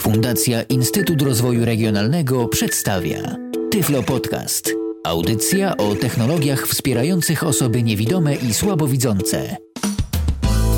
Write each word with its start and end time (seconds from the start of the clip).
Fundacja 0.00 0.62
Instytut 0.62 1.22
Rozwoju 1.22 1.64
Regionalnego 1.64 2.48
przedstawia 2.48 3.36
Tyflo 3.70 4.02
Podcast. 4.02 4.72
Audycja 5.04 5.76
o 5.76 5.94
technologiach 5.94 6.66
wspierających 6.66 7.44
osoby 7.44 7.82
niewidome 7.82 8.34
i 8.34 8.54
słabowidzące. 8.54 9.56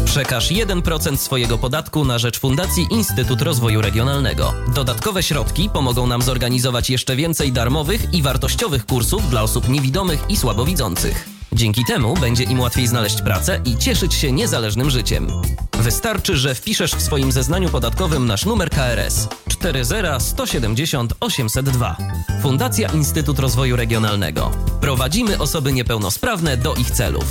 Przekaż 0.04 0.50
1% 0.52 1.16
swojego 1.16 1.58
podatku 1.58 2.04
na 2.04 2.18
rzecz 2.18 2.40
Fundacji 2.40 2.86
Instytut 2.90 3.42
Rozwoju 3.42 3.82
Regionalnego. 3.82 4.54
Dodatkowe 4.74 5.22
środki 5.22 5.70
pomogą 5.72 6.06
nam 6.06 6.22
zorganizować 6.22 6.90
jeszcze 6.90 7.16
więcej 7.16 7.52
darmowych 7.52 8.14
i 8.14 8.22
wartościowych 8.22 8.86
kursów 8.86 9.30
dla 9.30 9.42
osób 9.42 9.68
niewidomych 9.68 10.24
i 10.28 10.36
słabowidzących. 10.36 11.28
Dzięki 11.52 11.84
temu 11.84 12.14
będzie 12.14 12.44
im 12.44 12.60
łatwiej 12.60 12.86
znaleźć 12.86 13.22
pracę 13.22 13.60
i 13.64 13.76
cieszyć 13.76 14.14
się 14.14 14.32
niezależnym 14.32 14.90
życiem. 14.90 15.28
Wystarczy, 15.82 16.36
że 16.36 16.54
wpiszesz 16.54 16.94
w 16.94 17.02
swoim 17.02 17.32
zeznaniu 17.32 17.68
podatkowym 17.68 18.26
nasz 18.26 18.44
numer 18.44 18.70
KRS 18.70 19.28
40170 19.48 21.12
802. 21.20 21.96
Fundacja 22.42 22.88
Instytut 22.88 23.38
Rozwoju 23.38 23.76
Regionalnego. 23.76 24.50
Prowadzimy 24.80 25.38
osoby 25.38 25.72
niepełnosprawne 25.72 26.56
do 26.56 26.74
ich 26.74 26.90
celów. 26.90 27.24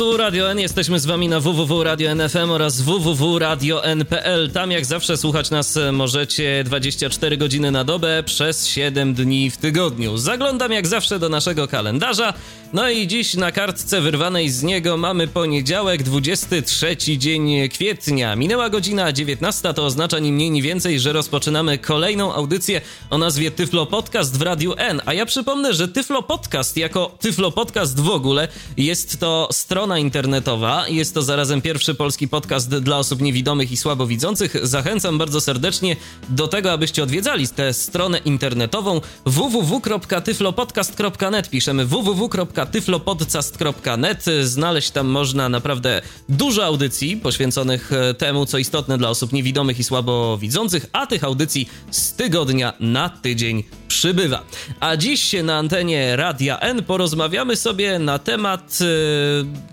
Tu 0.00 0.16
Radio 0.16 0.50
N, 0.50 0.58
jesteśmy 0.58 1.00
z 1.00 1.06
wami 1.06 1.28
na 1.28 1.40
www.radio.nfm 1.40 2.50
oraz 2.50 2.80
www.radio.n.pl. 2.80 4.50
Tam 4.50 4.70
jak 4.70 4.84
zawsze 4.84 5.16
słuchać 5.16 5.50
nas 5.50 5.78
możecie 5.92 6.64
24 6.64 7.36
godziny 7.36 7.70
na 7.70 7.84
dobę 7.84 8.22
przez 8.22 8.66
7 8.66 9.14
dni 9.14 9.50
w 9.50 9.56
tygodniu. 9.56 10.18
Zaglądam 10.18 10.72
jak 10.72 10.86
zawsze 10.86 11.18
do 11.18 11.28
naszego 11.28 11.68
kalendarza. 11.68 12.34
No 12.72 12.90
i 12.90 13.06
dziś 13.06 13.34
na 13.34 13.52
kartce 13.52 14.00
wyrwanej 14.00 14.50
z 14.50 14.62
niego 14.62 14.96
mamy 14.96 15.28
poniedziałek, 15.28 16.02
23 16.02 16.96
dzień 16.96 17.68
kwietnia. 17.68 18.36
Minęła 18.36 18.70
godzina 18.70 19.12
19, 19.12 19.74
to 19.74 19.84
oznacza 19.84 20.18
ni 20.18 20.32
mniej 20.32 20.50
ni 20.50 20.62
więcej, 20.62 21.00
że 21.00 21.12
rozpoczynamy 21.12 21.78
kolejną 21.78 22.34
audycję 22.34 22.80
o 23.10 23.18
nazwie 23.18 23.50
Tyflo 23.50 23.86
Podcast 23.86 24.38
w 24.38 24.42
Radiu 24.42 24.74
N. 24.76 25.00
A 25.06 25.14
ja 25.14 25.26
przypomnę, 25.26 25.74
że 25.74 25.88
Tyflo 25.88 26.22
Podcast 26.22 26.76
jako 26.76 27.16
Tyflo 27.20 27.52
Podcast 27.52 28.00
w 28.00 28.10
ogóle 28.10 28.48
jest 28.76 29.20
to 29.20 29.48
strona 29.52 29.89
internetowa. 29.98 30.88
Jest 30.88 31.14
to 31.14 31.22
zarazem 31.22 31.62
pierwszy 31.62 31.94
polski 31.94 32.28
podcast 32.28 32.68
dla 32.68 32.98
osób 32.98 33.20
niewidomych 33.20 33.72
i 33.72 33.76
słabowidzących. 33.76 34.66
Zachęcam 34.66 35.18
bardzo 35.18 35.40
serdecznie 35.40 35.96
do 36.28 36.48
tego, 36.48 36.72
abyście 36.72 37.02
odwiedzali 37.02 37.48
tę 37.48 37.72
stronę 37.72 38.18
internetową 38.18 39.00
www.tyflopodcast.net. 39.26 41.50
Piszemy 41.50 41.86
www.tyflopodcast.net. 41.86 44.24
Znaleźć 44.42 44.90
tam 44.90 45.06
można 45.06 45.48
naprawdę 45.48 46.02
dużo 46.28 46.64
audycji 46.64 47.16
poświęconych 47.16 47.92
e, 47.92 48.14
temu, 48.14 48.46
co 48.46 48.58
istotne 48.58 48.98
dla 48.98 49.08
osób 49.08 49.32
niewidomych 49.32 49.78
i 49.78 49.84
słabowidzących, 49.84 50.86
a 50.92 51.06
tych 51.06 51.24
audycji 51.24 51.68
z 51.90 52.12
tygodnia 52.12 52.72
na 52.80 53.08
tydzień 53.08 53.79
przybywa. 53.90 54.42
A 54.80 54.96
dziś 54.96 55.34
na 55.42 55.56
antenie 55.56 56.16
Radia 56.16 56.58
N 56.60 56.82
porozmawiamy 56.82 57.56
sobie 57.56 57.98
na 57.98 58.18
temat 58.18 58.78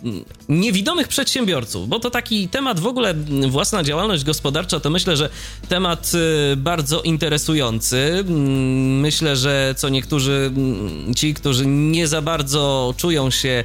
yy, 0.04 0.37
niewidomych 0.50 1.08
przedsiębiorców, 1.08 1.90
bo 1.90 2.00
to 2.00 2.10
taki 2.10 2.48
temat 2.48 2.80
w 2.80 2.88
ogóle 2.88 3.14
własna 3.50 3.84
działalność 3.84 4.24
gospodarcza 4.24 4.80
to 4.80 4.90
myślę, 4.90 5.18
że 5.18 5.30
temat 5.70 6.12
yy, 6.14 6.56
bardzo 6.58 7.02
interesujący. 7.02 7.98
Mm, 8.28 9.00
myślę, 9.00 9.36
że 9.36 9.76
co 9.78 9.90
niektórzy 9.90 10.52
mm, 10.56 11.16
ci, 11.16 11.34
którzy 11.34 11.66
nie 11.66 12.08
za 12.08 12.22
bardzo 12.22 12.94
czują 12.98 13.32
się 13.32 13.48
yy, 13.48 13.64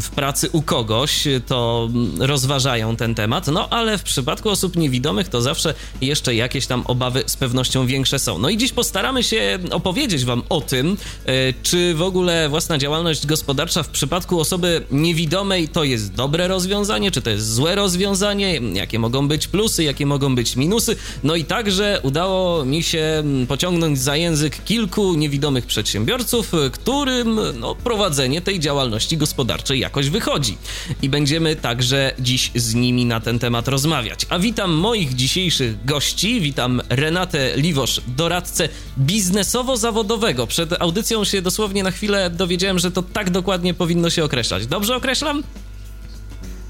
w 0.00 0.08
pracy 0.14 0.48
u 0.52 0.62
kogoś, 0.62 1.24
to 1.46 1.88
rozważają 2.18 2.96
ten 2.96 3.14
temat. 3.14 3.46
No 3.46 3.68
ale 3.68 3.98
w 3.98 4.02
przypadku 4.02 4.50
osób 4.50 4.76
niewidomych 4.76 5.28
to 5.28 5.42
zawsze 5.42 5.74
jeszcze 6.00 6.34
jakieś 6.34 6.66
tam 6.66 6.84
obawy 6.86 7.22
z 7.26 7.36
pewnością 7.36 7.86
większe 7.86 8.18
są. 8.18 8.38
No 8.38 8.48
i 8.48 8.56
dziś 8.56 8.72
postaramy 8.72 9.22
się 9.22 9.58
opowiedzieć 9.70 10.24
Wam 10.24 10.42
o 10.48 10.60
tym, 10.60 10.96
e, 11.26 11.52
czy 11.62 11.94
w 11.94 12.02
ogóle 12.02 12.48
własna 12.48 12.78
działalność 12.78 13.26
gospodarcza 13.26 13.82
w 13.82 13.88
przypadku 13.88 14.40
osoby 14.40 14.82
niewidomej 14.90 15.53
to 15.72 15.84
jest 15.84 16.12
dobre 16.12 16.48
rozwiązanie, 16.48 17.10
czy 17.10 17.22
to 17.22 17.30
jest 17.30 17.54
złe 17.54 17.74
rozwiązanie, 17.74 18.60
jakie 18.72 18.98
mogą 18.98 19.28
być 19.28 19.46
plusy, 19.46 19.84
jakie 19.84 20.06
mogą 20.06 20.34
być 20.34 20.56
minusy. 20.56 20.96
No 21.24 21.36
i 21.36 21.44
także 21.44 22.00
udało 22.02 22.64
mi 22.64 22.82
się 22.82 23.22
pociągnąć 23.48 23.98
za 23.98 24.16
język 24.16 24.64
kilku 24.64 25.14
niewidomych 25.14 25.66
przedsiębiorców, 25.66 26.52
którym 26.72 27.40
no, 27.60 27.74
prowadzenie 27.74 28.40
tej 28.40 28.60
działalności 28.60 29.16
gospodarczej 29.16 29.80
jakoś 29.80 30.10
wychodzi. 30.10 30.56
I 31.02 31.08
będziemy 31.08 31.56
także 31.56 32.12
dziś 32.18 32.50
z 32.54 32.74
nimi 32.74 33.04
na 33.04 33.20
ten 33.20 33.38
temat 33.38 33.68
rozmawiać. 33.68 34.26
A 34.28 34.38
witam 34.38 34.72
moich 34.72 35.14
dzisiejszych 35.14 35.84
gości, 35.84 36.40
witam 36.40 36.82
Renatę 36.88 37.56
Liwosz, 37.56 38.00
doradcę 38.16 38.68
biznesowo-zawodowego. 38.98 40.46
Przed 40.46 40.82
audycją 40.82 41.24
się 41.24 41.42
dosłownie 41.42 41.82
na 41.82 41.90
chwilę 41.90 42.30
dowiedziałem, 42.30 42.78
że 42.78 42.90
to 42.90 43.02
tak 43.02 43.30
dokładnie 43.30 43.74
powinno 43.74 44.10
się 44.10 44.24
określać. 44.24 44.66
Dobrze 44.66 44.96
określam? 44.96 45.42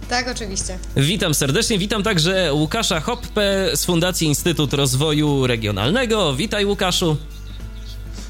Tak, 0.08 0.28
oczywiście. 0.28 0.78
Witam 0.96 1.34
serdecznie, 1.34 1.78
witam 1.78 2.02
także 2.02 2.54
Łukasza 2.54 3.00
Hoppe 3.00 3.70
z 3.74 3.84
Fundacji 3.84 4.26
Instytut 4.26 4.74
Rozwoju 4.74 5.46
Regionalnego. 5.46 6.34
Witaj 6.34 6.64
Łukaszu. 6.64 7.16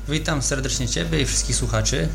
Witam 0.08 0.42
serdecznie 0.42 0.88
Ciebie 0.88 1.20
i 1.20 1.26
wszystkich 1.26 1.56
słuchaczy. 1.56 2.08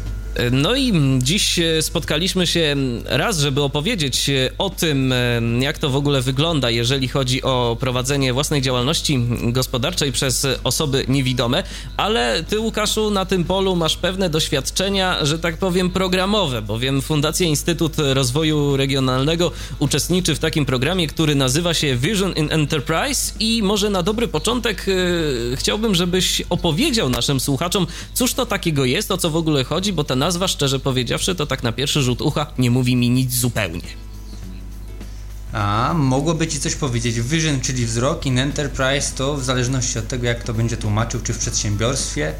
No 0.52 0.76
i 0.76 0.94
dziś 1.18 1.60
spotkaliśmy 1.82 2.48
się 2.48 2.76
raz, 3.06 3.40
żeby 3.40 3.62
opowiedzieć 3.62 4.30
o 4.58 4.70
tym, 4.70 5.14
jak 5.60 5.78
to 5.78 5.90
w 5.90 5.96
ogóle 5.96 6.22
wygląda, 6.22 6.70
jeżeli 6.70 7.08
chodzi 7.08 7.44
o 7.44 7.78
prowadzenie 7.80 8.34
własnej 8.34 8.62
działalności 8.62 9.20
gospodarczej 9.42 10.12
przez 10.12 10.48
osoby 10.64 11.06
niewidome, 11.08 11.64
ale 11.98 12.44
ty, 12.44 12.60
Łukaszu, 12.60 13.12
na 13.12 13.26
tym 13.26 13.44
polu 13.44 13.76
masz 13.76 13.98
pewne 13.98 14.30
doświadczenia, 14.30 15.26
że 15.26 15.40
tak 15.40 15.58
powiem, 15.58 15.90
programowe, 15.90 16.62
bowiem 16.62 17.02
Fundacja 17.02 17.48
Instytut 17.48 17.94
Rozwoju 17.98 18.78
Regionalnego 18.78 19.52
uczestniczy 19.80 20.36
w 20.36 20.40
takim 20.40 20.66
programie, 20.66 21.08
który 21.08 21.36
nazywa 21.36 21.74
się 21.74 21.96
Vision 21.96 22.34
in 22.34 22.52
Enterprise. 22.52 23.34
I 23.40 23.64
może 23.64 23.90
na 23.90 24.04
dobry 24.04 24.28
początek 24.28 24.86
chciałbym, 25.56 25.96
żebyś 25.96 26.42
opowiedział 26.50 27.10
naszym 27.10 27.40
słuchaczom, 27.40 27.88
cóż 28.14 28.34
to 28.34 28.46
takiego 28.46 28.86
jest, 28.86 29.12
o 29.12 29.18
co 29.18 29.30
w 29.30 29.36
ogóle 29.36 29.64
chodzi, 29.64 29.94
bo 29.94 30.04
ta 30.04 30.16
nazwa, 30.20 30.48
szczerze 30.48 30.80
powiedziawszy, 30.80 31.36
to 31.36 31.46
tak 31.46 31.64
na 31.64 31.72
pierwszy 31.72 32.02
rzut 32.02 32.22
ucha 32.22 32.48
nie 32.58 32.72
mówi 32.72 32.96
mi 32.96 33.10
nic 33.10 33.34
zupełnie. 33.34 34.10
A, 35.54 35.94
mogłoby 35.96 36.48
ci 36.48 36.60
coś 36.60 36.76
powiedzieć. 36.76 37.22
Vision, 37.22 37.62
czyli 37.62 37.86
wzrok, 37.86 38.26
in 38.26 38.40
enterprise 38.40 39.12
to 39.16 39.38
w 39.38 39.44
zależności 39.44 40.00
od 40.00 40.08
tego, 40.08 40.28
jak 40.28 40.44
to 40.44 40.54
będzie 40.54 40.78
tłumaczył, 40.78 41.22
czy 41.22 41.34
w 41.34 41.38
przedsiębiorstwie, 41.38 42.34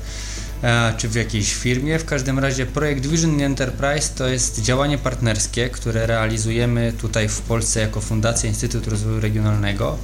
e, 0.64 0.94
czy 0.98 1.10
w 1.10 1.16
jakiejś 1.16 1.54
firmie. 1.54 2.00
W 2.00 2.06
każdym 2.06 2.40
razie 2.40 2.66
projekt 2.66 3.06
Vision 3.06 3.42
Enterprise 3.42 4.10
to 4.16 4.28
jest 4.28 4.62
działanie 4.62 4.98
partnerskie, 4.98 5.70
które 5.70 6.08
realizujemy 6.08 6.94
tutaj 7.02 7.30
w 7.30 7.42
Polsce 7.42 7.80
jako 7.80 8.02
Fundacja 8.02 8.50
Instytut 8.50 8.88
Rozwoju 8.88 9.20
Regionalnego 9.20 9.98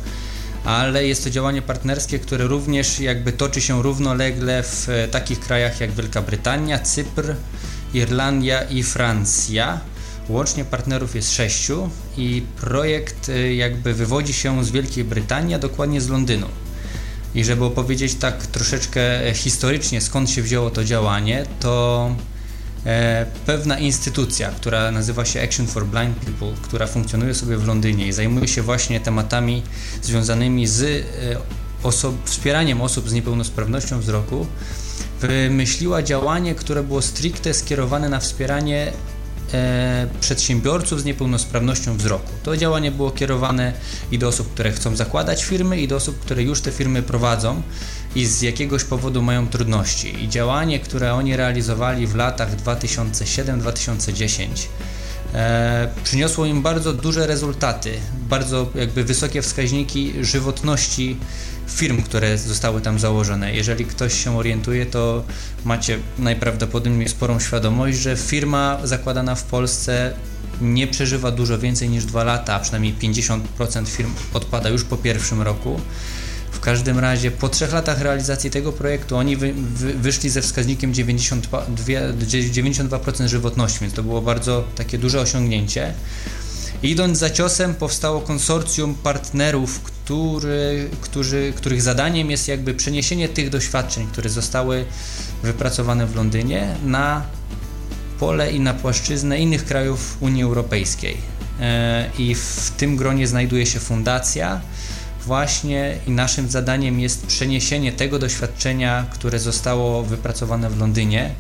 ale 0.66 1.08
jest 1.08 1.24
to 1.24 1.30
działanie 1.30 1.62
partnerskie, 1.62 2.20
które 2.20 2.48
również 2.48 3.00
jakby 3.00 3.32
toczy 3.32 3.62
się 3.62 3.84
równolegle 3.84 4.64
w 4.64 4.90
e, 4.90 5.08
takich 5.08 5.40
krajach 5.40 5.80
jak 5.80 5.92
Wielka 5.92 6.22
Brytania, 6.22 6.80
Cypr, 6.80 7.36
Irlandia 7.94 8.64
i 8.64 8.84
Francja. 8.84 9.80
Łącznie 10.30 10.66
partnerów 10.66 11.16
jest 11.16 11.34
sześciu 11.34 11.90
i 12.18 12.44
projekt 12.62 13.30
e, 13.30 13.56
jakby 13.56 13.94
wywodzi 13.94 14.34
się 14.34 14.64
z 14.64 14.72
Wielkiej 14.72 15.04
Brytanii, 15.04 15.56
a 15.56 15.60
dokładnie 15.60 16.02
z 16.02 16.10
Londynu. 16.10 16.48
I 17.36 17.44
żeby 17.44 17.66
opowiedzieć 17.66 18.16
tak 18.16 18.48
troszeczkę 18.48 19.34
historycznie 19.34 20.02
skąd 20.02 20.30
się 20.30 20.42
wzięło 20.42 20.70
to 20.70 20.84
działanie, 20.84 21.46
to 21.60 22.10
E, 22.10 22.35
pewna 23.46 23.80
instytucja, 23.80 24.52
która 24.52 24.92
nazywa 24.92 25.26
się 25.26 25.42
Action 25.42 25.68
for 25.68 25.86
Blind 25.86 26.18
People, 26.18 26.54
która 26.62 26.88
funkcjonuje 26.88 27.34
sobie 27.34 27.58
w 27.58 27.68
Londynie 27.68 28.08
i 28.08 28.12
zajmuje 28.12 28.48
się 28.48 28.62
właśnie 28.62 29.00
tematami 29.00 29.64
związanymi 30.02 30.68
z 30.68 30.82
e, 30.84 31.06
osob, 31.84 32.16
wspieraniem 32.26 32.82
osób 32.82 33.10
z 33.10 33.14
niepełnosprawnością 33.14 34.00
wzroku, 34.00 34.48
wymyśliła 35.22 36.04
działanie, 36.04 36.56
które 36.56 36.84
było 36.84 37.02
stricte 37.02 37.54
skierowane 37.54 38.10
na 38.10 38.20
wspieranie 38.20 38.92
e, 39.54 40.08
przedsiębiorców 40.22 41.02
z 41.02 41.06
niepełnosprawnością 41.06 41.98
wzroku. 41.98 42.32
To 42.44 42.58
działanie 42.58 42.92
było 42.92 43.12
kierowane 43.12 43.74
i 44.12 44.20
do 44.20 44.28
osób, 44.28 44.54
które 44.54 44.72
chcą 44.72 44.96
zakładać 44.96 45.44
firmy, 45.44 45.82
i 45.82 45.88
do 45.88 45.96
osób, 45.96 46.20
które 46.20 46.44
już 46.44 46.62
te 46.62 46.72
firmy 46.72 47.04
prowadzą 47.04 47.62
i 48.16 48.26
z 48.26 48.42
jakiegoś 48.42 48.84
powodu 48.84 49.22
mają 49.22 49.48
trudności. 49.48 50.24
I 50.24 50.30
działanie, 50.30 50.80
które 50.80 51.14
oni 51.14 51.36
realizowali 51.36 52.08
w 52.08 52.16
latach 52.16 52.56
2007-2010 52.56 54.48
e, 55.34 55.88
przyniosło 56.04 56.46
im 56.46 56.62
bardzo 56.62 56.94
duże 56.94 57.28
rezultaty, 57.28 57.92
bardzo 58.30 58.70
jakby 58.76 59.04
wysokie 59.04 59.42
wskaźniki 59.42 60.14
żywotności 60.22 61.18
firm, 61.68 62.02
które 62.02 62.38
zostały 62.38 62.82
tam 62.82 63.00
założone. 63.00 63.56
Jeżeli 63.56 63.86
ktoś 63.86 64.24
się 64.24 64.38
orientuje, 64.38 64.86
to 64.86 65.24
macie 65.66 66.00
najprawdopodobniej 66.20 67.10
sporą 67.10 67.40
świadomość, 67.40 67.98
że 67.98 68.18
firma 68.18 68.80
zakładana 68.84 69.36
w 69.36 69.44
Polsce 69.44 70.14
nie 70.62 70.88
przeżywa 70.88 71.32
dużo 71.32 71.60
więcej 71.60 71.90
niż 71.90 72.06
dwa 72.06 72.24
lata, 72.24 72.54
a 72.54 72.60
przynajmniej 72.60 72.94
50% 72.94 73.88
firm 73.88 74.12
odpada 74.34 74.70
już 74.70 74.84
po 74.84 74.98
pierwszym 74.98 75.42
roku. 75.42 75.80
W 76.66 76.68
każdym 76.68 77.00
razie 77.00 77.32
po 77.32 77.50
trzech 77.50 77.74
latach 77.74 78.02
realizacji 78.02 78.50
tego 78.50 78.72
projektu 78.72 79.18
oni 79.18 79.38
wy, 79.38 79.54
wy, 79.54 79.94
wyszli 79.94 80.30
ze 80.30 80.42
wskaźnikiem 80.42 80.94
92%, 80.94 81.40
92% 81.76 83.28
żywotności, 83.28 83.80
więc 83.82 83.94
to 83.94 84.04
było 84.04 84.22
bardzo 84.22 84.64
takie 84.76 84.98
duże 84.98 85.22
osiągnięcie. 85.22 85.94
Idąc 86.84 87.18
za 87.18 87.30
ciosem 87.30 87.76
powstało 87.76 88.22
konsorcjum 88.22 88.96
partnerów, 88.96 89.80
który, 89.82 90.90
którzy, 91.02 91.54
których 91.56 91.82
zadaniem 91.82 92.32
jest 92.32 92.48
jakby 92.48 92.74
przeniesienie 92.74 93.30
tych 93.30 93.50
doświadczeń, 93.50 94.08
które 94.08 94.30
zostały 94.30 94.86
wypracowane 95.44 96.08
w 96.08 96.16
Londynie 96.16 96.76
na 96.86 97.24
pole 98.20 98.52
i 98.52 98.60
na 98.60 98.74
płaszczyznę 98.74 99.40
innych 99.40 99.66
krajów 99.66 100.18
Unii 100.20 100.44
Europejskiej. 100.44 101.18
E, 101.60 102.10
I 102.18 102.36
w 102.36 102.72
tym 102.78 102.96
gronie 102.96 103.28
znajduje 103.28 103.66
się 103.66 103.80
fundacja, 103.80 104.62
właśnie 105.26 105.98
i 106.08 106.12
naszym 106.12 106.50
zadaniem 106.50 107.00
jest 107.00 107.26
przeniesienie 107.26 107.92
tego 107.92 108.20
doświadczenia, 108.20 109.06
które 109.14 109.40
zostało 109.40 110.04
wypracowane 110.04 110.70
w 110.70 110.80
Londynie. 110.80 111.36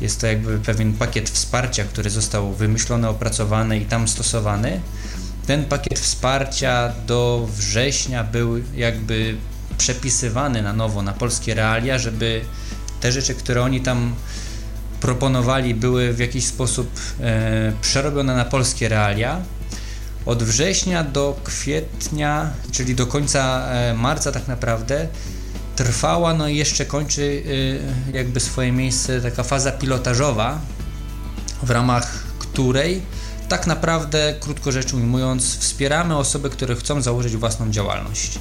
Jest 0.00 0.20
to 0.20 0.26
jakby 0.26 0.58
pewien 0.58 0.92
pakiet 0.92 1.30
wsparcia, 1.30 1.84
który 1.84 2.10
został 2.10 2.52
wymyślony, 2.52 3.08
opracowany 3.08 3.78
i 3.78 3.84
tam 3.84 4.08
stosowany. 4.08 4.80
Ten 5.46 5.64
pakiet 5.64 5.98
wsparcia 5.98 6.92
do 7.06 7.48
września 7.56 8.24
był 8.24 8.56
jakby 8.74 9.36
przepisywany 9.78 10.62
na 10.62 10.72
nowo 10.72 11.02
na 11.02 11.12
polskie 11.12 11.54
realia, 11.54 11.98
żeby 11.98 12.40
te 13.00 13.12
rzeczy, 13.12 13.34
które 13.34 13.62
oni 13.62 13.80
tam 13.80 14.14
proponowali, 15.00 15.74
były 15.74 16.12
w 16.12 16.18
jakiś 16.18 16.46
sposób 16.46 16.90
e, 17.20 17.72
przerobione 17.80 18.36
na 18.36 18.44
polskie 18.44 18.88
realia. 18.88 19.40
Od 20.26 20.42
września 20.42 21.04
do 21.04 21.36
kwietnia, 21.44 22.50
czyli 22.72 22.94
do 22.94 23.06
końca 23.06 23.68
e, 23.68 23.94
marca 23.94 24.32
tak 24.32 24.48
naprawdę, 24.48 25.08
trwała, 25.76 26.34
no 26.34 26.48
i 26.48 26.56
jeszcze 26.56 26.84
kończy 26.84 27.42
e, 28.12 28.16
jakby 28.16 28.40
swoje 28.40 28.72
miejsce 28.72 29.20
taka 29.20 29.42
faza 29.42 29.72
pilotażowa, 29.72 30.58
w 31.62 31.70
ramach 31.70 32.24
której 32.38 33.02
tak 33.48 33.66
naprawdę, 33.66 34.34
krótko 34.40 34.72
rzecz 34.72 34.94
ujmując, 34.94 35.58
wspieramy 35.58 36.16
osoby, 36.16 36.50
które 36.50 36.76
chcą 36.76 37.02
założyć 37.02 37.36
własną 37.36 37.70
działalność. 37.70 38.38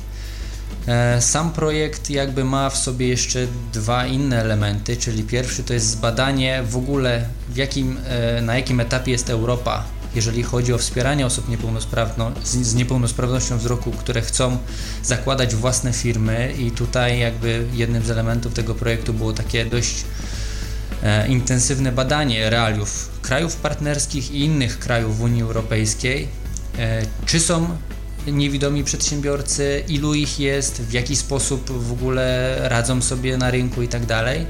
E, 0.88 1.22
sam 1.22 1.52
projekt 1.52 2.10
jakby 2.10 2.44
ma 2.44 2.70
w 2.70 2.78
sobie 2.78 3.08
jeszcze 3.08 3.48
dwa 3.74 4.08
inne 4.08 4.42
elementy, 4.42 4.98
czyli 4.98 5.24
pierwszy 5.24 5.64
to 5.64 5.74
jest 5.74 5.90
zbadanie 5.90 6.64
w 6.70 6.78
ogóle 6.78 7.26
w 7.50 7.58
jakim, 7.58 7.98
na 8.42 8.56
jakim 8.56 8.80
etapie 8.80 9.12
jest 9.12 9.30
Europa, 9.30 9.94
jeżeli 10.16 10.44
chodzi 10.44 10.74
o 10.74 10.78
wspieranie 10.78 11.26
osób 11.26 11.46
z 12.44 12.76
niepełnosprawnością 12.76 13.58
wzroku, 13.58 13.92
które 13.92 14.22
chcą 14.22 14.58
zakładać 15.04 15.56
własne 15.56 15.94
firmy 15.94 16.54
i 16.60 16.72
tutaj 16.72 17.20
jakby 17.20 17.66
jednym 17.74 18.04
z 18.04 18.10
elementów 18.10 18.54
tego 18.54 18.76
projektu 18.76 19.14
było 19.14 19.34
takie 19.34 19.66
dość 19.66 20.06
e, 21.04 21.28
intensywne 21.28 21.92
badanie 21.92 22.50
realiów 22.50 23.10
krajów 23.22 23.56
partnerskich 23.56 24.32
i 24.32 24.40
innych 24.40 24.80
krajów 24.80 25.18
w 25.18 25.22
Unii 25.22 25.42
Europejskiej, 25.42 26.28
czy 27.26 27.40
są 27.40 27.78
niewidomi 28.28 28.84
przedsiębiorcy, 28.84 29.84
ilu 29.88 30.14
ich 30.14 30.40
jest, 30.40 30.82
w 30.82 30.94
jaki 30.94 31.16
sposób 31.16 31.72
w 31.72 31.92
ogóle 31.92 32.56
radzą 32.70 33.02
sobie 33.02 33.38
na 33.38 33.52
rynku 33.52 33.82
i 33.82 33.88
tak 33.88 34.06
dalej. 34.06 34.46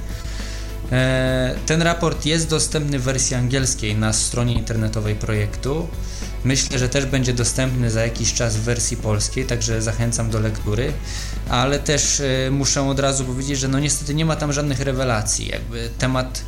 E, 0.91 1.55
ten 1.65 1.81
raport 1.81 2.25
jest 2.25 2.49
dostępny 2.49 2.99
w 2.99 3.03
wersji 3.03 3.35
angielskiej 3.35 3.95
na 3.95 4.13
stronie 4.13 4.53
internetowej 4.53 5.15
projektu. 5.15 5.87
Myślę, 6.43 6.79
że 6.79 6.89
też 6.89 7.05
będzie 7.05 7.33
dostępny 7.33 7.91
za 7.91 8.01
jakiś 8.01 8.33
czas 8.33 8.57
w 8.57 8.61
wersji 8.61 8.97
polskiej, 8.97 9.45
także 9.45 9.81
zachęcam 9.81 10.29
do 10.29 10.39
lektury, 10.39 10.93
ale 11.49 11.79
też 11.79 12.19
e, 12.19 12.51
muszę 12.51 12.89
od 12.89 12.99
razu 12.99 13.25
powiedzieć, 13.25 13.59
że 13.59 13.67
no 13.67 13.79
niestety 13.79 14.15
nie 14.15 14.25
ma 14.25 14.35
tam 14.35 14.53
żadnych 14.53 14.79
rewelacji. 14.79 15.47
Jakby 15.47 15.89
temat 15.97 16.41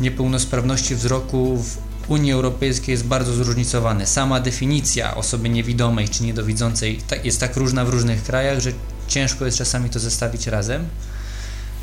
niepełnosprawności 0.00 0.94
wzroku 0.94 1.56
w 1.56 2.10
Unii 2.10 2.32
Europejskiej 2.32 2.92
jest 2.92 3.04
bardzo 3.04 3.34
zróżnicowany. 3.34 4.06
Sama 4.06 4.40
definicja 4.40 5.14
osoby 5.14 5.48
niewidomej 5.48 6.08
czy 6.08 6.22
niedowidzącej 6.22 7.00
jest 7.24 7.40
tak 7.40 7.56
różna 7.56 7.84
w 7.84 7.88
różnych 7.88 8.22
krajach, 8.22 8.60
że 8.60 8.72
ciężko 9.08 9.46
jest 9.46 9.58
czasami 9.58 9.90
to 9.90 9.98
zestawić 9.98 10.46
razem. 10.46 10.88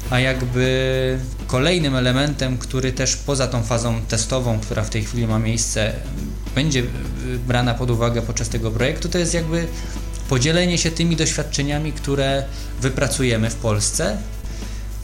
A 0.09 0.19
jakby 0.19 1.19
kolejnym 1.47 1.95
elementem, 1.95 2.57
który 2.57 2.93
też 2.93 3.15
poza 3.15 3.47
tą 3.47 3.63
fazą 3.63 4.01
testową, 4.01 4.59
która 4.59 4.83
w 4.83 4.89
tej 4.89 5.03
chwili 5.03 5.27
ma 5.27 5.39
miejsce, 5.39 5.93
będzie 6.55 6.83
brana 7.47 7.73
pod 7.73 7.91
uwagę 7.91 8.21
podczas 8.21 8.49
tego 8.49 8.71
projektu, 8.71 9.09
to 9.09 9.17
jest 9.17 9.33
jakby 9.33 9.67
podzielenie 10.29 10.77
się 10.77 10.91
tymi 10.91 11.15
doświadczeniami, 11.15 11.93
które 11.93 12.43
wypracujemy 12.81 13.49
w 13.49 13.55
Polsce 13.55 14.17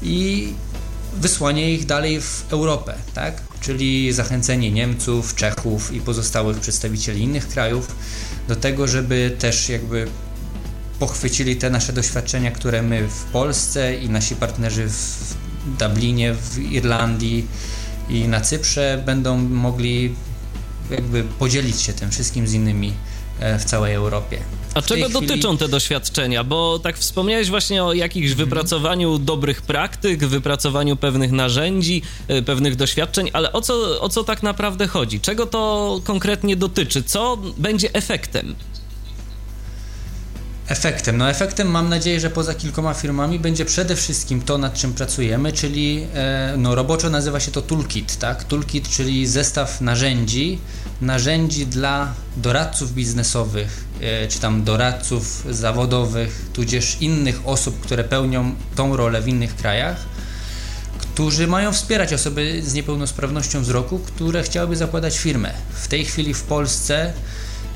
i 0.02 0.54
wysłanie 1.14 1.74
ich 1.74 1.86
dalej 1.86 2.22
w 2.22 2.46
Europę, 2.50 2.94
tak? 3.14 3.42
czyli 3.62 4.14
zachęcenie 4.14 4.72
Niemców, 4.72 5.36
Czechów 5.36 5.94
i 5.94 6.02
pozostałych 6.02 6.60
przedstawicieli 6.60 7.22
innych 7.22 7.48
krajów 7.48 7.96
do 8.48 8.56
tego, 8.56 8.88
żeby 8.88 9.36
też 9.40 9.70
jakby 9.70 10.08
pochwycili 11.00 11.56
te 11.56 11.70
nasze 11.70 11.94
doświadczenia, 11.94 12.52
które 12.52 12.82
my 12.82 13.08
w 13.08 13.24
Polsce 13.24 13.96
i 13.96 14.10
nasi 14.10 14.36
partnerzy 14.36 14.88
w 14.88 15.36
Dublinie, 15.80 16.34
w 16.34 16.60
Irlandii 16.60 17.48
i 18.10 18.28
na 18.28 18.42
Cyprze 18.42 19.04
będą 19.06 19.38
mogli 19.38 20.16
jakby 20.92 21.24
podzielić 21.24 21.82
się 21.82 21.94
tym 21.94 22.12
wszystkim 22.12 22.48
z 22.48 22.54
innymi 22.54 22.94
e, 23.40 23.60
w 23.60 23.66
całej 23.66 23.94
Europie. 23.94 24.40
A 24.74 24.82
czego 24.82 25.10
chwili... 25.10 25.28
dotyczą 25.28 25.58
te 25.58 25.68
doświadczenia? 25.68 26.44
Bo 26.44 26.80
tak 26.80 26.98
wspomniałeś 26.98 27.50
właśnie 27.50 27.84
o 27.84 27.94
jakimś 27.94 28.32
mhm. 28.32 28.50
wypracowaniu 28.50 29.18
dobrych 29.18 29.62
praktyk, 29.62 30.26
wypracowaniu 30.26 30.96
pewnych 30.96 31.32
narzędzi, 31.32 32.02
e, 32.28 32.42
pewnych 32.42 32.76
doświadczeń, 32.76 33.30
ale 33.34 33.52
o 33.52 33.62
co, 33.62 34.02
o 34.02 34.10
co 34.10 34.24
tak 34.24 34.44
naprawdę 34.44 34.88
chodzi? 34.88 35.20
Czego 35.20 35.46
to 35.46 36.02
konkretnie 36.04 36.56
dotyczy? 36.56 37.04
Co 37.04 37.38
będzie 37.58 37.94
efektem? 37.94 38.56
Efektem. 40.68 41.18
No 41.18 41.30
efektem 41.30 41.68
mam 41.68 41.90
nadzieję, 41.90 42.20
że 42.20 42.30
poza 42.30 42.54
kilkoma 42.54 42.94
firmami 42.94 43.40
będzie 43.40 43.66
przede 43.66 43.96
wszystkim 43.96 44.42
to, 44.42 44.58
nad 44.58 44.74
czym 44.74 44.94
pracujemy, 44.94 45.54
czyli 45.54 46.08
e, 46.14 46.54
no 46.58 46.76
roboczo 46.76 47.10
nazywa 47.10 47.40
się 47.40 47.52
to 47.52 47.62
toolkit, 47.62 48.18
tak? 48.18 48.44
Toolkit, 48.44 48.90
czyli 48.90 49.28
zestaw 49.28 49.82
narzędzi, 49.82 50.60
narzędzi 51.02 51.68
dla 51.68 52.14
doradców 52.38 52.94
biznesowych, 52.94 53.86
e, 54.02 54.28
czy 54.28 54.40
tam 54.40 54.64
doradców 54.64 55.44
zawodowych, 55.50 56.46
tudzież 56.54 56.98
innych 57.02 57.42
osób, 57.46 57.80
które 57.80 58.04
pełnią 58.04 58.56
tą 58.76 58.96
rolę 58.96 59.22
w 59.22 59.28
innych 59.28 59.56
krajach, 59.56 59.98
którzy 60.98 61.48
mają 61.48 61.74
wspierać 61.74 62.14
osoby 62.14 62.62
z 62.66 62.74
niepełnosprawnością 62.74 63.62
wzroku, 63.62 64.00
które 64.00 64.44
chciałyby 64.44 64.76
zakładać 64.76 65.18
firmę. 65.18 65.54
W 65.74 65.88
tej 65.88 66.06
chwili 66.06 66.34
w 66.34 66.44
Polsce, 66.44 67.14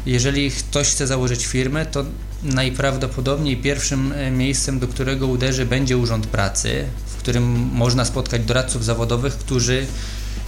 jeżeli 0.05 0.51
ktoś 0.51 0.87
chce 0.87 1.07
założyć 1.07 1.45
firmę, 1.45 1.85
to 1.85 2.05
najprawdopodobniej 2.43 3.57
pierwszym 3.57 4.11
e, 4.11 4.31
miejscem, 4.31 4.79
do 4.79 4.87
którego 4.87 5.27
uderzy, 5.27 5.65
będzie 5.65 5.97
Urząd 5.97 6.27
Pracy, 6.27 6.85
w 7.05 7.15
którym 7.15 7.43
można 7.73 8.05
spotkać 8.05 8.45
doradców 8.45 8.85
zawodowych, 8.85 9.33
którzy 9.33 9.85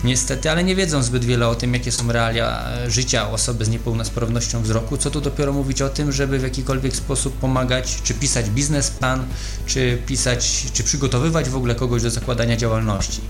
niestety, 0.03 0.51
ale 0.51 0.63
nie 0.63 0.75
wiedzą 0.75 1.03
zbyt 1.03 1.25
wiele 1.25 1.47
o 1.47 1.55
tym, 1.55 1.73
jakie 1.73 1.91
są 1.91 2.11
realia 2.11 2.69
e, 2.69 2.91
życia 2.91 3.29
osoby 3.29 3.65
z 3.65 3.69
niepełnosprawnością 3.69 4.61
wzroku, 4.61 4.97
co 4.97 5.11
tu 5.11 5.21
dopiero 5.21 5.53
mówić 5.53 5.81
o 5.81 5.89
tym, 5.89 6.11
żeby 6.11 6.39
w 6.39 6.43
jakikolwiek 6.43 6.95
sposób 6.95 7.33
pomagać, 7.33 8.01
czy 8.03 8.13
pisać 8.13 8.49
biznesplan, 8.49 9.25
czy 9.65 9.97
pisać, 10.05 10.65
czy 10.73 10.83
przygotowywać 10.83 11.49
w 11.49 11.55
ogóle 11.55 11.75
kogoś 11.75 12.01
do 12.01 12.09
zakładania 12.09 12.57
działalności. 12.57 13.21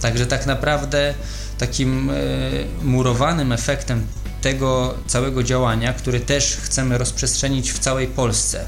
Także 0.00 0.26
tak 0.26 0.46
naprawdę 0.46 1.14
takim 1.58 2.10
e, 2.10 2.14
murowanym 2.82 3.52
efektem 3.52 4.06
tego 4.44 4.94
całego 5.06 5.42
działania, 5.42 5.92
który 5.92 6.20
też 6.20 6.56
chcemy 6.56 6.98
rozprzestrzenić 6.98 7.72
w 7.72 7.78
całej 7.78 8.06
Polsce, 8.06 8.64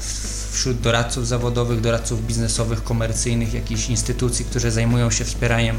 wśród 0.51 0.79
doradców 0.79 1.27
zawodowych, 1.27 1.81
doradców 1.81 2.27
biznesowych, 2.27 2.83
komercyjnych, 2.83 3.53
jakichś 3.53 3.89
instytucji, 3.89 4.45
które 4.45 4.71
zajmują 4.71 5.11
się 5.11 5.25
wspieraniem 5.25 5.77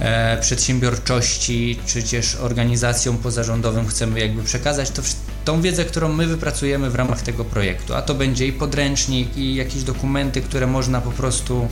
e, 0.00 0.40
przedsiębiorczości, 0.40 1.78
czy 1.86 2.02
też 2.02 2.34
organizacjom 2.34 3.18
pozarządowym 3.18 3.88
chcemy 3.88 4.20
jakby 4.20 4.42
przekazać 4.42 4.90
to, 4.90 5.02
tą 5.44 5.62
wiedzę, 5.62 5.84
którą 5.84 6.12
my 6.12 6.26
wypracujemy 6.26 6.90
w 6.90 6.94
ramach 6.94 7.22
tego 7.22 7.44
projektu. 7.44 7.94
A 7.94 8.02
to 8.02 8.14
będzie 8.14 8.46
i 8.46 8.52
podręcznik, 8.52 9.36
i 9.36 9.54
jakieś 9.54 9.82
dokumenty, 9.82 10.40
które 10.40 10.66
można 10.66 11.00
po 11.00 11.10
prostu 11.10 11.68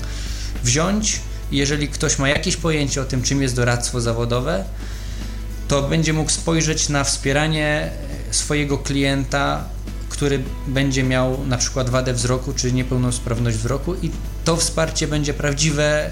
wziąć. 0.63 1.21
Jeżeli 1.53 1.89
ktoś 1.89 2.19
ma 2.19 2.29
jakieś 2.29 2.57
pojęcie 2.57 3.01
o 3.01 3.05
tym, 3.05 3.23
czym 3.23 3.43
jest 3.43 3.57
doradztwo 3.57 4.01
zawodowe, 4.01 4.65
to 5.69 5.83
będzie 5.83 6.13
mógł 6.13 6.31
spojrzeć 6.31 6.89
na 6.89 7.05
wspieranie 7.05 7.91
swojego 8.31 8.79
klienta, 8.79 9.65
który 10.09 10.43
będzie 10.67 11.03
miał 11.03 11.47
na 11.47 11.57
przykład 11.57 11.91
wadę 11.91 12.13
wzroku 12.13 12.53
czy 12.53 12.73
niepełnosprawność 12.73 13.57
wzroku 13.57 13.95
i 13.95 14.11
to 14.45 14.57
wsparcie 14.57 15.09
będzie 15.09 15.35
prawdziwe, 15.35 16.11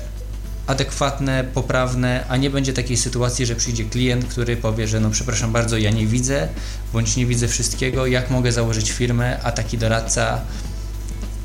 adekwatne, 0.67 1.45
poprawne, 1.55 2.25
a 2.29 2.37
nie 2.37 2.51
będzie 2.51 2.73
takiej 2.73 2.97
sytuacji, 2.97 3.47
że 3.47 3.57
przyjdzie 3.57 3.85
klient, 3.85 4.25
który 4.25 4.57
powie, 4.57 4.89
że 4.89 5.01
no 5.01 5.11
przepraszam 5.11 5.53
bardzo, 5.53 5.77
ja 5.77 5.91
nie 5.91 6.07
widzę, 6.07 6.49
bądź 6.93 7.17
nie 7.17 7.27
widzę 7.27 7.49
wszystkiego, 7.49 8.07
jak 8.07 8.31
mogę 8.31 8.53
założyć 8.53 8.91
firmę, 8.93 9.41
a 9.43 9.53
taki 9.53 9.79
doradca 9.79 10.41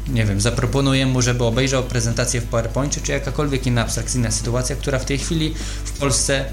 nie 0.08 0.26
wiem, 0.26 0.42
zaproponuję 0.42 1.06
mu, 1.06 1.22
żeby 1.22 1.44
obejrzał 1.44 1.84
prezentację 1.84 2.42
w 2.42 2.46
PowerPoincie, 2.46 3.02
czy 3.02 3.12
jakakolwiek 3.12 3.68
inna 3.68 3.82
abstrakcyjna 3.82 4.32
sytuacja, 4.32 4.76
która 4.76 5.00
w 5.00 5.06
tej 5.06 5.18
chwili 5.18 5.54
w 5.86 5.92
Polsce 5.92 6.46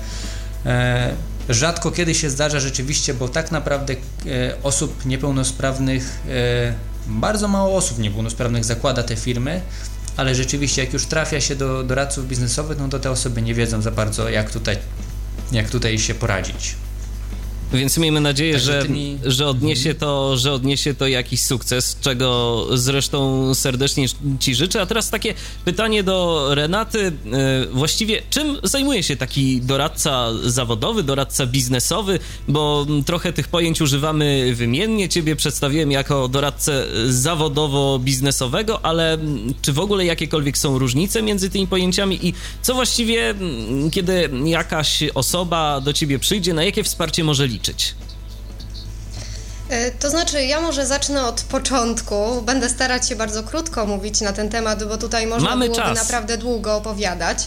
e, 0.66 1.14
rzadko 1.48 1.90
kiedy 1.90 2.14
się 2.14 2.30
zdarza 2.30 2.60
rzeczywiście, 2.60 3.14
bo 3.14 3.28
tak 3.28 3.52
naprawdę 3.52 3.92
e, 3.92 3.96
osób 4.62 5.06
niepełnosprawnych, 5.06 6.20
e, 6.28 6.74
bardzo 7.06 7.48
mało 7.48 7.76
osób 7.76 7.98
niepełnosprawnych 7.98 8.64
zakłada 8.64 9.02
te 9.02 9.16
firmy, 9.16 9.60
ale 10.16 10.34
rzeczywiście 10.34 10.84
jak 10.84 10.92
już 10.92 11.06
trafia 11.06 11.40
się 11.40 11.56
do 11.56 11.82
doradców 11.82 12.28
biznesowych, 12.28 12.78
no 12.78 12.88
to 12.88 12.98
te 12.98 13.10
osoby 13.10 13.42
nie 13.42 13.54
wiedzą 13.54 13.82
za 13.82 13.90
bardzo 13.90 14.28
jak 14.28 14.50
tutaj, 14.50 14.76
jak 15.52 15.70
tutaj 15.70 15.98
się 15.98 16.14
poradzić. 16.14 16.74
Więc 17.73 17.99
miejmy 17.99 18.21
nadzieję, 18.21 18.59
że, 18.59 18.83
tymi... 18.83 19.18
że, 19.25 19.47
odniesie 19.47 19.94
to, 19.94 20.37
że 20.37 20.52
odniesie 20.52 20.94
to 20.94 21.06
jakiś 21.06 21.42
sukces, 21.42 21.97
czego 22.00 22.66
zresztą 22.73 23.54
serdecznie 23.54 24.06
Ci 24.40 24.54
życzę. 24.54 24.80
A 24.80 24.87
teraz 24.87 25.11
takie 25.11 25.35
pytanie 25.64 26.02
do 26.02 26.49
Renaty. 26.54 27.06
E, 27.06 27.12
właściwie 27.73 28.23
czym 28.30 28.59
zajmuje 28.62 29.02
się 29.02 29.16
taki 29.16 29.61
doradca 29.61 30.28
zawodowy, 30.44 31.02
doradca 31.02 31.47
biznesowy? 31.47 32.18
Bo 32.49 32.87
trochę 33.06 33.33
tych 33.33 33.49
pojęć 33.49 33.80
używamy 33.80 34.52
wymiennie. 34.54 35.09
Ciebie 35.09 35.37
przedstawiłem 35.37 35.92
jako 35.92 36.28
doradcę 36.28 36.87
zawodowo-biznesowego, 37.09 38.78
ale 38.83 39.18
czy 39.62 39.73
w 39.73 39.78
ogóle 39.78 40.04
jakiekolwiek 40.04 40.59
są 40.59 40.78
różnice 40.78 41.23
między 41.23 41.50
tymi 41.50 41.66
pojęciami 41.66 42.26
i 42.26 42.35
co 42.62 42.75
właściwie, 42.75 43.35
kiedy 43.92 44.30
jakaś 44.44 45.02
osoba 45.14 45.80
do 45.80 45.92
Ciebie 45.92 46.18
przyjdzie, 46.18 46.54
na 46.54 46.64
jakie 46.64 46.83
wsparcie 46.83 47.25
może 47.25 47.47
liczyć? 47.47 47.63
Liczyć? 47.68 47.94
E, 49.68 49.90
to 49.90 50.11
znaczy, 50.11 50.44
ja 50.44 50.61
może 50.61 50.87
zacznę 50.87 51.25
od 51.26 51.40
początku. 51.40 52.42
Będę 52.42 52.68
starać 52.68 53.09
się 53.09 53.16
bardzo 53.16 53.42
krótko 53.42 53.87
mówić 53.87 54.21
na 54.21 54.33
ten 54.33 54.49
temat, 54.49 54.85
bo 54.85 54.97
tutaj 54.99 55.26
można 55.26 55.50
Mamy 55.50 55.64
byłoby 55.68 55.83
czas. 55.83 55.99
naprawdę 55.99 56.38
długo 56.38 56.76
opowiadać. 56.76 57.38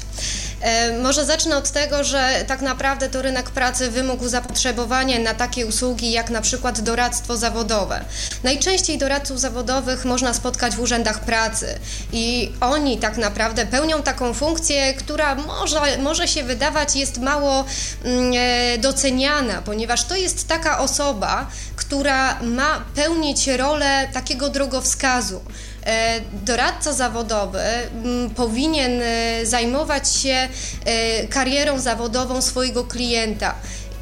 E, 0.62 0.98
może 1.02 1.26
zacznę 1.26 1.58
od 1.58 1.72
tego, 1.72 2.04
że 2.04 2.44
tak 2.48 2.62
naprawdę 2.62 3.10
to 3.10 3.22
rynek 3.22 3.50
pracy 3.50 3.92
wymógł 3.92 4.28
zapotrzebowanie 4.28 5.20
na 5.20 5.34
takie 5.34 5.66
usługi 5.66 6.12
jak 6.12 6.30
na 6.30 6.42
przykład 6.42 6.82
doradztwo 6.82 7.38
zawodowe. 7.38 8.06
Najczęściej 8.44 8.98
doradców 8.98 9.40
zawodowych 9.40 10.06
można 10.06 10.34
spotkać 10.34 10.76
w 10.76 10.80
urzędach 10.80 11.20
pracy 11.20 11.80
i 12.14 12.52
oni 12.62 12.98
tak 12.98 13.18
naprawdę 13.18 13.66
pełnią 13.66 14.04
taką 14.04 14.34
funkcję, 14.34 14.94
która 14.94 15.36
może, 15.36 15.98
może 15.98 16.28
się 16.28 16.44
wydawać 16.44 16.96
jest 16.96 17.18
mało 17.18 17.66
mm, 18.04 18.32
e, 18.36 18.78
doceniana, 18.78 19.62
ponieważ 19.62 20.04
to 20.04 20.16
jest 20.16 20.48
taka 20.48 20.80
osoba, 20.80 21.48
która 21.76 22.40
ma 22.42 22.84
pełnić 22.96 23.48
rolę 23.48 24.08
takiego 24.14 24.50
drogowskazu. 24.50 25.42
E, 25.86 26.22
doradca 26.34 26.94
zawodowy 26.94 27.60
mm, 27.60 28.30
powinien 28.30 29.02
e, 29.02 29.46
zajmować 29.46 30.12
się 30.16 30.48
e, 30.86 31.28
karierą 31.28 31.80
zawodową 31.80 32.42
swojego 32.42 32.84
klienta. 32.84 33.56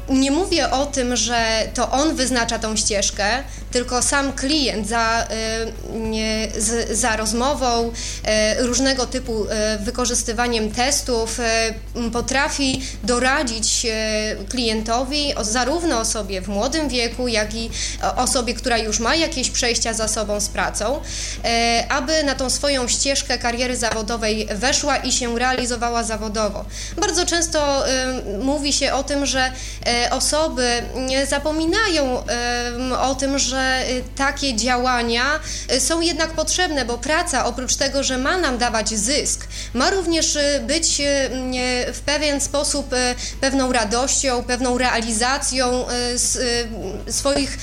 Nie 0.08 0.30
mówię 0.30 0.70
o 0.70 0.86
tym, 0.86 1.16
że 1.16 1.68
to 1.74 1.90
on 1.90 2.16
wyznacza 2.16 2.58
tą 2.58 2.76
ścieżkę, 2.76 3.44
tylko 3.76 4.02
sam 4.02 4.32
klient 4.32 4.88
za, 4.88 5.26
y, 6.90 6.94
za 6.94 7.16
rozmową, 7.16 7.92
y, 8.58 8.66
różnego 8.66 9.06
typu 9.06 9.44
y, 9.44 9.48
wykorzystywaniem 9.80 10.70
testów 10.70 11.38
potrafi 12.12 12.82
doradzić 13.02 13.86
klientowi, 14.48 15.34
zarówno 15.40 16.00
osobie 16.00 16.40
w 16.40 16.48
młodym 16.48 16.88
wieku, 16.88 17.28
jak 17.28 17.54
i 17.54 17.70
osobie, 18.16 18.54
która 18.54 18.78
już 18.78 18.98
ma 18.98 19.14
jakieś 19.14 19.50
przejścia 19.50 19.92
za 19.92 20.08
sobą 20.08 20.40
z 20.40 20.48
pracą, 20.48 21.00
aby 21.88 22.24
na 22.24 22.34
tą 22.34 22.50
swoją 22.50 22.88
ścieżkę 22.88 23.38
kariery 23.38 23.76
zawodowej 23.76 24.48
weszła 24.54 24.96
i 24.96 25.12
się 25.12 25.38
realizowała 25.38 26.02
zawodowo. 26.02 26.64
Bardzo 27.00 27.26
często 27.26 27.84
mówi 28.40 28.72
się 28.72 28.92
o 28.92 29.02
tym, 29.02 29.26
że 29.26 29.52
osoby 30.10 30.82
zapominają 31.28 32.24
o 33.00 33.14
tym, 33.14 33.38
że 33.38 33.65
Y, 33.90 34.04
takie 34.16 34.56
działania 34.56 35.40
y, 35.72 35.80
są 35.80 36.00
jednak 36.00 36.30
potrzebne, 36.30 36.84
bo 36.84 36.98
praca 36.98 37.44
oprócz 37.44 37.76
tego, 37.76 38.02
że 38.02 38.18
ma 38.18 38.36
nam 38.36 38.58
dawać 38.58 38.88
zysk, 38.88 39.46
ma 39.74 39.90
również 39.90 40.36
y, 40.36 40.60
być 40.66 41.02
w 41.92 42.00
pewien 42.06 42.40
sposób 42.40 42.94
pewną 43.40 43.72
radością, 43.72 44.44
pewną 44.44 44.78
realizacją 44.78 45.84
swoich, 47.10 47.58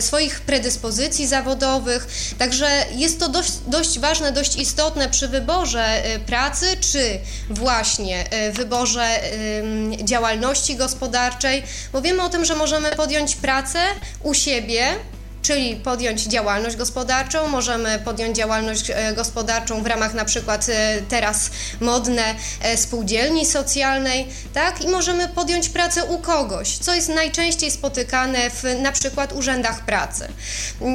swoich 0.00 0.40
predyspozycji 0.40 1.26
zawodowych. 1.26 2.06
Także 2.38 2.84
jest 2.94 3.20
to 3.20 3.28
dość, 3.28 3.52
dość 3.66 3.98
ważne, 3.98 4.32
dość 4.32 4.56
istotne 4.56 5.08
przy 5.08 5.28
wyborze 5.28 6.02
pracy, 6.26 6.66
czy 6.92 7.18
właśnie 7.50 8.24
wyborze 8.52 9.20
działalności 10.02 10.76
gospodarczej, 10.76 11.62
bo 11.92 12.02
wiemy 12.02 12.22
o 12.22 12.28
tym, 12.28 12.44
że 12.44 12.54
możemy 12.54 12.90
podjąć 12.90 13.36
pracę 13.36 13.78
u 14.22 14.34
siebie, 14.34 14.97
czyli 15.42 15.76
podjąć 15.76 16.22
działalność 16.22 16.76
gospodarczą, 16.76 17.48
możemy 17.48 17.98
podjąć 17.98 18.36
działalność 18.36 18.90
e, 18.90 19.12
gospodarczą 19.14 19.82
w 19.82 19.86
ramach 19.86 20.14
na 20.14 20.24
przykład 20.24 20.66
e, 20.68 21.02
teraz 21.08 21.50
modne 21.80 22.34
e, 22.62 22.76
spółdzielni 22.76 23.46
socjalnej, 23.46 24.26
tak? 24.54 24.84
I 24.84 24.88
możemy 24.88 25.28
podjąć 25.28 25.68
pracę 25.68 26.04
u 26.04 26.18
kogoś, 26.18 26.78
co 26.78 26.94
jest 26.94 27.08
najczęściej 27.08 27.70
spotykane 27.70 28.50
w 28.50 28.64
na 28.82 28.92
przykład 28.92 29.32
urzędach 29.32 29.84
pracy. 29.84 30.28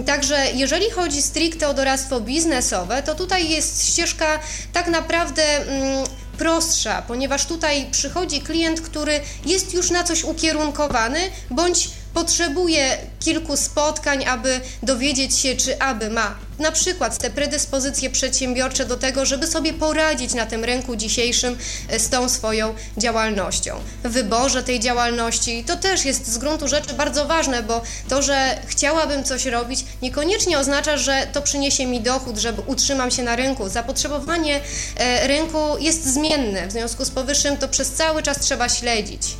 Także 0.05 0.45
jeżeli 0.53 0.89
chodzi 0.89 1.21
stricte 1.21 1.67
o 1.67 1.73
doradztwo 1.73 2.21
biznesowe, 2.21 3.03
to 3.03 3.15
tutaj 3.15 3.49
jest 3.49 3.87
ścieżka 3.87 4.39
tak 4.73 4.87
naprawdę 4.87 5.43
mm, 5.43 6.05
prostsza, 6.37 7.01
ponieważ 7.01 7.45
tutaj 7.45 7.85
przychodzi 7.91 8.41
klient, 8.41 8.81
który 8.81 9.19
jest 9.45 9.73
już 9.73 9.89
na 9.89 10.03
coś 10.03 10.23
ukierunkowany, 10.23 11.19
bądź 11.49 11.89
potrzebuje 12.13 12.97
kilku 13.19 13.57
spotkań, 13.57 14.25
aby 14.25 14.61
dowiedzieć 14.83 15.37
się, 15.37 15.55
czy 15.55 15.81
aby 15.81 16.09
ma 16.09 16.35
na 16.59 16.71
przykład 16.71 17.17
te 17.17 17.29
predyspozycje 17.29 18.09
przedsiębiorcze 18.09 18.85
do 18.85 18.97
tego, 18.97 19.25
żeby 19.25 19.47
sobie 19.47 19.73
poradzić 19.73 20.33
na 20.33 20.45
tym 20.45 20.63
rynku 20.63 20.95
dzisiejszym 20.95 21.57
e, 21.89 21.99
z 21.99 22.09
tą 22.09 22.29
swoją 22.29 22.73
działalnością. 22.97 23.79
Wyborze 24.03 24.63
tej 24.63 24.79
działalności 24.79 25.63
to 25.63 25.77
też 25.77 26.05
jest 26.05 26.27
z 26.27 26.37
gruntu 26.37 26.67
rzeczy 26.67 26.93
bardzo 26.93 27.25
ważne, 27.25 27.63
bo 27.63 27.81
to, 28.09 28.21
że 28.21 28.57
chciałabym 28.67 29.23
coś 29.23 29.45
robić, 29.45 29.85
niekoniecznie 30.01 30.59
oznacza, 30.59 30.97
że 30.97 31.27
to 31.33 31.41
przyniesie 31.41 31.85
mi 31.85 32.01
dochód, 32.01 32.37
żeby 32.37 32.61
utrzymam 32.61 33.11
się 33.11 33.23
na 33.23 33.35
rynku. 33.35 33.69
Zapotrzebowanie 33.69 34.61
e, 34.97 35.27
rynku 35.27 35.57
jest 35.79 36.05
zmienne, 36.05 36.67
w 36.67 36.71
związku 36.71 37.05
z 37.05 37.09
powyższym 37.09 37.57
to 37.57 37.67
przez 37.67 37.91
cały 37.91 38.23
czas 38.23 38.39
trzeba 38.39 38.69
śledzić. 38.69 39.35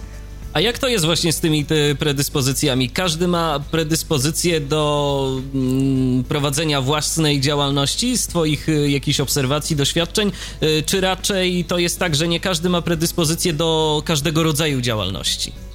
A 0.54 0.60
jak 0.60 0.80
to 0.80 0.88
jest 0.88 1.06
właśnie 1.06 1.34
z 1.34 1.40
tymi 1.40 1.66
predyspozycjami? 2.00 2.90
Każdy 2.90 3.28
ma 3.28 3.60
predyspozycję 3.72 4.60
do 4.60 5.42
mm, 5.54 6.24
prowadzenia 6.24 6.82
własnej 6.82 7.42
działalności 7.42 8.18
z 8.18 8.28
Twoich 8.28 8.70
y, 8.70 8.90
jakichś 8.90 9.20
obserwacji, 9.20 9.76
doświadczeń, 9.76 10.32
y, 10.64 10.84
czy 10.86 11.02
raczej 11.02 11.66
to 11.66 11.78
jest 11.78 12.00
tak, 12.00 12.16
że 12.16 12.28
nie 12.28 12.40
każdy 12.40 12.70
ma 12.70 12.82
predyspozycję 12.82 13.54
do 13.54 14.02
każdego 14.06 14.44
rodzaju 14.44 14.82
działalności? 14.82 15.73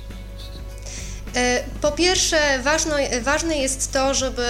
Pierwsze, 1.99 2.59
ważne, 2.63 3.21
ważne 3.21 3.59
jest 3.59 3.93
to, 3.93 4.15
żeby 4.15 4.47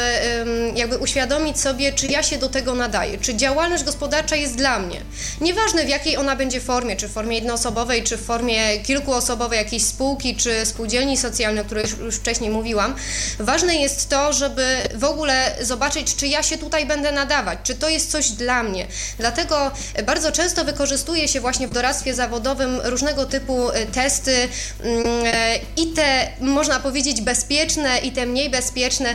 jakby 0.75 0.99
uświadomić 0.99 1.61
sobie, 1.61 1.93
czy 1.93 2.07
ja 2.07 2.23
się 2.23 2.39
do 2.39 2.49
tego 2.49 2.75
nadaję, 2.75 3.19
czy 3.19 3.35
działalność 3.35 3.85
gospodarcza 3.85 4.37
jest 4.37 4.57
dla 4.57 4.79
mnie. 4.79 5.01
Nieważne 5.41 5.85
w 5.85 5.89
jakiej 5.89 6.17
ona 6.17 6.37
będzie 6.37 6.61
formie, 6.61 6.97
czy 6.97 7.09
w 7.09 7.13
formie 7.13 7.37
jednoosobowej, 7.37 8.03
czy 8.03 8.17
w 8.17 8.25
formie 8.25 8.79
kilkuosobowej 8.79 9.59
jakiejś 9.59 9.85
spółki, 9.85 10.37
czy 10.37 10.67
spółdzielni 10.67 11.17
socjalnej, 11.17 11.63
o 11.63 11.65
której 11.65 11.85
już, 12.01 12.17
wcześniej 12.17 12.51
mówiłam. 12.51 12.95
Ważne 13.39 13.77
jest 13.77 14.09
to, 14.09 14.33
żeby 14.33 14.77
w 14.95 15.05
ogóle 15.05 15.57
zobaczyć, 15.61 16.17
czy 16.17 16.27
ja 16.27 16.43
się 16.43 16.59
tutaj 16.59 16.87
będę 16.87 17.13
nadawać, 17.13 17.59
czy 17.63 17.75
to 17.75 17.89
jest 17.89 18.11
coś 18.11 18.31
dla 18.31 18.63
mnie. 18.63 18.87
Dlatego 19.19 19.71
bardzo 20.07 20.33
często 20.33 20.65
wykorzystuje 20.65 21.29
się 21.29 21.41
właśnie 21.41 21.69
w 21.69 21.73
doradztwie 21.73 22.15
zawodowym 22.15 22.81
różnego 22.85 23.27
typu 23.27 23.71
e, 23.71 23.87
testy 23.87 24.49
mm, 24.83 25.07
e, 25.25 25.59
i 25.77 25.87
te 25.87 26.29
można 26.41 26.81
powiedzieć 26.81 27.21
bezpieczne 27.39 27.99
i 27.99 28.13
te 28.13 28.27
mniej 28.27 28.51
bezpieczne. 28.51 29.15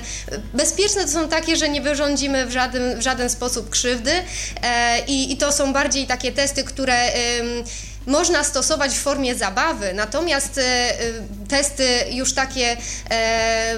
Bezpieczne 0.54 1.02
to 1.02 1.12
są 1.12 1.30
takie, 1.30 1.56
że 1.56 1.70
nie 1.70 1.82
wyrządzimy 1.82 2.46
w 2.46 2.52
żaden, 2.52 3.00
w 3.00 3.02
żaden 3.02 3.30
sposób 3.30 3.70
krzywdy 3.70 4.12
e, 4.62 5.00
i, 5.08 5.34
i 5.34 5.38
to 5.38 5.52
są 5.52 5.74
bardziej 5.74 6.08
takie 6.08 6.32
testy, 6.32 6.64
które 6.64 7.12
można 8.06 8.44
stosować 8.44 8.92
w 8.92 9.02
formie 9.02 9.36
zabawy, 9.36 9.94
natomiast 9.94 10.60
testy 11.50 11.88
już 12.12 12.34
takie 12.34 12.78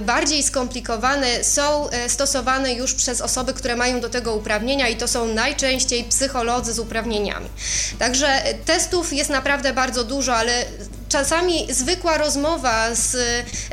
bardziej 0.01 0.43
skomplikowane 0.43 1.43
są 1.43 1.89
stosowane 2.07 2.73
już 2.73 2.93
przez 2.93 3.21
osoby, 3.21 3.53
które 3.53 3.75
mają 3.75 3.99
do 3.99 4.09
tego 4.09 4.35
uprawnienia 4.35 4.87
i 4.87 4.95
to 4.95 5.07
są 5.07 5.27
najczęściej 5.27 6.03
psycholodzy 6.03 6.73
z 6.73 6.79
uprawnieniami. 6.79 7.49
Także 7.99 8.43
testów 8.65 9.13
jest 9.13 9.29
naprawdę 9.29 9.73
bardzo 9.73 10.03
dużo, 10.03 10.35
ale 10.35 10.65
czasami 11.15 11.73
zwykła 11.73 12.17
rozmowa 12.17 12.95
z 12.95 13.15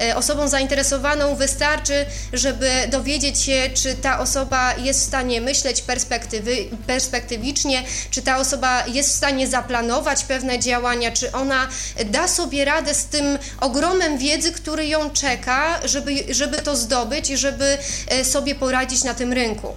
e, 0.01 0.17
osobą 0.17 0.49
zainteresowaną 0.49 1.37
wystarczy, 1.37 2.07
żeby 2.33 2.71
dowiedzieć 2.91 3.41
się, 3.41 3.71
czy 3.75 3.95
ta 3.95 4.19
osoba 4.19 4.75
jest 4.75 5.01
w 5.01 5.03
stanie 5.03 5.41
myśleć 5.41 5.83
perspektywy, 5.83 6.57
perspektywicznie, 6.87 7.83
czy 8.11 8.23
ta 8.23 8.39
osoba 8.39 8.87
jest 8.87 9.11
w 9.11 9.13
stanie 9.13 9.49
zaplanować 9.49 10.25
pewne 10.25 10.59
działania, 10.59 11.13
czy 11.13 11.33
ona 11.33 11.69
da 12.05 12.29
sobie 12.29 12.65
radę 12.65 12.95
z 12.95 13.05
tym 13.05 13.39
ogromem 13.61 14.19
wiedzy, 14.19 14.53
który 14.53 14.87
ją 14.87 15.11
czeka, 15.11 15.81
żeby, 15.85 16.15
żeby 16.31 16.57
to 16.57 16.77
zdobyć 16.77 17.31
i 17.31 17.37
żeby 17.37 17.79
e, 18.09 18.25
sobie 18.25 18.55
poradzić 18.55 19.05
na 19.05 19.15
tym 19.15 19.33
rynku. 19.33 19.77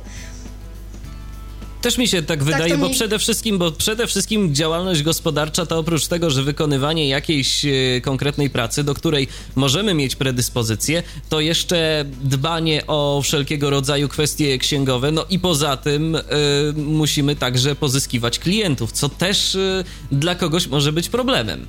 Też 1.86 1.98
mi 1.98 2.08
się 2.08 2.18
tak, 2.18 2.27
tak 2.27 2.44
wydaje, 2.44 2.77
bo 2.77 2.89
przede 2.89 3.20
wszystkim, 3.20 3.58
bo 3.58 3.72
przede 3.72 4.08
wszystkim 4.08 4.56
działalność 4.56 5.04
gospodarcza 5.04 5.65
to 5.65 5.80
oprócz 5.80 6.08
tego, 6.08 6.30
że 6.30 6.44
wykonywanie 6.44 7.10
jakiejś 7.10 7.65
e, 7.65 7.72
konkretnej 8.01 8.50
pracy, 8.50 8.84
do 8.84 8.94
której 8.94 9.27
możemy 9.56 9.94
mieć 9.94 10.15
predyspozycję, 10.15 11.04
to 11.30 11.39
jeszcze 11.39 12.06
dbanie 12.24 12.88
o 12.88 13.22
wszelkiego 13.24 13.70
rodzaju 13.70 14.10
kwestie 14.10 14.58
księgowe, 14.58 15.12
no 15.12 15.25
i 15.30 15.39
poza 15.39 15.77
tym 15.77 16.15
y, 16.15 16.22
musimy 16.75 17.36
także 17.36 17.75
pozyskiwać 17.75 18.39
klientów, 18.39 18.92
co 18.92 19.10
też 19.10 19.56
y, 19.56 19.84
dla 20.12 20.36
kogoś 20.36 20.68
może 20.68 20.92
być 20.92 21.10
problemem. 21.10 21.68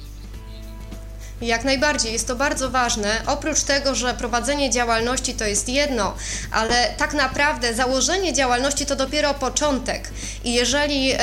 Jak 1.40 1.64
najbardziej, 1.64 2.12
jest 2.12 2.26
to 2.26 2.36
bardzo 2.36 2.70
ważne. 2.70 3.22
Oprócz 3.26 3.62
tego, 3.62 3.94
że 3.94 4.14
prowadzenie 4.14 4.70
działalności 4.70 5.34
to 5.34 5.44
jest 5.44 5.68
jedno, 5.68 6.14
ale 6.50 6.94
tak 6.96 7.14
naprawdę 7.14 7.74
założenie 7.74 8.32
działalności 8.32 8.86
to 8.86 8.96
dopiero 8.96 9.34
początek. 9.34 10.08
I 10.44 10.54
jeżeli 10.54 11.12
e, 11.12 11.18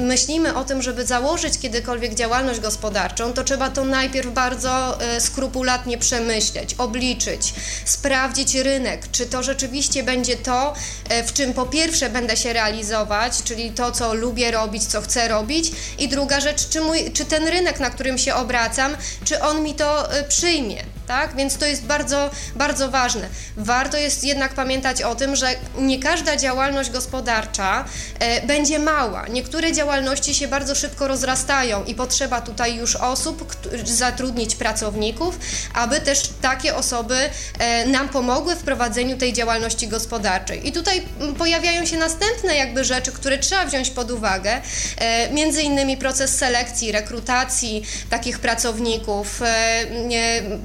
myślimy 0.00 0.54
o 0.54 0.64
tym, 0.64 0.82
żeby 0.82 1.06
założyć 1.06 1.58
kiedykolwiek 1.58 2.14
działalność 2.14 2.60
gospodarczą, 2.60 3.32
to 3.32 3.44
trzeba 3.44 3.70
to 3.70 3.84
najpierw 3.84 4.32
bardzo 4.32 5.00
e, 5.00 5.20
skrupulatnie 5.20 5.98
przemyśleć, 5.98 6.74
obliczyć, 6.74 7.54
sprawdzić 7.84 8.54
rynek, 8.54 9.10
czy 9.12 9.26
to 9.26 9.42
rzeczywiście 9.42 10.02
będzie 10.02 10.36
to, 10.36 10.74
e, 11.08 11.24
w 11.24 11.32
czym 11.32 11.54
po 11.54 11.66
pierwsze 11.66 12.10
będę 12.10 12.36
się 12.36 12.52
realizować, 12.52 13.42
czyli 13.42 13.70
to, 13.70 13.92
co 13.92 14.14
lubię 14.14 14.50
robić, 14.50 14.84
co 14.84 15.00
chcę 15.00 15.28
robić, 15.28 15.70
i 15.98 16.08
druga 16.08 16.40
rzecz, 16.40 16.68
czy, 16.68 16.80
mój, 16.80 17.12
czy 17.12 17.24
ten 17.24 17.48
rynek, 17.48 17.80
na 17.80 17.90
którym 17.90 18.18
się 18.18 18.34
obracam, 18.34 18.96
czy 19.28 19.42
on 19.42 19.62
mi 19.62 19.74
to 19.74 20.18
y, 20.18 20.24
przyjmie 20.24 20.84
tak? 21.08 21.36
Więc 21.36 21.56
to 21.56 21.66
jest 21.66 21.84
bardzo, 21.84 22.30
bardzo 22.56 22.90
ważne. 22.90 23.28
Warto 23.56 23.96
jest 23.96 24.24
jednak 24.24 24.54
pamiętać 24.54 25.02
o 25.02 25.14
tym, 25.14 25.36
że 25.36 25.54
nie 25.78 25.98
każda 25.98 26.36
działalność 26.36 26.90
gospodarcza 26.90 27.84
e, 28.18 28.46
będzie 28.46 28.78
mała. 28.78 29.26
Niektóre 29.28 29.72
działalności 29.72 30.34
się 30.34 30.48
bardzo 30.48 30.74
szybko 30.74 31.08
rozrastają 31.08 31.84
i 31.84 31.94
potrzeba 31.94 32.40
tutaj 32.40 32.76
już 32.76 32.96
osób, 32.96 33.56
zatrudnić 33.84 34.56
pracowników, 34.56 35.38
aby 35.74 36.00
też 36.00 36.30
takie 36.40 36.76
osoby 36.76 37.16
e, 37.58 37.86
nam 37.86 38.08
pomogły 38.08 38.56
w 38.56 38.62
prowadzeniu 38.62 39.16
tej 39.16 39.32
działalności 39.32 39.88
gospodarczej. 39.88 40.68
I 40.68 40.72
tutaj 40.72 41.02
pojawiają 41.38 41.86
się 41.86 41.96
następne 41.96 42.56
jakby 42.56 42.84
rzeczy, 42.84 43.12
które 43.12 43.38
trzeba 43.38 43.64
wziąć 43.64 43.90
pod 43.90 44.10
uwagę, 44.10 44.60
e, 44.98 45.30
między 45.32 45.62
innymi 45.62 45.96
proces 45.96 46.38
selekcji, 46.38 46.92
rekrutacji 46.92 47.82
takich 48.10 48.38
pracowników. 48.38 49.42
E, 49.42 49.84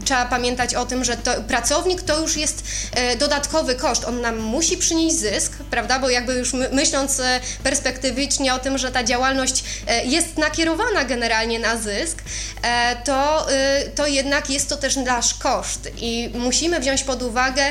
trzeba 0.06 0.33
pamiętać 0.34 0.76
o 0.76 0.86
tym, 0.86 1.04
że 1.04 1.18
to, 1.18 1.32
pracownik 1.48 2.02
to 2.02 2.20
już 2.22 2.38
jest 2.38 2.64
e, 2.92 3.16
dodatkowy 3.18 3.76
koszt. 3.76 4.06
On 4.06 4.22
nam 4.22 4.38
musi 4.38 4.78
przynieść 4.78 5.16
zysk, 5.16 5.54
prawda? 5.72 6.00
Bo 6.00 6.10
jakby 6.10 6.34
już 6.34 6.54
my, 6.54 6.70
myśląc 6.72 7.20
e, 7.20 7.40
perspektywicznie 7.64 8.54
o 8.54 8.60
tym, 8.60 8.78
że 8.78 8.92
ta 8.92 9.04
działalność 9.04 9.64
e, 9.88 10.06
jest 10.06 10.38
nakierowana 10.38 11.04
generalnie 11.04 11.60
na 11.60 11.78
zysk, 11.78 12.18
to, 13.04 13.48
to 13.96 14.08
jednak 14.08 14.50
jest 14.50 14.70
to 14.70 14.78
też 14.78 14.96
nasz 14.96 15.34
koszt 15.34 15.90
i 15.98 16.30
musimy 16.34 16.80
wziąć 16.80 17.04
pod 17.04 17.24
uwagę, 17.24 17.64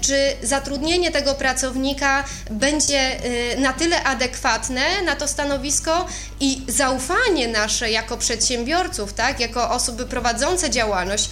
czy 0.00 0.16
zatrudnienie 0.42 1.10
tego 1.10 1.34
pracownika 1.34 2.24
będzie 2.50 3.16
na 3.58 3.72
tyle 3.72 4.02
adekwatne 4.04 5.02
na 5.02 5.16
to 5.16 5.28
stanowisko 5.28 6.06
i 6.40 6.62
zaufanie 6.68 7.48
nasze 7.48 7.90
jako 7.90 8.16
przedsiębiorców, 8.16 9.12
tak, 9.12 9.40
jako 9.40 9.70
osoby 9.70 10.06
prowadzące 10.06 10.70
działalność, 10.70 11.30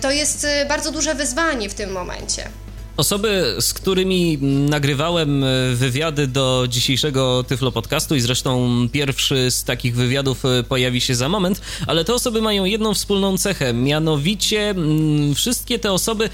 to 0.00 0.10
jest 0.10 0.44
y, 0.44 0.66
bardzo 0.68 0.92
duże 0.92 1.14
wyzwanie 1.14 1.68
w 1.68 1.74
tym 1.74 1.92
momencie. 1.92 2.50
Osoby, 2.96 3.56
z 3.60 3.72
którymi 3.72 4.38
nagrywałem 4.68 5.44
y, 5.44 5.74
wywiady 5.74 6.26
do 6.26 6.66
dzisiejszego 6.68 7.44
Tyflo 7.48 7.72
Podcastu 7.72 8.14
i 8.14 8.20
zresztą 8.20 8.68
pierwszy 8.92 9.50
z 9.50 9.64
takich 9.64 9.96
wywiadów 9.96 10.44
y, 10.44 10.62
pojawi 10.62 11.00
się 11.00 11.14
za 11.14 11.28
moment, 11.28 11.60
ale 11.86 12.04
te 12.04 12.14
osoby 12.14 12.42
mają 12.42 12.64
jedną 12.64 12.94
wspólną 12.94 13.38
cechę, 13.38 13.72
mianowicie 13.72 14.70
mm, 14.70 15.34
wszystkie 15.34 15.78
te 15.78 15.92
osoby 15.92 16.30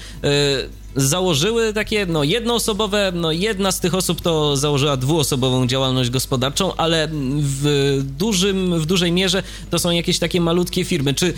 założyły 0.95 1.73
takie, 1.73 2.05
no, 2.05 2.23
jednoosobowe, 2.23 3.11
no, 3.15 3.31
jedna 3.31 3.71
z 3.71 3.79
tych 3.79 3.93
osób 3.95 4.21
to 4.21 4.57
założyła 4.57 4.97
dwuosobową 4.97 5.67
działalność 5.67 6.09
gospodarczą, 6.09 6.75
ale 6.75 7.07
w 7.39 8.01
dużym, 8.17 8.79
w 8.79 8.85
dużej 8.85 9.11
mierze 9.11 9.43
to 9.69 9.79
są 9.79 9.91
jakieś 9.91 10.19
takie 10.19 10.41
malutkie 10.41 10.85
firmy. 10.85 11.13
Czy 11.13 11.33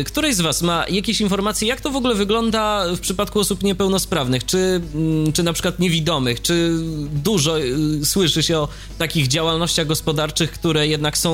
y, 0.00 0.04
któryś 0.04 0.34
z 0.34 0.40
was 0.40 0.62
ma 0.62 0.84
jakieś 0.88 1.20
informacje, 1.20 1.68
jak 1.68 1.80
to 1.80 1.90
w 1.90 1.96
ogóle 1.96 2.14
wygląda 2.14 2.84
w 2.96 3.00
przypadku 3.00 3.40
osób 3.40 3.62
niepełnosprawnych, 3.62 4.46
czy, 4.46 4.80
y, 5.28 5.32
czy 5.32 5.42
na 5.42 5.52
przykład 5.52 5.78
niewidomych, 5.78 6.42
czy 6.42 6.70
dużo 7.12 7.60
y, 7.60 8.04
słyszy 8.04 8.42
się 8.42 8.58
o 8.58 8.68
takich 8.98 9.28
działalnościach 9.28 9.86
gospodarczych, 9.86 10.52
które 10.52 10.88
jednak 10.88 11.18
są 11.18 11.32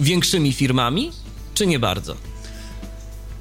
większymi 0.00 0.52
firmami, 0.52 1.10
czy 1.54 1.66
nie 1.66 1.78
bardzo? 1.78 2.31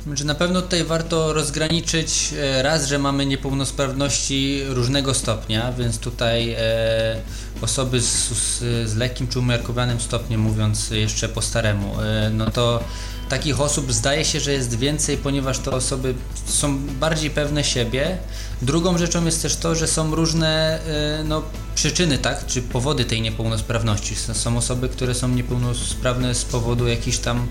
Znaczy 0.05 0.25
na 0.25 0.35
pewno 0.35 0.61
tutaj 0.61 0.83
warto 0.83 1.33
rozgraniczyć 1.33 2.33
e, 2.33 2.63
raz, 2.63 2.87
że 2.87 2.99
mamy 2.99 3.25
niepełnosprawności 3.25 4.61
różnego 4.67 5.13
stopnia, 5.13 5.73
więc 5.73 5.99
tutaj 5.99 6.55
e, 6.57 7.21
osoby 7.61 8.01
z, 8.01 8.29
z, 8.29 8.59
z 8.89 8.95
lekkim 8.95 9.27
czy 9.27 9.39
umiarkowanym 9.39 9.99
stopniem, 9.99 10.41
mówiąc 10.41 10.89
jeszcze 10.89 11.29
po 11.29 11.41
staremu, 11.41 12.01
e, 12.01 12.29
no 12.33 12.51
to 12.51 12.83
takich 13.29 13.61
osób 13.61 13.93
zdaje 13.93 14.25
się, 14.25 14.39
że 14.39 14.51
jest 14.51 14.79
więcej, 14.79 15.17
ponieważ 15.17 15.59
te 15.59 15.71
osoby 15.71 16.13
są 16.45 16.77
bardziej 16.87 17.29
pewne 17.29 17.63
siebie. 17.63 18.17
Drugą 18.61 18.97
rzeczą 18.97 19.25
jest 19.25 19.41
też 19.41 19.55
to, 19.55 19.75
że 19.75 19.87
są 19.87 20.15
różne 20.15 20.79
e, 21.19 21.23
no, 21.23 21.41
przyczyny, 21.75 22.17
tak, 22.17 22.45
czy 22.45 22.61
powody 22.61 23.05
tej 23.05 23.21
niepełnosprawności. 23.21 24.15
Są 24.15 24.57
osoby, 24.57 24.89
które 24.89 25.15
są 25.15 25.27
niepełnosprawne 25.27 26.35
z 26.35 26.45
powodu 26.45 26.87
jakichś 26.87 27.17
tam 27.17 27.47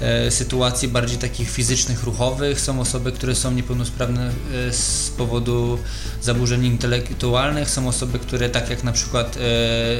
e, 0.00 0.30
sytuacji 0.30 0.88
bardziej 0.88 1.18
takich 1.18 1.50
fizycznych, 1.50 2.04
ruchowych. 2.04 2.60
Są 2.60 2.80
osoby, 2.80 3.12
które 3.12 3.34
są 3.34 3.50
niepełnosprawne 3.50 4.30
e, 4.68 4.72
z 4.72 5.10
powodu 5.10 5.78
zaburzeń 6.22 6.64
intelektualnych. 6.64 7.70
Są 7.70 7.88
osoby, 7.88 8.18
które 8.18 8.48
tak 8.48 8.70
jak 8.70 8.84
na 8.84 8.92
przykład 8.92 9.38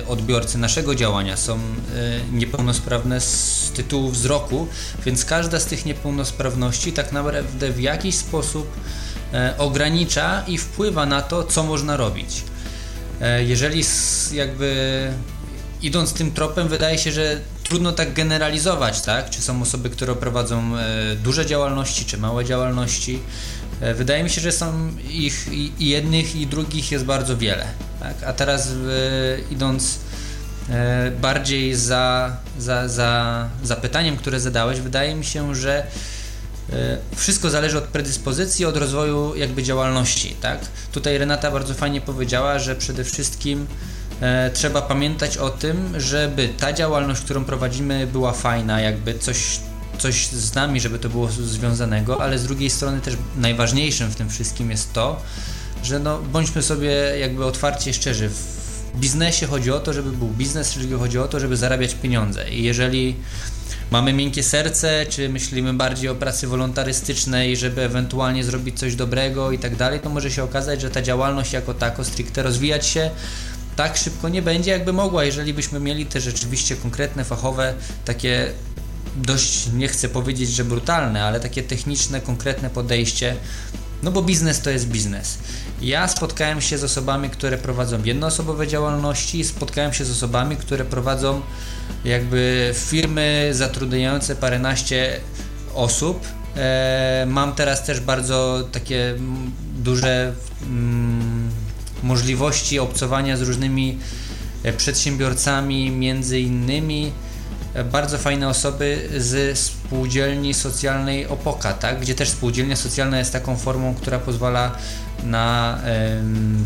odbiorcy 0.09 0.59
naszego 0.59 0.95
działania 0.95 1.37
są 1.37 1.59
niepełnosprawne 2.33 3.21
z 3.21 3.71
tytułu 3.75 4.11
wzroku, 4.11 4.67
więc 5.07 5.25
każda 5.25 5.61
z 5.61 5.67
tych 5.67 5.87
niepełnosprawności 5.87 6.93
tak 6.93 7.13
naprawdę 7.13 7.73
w 7.73 7.81
jakiś 7.81 8.15
sposób 8.15 8.67
ogranicza 9.59 10.43
i 10.47 10.59
wpływa 10.59 11.07
na 11.07 11.23
to, 11.23 11.45
co 11.45 11.63
można 11.63 11.97
robić. 11.97 12.45
E, 13.21 13.45
jeżeli 13.45 13.85
jakby 14.33 15.09
idąc 15.83 16.13
tym 16.13 16.33
tropem, 16.33 16.69
wydaje 16.69 16.99
się, 16.99 17.13
że 17.13 17.41
trudno 17.65 17.93
tak 17.93 18.13
generalizować, 18.13 19.01
tak? 19.01 19.31
Czy 19.31 19.43
są 19.43 19.63
osoby, 19.63 19.91
które 19.91 20.15
prowadzą 20.15 20.77
e, 20.77 21.17
duże 21.17 21.47
działalności, 21.47 22.05
czy 22.05 22.19
małe 22.19 22.45
działalności. 22.45 23.19
E, 23.81 23.95
wydaje 23.95 24.25
mi 24.25 24.31
się, 24.31 24.41
że 24.41 24.53
są 24.53 24.93
ich 25.11 25.49
i 25.53 25.89
jednych, 25.89 26.37
i 26.37 26.47
drugich 26.47 26.93
jest 26.93 27.05
bardzo 27.05 27.37
wiele. 27.37 27.67
Tak? 28.01 28.23
A 28.27 28.33
teraz 28.33 28.69
idąc 29.51 29.99
bardziej 31.21 31.75
za, 31.75 32.37
za, 32.59 32.89
za, 32.89 33.49
za 33.63 33.77
pytaniem, 33.77 34.17
które 34.17 34.41
zadałeś, 34.41 34.81
wydaje 34.81 35.15
mi 35.15 35.25
się, 35.25 35.55
że 35.55 35.87
E, 35.87 36.20
wszystko 37.17 37.51
zależy 37.51 37.79
od 37.79 37.85
predyspozycji, 37.85 38.65
od 38.65 38.77
rozwoju 38.77 39.37
jakby 39.37 39.63
działalności, 39.63 40.37
tak? 40.41 40.61
Tutaj 40.93 41.19
Renata 41.19 41.51
bardzo 41.51 41.75
fajnie 41.75 42.01
powiedziała, 42.01 42.59
że 42.59 42.77
przede 42.77 43.05
wszystkim 43.05 43.67
e, 44.21 44.51
trzeba 44.51 44.83
pamiętać 44.83 45.37
o 45.37 45.51
tym, 45.51 46.01
żeby 46.01 46.49
ta 46.49 46.73
działalność, 46.73 47.23
którą 47.23 47.45
prowadzimy 47.45 48.07
była 48.07 48.33
fajna, 48.33 48.81
jakby 48.81 49.19
coś, 49.19 49.61
coś 49.99 50.27
z 50.27 50.55
nami, 50.55 50.81
żeby 50.81 50.99
to 50.99 51.09
było 51.09 51.29
związanego, 51.31 52.23
ale 52.23 52.39
z 52.39 52.45
drugiej 52.45 52.71
strony 52.71 53.01
też 53.01 53.15
najważniejszym 53.37 54.11
w 54.11 54.17
tym 54.17 54.31
wszystkim 54.31 54.71
jest 54.71 54.93
to, 54.93 55.23
że 55.83 55.99
no, 55.99 56.19
bądźmy 56.19 56.63
sobie 56.63 56.91
jakby 57.21 57.45
otwarcie 57.45 57.95
szczerzy. 57.95 58.29
W 58.29 58.99
biznesie 59.01 59.47
chodzi 59.47 59.71
o 59.71 59.81
to, 59.81 59.93
żeby 59.93 60.13
był 60.13 60.29
biznes, 60.29 60.73
czyli 60.73 60.93
chodzi 60.93 61.19
o 61.19 61.29
to, 61.29 61.41
żeby 61.41 61.57
zarabiać 61.57 61.95
pieniądze. 61.95 62.51
I 62.51 62.63
jeżeli 62.63 63.17
mamy 63.91 64.13
miękkie 64.13 64.43
serce, 64.43 65.07
czy 65.09 65.29
myślimy 65.29 65.75
bardziej 65.75 66.09
o 66.09 66.15
pracy 66.15 66.47
wolontarystycznej, 66.47 67.57
żeby 67.57 67.83
ewentualnie 67.83 68.45
zrobić 68.45 68.79
coś 68.79 68.95
dobrego 68.95 69.53
i 69.53 69.59
tak 69.59 69.77
dalej, 69.77 70.01
to 70.01 70.09
może 70.11 70.31
się 70.31 70.45
okazać, 70.45 70.81
że 70.81 70.91
ta 70.91 71.03
działalność 71.03 71.53
jako 71.53 71.75
tako 71.75 72.05
stricte 72.05 72.43
rozwijać 72.43 72.87
się 72.87 73.11
tak 73.77 73.97
szybko 73.97 74.29
nie 74.29 74.43
będzie, 74.43 74.71
jakby 74.71 74.93
mogła, 74.93 75.25
jeżeli 75.25 75.55
byśmy 75.55 75.81
mieli 75.81 76.07
te 76.07 76.21
rzeczywiście 76.21 76.77
konkretne, 76.77 77.25
fachowe, 77.25 77.75
takie 78.05 78.53
dość, 79.17 79.67
nie 79.75 79.89
chcę 79.89 80.09
powiedzieć, 80.09 80.51
że 80.51 80.65
brutalne, 80.65 81.25
ale 81.25 81.41
takie 81.41 81.63
techniczne, 81.63 82.21
konkretne 82.21 82.71
podejście, 82.71 83.37
no 84.03 84.11
bo 84.11 84.23
biznes 84.23 84.61
to 84.61 84.71
jest 84.71 84.89
biznes. 84.89 85.39
Ja 85.83 86.09
spotkałem 86.09 86.61
się 86.61 86.79
z 86.79 86.85
osobami, 86.85 87.31
które 87.31 87.59
prowadzą 87.59 88.05
jednoosobowe 88.05 88.69
działalności, 88.69 89.45
spotkałem 89.45 89.93
się 89.93 90.05
z 90.05 90.11
osobami, 90.11 90.57
które 90.57 90.85
prowadzą 90.85 91.41
jakby 92.05 92.75
firmy 92.75 93.49
zatrudniające 93.53 94.37
paręnaście 94.37 95.21
osób. 95.75 96.27
E, 96.57 97.27
mam 97.29 97.55
teraz 97.55 97.85
też 97.85 98.01
bardzo 98.01 98.69
takie 98.73 99.15
duże 99.77 100.33
mm, 100.63 101.51
możliwości 102.03 102.79
obcowania 102.79 103.37
z 103.37 103.43
różnymi 103.43 103.99
e, 104.63 104.73
przedsiębiorcami, 104.73 105.91
między 105.91 106.41
innymi 106.41 107.13
e, 107.75 107.85
bardzo 107.85 108.19
fajne 108.19 108.49
osoby 108.49 109.09
z 109.17 109.59
spółdzielni 109.59 110.55
socjalnej 110.55 111.27
Opoka, 111.27 111.73
tak? 111.73 112.01
gdzie 112.01 112.15
też 112.15 112.29
spółdzielnia 112.29 112.77
socjalna 112.77 113.19
jest 113.19 113.33
taką 113.33 113.57
formą, 113.57 113.95
która 113.95 114.19
pozwala 114.19 114.75
na 115.25 115.79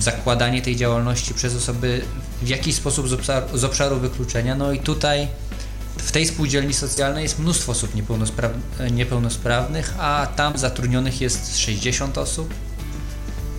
zakładanie 0.00 0.62
tej 0.62 0.76
działalności 0.76 1.34
przez 1.34 1.56
osoby 1.56 2.02
w 2.42 2.48
jakiś 2.48 2.74
sposób 2.74 3.08
z 3.08 3.12
obszaru, 3.12 3.58
z 3.58 3.64
obszaru 3.64 3.96
wykluczenia. 3.96 4.54
No 4.54 4.72
i 4.72 4.78
tutaj 4.78 5.28
w 5.98 6.12
tej 6.12 6.26
spółdzielni 6.26 6.74
socjalnej 6.74 7.22
jest 7.22 7.38
mnóstwo 7.38 7.72
osób 7.72 7.90
niepełnosprawnych, 8.90 9.94
a 9.98 10.26
tam 10.36 10.58
zatrudnionych 10.58 11.20
jest 11.20 11.58
60 11.58 12.18
osób. 12.18 12.54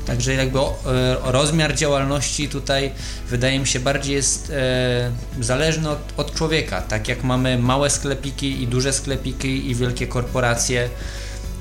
Także 0.06 0.34
jakby 0.34 0.60
o 0.60 0.76
rozmiar 1.24 1.76
działalności 1.76 2.50
tutaj 2.50 2.92
wydaje 3.30 3.60
mi 3.60 3.68
się 3.68 3.80
bardziej 3.80 4.16
jest 4.16 4.50
e, 4.56 5.12
zależny 5.42 5.90
od, 5.90 6.00
od 6.18 6.36
człowieka. 6.36 6.82
Tak 6.82 7.08
jak 7.08 7.24
mamy 7.24 7.58
małe 7.58 7.90
sklepiki 7.90 8.64
i 8.64 8.68
duże 8.68 8.94
sklepiki 8.94 9.70
i 9.72 9.76
wielkie 9.76 10.08
korporacje, 10.08 10.90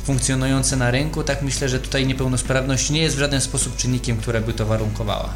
funkcjonujące 0.04 0.76
na 0.76 0.90
rynku, 0.90 1.24
tak 1.24 1.42
myślę, 1.42 1.68
że 1.68 1.80
tutaj 1.80 2.06
niepełnosprawność 2.06 2.90
nie 2.90 3.02
jest 3.02 3.16
w 3.16 3.18
żaden 3.18 3.40
sposób 3.40 3.76
czynnikiem, 3.76 4.16
które 4.16 4.40
by 4.40 4.52
to 4.52 4.66
warunkowała. 4.66 5.34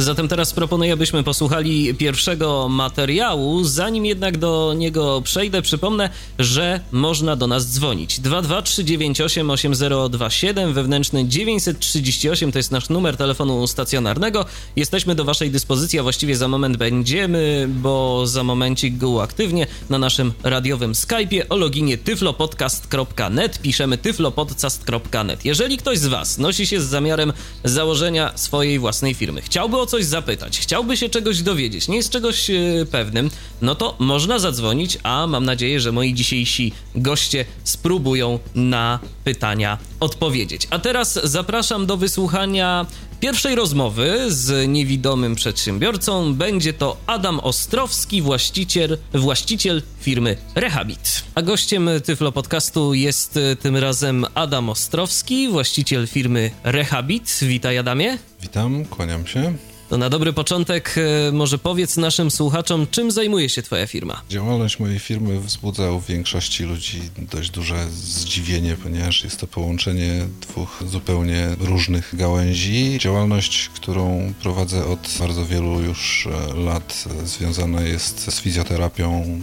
Zatem 0.00 0.28
teraz 0.28 0.52
proponuję, 0.52 0.96
byśmy 0.96 1.22
posłuchali 1.22 1.94
pierwszego 1.94 2.68
materiału. 2.68 3.64
Zanim 3.64 4.06
jednak 4.06 4.38
do 4.38 4.74
niego 4.76 5.22
przejdę, 5.24 5.62
przypomnę, 5.62 6.10
że 6.38 6.80
można 6.92 7.36
do 7.36 7.46
nas 7.46 7.72
dzwonić. 7.72 8.20
223988027, 8.20 10.72
wewnętrzny 10.72 11.28
938 11.28 12.52
to 12.52 12.58
jest 12.58 12.70
nasz 12.70 12.88
numer 12.88 13.16
telefonu 13.16 13.66
stacjonarnego. 13.66 14.44
Jesteśmy 14.76 15.14
do 15.14 15.24
Waszej 15.24 15.50
dyspozycji, 15.50 15.98
a 15.98 16.02
właściwie 16.02 16.36
za 16.36 16.48
moment 16.48 16.76
będziemy, 16.76 17.66
bo 17.68 18.26
za 18.26 18.44
momencik 18.44 18.96
go 18.96 19.08
uaktywnię 19.08 19.66
na 19.90 19.98
naszym 19.98 20.32
radiowym 20.42 20.92
Skype'ie 20.92 21.42
o 21.48 21.56
loginie 21.56 21.98
tyflopodcast.net. 21.98 23.62
Piszemy 23.62 23.98
tyflopodcast.net. 23.98 25.44
Jeżeli 25.44 25.76
ktoś 25.76 25.98
z 25.98 26.06
Was 26.06 26.38
nosi 26.38 26.66
się 26.66 26.80
z 26.80 26.84
zamiarem 26.84 27.32
założenia 27.64 28.32
swojej 28.34 28.78
własnej 28.78 29.14
firmy, 29.14 29.42
chciałby 29.42 29.76
o 29.76 29.87
coś 29.88 30.04
zapytać, 30.04 30.58
chciałby 30.58 30.96
się 30.96 31.08
czegoś 31.08 31.42
dowiedzieć, 31.42 31.88
nie 31.88 31.96
jest 31.96 32.10
czegoś 32.10 32.50
e, 32.50 32.54
pewnym, 32.90 33.30
no 33.62 33.74
to 33.74 33.96
można 33.98 34.38
zadzwonić, 34.38 34.98
a 35.02 35.26
mam 35.26 35.44
nadzieję, 35.44 35.80
że 35.80 35.92
moi 35.92 36.14
dzisiejsi 36.14 36.72
goście 36.94 37.44
spróbują 37.64 38.38
na 38.54 38.98
pytania 39.24 39.78
odpowiedzieć. 40.00 40.68
A 40.70 40.78
teraz 40.78 41.20
zapraszam 41.24 41.86
do 41.86 41.96
wysłuchania 41.96 42.86
pierwszej 43.20 43.54
rozmowy 43.54 44.18
z 44.28 44.68
niewidomym 44.68 45.34
przedsiębiorcą. 45.34 46.34
Będzie 46.34 46.72
to 46.72 46.96
Adam 47.06 47.40
Ostrowski, 47.40 48.22
właściciel, 48.22 48.98
właściciel 49.14 49.82
firmy 50.00 50.36
Rehabit. 50.54 51.22
A 51.34 51.42
gościem 51.42 51.90
Tyflo 52.04 52.32
Podcastu 52.32 52.94
jest 52.94 53.36
e, 53.36 53.56
tym 53.56 53.76
razem 53.76 54.26
Adam 54.34 54.68
Ostrowski, 54.68 55.48
właściciel 55.48 56.06
firmy 56.06 56.50
Rehabit. 56.64 57.38
Witaj 57.42 57.78
Adamie. 57.78 58.18
Witam, 58.42 58.84
kłaniam 58.84 59.26
się. 59.26 59.54
To 59.88 59.98
na 59.98 60.10
dobry 60.10 60.32
początek 60.32 60.94
e, 61.28 61.32
może 61.32 61.58
powiedz 61.58 61.96
naszym 61.96 62.30
słuchaczom, 62.30 62.86
czym 62.90 63.10
zajmuje 63.10 63.48
się 63.48 63.62
Twoja 63.62 63.86
firma? 63.86 64.22
Działalność 64.30 64.78
mojej 64.78 64.98
firmy 64.98 65.40
wzbudza 65.40 65.92
u 65.92 66.00
większości 66.00 66.64
ludzi 66.64 67.00
dość 67.18 67.50
duże 67.50 67.86
zdziwienie, 67.90 68.76
ponieważ 68.82 69.24
jest 69.24 69.40
to 69.40 69.46
połączenie 69.46 70.26
dwóch 70.40 70.82
zupełnie 70.86 71.48
różnych 71.60 72.14
gałęzi. 72.16 72.98
Działalność, 73.00 73.68
którą 73.74 74.32
prowadzę 74.42 74.86
od 74.86 75.16
bardzo 75.18 75.46
wielu 75.46 75.80
już 75.80 76.26
e, 76.26 76.54
lat, 76.54 77.04
związana 77.24 77.80
jest 77.80 78.34
z 78.34 78.40
fizjoterapią, 78.40 79.40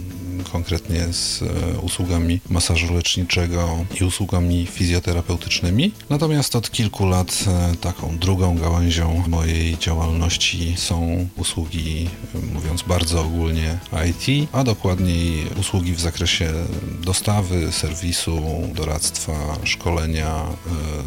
konkretnie 0.52 1.12
z 1.12 1.42
e, 1.42 1.78
usługami 1.78 2.40
masażu 2.50 2.94
leczniczego 2.94 3.84
i 4.00 4.04
usługami 4.04 4.66
fizjoterapeutycznymi. 4.66 5.92
Natomiast 6.10 6.56
od 6.56 6.70
kilku 6.70 7.06
lat 7.06 7.44
taką 7.80 8.18
drugą 8.18 8.58
gałęzią 8.58 9.24
mojej 9.28 9.78
działalności 9.78 10.35
są 10.76 11.28
usługi, 11.36 12.08
mówiąc 12.52 12.82
bardzo 12.82 13.20
ogólnie, 13.20 13.78
IT, 14.10 14.48
a 14.52 14.64
dokładniej 14.64 15.46
usługi 15.60 15.92
w 15.92 16.00
zakresie 16.00 16.52
dostawy, 17.02 17.72
serwisu, 17.72 18.42
doradztwa, 18.74 19.32
szkolenia 19.64 20.46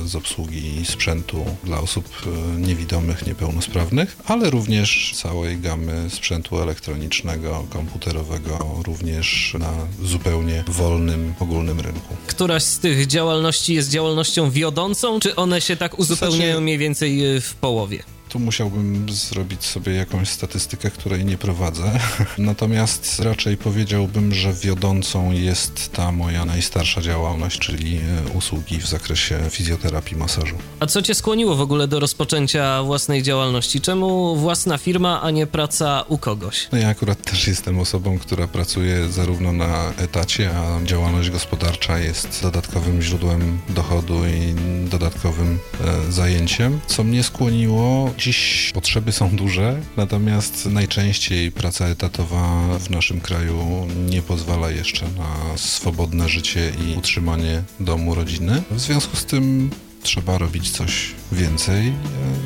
e, 0.04 0.08
z 0.08 0.16
obsługi 0.16 0.86
sprzętu 0.86 1.46
dla 1.64 1.80
osób 1.80 2.06
e, 2.26 2.60
niewidomych, 2.60 3.28
niepełnosprawnych, 3.28 4.18
ale 4.26 4.50
również 4.50 5.12
całej 5.16 5.60
gamy 5.60 6.10
sprzętu 6.10 6.60
elektronicznego, 6.60 7.66
komputerowego, 7.70 8.82
również 8.86 9.56
na 9.60 9.72
zupełnie 10.04 10.64
wolnym, 10.68 11.34
ogólnym 11.40 11.80
rynku. 11.80 12.16
Któraś 12.28 12.64
z 12.64 12.80
tych 12.80 13.08
działalności 13.08 13.74
jest 13.74 13.90
działalnością 13.90 14.52
wiodącą, 14.52 15.20
czy 15.20 15.36
one 15.36 15.62
się 15.62 15.76
tak 15.76 16.00
uzupełniają 16.00 16.52
znaczy- 16.52 16.62
mniej 16.62 16.78
więcej 16.78 17.36
e, 17.36 17.42
w 17.42 17.54
połowie? 17.54 18.19
Tu 18.30 18.40
musiałbym 18.40 19.10
zrobić 19.10 19.66
sobie 19.66 19.96
jakąś 19.96 20.30
statystykę, 20.30 20.92
której 20.92 21.26
nie 21.26 21.38
prowadzę. 21.38 22.00
Natomiast 22.38 23.20
raczej 23.20 23.58
powiedziałbym, 23.58 24.34
że 24.34 24.54
wiodącą 24.54 25.32
jest 25.32 25.92
ta 25.92 26.12
moja 26.12 26.46
najstarsza 26.46 27.02
działalność, 27.02 27.60
czyli 27.60 27.98
e, 27.98 28.38
usługi 28.38 28.78
w 28.78 28.88
zakresie 28.88 29.40
fizjoterapii, 29.50 30.18
masażu. 30.18 30.56
A 30.80 30.86
co 30.86 31.02
cię 31.02 31.16
skłoniło 31.16 31.56
w 31.56 31.62
ogóle 31.62 31.88
do 31.88 32.00
rozpoczęcia 32.00 32.84
własnej 32.84 33.24
działalności? 33.24 33.82
Czemu 33.82 34.36
własna 34.36 34.78
firma, 34.78 35.22
a 35.22 35.32
nie 35.32 35.48
praca 35.48 36.04
u 36.08 36.18
kogoś? 36.18 36.68
No 36.72 36.78
ja 36.78 36.90
akurat 36.90 37.32
też 37.32 37.48
jestem 37.48 37.80
osobą, 37.80 38.20
która 38.20 38.48
pracuje 38.48 39.10
zarówno 39.10 39.54
na 39.54 39.94
etacie, 39.98 40.50
a 40.58 40.86
działalność 40.86 41.30
gospodarcza 41.30 42.00
jest 42.00 42.40
dodatkowym 42.42 43.02
źródłem 43.02 43.60
dochodu 43.70 44.26
i 44.26 44.56
dodatkowym 44.90 45.60
e, 45.82 46.12
zajęciem. 46.12 46.80
Co 46.88 47.04
mnie 47.04 47.24
skłoniło? 47.24 48.14
Dziś 48.20 48.72
potrzeby 48.74 49.12
są 49.12 49.30
duże, 49.36 49.82
natomiast 49.98 50.66
najczęściej 50.66 51.52
praca 51.52 51.86
etatowa 51.86 52.78
w 52.80 52.90
naszym 52.90 53.22
kraju 53.22 53.88
nie 54.10 54.22
pozwala 54.22 54.72
jeszcze 54.72 55.06
na 55.06 55.58
swobodne 55.58 56.30
życie 56.30 56.72
i 56.88 56.98
utrzymanie 56.98 57.64
domu, 57.80 58.16
rodziny. 58.16 58.64
W 58.72 58.80
związku 58.80 59.18
z 59.18 59.26
tym 59.26 59.70
trzeba 60.04 60.38
robić 60.38 60.72
coś 60.72 61.12
więcej 61.32 61.88
e, 61.88 61.94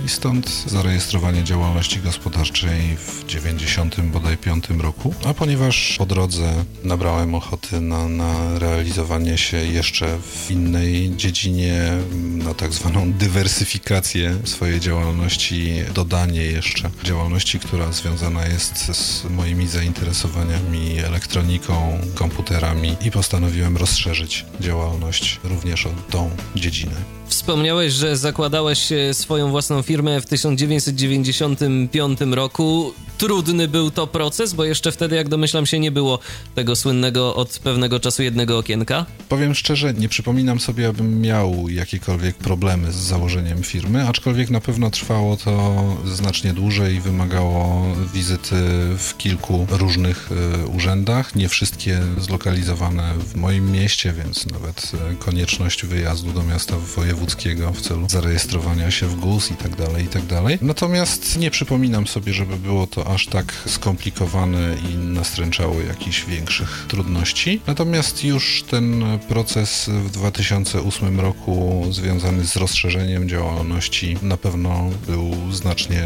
i 0.06 0.10
stąd 0.10 0.64
zarejestrowanie 0.68 1.44
działalności 1.44 2.00
gospodarczej 2.00 2.98
w 2.98 3.26
90 3.26 4.02
bodaj 4.02 4.38
5 4.38 4.66
roku. 4.70 5.14
A 5.26 5.34
ponieważ 5.34 5.96
po 5.98 6.06
drodze 6.06 6.66
nabrałem 6.84 7.36
ochoty 7.36 7.82
na, 7.82 8.10
na 8.10 8.60
realizowanie 8.60 9.38
się 9.38 9.58
jeszcze 9.58 10.18
w 10.18 10.52
innej 10.52 11.16
dziedzinie, 11.16 11.92
na 12.22 12.54
tak 12.54 12.74
zwaną 12.74 13.14
dywersyfikację 13.14 14.38
swojej 14.44 14.80
działalności, 14.80 15.74
dodanie 15.94 16.42
jeszcze 16.42 16.90
działalności, 17.04 17.60
która 17.60 17.92
związana 17.92 18.46
jest 18.46 18.96
z 18.96 19.24
moimi 19.30 19.68
zainteresowaniami 19.68 21.00
elektroniką, 21.00 21.98
komputerami 22.16 22.96
i 23.06 23.12
postanowiłem 23.12 23.78
rozszerzyć 23.78 24.46
działalność 24.60 25.40
również 25.44 25.86
o 25.86 25.90
tą 26.10 26.30
dziedzinę. 26.56 26.96
Wspomniałeś, 27.44 27.94
że 27.94 28.18
zakładałeś 28.18 28.92
e, 28.92 29.14
swoją 29.14 29.52
własną 29.52 29.82
firmę 29.82 30.22
w 30.22 30.26
1995 30.26 32.20
roku. 32.22 32.94
Trudny 33.18 33.68
był 33.68 33.92
to 33.92 34.08
proces, 34.08 34.54
bo 34.54 34.66
jeszcze 34.66 34.92
wtedy, 34.92 35.16
jak 35.16 35.30
domyślam 35.30 35.66
się, 35.66 35.80
nie 35.80 35.92
było 35.92 36.20
tego 36.56 36.76
słynnego 36.76 37.36
od 37.36 37.60
pewnego 37.60 38.00
czasu 38.00 38.24
jednego 38.24 38.58
okienka? 38.58 39.06
Powiem 39.30 39.56
szczerze, 39.56 39.94
nie 39.94 40.10
przypominam 40.10 40.60
sobie, 40.60 40.88
abym 40.88 41.22
miał 41.22 41.70
jakiekolwiek 41.70 42.36
problemy 42.36 42.92
z 42.92 42.96
założeniem 42.96 43.64
firmy, 43.64 44.08
aczkolwiek 44.08 44.50
na 44.50 44.62
pewno 44.62 44.90
trwało 44.90 45.38
to 45.38 45.84
znacznie 46.06 46.54
dłużej 46.54 46.96
i 46.96 47.00
wymagało 47.00 47.86
wizyty 48.14 48.56
w 48.98 49.14
kilku 49.18 49.68
różnych 49.70 50.30
e, 50.32 50.68
urzędach, 50.68 51.36
nie 51.36 51.50
wszystkie 51.50 52.00
zlokalizowane 52.18 53.14
w 53.20 53.36
moim 53.36 53.72
mieście, 53.72 54.14
więc 54.14 54.46
nawet 54.46 54.92
e, 55.12 55.16
konieczność 55.16 55.86
wyjazdu 55.86 56.32
do 56.32 56.44
miasta 56.44 56.76
wojewódzkiego 56.96 57.72
w 57.74 57.82
celu 57.82 58.10
zarejestrowania 58.10 58.92
się 58.92 59.08
w 59.08 59.16
GUS 59.16 59.52
i 59.52 59.56
tak 59.56 59.76
dalej, 59.76 60.06
i 60.06 60.08
tak 60.08 60.26
dalej. 60.26 60.58
Natomiast 60.62 61.38
nie 61.40 61.52
przypominam 61.52 62.08
sobie, 62.08 62.34
żeby 62.34 62.58
było 62.58 62.88
to 62.88 63.08
aż 63.14 63.28
tak 63.28 63.54
skomplikowane 63.66 64.76
i 64.90 64.98
nastręczało 64.98 65.82
jakichś 65.82 66.26
większych 66.26 66.86
trudności. 66.88 67.62
Natomiast 67.68 68.24
już 68.24 68.64
ten 68.70 69.04
proces 69.28 69.90
w 69.90 70.12
2008 70.12 71.20
roku 71.20 71.86
związany 71.92 72.46
z 72.46 72.56
rozszerzeniem 72.56 73.30
działalności 73.30 74.18
na 74.22 74.38
pewno 74.38 74.90
był 75.08 75.36
znacznie 75.52 76.04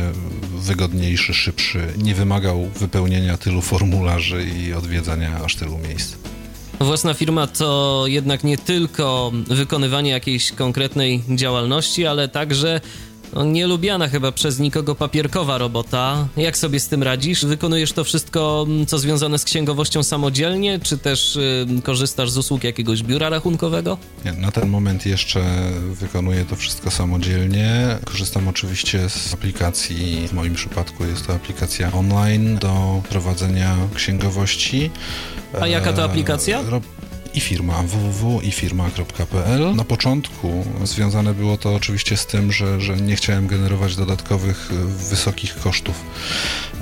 wygodniejszy, 0.57 1.33
szybszy, 1.33 1.93
nie 1.97 2.15
wymagał 2.15 2.65
wypełnienia 2.65 3.37
tylu 3.37 3.61
formularzy 3.61 4.43
i 4.43 4.73
odwiedzania 4.73 5.43
aż 5.43 5.55
tylu 5.55 5.77
miejsc. 5.77 6.15
Własna 6.79 7.13
firma 7.13 7.47
to 7.47 8.03
jednak 8.07 8.43
nie 8.43 8.57
tylko 8.57 9.31
wykonywanie 9.47 10.11
jakiejś 10.11 10.51
konkretnej 10.51 11.23
działalności, 11.29 12.05
ale 12.05 12.27
także 12.27 12.81
no, 13.33 13.43
nielubiana 13.43 14.07
chyba 14.07 14.31
przez 14.31 14.59
nikogo 14.59 14.95
papierkowa 14.95 15.57
robota. 15.57 16.27
Jak 16.37 16.57
sobie 16.57 16.79
z 16.79 16.87
tym 16.87 17.03
radzisz? 17.03 17.45
Wykonujesz 17.45 17.91
to 17.91 18.03
wszystko, 18.03 18.65
mm, 18.67 18.85
co 18.85 18.99
związane 18.99 19.39
z 19.39 19.43
księgowością 19.43 20.03
samodzielnie, 20.03 20.79
czy 20.83 20.97
też 20.97 21.35
y, 21.35 21.65
korzystasz 21.83 22.29
z 22.29 22.37
usług 22.37 22.63
jakiegoś 22.63 23.03
biura 23.03 23.29
rachunkowego? 23.29 23.97
Nie, 24.25 24.33
na 24.33 24.51
ten 24.51 24.69
moment 24.69 25.05
jeszcze 25.05 25.43
wykonuję 25.91 26.45
to 26.45 26.55
wszystko 26.55 26.91
samodzielnie. 26.91 27.97
Korzystam 28.05 28.47
oczywiście 28.47 29.09
z 29.09 29.33
aplikacji, 29.33 30.27
w 30.27 30.33
moim 30.33 30.53
przypadku 30.53 31.05
jest 31.05 31.27
to 31.27 31.33
aplikacja 31.33 31.93
online 31.93 32.57
do 32.57 33.01
prowadzenia 33.09 33.75
księgowości. 33.95 34.91
A 35.61 35.67
jaka 35.67 35.93
to 35.93 36.03
aplikacja? 36.03 36.59
E, 36.59 36.81
i 37.33 37.39
firma 37.39 37.83
www.ifirma.pl. 37.83 39.75
Na 39.75 39.83
początku 39.83 40.65
związane 40.83 41.33
było 41.33 41.57
to 41.57 41.75
oczywiście 41.75 42.17
z 42.17 42.25
tym, 42.25 42.51
że, 42.51 42.81
że 42.81 42.97
nie 42.97 43.15
chciałem 43.15 43.47
generować 43.47 43.95
dodatkowych 43.95 44.71
wysokich 45.09 45.55
kosztów 45.55 46.03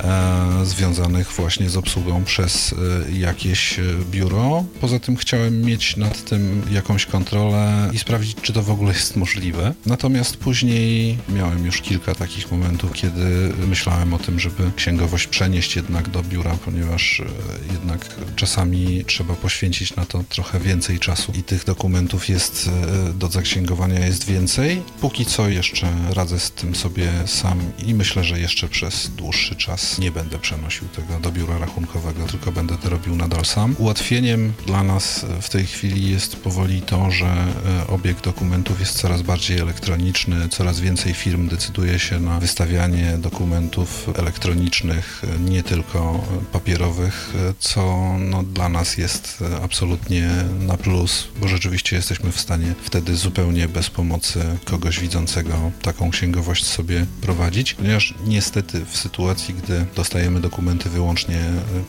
e, 0.00 0.64
związanych 0.64 1.32
właśnie 1.32 1.70
z 1.70 1.76
obsługą 1.76 2.24
przez 2.24 2.74
e, 3.08 3.18
jakieś 3.18 3.78
e, 3.78 3.82
biuro. 4.10 4.64
Poza 4.80 4.98
tym 4.98 5.16
chciałem 5.16 5.62
mieć 5.62 5.96
nad 5.96 6.24
tym 6.24 6.62
jakąś 6.70 7.06
kontrolę 7.06 7.90
i 7.92 7.98
sprawdzić, 7.98 8.36
czy 8.42 8.52
to 8.52 8.62
w 8.62 8.70
ogóle 8.70 8.92
jest 8.92 9.16
możliwe. 9.16 9.74
Natomiast 9.86 10.36
później 10.36 11.18
miałem 11.28 11.66
już 11.66 11.80
kilka 11.80 12.14
takich 12.14 12.52
momentów, 12.52 12.92
kiedy 12.92 13.52
myślałem 13.66 14.14
o 14.14 14.18
tym, 14.18 14.40
żeby 14.40 14.70
księgowość 14.76 15.26
przenieść 15.26 15.76
jednak 15.76 16.08
do 16.08 16.22
biura, 16.22 16.56
ponieważ 16.64 17.20
e, 17.20 17.24
jednak 17.72 18.06
czasami 18.36 19.04
trzeba 19.04 19.34
poświęcić 19.34 19.96
na 19.96 20.06
to 20.06 20.24
trochę 20.36 20.60
więcej 20.60 20.98
czasu 20.98 21.32
i 21.38 21.42
tych 21.42 21.64
dokumentów 21.64 22.28
jest 22.28 22.70
e, 23.08 23.12
do 23.12 23.28
zaksięgowania 23.28 24.06
jest 24.06 24.24
więcej. 24.24 24.82
Póki 25.00 25.26
co 25.26 25.48
jeszcze 25.48 25.86
radzę 26.10 26.40
z 26.40 26.50
tym 26.50 26.74
sobie 26.74 27.12
sam 27.26 27.60
i 27.86 27.94
myślę, 27.94 28.24
że 28.24 28.40
jeszcze 28.40 28.68
przez 28.68 29.10
dłuższy 29.10 29.56
czas 29.56 29.98
nie 29.98 30.10
będę 30.10 30.38
przenosił 30.38 30.88
tego 30.88 31.20
do 31.20 31.32
biura 31.32 31.58
rachunkowego, 31.58 32.26
tylko 32.26 32.52
będę 32.52 32.78
to 32.78 32.88
robił 32.88 33.16
nadal 33.16 33.44
sam. 33.44 33.76
Ułatwieniem 33.78 34.52
dla 34.66 34.82
nas 34.82 35.26
w 35.40 35.48
tej 35.48 35.66
chwili 35.66 36.10
jest 36.10 36.36
powoli 36.36 36.82
to, 36.82 37.10
że 37.10 37.26
e, 37.26 37.86
obieg 37.86 38.20
dokumentów 38.20 38.80
jest 38.80 38.98
coraz 38.98 39.22
bardziej 39.22 39.58
elektroniczny, 39.58 40.48
coraz 40.48 40.80
więcej 40.80 41.14
firm 41.14 41.48
decyduje 41.48 41.98
się 41.98 42.20
na 42.20 42.40
wystawianie 42.40 43.18
dokumentów 43.18 44.08
elektronicznych, 44.14 45.22
nie 45.40 45.62
tylko 45.62 46.24
papierowych, 46.52 47.34
co 47.58 48.14
no, 48.18 48.42
dla 48.42 48.68
nas 48.68 48.96
jest 48.96 49.44
absolutnie 49.62 50.25
na 50.60 50.76
plus, 50.76 51.28
bo 51.40 51.48
rzeczywiście 51.48 51.96
jesteśmy 51.96 52.32
w 52.32 52.40
stanie 52.40 52.74
wtedy 52.82 53.16
zupełnie 53.16 53.68
bez 53.68 53.90
pomocy 53.90 54.40
kogoś 54.64 55.00
widzącego 55.00 55.70
taką 55.82 56.10
księgowość 56.10 56.64
sobie 56.64 57.06
prowadzić, 57.20 57.74
ponieważ 57.74 58.14
niestety 58.26 58.84
w 58.84 58.96
sytuacji, 58.96 59.54
gdy 59.54 59.86
dostajemy 59.96 60.40
dokumenty 60.40 60.90
wyłącznie 60.90 61.40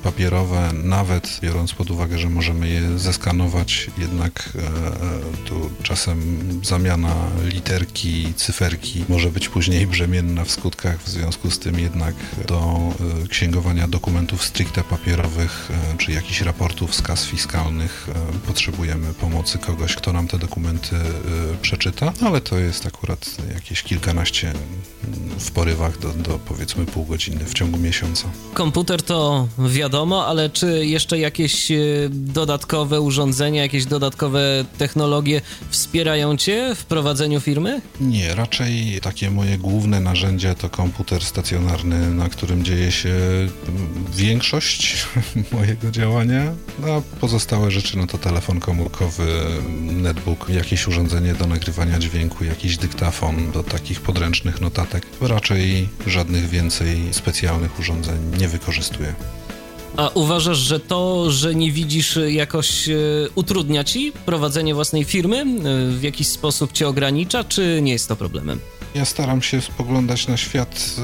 papierowe, 0.04 0.72
nawet 0.74 1.40
biorąc 1.42 1.74
pod 1.74 1.92
uwagę, 1.92 2.18
że 2.18 2.30
możemy 2.30 2.70
je 2.70 3.00
zeskanować, 3.00 3.92
jednak 3.98 4.50
e, 4.56 4.60
e 4.60 5.38
tu 5.46 5.70
czasem 5.84 6.48
zamiana 6.64 7.16
literki, 7.46 8.34
cyferki 8.36 9.06
może 9.10 9.32
być 9.32 9.50
później 9.50 9.88
brzemienna 9.88 10.46
w 10.46 10.52
skutkach, 10.52 11.04
w 11.04 11.10
związku 11.10 11.52
z 11.52 11.60
tym 11.60 11.80
jednak 11.80 12.16
do 12.48 12.80
e, 13.24 13.28
księgowania 13.28 13.88
dokumentów 13.88 14.46
stricte 14.46 14.84
papierowych, 14.84 15.70
e, 15.94 15.98
czy 15.98 16.12
jakichś 16.12 16.42
raportów 16.42 16.96
z 16.96 17.02
kas 17.02 17.26
fiskalnych 17.26 18.10
e, 18.10 18.27
potrzebujemy 18.48 19.14
pomocy 19.14 19.58
kogoś, 19.58 19.96
kto 19.96 20.14
nam 20.14 20.28
te 20.28 20.40
dokumenty 20.40 20.96
y, 20.96 21.58
przeczyta, 21.62 22.14
ale 22.22 22.42
to 22.42 22.58
jest 22.58 22.86
akurat 22.86 23.38
jakieś 23.54 23.84
kilkanaście 23.84 24.50
mm, 24.50 25.40
w 25.40 25.52
porywach 25.52 26.00
do, 26.00 26.10
do 26.10 26.40
powiedzmy 26.40 26.86
pół 26.86 27.06
godziny 27.06 27.46
w 27.46 27.54
ciągu 27.54 27.78
miesiąca. 27.78 28.28
Komputer 28.54 29.04
to 29.04 29.48
wiadomo, 29.60 30.28
ale 30.28 30.50
czy 30.50 30.86
jeszcze 30.86 31.20
jakieś 31.20 31.72
y, 31.72 32.10
dodatkowe 32.12 33.02
urządzenia, 33.02 33.62
jakieś 33.62 33.86
dodatkowe 33.86 34.66
technologie 34.78 35.42
wspierają 35.70 36.38
Cię 36.38 36.76
w 36.76 36.86
prowadzeniu 36.86 37.40
firmy? 37.40 37.82
Nie, 38.02 38.36
raczej 38.36 39.00
takie 39.02 39.32
moje 39.32 39.58
główne 39.58 40.00
narzędzie 40.00 40.56
to 40.56 40.70
komputer 40.70 41.24
stacjonarny, 41.24 42.12
na 42.12 42.30
którym 42.30 42.64
dzieje 42.64 42.92
się 42.92 43.10
mm, 43.10 43.50
większość 44.16 45.06
mojego 45.52 45.92
działania, 45.92 46.54
a 46.84 47.20
pozostałe 47.20 47.72
rzeczy 47.72 47.98
no 47.98 48.08
to 48.08 48.17
telefon 48.18 48.60
komórkowy, 48.60 49.44
netbook, 49.82 50.50
jakieś 50.50 50.88
urządzenie 50.88 51.34
do 51.34 51.48
nagrywania 51.48 52.00
dźwięku, 52.00 52.44
jakiś 52.44 52.78
dyktafon 52.78 53.52
do 53.52 53.64
takich 53.64 54.02
podręcznych 54.02 54.62
notatek. 54.62 55.06
Raczej 55.22 55.90
żadnych 56.08 56.50
więcej 56.50 56.98
specjalnych 57.12 57.80
urządzeń 57.80 58.18
nie 58.40 58.48
wykorzystuję. 58.48 59.14
A 59.98 60.10
uważasz, 60.14 60.58
że 60.58 60.80
to, 60.80 61.32
że 61.32 61.56
nie 61.56 61.72
widzisz 61.72 62.20
jakoś 62.28 62.90
e, 62.90 62.96
utrudnia 63.36 63.84
ci 63.84 64.12
prowadzenie 64.26 64.76
własnej 64.76 65.04
firmy? 65.04 65.38
E, 65.38 65.46
w 65.92 66.04
jakiś 66.04 66.28
sposób 66.28 66.72
cię 66.72 66.88
ogranicza, 66.88 67.44
czy 67.44 67.80
nie 67.82 67.92
jest 67.92 68.08
to 68.08 68.16
problemem? 68.16 68.60
Ja 68.98 69.06
staram 69.06 69.42
się 69.42 69.62
spoglądać 69.62 70.28
na 70.28 70.38
świat 70.38 70.96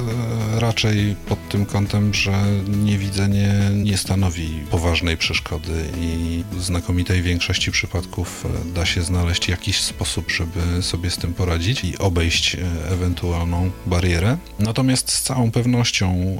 e, 0.56 0.60
raczej 0.60 1.16
pod 1.28 1.50
tym 1.50 1.66
kątem, 1.66 2.14
że 2.14 2.32
niewidzenie 2.68 3.54
nie 3.74 3.98
stanowi 3.98 4.50
poważnej 4.72 5.18
przeszkody 5.18 5.86
i 6.02 6.44
w 6.52 6.64
znakomitej 6.64 7.22
większości 7.22 7.72
przypadków 7.72 8.46
e, 8.46 8.74
da 8.74 8.86
się 8.86 9.02
znaleźć 9.02 9.48
jakiś 9.48 9.82
sposób, 9.82 10.32
żeby 10.32 10.84
sobie 10.84 11.10
z 11.10 11.18
tym 11.18 11.34
poradzić 11.34 11.84
i 11.84 11.98
obejść 11.98 12.56
e, 12.56 12.60
ewentualną 12.92 13.72
barierę. 13.86 14.38
Natomiast 14.60 15.12
z 15.12 15.24
całą 15.24 15.52
pewnością 15.52 16.38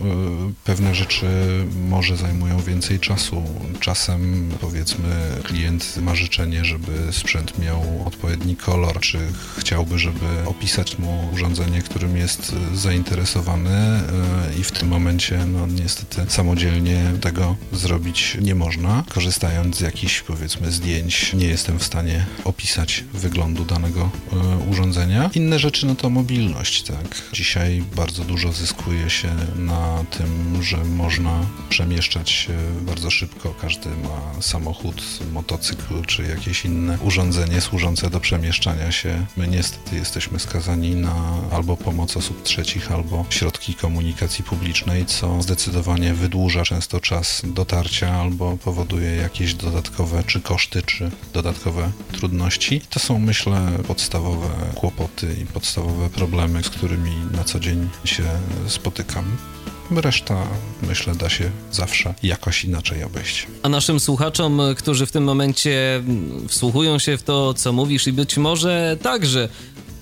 pewne 0.64 0.96
rzeczy 0.96 1.28
może 1.90 2.18
zajmują 2.18 2.60
więcej 2.60 3.00
czasu. 3.00 3.44
Czasem 3.80 4.50
powiedzmy 4.62 5.42
klient 5.44 5.98
ma 6.02 6.16
życzenie, 6.16 6.66
żeby 6.66 7.14
sprzęt 7.14 7.60
miał 7.60 8.04
odpowiedni 8.06 8.56
kolor, 8.56 9.00
czy 9.00 9.20
chciałby, 9.58 10.00
żeby 10.00 10.26
opisać 10.46 11.00
mu 11.00 11.30
urządzenie, 11.44 11.82
którym 11.82 12.18
jest 12.18 12.56
e, 12.74 12.78
zainteresowany 12.78 13.70
e, 13.70 14.04
i 14.60 14.64
w 14.64 14.72
tym 14.72 14.88
momencie 14.88 15.46
no 15.46 15.68
niestety 15.68 16.26
samodzielnie 16.28 17.12
tego 17.22 17.56
zrobić 17.72 18.38
nie 18.42 18.56
można. 18.56 19.04
Korzystając 19.10 19.78
z 19.78 19.82
jakichś 19.82 20.22
powiedzmy 20.22 20.72
zdjęć 20.72 21.34
nie 21.34 21.46
jestem 21.48 21.80
w 21.80 21.84
stanie 21.84 22.26
opisać 22.44 23.04
wyglądu 23.14 23.66
danego 23.66 24.10
e, 24.34 24.70
urządzenia. 24.70 25.30
Inne 25.34 25.60
rzeczy 25.60 25.86
no 25.86 25.96
to 25.96 26.10
mobilność, 26.10 26.84
tak. 26.84 27.22
Dzisiaj 27.34 27.84
bardzo 27.96 28.24
dużo 28.24 28.52
zyskuje 28.52 29.10
się 29.10 29.30
na 29.56 30.04
tym, 30.18 30.64
że 30.64 30.78
można 30.78 31.40
przemieszczać 31.70 32.30
się 32.30 32.54
bardzo 32.82 33.10
szybko. 33.10 33.56
Każdy 33.62 33.90
ma 33.90 34.42
samochód, 34.42 35.04
motocykl 35.34 36.06
czy 36.08 36.24
jakieś 36.24 36.66
inne 36.66 36.98
urządzenie 37.00 37.62
służące 37.62 38.10
do 38.10 38.20
przemieszczania 38.20 38.92
się. 38.92 39.26
My 39.38 39.48
niestety 39.48 39.96
jesteśmy 39.96 40.40
skazani 40.40 40.96
na 40.96 41.33
albo 41.52 41.78
pomoc 41.78 42.18
osób 42.18 42.44
trzecich, 42.44 42.92
albo 42.92 43.26
środki 43.30 43.74
komunikacji 43.74 44.44
publicznej, 44.44 45.06
co 45.06 45.42
zdecydowanie 45.42 46.14
wydłuża 46.14 46.64
często 46.64 47.00
czas 47.00 47.42
dotarcia 47.46 48.14
albo 48.14 48.58
powoduje 48.58 49.16
jakieś 49.16 49.54
dodatkowe 49.54 50.24
czy 50.24 50.42
koszty, 50.42 50.82
czy 50.82 51.12
dodatkowe 51.34 51.92
trudności. 52.12 52.82
To 52.90 53.00
są, 53.00 53.20
myślę, 53.20 53.72
podstawowe 53.88 54.48
kłopoty 54.76 55.36
i 55.42 55.46
podstawowe 55.46 56.10
problemy, 56.10 56.64
z 56.64 56.70
którymi 56.70 57.12
na 57.32 57.44
co 57.44 57.60
dzień 57.60 57.90
się 58.06 58.24
spotykam. 58.68 59.26
reszta 59.92 60.48
myślę 60.82 61.16
da 61.16 61.30
się 61.30 61.52
zawsze 61.72 62.14
jakoś 62.24 62.66
inaczej 62.66 63.04
obejść. 63.04 63.48
A 63.64 63.70
naszym 63.70 64.00
słuchaczom, 64.00 64.62
którzy 64.78 65.06
w 65.06 65.12
tym 65.12 65.24
momencie 65.24 66.04
wsłuchują 66.48 67.00
się 67.00 67.18
w 67.18 67.24
to, 67.24 67.54
co 67.54 67.74
mówisz 67.74 68.08
i 68.08 68.14
być 68.14 68.38
może 68.38 68.98
także 69.02 69.50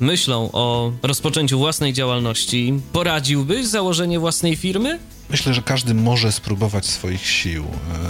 myślą 0.01 0.49
o 0.53 0.91
rozpoczęciu 1.03 1.57
własnej 1.57 1.93
działalności, 1.93 2.73
poradziłbyś 2.93 3.65
założenie 3.65 4.19
własnej 4.19 4.55
firmy? 4.55 4.99
Myślę, 5.31 5.53
że 5.53 5.61
każdy 5.61 5.93
może 5.93 6.31
spróbować 6.31 6.85
swoich 6.85 7.27
sił. 7.27 7.65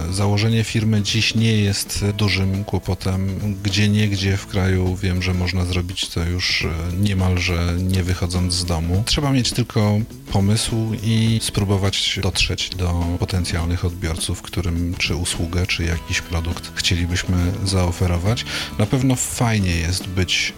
E, 0.10 0.14
założenie 0.14 0.64
firmy 0.64 1.02
dziś 1.02 1.36
nie 1.36 1.58
jest 1.58 2.06
dużym 2.18 2.64
kłopotem. 2.64 3.40
Gdzie 3.64 3.90
niegdzie 3.90 4.38
w 4.38 4.48
kraju 4.48 4.96
wiem, 4.96 5.22
że 5.22 5.34
można 5.34 5.66
zrobić 5.66 6.10
to 6.10 6.24
już 6.24 6.66
e, 6.66 6.98
niemalże 6.98 7.76
nie 7.78 8.04
wychodząc 8.04 8.54
z 8.54 8.66
domu. 8.66 9.04
Trzeba 9.06 9.32
mieć 9.32 9.52
tylko 9.52 10.00
pomysł 10.32 10.92
i 11.04 11.40
spróbować 11.44 12.20
dotrzeć 12.24 12.70
do 12.70 13.06
potencjalnych 13.20 13.86
odbiorców, 13.86 14.42
którym 14.42 14.96
czy 14.98 15.16
usługę, 15.16 15.68
czy 15.68 15.84
jakiś 15.84 16.22
produkt 16.22 16.72
chcielibyśmy 16.76 17.38
zaoferować. 17.66 18.46
Na 18.80 18.86
pewno 18.86 19.16
fajnie 19.16 19.76
jest 19.76 20.08
być 20.08 20.54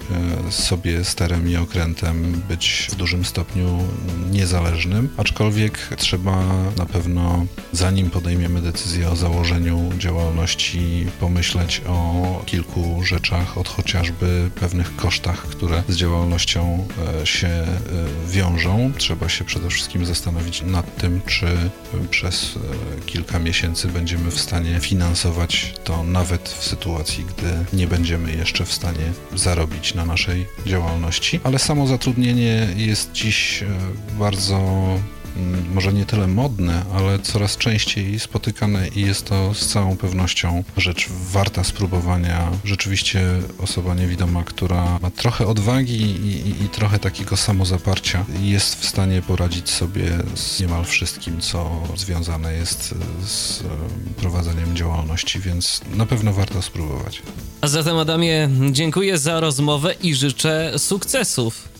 e, 0.47 0.51
sobie 0.51 1.03
sterem 1.03 1.49
i 1.49 1.55
okrętem, 1.55 2.41
być 2.47 2.87
w 2.91 2.95
dużym 2.95 3.25
stopniu 3.25 3.79
niezależnym, 4.31 5.09
aczkolwiek 5.17 5.87
trzeba 5.97 6.52
na 6.77 6.85
pewno, 6.85 7.45
zanim 7.71 8.09
podejmiemy 8.09 8.61
decyzję 8.61 9.09
o 9.09 9.15
założeniu 9.15 9.91
działalności, 9.97 11.05
pomyśleć 11.19 11.81
o 11.87 12.41
kilku 12.45 13.03
rzeczach, 13.03 13.57
od 13.57 13.67
chociażby 13.67 14.49
pewnych 14.55 14.95
kosztach, 14.95 15.41
które 15.41 15.83
z 15.87 15.95
działalnością 15.95 16.87
e, 17.21 17.25
się 17.25 17.47
e, 17.47 17.67
wiążą. 18.27 18.91
Trzeba 18.97 19.29
się 19.29 19.43
przede 19.43 19.69
wszystkim 19.69 20.05
zastanowić 20.05 20.61
nad 20.61 20.97
tym, 20.97 21.21
czy 21.25 21.47
przez 22.09 22.55
e, 22.55 23.05
kilka 23.05 23.39
miesięcy 23.39 23.87
będziemy 23.87 24.31
w 24.31 24.39
stanie 24.39 24.79
finansować 24.79 25.73
to 25.83 26.03
nawet 26.03 26.49
w 26.49 26.63
sytuacji, 26.63 27.25
gdy 27.25 27.77
nie 27.77 27.87
będziemy 27.87 28.35
jeszcze 28.35 28.65
w 28.65 28.73
stanie 28.73 29.11
zarobić 29.35 29.93
na 29.93 30.05
naszej 30.05 30.45
działalności. 30.65 31.39
Ale 31.43 31.59
samo 31.59 31.87
zatrudnienie 31.87 32.67
jest 32.75 33.11
dziś 33.11 33.63
bardzo 34.19 34.59
może 35.73 35.93
nie 35.93 36.05
tyle 36.05 36.27
modne, 36.27 36.85
ale 36.93 37.19
coraz 37.19 37.57
częściej 37.57 38.19
spotykane 38.19 38.87
i 38.87 39.01
jest 39.01 39.25
to 39.25 39.53
z 39.53 39.67
całą 39.67 39.97
pewnością 39.97 40.63
rzecz 40.77 41.09
warta 41.09 41.63
spróbowania. 41.63 42.51
Rzeczywiście 42.63 43.21
osoba 43.59 43.95
niewidoma, 43.95 44.43
która 44.43 44.99
ma 45.01 45.11
trochę 45.11 45.47
odwagi 45.47 46.01
i, 46.01 46.27
i, 46.27 46.63
i 46.63 46.69
trochę 46.69 46.99
takiego 46.99 47.37
samozaparcia, 47.37 48.25
jest 48.41 48.81
w 48.81 48.85
stanie 48.85 49.21
poradzić 49.21 49.69
sobie 49.69 50.03
z 50.35 50.59
niemal 50.59 50.85
wszystkim, 50.85 51.41
co 51.41 51.83
związane 51.95 52.53
jest 52.53 52.95
z 53.25 53.63
prowadzeniem 54.17 54.75
działalności, 54.75 55.39
więc 55.39 55.81
na 55.95 56.05
pewno 56.05 56.33
warto 56.33 56.61
spróbować. 56.61 57.21
A 57.61 57.67
zatem 57.67 57.97
Adamie, 57.97 58.49
dziękuję 58.71 59.17
za 59.17 59.39
rozmowę 59.39 59.95
i 60.01 60.15
życzę 60.15 60.73
sukcesów. 60.77 61.72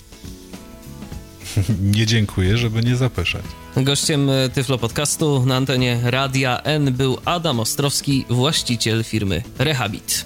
nie 1.97 2.05
dziękuję, 2.05 2.57
żeby 2.57 2.83
nie 2.83 2.95
zapeszać. 2.95 3.43
Gościem 3.77 4.31
Tyflo 4.53 4.77
Podcastu 4.77 5.45
na 5.45 5.55
antenie 5.55 5.99
Radia 6.03 6.61
N 6.63 6.93
był 6.93 7.17
Adam 7.25 7.59
Ostrowski, 7.59 8.25
właściciel 8.29 9.03
firmy 9.03 9.43
Rehabit. 9.59 10.25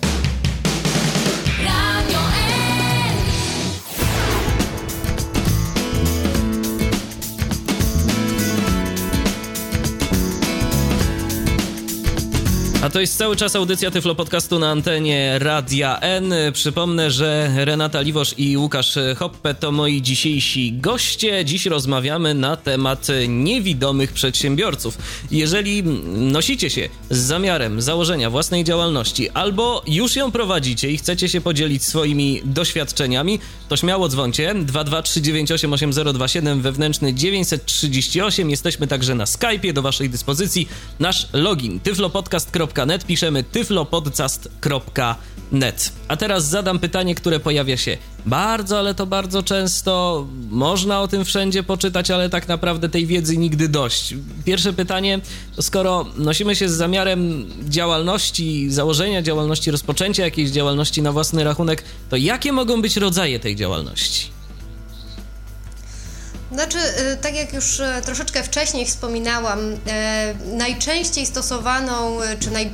A 12.87 12.89
to 12.89 13.01
jest 13.01 13.17
cały 13.17 13.35
czas 13.35 13.55
audycja 13.55 13.91
Tyflo 13.91 14.15
Podcastu 14.15 14.59
na 14.59 14.71
antenie 14.71 15.39
Radia 15.39 15.99
N. 15.99 16.33
Przypomnę, 16.53 17.11
że 17.11 17.51
Renata 17.55 18.01
Liwosz 18.01 18.33
i 18.37 18.57
Łukasz 18.57 18.97
Hoppe 19.17 19.53
to 19.53 19.71
moi 19.71 20.01
dzisiejsi 20.01 20.73
goście. 20.73 21.45
Dziś 21.45 21.65
rozmawiamy 21.65 22.33
na 22.33 22.55
temat 22.55 23.07
niewidomych 23.27 24.11
przedsiębiorców. 24.11 24.97
Jeżeli 25.31 25.83
nosicie 26.13 26.69
się 26.69 26.89
z 27.09 27.17
zamiarem 27.17 27.81
założenia 27.81 28.29
własnej 28.29 28.63
działalności 28.63 29.29
albo 29.29 29.83
już 29.87 30.15
ją 30.15 30.31
prowadzicie 30.31 30.91
i 30.91 30.97
chcecie 30.97 31.29
się 31.29 31.41
podzielić 31.41 31.83
swoimi 31.83 32.41
doświadczeniami, 32.45 33.39
to 33.69 33.77
śmiało 33.77 34.09
dzwoncie 34.09 34.55
223988027 34.55 36.61
wewnętrzny 36.61 37.13
938. 37.13 38.49
Jesteśmy 38.49 38.87
także 38.87 39.15
na 39.15 39.25
Skype'ie 39.25 39.73
do 39.73 39.81
waszej 39.81 40.09
dyspozycji. 40.09 40.67
Nasz 40.99 41.27
login 41.33 41.79
tyflopodcast.com 41.79 42.76
tyflopodcast.net 42.77 43.05
piszemy 43.05 43.43
tyflopodcast.net. 43.43 45.91
A 46.07 46.17
teraz 46.17 46.49
zadam 46.49 46.79
pytanie, 46.79 47.15
które 47.15 47.39
pojawia 47.39 47.77
się 47.77 47.97
bardzo, 48.25 48.79
ale 48.79 48.93
to 48.93 49.05
bardzo 49.05 49.43
często. 49.43 50.25
Można 50.49 51.01
o 51.01 51.07
tym 51.07 51.25
wszędzie 51.25 51.63
poczytać, 51.63 52.11
ale 52.11 52.29
tak 52.29 52.47
naprawdę 52.47 52.89
tej 52.89 53.05
wiedzy 53.05 53.37
nigdy 53.37 53.69
dość. 53.69 54.15
Pierwsze 54.45 54.73
pytanie, 54.73 55.19
skoro 55.61 56.05
nosimy 56.17 56.55
się 56.55 56.69
z 56.69 56.73
zamiarem 56.73 57.45
działalności, 57.69 58.71
założenia 58.71 59.21
działalności, 59.21 59.71
rozpoczęcia 59.71 60.23
jakiejś 60.23 60.49
działalności 60.49 61.01
na 61.01 61.11
własny 61.11 61.43
rachunek, 61.43 61.83
to 62.09 62.15
jakie 62.15 62.51
mogą 62.51 62.81
być 62.81 62.97
rodzaje 62.97 63.39
tej 63.39 63.55
działalności? 63.55 64.36
Znaczy, 66.51 66.77
y, 67.13 67.17
tak 67.17 67.35
jak 67.35 67.53
już 67.53 67.79
y, 67.79 67.85
troszeczkę 68.05 68.43
wcześniej 68.43 68.85
wspominałam, 68.85 69.59
y, 69.59 69.77
najczęściej 70.45 71.25
stosowaną, 71.25 72.17
czy 72.39 72.51
naj, 72.51 72.71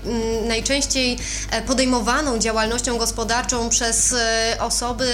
najczęściej 0.48 1.18
e, 1.52 1.62
podejmowaną 1.62 2.40
działalnością 2.40 2.98
gospodarczą 2.98 3.70
przez 3.70 4.16
osoby 4.60 5.12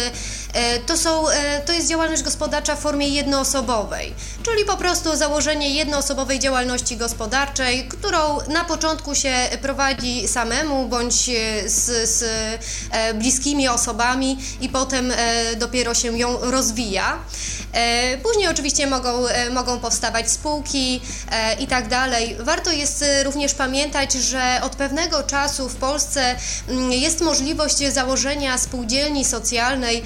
to, 0.86 0.98
są, 0.98 1.26
to 1.66 1.74
jest 1.74 1.88
działalność 1.88 2.24
gospodarcza 2.24 2.76
w 2.76 2.80
formie 2.80 3.10
jednoosobowej, 3.10 4.14
czyli 4.44 4.66
po 4.66 4.78
prostu 4.78 5.16
założenie 5.16 5.70
jednoosobowej 5.76 6.40
działalności 6.40 6.98
gospodarczej, 6.98 7.88
którą 7.88 8.38
na 8.48 8.64
początku 8.64 9.16
się 9.16 9.34
prowadzi 9.62 10.28
samemu 10.28 10.88
bądź 10.88 11.30
z, 11.66 12.10
z 12.10 12.24
e, 12.92 13.14
bliskimi 13.14 13.68
osobami 13.68 14.38
i 14.62 14.70
potem 14.70 15.12
e, 15.12 15.56
dopiero 15.56 15.94
się 15.94 16.20
ją 16.20 16.38
rozwija. 16.42 17.20
Później 18.24 18.48
oczywiście 18.48 18.88
mogą, 18.88 19.28
e, 19.28 19.50
mogą 19.50 19.80
powstawać 19.80 20.32
spółki 20.32 21.02
e, 21.32 21.54
i 21.54 21.68
tak 21.68 21.88
dalej. 21.88 22.36
Warto 22.40 22.72
jest 22.72 23.02
e, 23.02 23.24
również 23.24 23.54
pamiętać, 23.54 24.14
że 24.14 24.60
od 24.64 24.76
pewnego 24.76 25.24
czasu 25.24 25.70
w 25.70 25.76
Polsce 25.76 26.36
mm, 26.68 26.92
jest 26.92 27.22
możliwość 27.22 27.78
założenia 27.94 28.58
spółdzielni 28.58 29.26
socjalnej, 29.26 30.04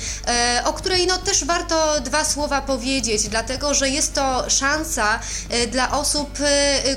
o 0.66 0.74
której 0.74 1.08
no 1.08 1.18
też 1.18 1.46
warto 1.46 2.02
dwa 2.02 2.26
słowa 2.26 2.62
powiedzieć, 2.62 3.30
dlatego 3.30 3.74
że 3.74 3.90
jest 3.90 4.14
to 4.14 4.50
szansa 4.50 5.20
dla 5.72 5.92
osób, 5.92 6.38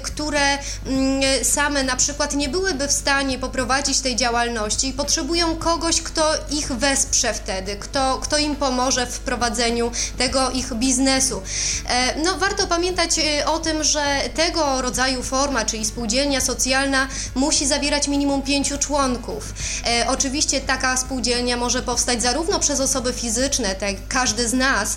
które 0.03 0.59
mm, 0.87 1.45
same 1.45 1.83
na 1.83 1.97
przykład 1.97 2.35
nie 2.35 2.49
byłyby 2.49 2.89
w 2.89 2.93
stanie 2.93 3.39
poprowadzić 3.39 4.01
tej 4.01 4.17
działalności 4.17 4.89
i 4.89 4.93
potrzebują 4.93 5.57
kogoś, 5.57 6.03
kto 6.03 6.35
ich 6.51 6.73
wesprze 6.73 7.35
wtedy, 7.35 7.77
kto, 7.77 8.19
kto 8.23 8.39
im 8.39 8.57
pomoże 8.57 9.07
w 9.07 9.19
prowadzeniu 9.19 9.91
tego 10.19 10.51
ich 10.51 10.75
biznesu. 10.75 11.43
E, 11.89 12.23
no, 12.23 12.39
warto 12.39 12.67
pamiętać 12.67 13.19
e, 13.19 13.47
o 13.47 13.59
tym, 13.59 13.85
że 13.85 14.21
tego 14.35 14.83
rodzaju 14.83 15.23
forma, 15.23 15.65
czyli 15.65 15.85
spółdzielnia 15.85 16.41
socjalna, 16.41 17.09
musi 17.35 17.67
zawierać 17.67 18.09
minimum 18.09 18.43
pięciu 18.43 18.79
członków. 18.79 19.55
E, 19.87 20.07
oczywiście 20.09 20.61
taka 20.61 20.97
spółdzielnia 20.97 21.57
może 21.57 21.83
powstać 21.83 22.23
zarówno 22.23 22.59
przez 22.59 22.81
osoby 22.81 23.13
fizyczne, 23.13 23.26
tak 23.75 23.93
jak 23.93 24.09
każdy 24.09 24.49
z 24.49 24.53
nas, 24.53 24.97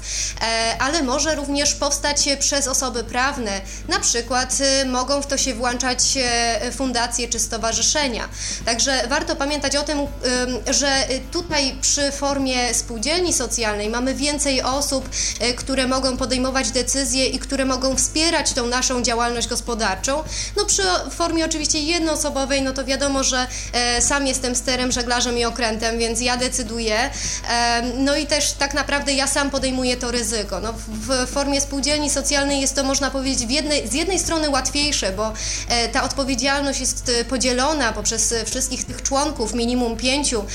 ale 0.80 1.04
może 1.04 1.36
również 1.36 1.74
powstać 1.74 2.30
przez 2.40 2.68
osoby 2.68 3.04
prawne. 3.04 3.62
Na 3.88 4.00
przykład 4.00 4.58
mogą 4.86 5.22
w 5.22 5.28
to 5.28 5.38
się 5.38 5.54
włączać 5.54 6.18
fundacje 6.72 7.28
czy 7.28 7.40
stowarzyszenia. 7.40 8.30
Także 8.66 9.08
warto 9.08 9.36
pamiętać 9.36 9.76
o 9.76 9.84
tym, 9.84 10.00
że 10.68 11.08
tutaj 11.32 11.76
przy 11.82 12.12
formie 12.12 12.74
spółdzielni 12.74 13.34
socjalnej 13.34 13.90
mamy 13.90 14.16
więcej 14.16 14.62
osób, 14.62 15.10
które 15.58 15.88
mogą 15.88 16.18
podejmować 16.18 16.72
decyzje 16.72 17.26
i 17.26 17.40
które 17.40 17.66
mogą 17.66 17.96
wspierać 17.96 18.54
tą 18.54 18.66
naszą 18.66 19.02
działalność 19.02 19.48
gospodarczą. 19.48 20.24
No 20.58 20.66
przy 20.66 20.84
formie 21.12 21.46
oczywiście 21.46 21.80
jednoosobowej, 21.80 22.62
no 22.62 22.74
to 22.74 22.86
wiadomo, 22.86 23.24
że 23.24 23.48
e, 23.74 24.02
sam 24.02 24.28
jestem 24.28 24.56
sterem, 24.56 24.92
żeglarzem 24.92 25.38
i 25.38 25.46
okrętem, 25.46 26.00
więc 26.00 26.22
ja 26.22 26.38
decyduję. 26.38 27.10
E, 27.50 27.82
no 27.82 28.16
i 28.20 28.28
też 28.28 28.52
tak 28.52 28.74
naprawdę 28.74 29.14
ja 29.14 29.28
sam 29.28 29.50
podejmuję 29.50 29.98
to 29.98 30.12
ryzyko. 30.12 30.60
No, 30.60 30.74
w, 30.88 31.28
formie 31.28 31.62
spółdzielni 31.62 32.10
socjalnej 32.10 32.62
jest 32.62 32.76
to, 32.76 32.84
można 32.84 33.12
powiedzieć, 33.12 33.52
jednej, 33.52 33.88
z 33.88 33.94
jednej 33.94 34.20
strony 34.20 34.50
łatwiejsze, 34.50 35.12
bo 35.12 35.34
e, 35.70 35.90
ta 35.90 36.04
odpowiedzialność 36.04 36.80
jest 36.80 37.12
podzielona 37.30 37.94
poprzez 37.94 38.34
wszystkich 38.46 38.86
tych 38.86 39.02
członków, 39.02 39.54
minimum 39.54 39.98
pięciu. 39.98 40.46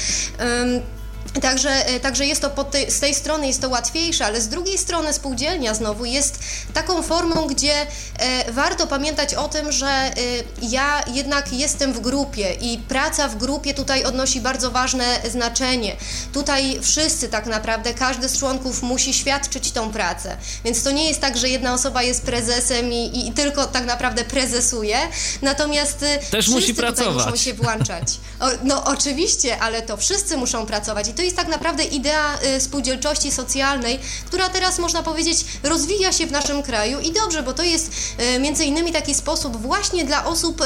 Także, 1.42 1.86
e, 1.86 2.00
także 2.00 2.26
jest 2.26 2.40
to 2.40 2.64
tej, 2.64 2.90
z 2.90 3.00
tej 3.00 3.14
strony 3.14 3.46
jest 3.46 3.60
to 3.60 3.68
łatwiejsze, 3.68 4.26
ale 4.26 4.40
z 4.40 4.48
drugiej 4.48 4.78
strony 4.78 5.12
spółdzielnia 5.12 5.74
znowu 5.74 6.04
jest 6.04 6.38
taką 6.74 7.02
formą, 7.02 7.46
gdzie 7.46 7.74
e, 8.18 8.52
warto 8.52 8.86
pamiętać 8.86 9.34
o 9.34 9.48
tym, 9.48 9.72
że 9.72 9.86
e, 9.86 10.12
ja 10.62 11.04
jednak 11.14 11.52
jestem 11.52 11.92
w 11.92 12.00
grupie 12.00 12.52
i 12.60 12.78
praca 12.78 13.28
w 13.28 13.36
grupie 13.36 13.74
tutaj 13.74 14.04
odnosi 14.04 14.40
bardzo 14.40 14.70
ważne 14.70 15.04
znaczenie. 15.30 15.96
Tutaj 16.32 16.78
wszyscy 16.82 17.28
tak 17.28 17.46
naprawdę, 17.46 17.94
każdy 17.94 18.28
z 18.28 18.38
członków 18.38 18.82
musi 18.82 19.14
świadczyć 19.14 19.72
tą 19.72 19.92
pracę. 19.92 20.36
Więc 20.64 20.82
to 20.82 20.90
nie 20.90 21.08
jest 21.08 21.20
tak, 21.20 21.36
że 21.36 21.48
jedna 21.48 21.74
osoba 21.74 22.02
jest 22.02 22.22
prezesem 22.22 22.92
i, 22.92 23.28
i 23.28 23.32
tylko 23.32 23.66
tak 23.66 23.86
naprawdę 23.86 24.24
prezesuje, 24.24 24.98
natomiast 25.42 26.02
e, 26.02 26.18
Też 26.18 26.48
musi 26.48 26.74
pracować. 26.74 27.26
muszą 27.26 27.36
się 27.36 27.54
włączać. 27.54 28.08
O, 28.40 28.46
no 28.64 28.84
oczywiście, 28.84 29.58
ale 29.58 29.82
to 29.82 29.96
wszyscy 29.96 30.36
muszą 30.36 30.66
pracować 30.66 31.13
i 31.14 31.16
to 31.16 31.22
jest 31.22 31.36
tak 31.36 31.48
naprawdę 31.48 31.84
idea 31.84 32.38
y, 32.56 32.60
spółdzielczości 32.60 33.30
socjalnej, 33.30 33.98
która 34.26 34.48
teraz 34.48 34.78
można 34.78 35.02
powiedzieć 35.02 35.44
rozwija 35.62 36.12
się 36.12 36.26
w 36.26 36.32
naszym 36.32 36.62
kraju 36.62 37.00
i 37.00 37.12
dobrze, 37.12 37.42
bo 37.42 37.52
to 37.52 37.62
jest 37.62 37.90
y, 38.36 38.38
między 38.38 38.64
innymi 38.64 38.92
taki 38.92 39.14
sposób 39.14 39.56
właśnie 39.56 40.04
dla 40.04 40.24
osób 40.24 40.60
y, 40.60 40.64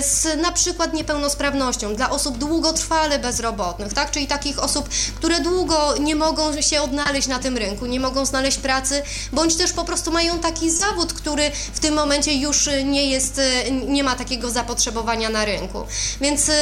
z 0.00 0.40
na 0.42 0.52
przykład 0.52 0.92
niepełnosprawnością, 0.92 1.94
dla 1.94 2.10
osób 2.10 2.38
długotrwale 2.38 3.18
bezrobotnych, 3.18 3.92
tak? 3.92 4.10
czyli 4.10 4.26
takich 4.26 4.58
osób, 4.58 4.88
które 5.14 5.40
długo 5.40 5.96
nie 6.00 6.16
mogą 6.16 6.62
się 6.62 6.82
odnaleźć 6.82 7.28
na 7.28 7.38
tym 7.38 7.56
rynku, 7.56 7.86
nie 7.86 8.00
mogą 8.00 8.26
znaleźć 8.26 8.58
pracy, 8.58 9.02
bądź 9.32 9.56
też 9.56 9.72
po 9.72 9.84
prostu 9.84 10.12
mają 10.12 10.38
taki 10.38 10.70
zawód, 10.70 11.12
który 11.12 11.50
w 11.74 11.80
tym 11.80 11.94
momencie 11.94 12.34
już 12.34 12.68
nie 12.84 13.10
jest, 13.10 13.38
y, 13.38 13.70
nie 13.70 14.04
ma 14.04 14.16
takiego 14.16 14.50
zapotrzebowania 14.50 15.28
na 15.28 15.44
rynku. 15.44 15.86
Więc 16.20 16.48
y, 16.48 16.52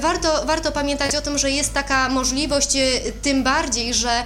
warto, 0.00 0.46
warto 0.46 0.72
pamiętać 0.72 1.14
o 1.14 1.20
tym, 1.20 1.38
że 1.38 1.50
jest 1.50 1.74
taka 1.74 2.08
możliwość, 2.08 2.68
tym 3.22 3.42
bardziej, 3.42 3.94
że 3.94 4.24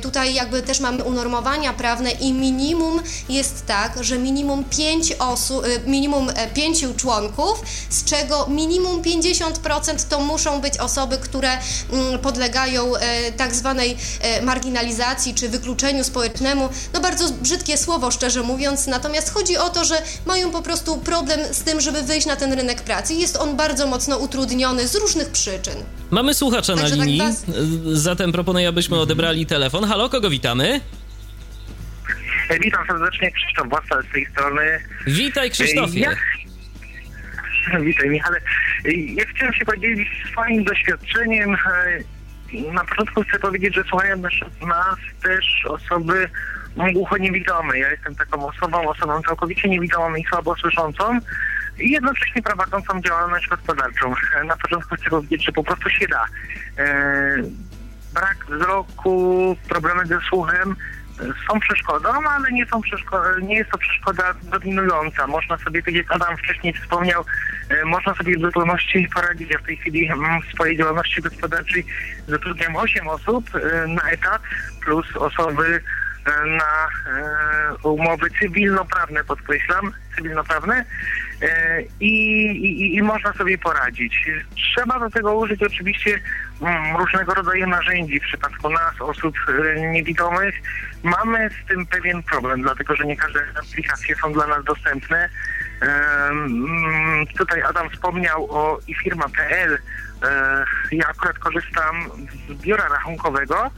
tutaj 0.00 0.34
jakby 0.34 0.62
też 0.62 0.80
mamy 0.80 1.04
unormowania 1.04 1.72
prawne 1.72 2.10
i 2.10 2.32
minimum 2.32 3.02
jest 3.28 3.66
tak, 3.66 4.04
że 4.04 4.18
minimum 4.18 4.64
5 4.64 5.12
osób, 5.12 5.64
minimum 5.86 6.32
5 6.54 6.84
członków 6.96 7.59
z 7.88 8.04
czego 8.04 8.46
minimum 8.46 9.02
50% 9.02 10.08
to 10.08 10.20
muszą 10.20 10.60
być 10.60 10.78
osoby, 10.78 11.18
które 11.18 11.48
mm, 11.92 12.18
podlegają 12.18 12.96
e, 12.96 13.32
tak 13.32 13.54
zwanej 13.54 13.96
e, 14.20 14.42
marginalizacji 14.42 15.34
czy 15.34 15.48
wykluczeniu 15.48 16.04
społecznemu. 16.04 16.68
No 16.94 17.00
bardzo 17.00 17.32
brzydkie 17.32 17.78
słowo, 17.78 18.10
szczerze 18.10 18.42
mówiąc, 18.42 18.86
natomiast 18.86 19.34
chodzi 19.34 19.56
o 19.56 19.70
to, 19.70 19.84
że 19.84 20.02
mają 20.26 20.50
po 20.50 20.62
prostu 20.62 20.98
problem 20.98 21.40
z 21.52 21.62
tym, 21.62 21.80
żeby 21.80 22.02
wyjść 22.02 22.26
na 22.26 22.36
ten 22.36 22.52
rynek 22.52 22.82
pracy. 22.82 23.14
Jest 23.14 23.36
on 23.36 23.56
bardzo 23.56 23.86
mocno 23.86 24.18
utrudniony 24.18 24.88
z 24.88 24.94
różnych 24.94 25.28
przyczyn. 25.28 25.74
Mamy 26.10 26.34
słuchacza 26.34 26.74
Także 26.74 26.96
na 26.96 26.96
tak 26.96 27.06
linii, 27.06 27.20
tak 27.20 27.28
was... 27.28 28.02
zatem 28.02 28.32
proponuję, 28.32 28.68
abyśmy 28.68 28.98
odebrali 28.98 29.46
telefon. 29.46 29.84
Halo, 29.84 30.08
kogo 30.08 30.30
witamy? 30.30 30.80
Witam 32.60 32.86
serdecznie, 32.86 33.32
Krzysztof 33.32 33.68
Własal 33.68 34.04
z 34.10 34.12
tej 34.12 34.26
strony. 34.26 34.80
Witaj 35.06 35.50
Krzysztofie. 35.50 36.00
Ja, 36.00 36.10
Witaj 37.80 38.08
Michale. 38.08 38.40
Ja 38.84 39.24
chciałem 39.24 39.54
się 39.54 39.64
podzielić 39.64 40.08
swoim 40.32 40.64
doświadczeniem. 40.64 41.56
Na 42.72 42.84
początku 42.84 43.22
chcę 43.22 43.38
powiedzieć, 43.38 43.74
że 43.74 43.84
słuchają 43.84 44.16
nas, 44.66 44.96
też 45.22 45.66
osoby 45.68 46.28
głucho-niewidome. 46.76 47.78
Ja 47.78 47.90
jestem 47.90 48.14
taką 48.14 48.46
osobą, 48.46 48.88
osobą 48.88 49.22
całkowicie 49.22 49.68
niewidomą 49.68 50.14
i 50.14 50.24
słabo 50.24 50.56
słyszącą 50.56 51.18
i 51.78 51.90
jednocześnie 51.90 52.42
prowadzącą 52.42 53.00
działalność 53.00 53.48
gospodarczą. 53.48 54.14
Na 54.44 54.56
początku 54.56 54.94
chcę 54.94 55.10
powiedzieć, 55.10 55.44
że 55.44 55.52
po 55.52 55.64
prostu 55.64 55.90
się 55.90 56.06
da. 56.08 56.24
Brak 58.14 58.46
wzroku, 58.48 59.56
problemy 59.68 60.06
ze 60.06 60.20
słuchem, 60.20 60.76
są 61.48 61.60
przeszkodą, 61.60 62.08
ale 62.08 62.52
nie, 62.52 62.66
są 62.66 62.80
przeszko- 62.80 63.42
nie 63.42 63.56
jest 63.56 63.70
to 63.70 63.78
przeszkoda 63.78 64.34
dominująca. 64.42 65.26
Można 65.26 65.58
sobie, 65.58 65.82
tak 65.82 65.94
jak 65.94 66.12
Adam 66.12 66.36
wcześniej 66.36 66.72
wspomniał, 66.72 67.24
e, 67.68 67.84
można 67.84 68.14
sobie 68.14 68.36
w 68.36 68.40
zupełności 68.40 69.08
poradzić. 69.14 69.50
Ja 69.50 69.58
w 69.58 69.62
tej 69.62 69.76
chwili 69.76 70.10
w 70.48 70.54
swojej 70.54 70.76
działalności 70.76 71.22
gospodarczej 71.22 71.86
zatrudniam 72.28 72.76
8 72.76 73.08
osób 73.08 73.44
e, 73.54 73.86
na 73.86 74.10
etat 74.10 74.42
plus 74.84 75.16
osoby 75.16 75.82
e, 76.26 76.46
na 76.46 76.88
umowy 77.82 78.30
cywilnoprawne, 78.40 79.24
podkreślam, 79.24 79.92
cywilnoprawne 80.16 80.84
i, 82.00 82.44
i, 82.46 82.96
i 82.96 83.02
można 83.02 83.32
sobie 83.32 83.58
poradzić. 83.58 84.30
Trzeba 84.54 84.98
do 84.98 85.10
tego 85.10 85.34
użyć 85.34 85.62
oczywiście 85.62 86.20
mm, 86.60 86.96
różnego 86.96 87.34
rodzaju 87.34 87.66
narzędzi. 87.66 88.20
W 88.20 88.22
przypadku 88.22 88.70
nas, 88.70 89.00
osób 89.00 89.34
niewidomych, 89.92 90.54
Mamy 91.02 91.50
z 91.50 91.68
tym 91.68 91.86
pewien 91.86 92.22
problem, 92.22 92.62
dlatego 92.62 92.96
że 92.96 93.04
nie 93.04 93.16
każde 93.16 93.40
aplikacje 93.58 94.16
są 94.16 94.32
dla 94.32 94.46
nas 94.46 94.64
dostępne. 94.64 95.28
Tutaj 97.38 97.62
Adam 97.62 97.90
wspomniał 97.90 98.50
o 98.50 98.78
i 98.86 98.94
firma.pl. 98.94 99.78
Ja 100.92 101.08
akurat 101.08 101.38
korzystam 101.38 102.10
z 102.48 102.52
biura 102.54 102.88
rachunkowego, 102.88 103.70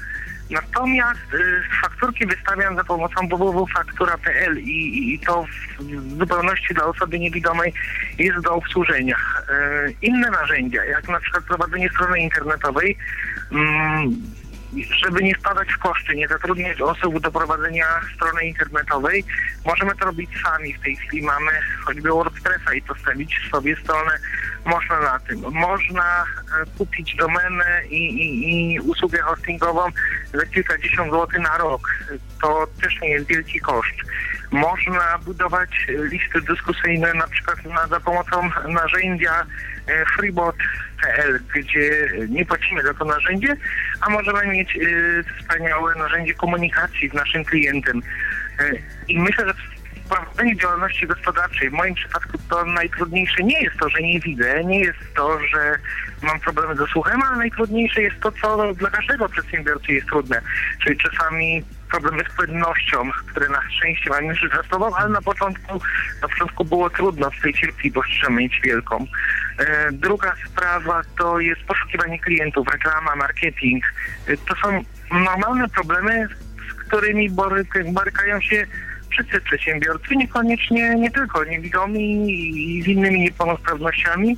natomiast 0.52 1.34
y, 1.34 1.62
fakturki 1.82 2.26
wystawiam 2.26 2.76
za 2.76 2.84
pomocą 2.84 3.28
www.faktura.pl 3.28 4.58
i, 4.58 5.14
i 5.14 5.18
to 5.18 5.46
w 5.80 6.18
zupełności 6.18 6.74
dla 6.74 6.84
osoby 6.84 7.18
niewidomej 7.18 7.72
jest 8.18 8.40
do 8.40 8.54
obsłużenia. 8.54 9.16
E, 9.48 9.90
inne 10.02 10.30
narzędzia, 10.30 10.84
jak 10.84 11.08
na 11.08 11.20
przykład 11.20 11.44
prowadzenie 11.44 11.88
strony 11.88 12.18
internetowej, 12.20 12.96
mm, 13.52 14.22
żeby 15.04 15.22
nie 15.22 15.34
spadać 15.34 15.72
w 15.72 15.78
koszty, 15.78 16.14
nie 16.14 16.28
zatrudniać 16.28 16.80
osób 16.80 17.20
do 17.20 17.30
prowadzenia 17.30 17.86
strony 18.16 18.44
internetowej, 18.44 19.24
możemy 19.66 19.96
to 19.96 20.04
robić 20.04 20.30
sami. 20.44 20.74
W 20.74 20.80
tej 20.80 20.96
chwili 20.96 21.22
mamy 21.22 21.52
choćby 21.84 22.08
WordPressa 22.08 22.74
i 22.74 22.82
postawić 22.82 23.34
sobie 23.50 23.76
stronę 23.76 24.18
można 24.64 25.00
na 25.00 25.18
tym. 25.18 25.40
Można 25.52 26.24
e, 26.24 26.66
kupić 26.78 27.16
domenę 27.16 27.82
i, 27.90 27.96
i, 27.96 28.72
i 28.74 28.80
usługę 28.80 29.18
hostingową 29.18 29.80
za 30.34 30.46
kilkadziesiąt 30.46 31.10
złotych 31.10 31.40
na 31.40 31.58
rok. 31.58 31.88
To 32.42 32.66
też 32.82 33.00
nie 33.00 33.08
jest 33.08 33.26
wielki 33.26 33.60
koszt. 33.60 33.96
Można 34.52 35.18
budować 35.24 35.86
listy 35.88 36.40
dyskusyjne 36.40 37.14
na 37.14 37.26
przykład 37.26 37.64
na, 37.64 37.86
za 37.86 38.00
pomocą 38.00 38.50
narzędzia 38.68 39.46
e, 39.86 40.04
freebot.pl, 40.16 41.40
gdzie 41.54 42.08
nie 42.28 42.46
płacimy 42.46 42.82
za 42.82 42.94
to 42.94 43.04
narzędzie, 43.04 43.56
a 44.00 44.10
możemy 44.10 44.46
mieć 44.46 44.76
y, 44.76 45.24
wspaniałe 45.40 45.94
narzędzie 45.94 46.34
komunikacji 46.34 47.08
z 47.08 47.12
naszym 47.14 47.44
klientem. 47.44 48.02
I 49.08 49.20
myślę, 49.20 49.46
że 49.46 49.54
prowadzenie 50.08 50.56
działalności 50.56 51.06
gospodarczej 51.06 51.70
w 51.70 51.72
moim 51.72 51.94
przypadku 51.94 52.38
to 52.50 52.64
najtrudniejsze 52.64 53.42
nie 53.42 53.62
jest 53.62 53.76
to, 53.76 53.88
że 53.88 53.98
nie 54.02 54.20
widzę, 54.20 54.64
nie 54.64 54.80
jest 54.80 54.98
to, 55.16 55.38
że 55.46 55.78
mam 56.22 56.40
problemy 56.40 56.76
ze 56.76 56.86
słuchem, 56.86 57.22
ale 57.22 57.36
najtrudniejsze 57.36 58.02
jest 58.02 58.20
to, 58.20 58.32
co 58.32 58.74
dla 58.74 58.90
każdego 58.90 59.28
przedsiębiorcy 59.28 59.92
jest 59.92 60.06
trudne. 60.06 60.40
Czyli 60.84 60.98
czasami 60.98 61.64
problemy 61.92 62.24
z 62.30 62.36
płynnością, 62.36 63.10
które 63.30 63.48
na 63.48 63.62
szczęście 63.70 64.10
mam 64.10 64.24
już 64.24 64.40
zastosował, 64.54 64.94
ale 64.94 65.08
na 65.08 65.22
początku, 65.22 65.80
na 66.22 66.28
początku 66.28 66.64
było 66.64 66.90
trudno 66.90 67.30
z 67.38 67.42
tej 67.42 67.54
cierpliwość 67.54 68.18
trzeba 68.20 68.32
mieć 68.32 68.60
wielką. 68.64 69.06
E, 69.58 69.92
druga 69.92 70.32
sprawa 70.46 71.02
to 71.18 71.40
jest 71.40 71.60
poszukiwanie 71.60 72.18
klientów, 72.18 72.68
reklama, 72.72 73.16
marketing. 73.16 73.84
E, 74.26 74.36
to 74.36 74.54
są 74.54 74.84
normalne 75.12 75.68
problemy, 75.68 76.28
z 76.70 76.74
którymi 76.74 77.30
borykają 77.92 78.40
się 78.40 78.66
wszyscy 79.10 79.40
przedsiębiorcy, 79.40 80.16
niekoniecznie, 80.16 80.94
nie 80.94 81.10
tylko 81.10 81.44
niewidomi 81.44 82.30
i 82.78 82.82
z 82.82 82.86
innymi 82.86 83.20
niepełnosprawnościami. 83.20 84.36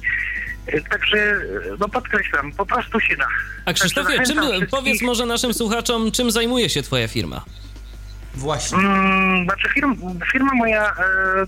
E, 0.67 0.81
także, 0.81 1.37
no 1.81 1.89
podkreślam, 1.89 2.53
po 2.53 2.67
prostu 2.67 3.01
się 3.01 3.17
da. 3.17 3.27
A 3.65 3.73
Krzysztofie, 3.73 4.23
czym, 4.27 4.67
powiedz 4.71 5.03
może 5.03 5.27
naszym 5.27 5.55
słuchaczom, 5.55 6.13
czym 6.13 6.31
zajmuje 6.31 6.69
się 6.69 6.83
Twoja 6.83 7.09
firma? 7.09 7.45
Właśnie. 8.35 8.79
Mm, 8.79 9.45
znaczy 9.45 9.69
firma, 9.75 9.95
firma 10.33 10.55
moja 10.55 10.91
e, 10.91 10.95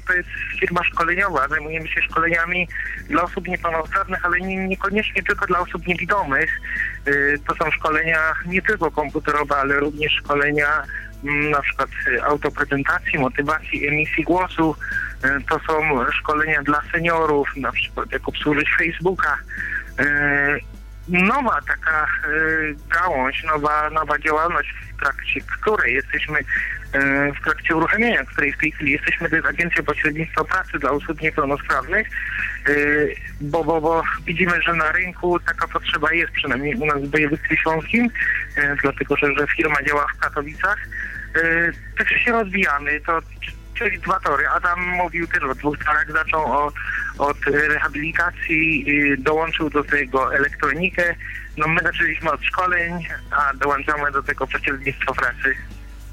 to 0.06 0.12
jest 0.12 0.28
firma 0.60 0.84
szkoleniowa. 0.84 1.48
Zajmujemy 1.48 1.88
się 1.88 2.02
szkoleniami 2.02 2.68
dla 3.08 3.22
osób 3.22 3.48
niepełnosprawnych, 3.48 4.24
ale 4.24 4.40
nie, 4.40 4.68
niekoniecznie 4.68 5.22
tylko 5.22 5.46
dla 5.46 5.58
osób 5.58 5.86
niewidomych. 5.86 6.60
E, 7.06 7.12
to 7.48 7.54
są 7.64 7.70
szkolenia 7.70 8.18
nie 8.46 8.62
tylko 8.62 8.90
komputerowe, 8.90 9.56
ale 9.56 9.80
również 9.80 10.12
szkolenia 10.12 10.82
m, 11.24 11.50
na 11.50 11.62
przykład 11.62 11.88
autoprezentacji, 12.24 13.18
motywacji, 13.18 13.88
emisji 13.88 14.24
głosu. 14.24 14.76
E, 15.22 15.40
to 15.48 15.60
są 15.66 16.04
szkolenia 16.12 16.62
dla 16.62 16.82
seniorów, 16.92 17.48
na 17.56 17.72
przykład 17.72 18.12
jak 18.12 18.28
obsłużyć 18.28 18.68
Facebooka. 18.78 19.38
E, 19.98 20.04
nowa 21.08 21.60
taka 21.68 22.04
e, 22.04 22.08
gałąź, 22.88 23.44
nowa, 23.44 23.90
nowa 23.90 24.18
działalność, 24.18 24.74
w 24.96 25.00
trakcie 25.00 25.40
której 25.40 25.94
jesteśmy 25.94 26.38
w 27.40 27.44
trakcie 27.44 27.76
uruchamiania, 27.76 28.24
której 28.24 28.52
w 28.52 28.58
tej 28.58 28.72
chwili 28.72 28.92
jesteśmy, 28.92 29.28
to 29.28 29.36
jest 29.36 29.48
Agencja 29.48 29.82
Pośrednictwa 29.82 30.44
Pracy 30.44 30.78
dla 30.78 30.90
Osób 30.90 31.20
Niepełnosprawnych, 31.20 32.08
bo, 33.40 33.64
bo, 33.64 33.80
bo 33.80 34.02
widzimy, 34.26 34.62
że 34.62 34.74
na 34.74 34.92
rynku 34.92 35.40
taka 35.40 35.68
potrzeba 35.68 36.12
jest, 36.12 36.32
przynajmniej 36.32 36.74
u 36.74 36.86
nas 36.86 37.02
w 37.02 37.10
województwie 37.10 37.56
śląskim, 37.56 38.10
dlatego 38.82 39.16
że, 39.16 39.26
że 39.38 39.46
firma 39.56 39.82
działa 39.88 40.06
w 40.14 40.18
Katowicach. 40.18 40.78
Także 41.98 42.18
się 42.18 42.32
rozwijamy, 42.32 43.00
to 43.00 43.20
czyli 43.78 43.98
dwa 44.00 44.20
tory. 44.20 44.48
Adam 44.48 44.80
mówił 44.80 45.26
też 45.26 45.42
o 45.42 45.54
dwóch 45.54 45.78
torach, 45.78 46.12
zaczął 46.12 46.66
od, 46.66 46.74
od 47.18 47.36
rehabilitacji, 47.46 48.86
dołączył 49.18 49.70
do 49.70 49.84
tego 49.84 50.34
elektronikę. 50.34 51.14
No 51.56 51.68
my 51.68 51.80
zaczęliśmy 51.82 52.32
od 52.32 52.44
szkoleń, 52.44 53.06
a 53.30 53.54
dołączamy 53.54 54.12
do 54.12 54.22
tego 54.22 54.46
pośrednictwo 54.46 55.14
pracy. 55.14 55.54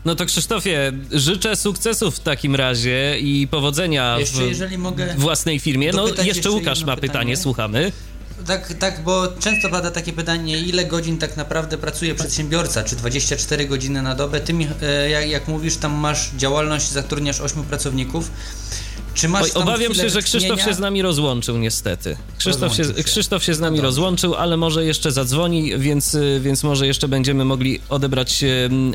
No 0.05 0.15
to 0.15 0.25
Krzysztofie, 0.25 0.91
życzę 1.11 1.55
sukcesów 1.55 2.15
w 2.15 2.19
takim 2.19 2.55
razie 2.55 3.19
i 3.19 3.47
powodzenia 3.51 4.19
jeszcze, 4.19 4.41
w 5.15 5.19
własnej 5.19 5.59
firmie. 5.59 5.91
No 5.93 6.07
jeszcze, 6.07 6.25
jeszcze 6.25 6.51
Łukasz 6.51 6.83
ma 6.83 6.95
pytanie. 6.95 7.01
pytanie, 7.01 7.37
słuchamy. 7.37 7.91
Tak, 8.47 8.73
tak, 8.79 9.03
bo 9.03 9.27
często 9.39 9.69
pada 9.69 9.91
takie 9.91 10.13
pytanie, 10.13 10.59
ile 10.59 10.85
godzin 10.85 11.17
tak 11.17 11.37
naprawdę 11.37 11.77
pracuje 11.77 12.15
przedsiębiorca? 12.15 12.83
Czy 12.83 12.95
24 12.95 13.67
godziny 13.67 14.01
na 14.01 14.15
dobę? 14.15 14.41
Ty, 14.41 14.53
e, 14.81 15.09
jak, 15.09 15.29
jak 15.29 15.47
mówisz, 15.47 15.77
tam 15.77 15.93
masz 15.93 16.31
działalność, 16.37 16.91
zatrudniasz 16.91 17.41
8 17.41 17.63
pracowników. 17.63 18.31
Czy 19.13 19.29
masz 19.29 19.43
Oj, 19.43 19.51
obawiam 19.53 19.93
się, 19.93 20.09
że 20.09 20.21
Krzysztof 20.21 20.61
się 20.61 20.73
z 20.73 20.79
nami 20.79 21.01
rozłączył, 21.01 21.57
niestety. 21.57 22.17
Krzysztof 22.37 22.75
się. 22.75 22.83
Krzysztof 23.03 23.43
się 23.43 23.53
z 23.53 23.59
nami 23.59 23.77
no 23.77 23.83
rozłączył, 23.83 24.35
ale 24.35 24.57
może 24.57 24.85
jeszcze 24.85 25.11
zadzwoni, 25.11 25.77
więc, 25.77 26.17
więc 26.39 26.63
może 26.63 26.87
jeszcze 26.87 27.07
będziemy 27.07 27.45
mogli 27.45 27.79
odebrać 27.89 28.43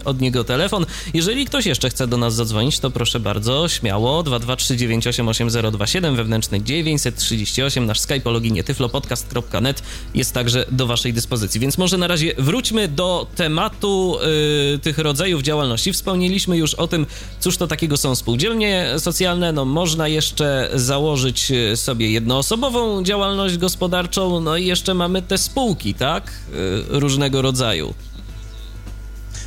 od 0.04 0.20
niego 0.20 0.44
telefon. 0.44 0.86
Jeżeli 1.14 1.46
ktoś 1.46 1.66
jeszcze 1.66 1.90
chce 1.90 2.06
do 2.06 2.16
nas 2.16 2.34
zadzwonić, 2.34 2.78
to 2.78 2.90
proszę 2.90 3.20
bardzo, 3.20 3.68
śmiało. 3.68 4.22
223988027, 4.22 6.16
wewnętrzny 6.16 6.62
938, 6.62 7.86
nasz 7.86 8.00
Skype 8.00 8.24
o 8.24 8.30
loginie 8.30 8.64
tyflopodcast.net 8.64 9.82
jest 10.14 10.34
także 10.34 10.66
do 10.70 10.86
waszej 10.86 11.12
dyspozycji. 11.12 11.60
Więc 11.60 11.78
może 11.78 11.98
na 11.98 12.06
razie 12.06 12.34
wróćmy 12.38 12.88
do 12.88 13.26
tematu 13.36 14.18
y, 14.74 14.78
tych 14.78 14.98
rodzajów 14.98 15.42
działalności. 15.42 15.92
Wspomnieliśmy 15.92 16.56
już 16.56 16.74
o 16.74 16.88
tym, 16.88 17.06
cóż 17.40 17.56
to 17.56 17.66
takiego 17.66 17.96
są 17.96 18.14
spółdzielnie 18.14 18.94
socjalne. 18.98 19.52
No 19.52 19.64
można 19.64 20.07
jeszcze 20.08 20.70
założyć 20.74 21.50
e, 21.50 21.76
sobie 21.76 22.10
jednoosobową 22.10 23.02
działalność 23.02 23.58
gospodarczą, 23.58 24.40
no 24.40 24.56
i 24.56 24.66
jeszcze 24.66 24.94
mamy 24.94 25.22
te 25.22 25.38
spółki, 25.38 25.94
tak? 25.94 26.30
E, 26.30 27.00
różnego 27.00 27.42
rodzaju. 27.42 27.94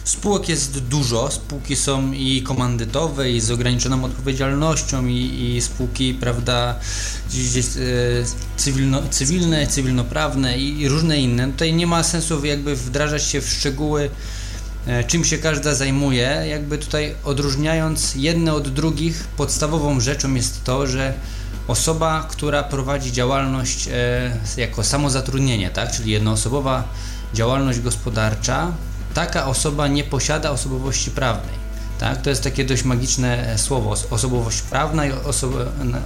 Spółek 0.03 0.49
jest 0.49 0.83
dużo, 0.83 1.31
spółki 1.31 1.75
są 1.75 2.11
i 2.11 2.41
komandytowe, 2.41 3.31
i 3.31 3.41
z 3.41 3.51
ograniczoną 3.51 4.05
odpowiedzialnością, 4.05 5.05
i, 5.05 5.53
i 5.55 5.61
spółki, 5.61 6.13
prawda, 6.13 6.75
e, 6.75 8.23
cywilno, 8.57 9.01
cywilne, 9.09 9.67
cywilnoprawne 9.67 10.57
i, 10.57 10.79
i 10.79 10.87
różne 10.87 11.17
inne. 11.17 11.51
Tutaj 11.51 11.73
nie 11.73 11.87
ma 11.87 12.03
sensu 12.03 12.45
jakby 12.45 12.75
wdrażać 12.75 13.23
się 13.23 13.41
w 13.41 13.49
szczegóły 13.49 14.09
czym 15.07 15.25
się 15.25 15.37
każda 15.37 15.75
zajmuje, 15.75 16.43
jakby 16.49 16.77
tutaj 16.77 17.15
odróżniając 17.23 18.15
jedne 18.15 18.53
od 18.53 18.69
drugich, 18.69 19.27
podstawową 19.37 19.99
rzeczą 19.99 20.33
jest 20.33 20.63
to, 20.63 20.87
że 20.87 21.13
osoba, 21.67 22.27
która 22.29 22.63
prowadzi 22.63 23.11
działalność 23.11 23.87
e, 23.87 24.37
jako 24.57 24.83
samozatrudnienie, 24.83 25.69
tak, 25.69 25.91
czyli 25.91 26.11
jednoosobowa 26.11 26.83
działalność 27.33 27.79
gospodarcza, 27.79 28.71
taka 29.13 29.45
osoba 29.45 29.87
nie 29.87 30.03
posiada 30.03 30.51
osobowości 30.51 31.11
prawnej. 31.11 31.60
Tak? 32.01 32.21
To 32.21 32.29
jest 32.29 32.43
takie 32.43 32.65
dość 32.65 32.83
magiczne 32.83 33.53
e, 33.53 33.57
słowo. 33.57 33.95
Osobowość 34.09 34.61
prawna 34.61 35.05
i 35.05 35.11
osoba, 35.11 35.57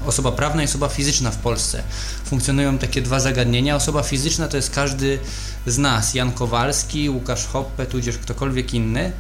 osoba 0.06 0.32
prawna 0.32 0.62
i 0.62 0.66
osoba 0.66 0.90
fizyczna 0.90 1.32
w 1.32 1.38
Polsce. 1.38 1.84
Funkcjonują 2.26 2.78
takie 2.78 3.02
dwa 3.02 3.20
zagadnienia. 3.20 3.76
Osoba 3.76 4.04
fizyczna 4.04 4.48
to 4.48 4.58
jest 4.58 4.70
każdy 4.72 5.20
z 5.68 5.78
nas, 5.78 6.14
Jan 6.14 6.32
Kowalski, 6.32 7.10
Łukasz 7.10 7.46
Hoppe, 7.46 7.86
tudzież 7.86 8.18
ktokolwiek 8.18 8.74
inny. 8.74 9.12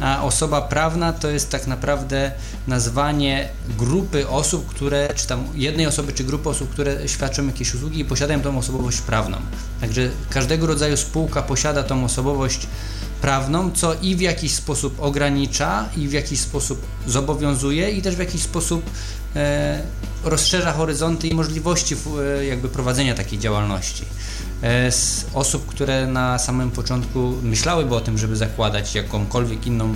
A 0.00 0.22
osoba 0.22 0.60
prawna 0.60 1.12
to 1.12 1.30
jest 1.30 1.50
tak 1.50 1.66
naprawdę 1.66 2.32
nazwanie 2.66 3.48
grupy 3.78 4.28
osób, 4.28 4.66
które, 4.66 5.08
czy 5.14 5.26
tam 5.26 5.44
jednej 5.54 5.86
osoby, 5.86 6.12
czy 6.12 6.24
grupy 6.24 6.48
osób, 6.48 6.70
które 6.70 7.08
świadczą 7.08 7.46
jakieś 7.46 7.74
usługi 7.74 8.00
i 8.00 8.04
posiadają 8.04 8.40
tą 8.40 8.58
osobowość 8.58 9.00
prawną. 9.00 9.36
Także 9.80 10.10
każdego 10.30 10.66
rodzaju 10.66 10.96
spółka 10.96 11.42
posiada 11.42 11.82
tą 11.82 12.04
osobowość 12.04 12.66
prawną, 13.22 13.70
co 13.70 13.94
i 13.94 14.16
w 14.16 14.20
jakiś 14.20 14.54
sposób 14.54 15.00
ogranicza, 15.00 15.88
i 15.96 16.08
w 16.08 16.12
jakiś 16.12 16.40
sposób 16.40 16.86
zobowiązuje, 17.06 17.90
i 17.90 18.02
też 18.02 18.16
w 18.16 18.18
jakiś 18.18 18.42
sposób 18.42 18.90
e, 19.36 19.82
rozszerza 20.24 20.72
horyzonty 20.72 21.28
i 21.28 21.34
możliwości 21.34 21.96
e, 22.38 22.44
jakby 22.44 22.68
prowadzenia 22.68 23.14
takiej 23.14 23.38
działalności. 23.38 24.04
E, 24.62 24.92
z 24.92 25.26
osób, 25.34 25.66
które 25.66 26.06
na 26.06 26.38
samym 26.38 26.70
początku 26.70 27.34
myślałyby 27.42 27.94
o 27.94 28.00
tym, 28.00 28.18
żeby 28.18 28.36
zakładać 28.36 28.94
jakąkolwiek 28.94 29.66
inną 29.66 29.94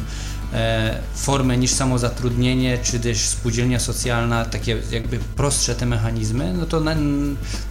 formę 1.14 1.56
niż 1.56 1.70
samozatrudnienie, 1.70 2.78
czy 2.82 3.00
też 3.00 3.18
spółdzielnia 3.18 3.80
socjalna, 3.80 4.44
takie 4.44 4.78
jakby 4.90 5.18
prostsze 5.18 5.74
te 5.74 5.86
mechanizmy, 5.86 6.52
no 6.52 6.66
to 6.66 6.80
na, 6.80 6.94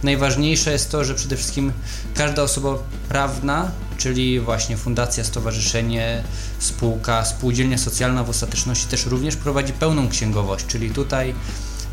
najważniejsze 0.02 0.72
jest 0.72 0.90
to, 0.90 1.04
że 1.04 1.14
przede 1.14 1.36
wszystkim 1.36 1.72
każda 2.14 2.42
osoba 2.42 2.78
prawna, 3.08 3.70
czyli 3.96 4.40
właśnie 4.40 4.76
fundacja, 4.76 5.24
stowarzyszenie, 5.24 6.22
spółka, 6.58 7.24
spółdzielnia 7.24 7.78
socjalna 7.78 8.24
w 8.24 8.30
ostateczności 8.30 8.86
też 8.86 9.06
również 9.06 9.36
prowadzi 9.36 9.72
pełną 9.72 10.08
księgowość, 10.08 10.66
czyli 10.66 10.90
tutaj 10.90 11.34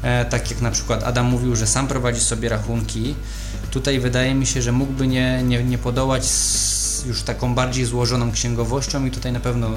e, 0.02 0.26
tak 0.26 0.52
jak 0.52 0.62
na 0.62 0.72
przykład 0.72 1.04
Adam 1.04 1.26
mówił, 1.26 1.56
że 1.56 1.68
sam 1.68 1.88
prowadzi 1.88 2.20
sobie 2.20 2.50
rachunki, 2.50 3.16
Tutaj 3.74 4.00
wydaje 4.00 4.36
mi 4.36 4.46
się, 4.46 4.62
że 4.62 4.72
mógłby 4.72 5.08
nie, 5.08 5.44
nie, 5.44 5.64
nie 5.64 5.78
podołać 5.78 6.26
z 6.26 6.83
już 7.08 7.22
taką 7.22 7.56
bardziej 7.56 7.86
złożoną 7.86 8.32
księgowością 8.32 9.06
i 9.06 9.12
tutaj 9.12 9.32
na 9.32 9.40
pewno 9.40 9.68
e, 9.68 9.72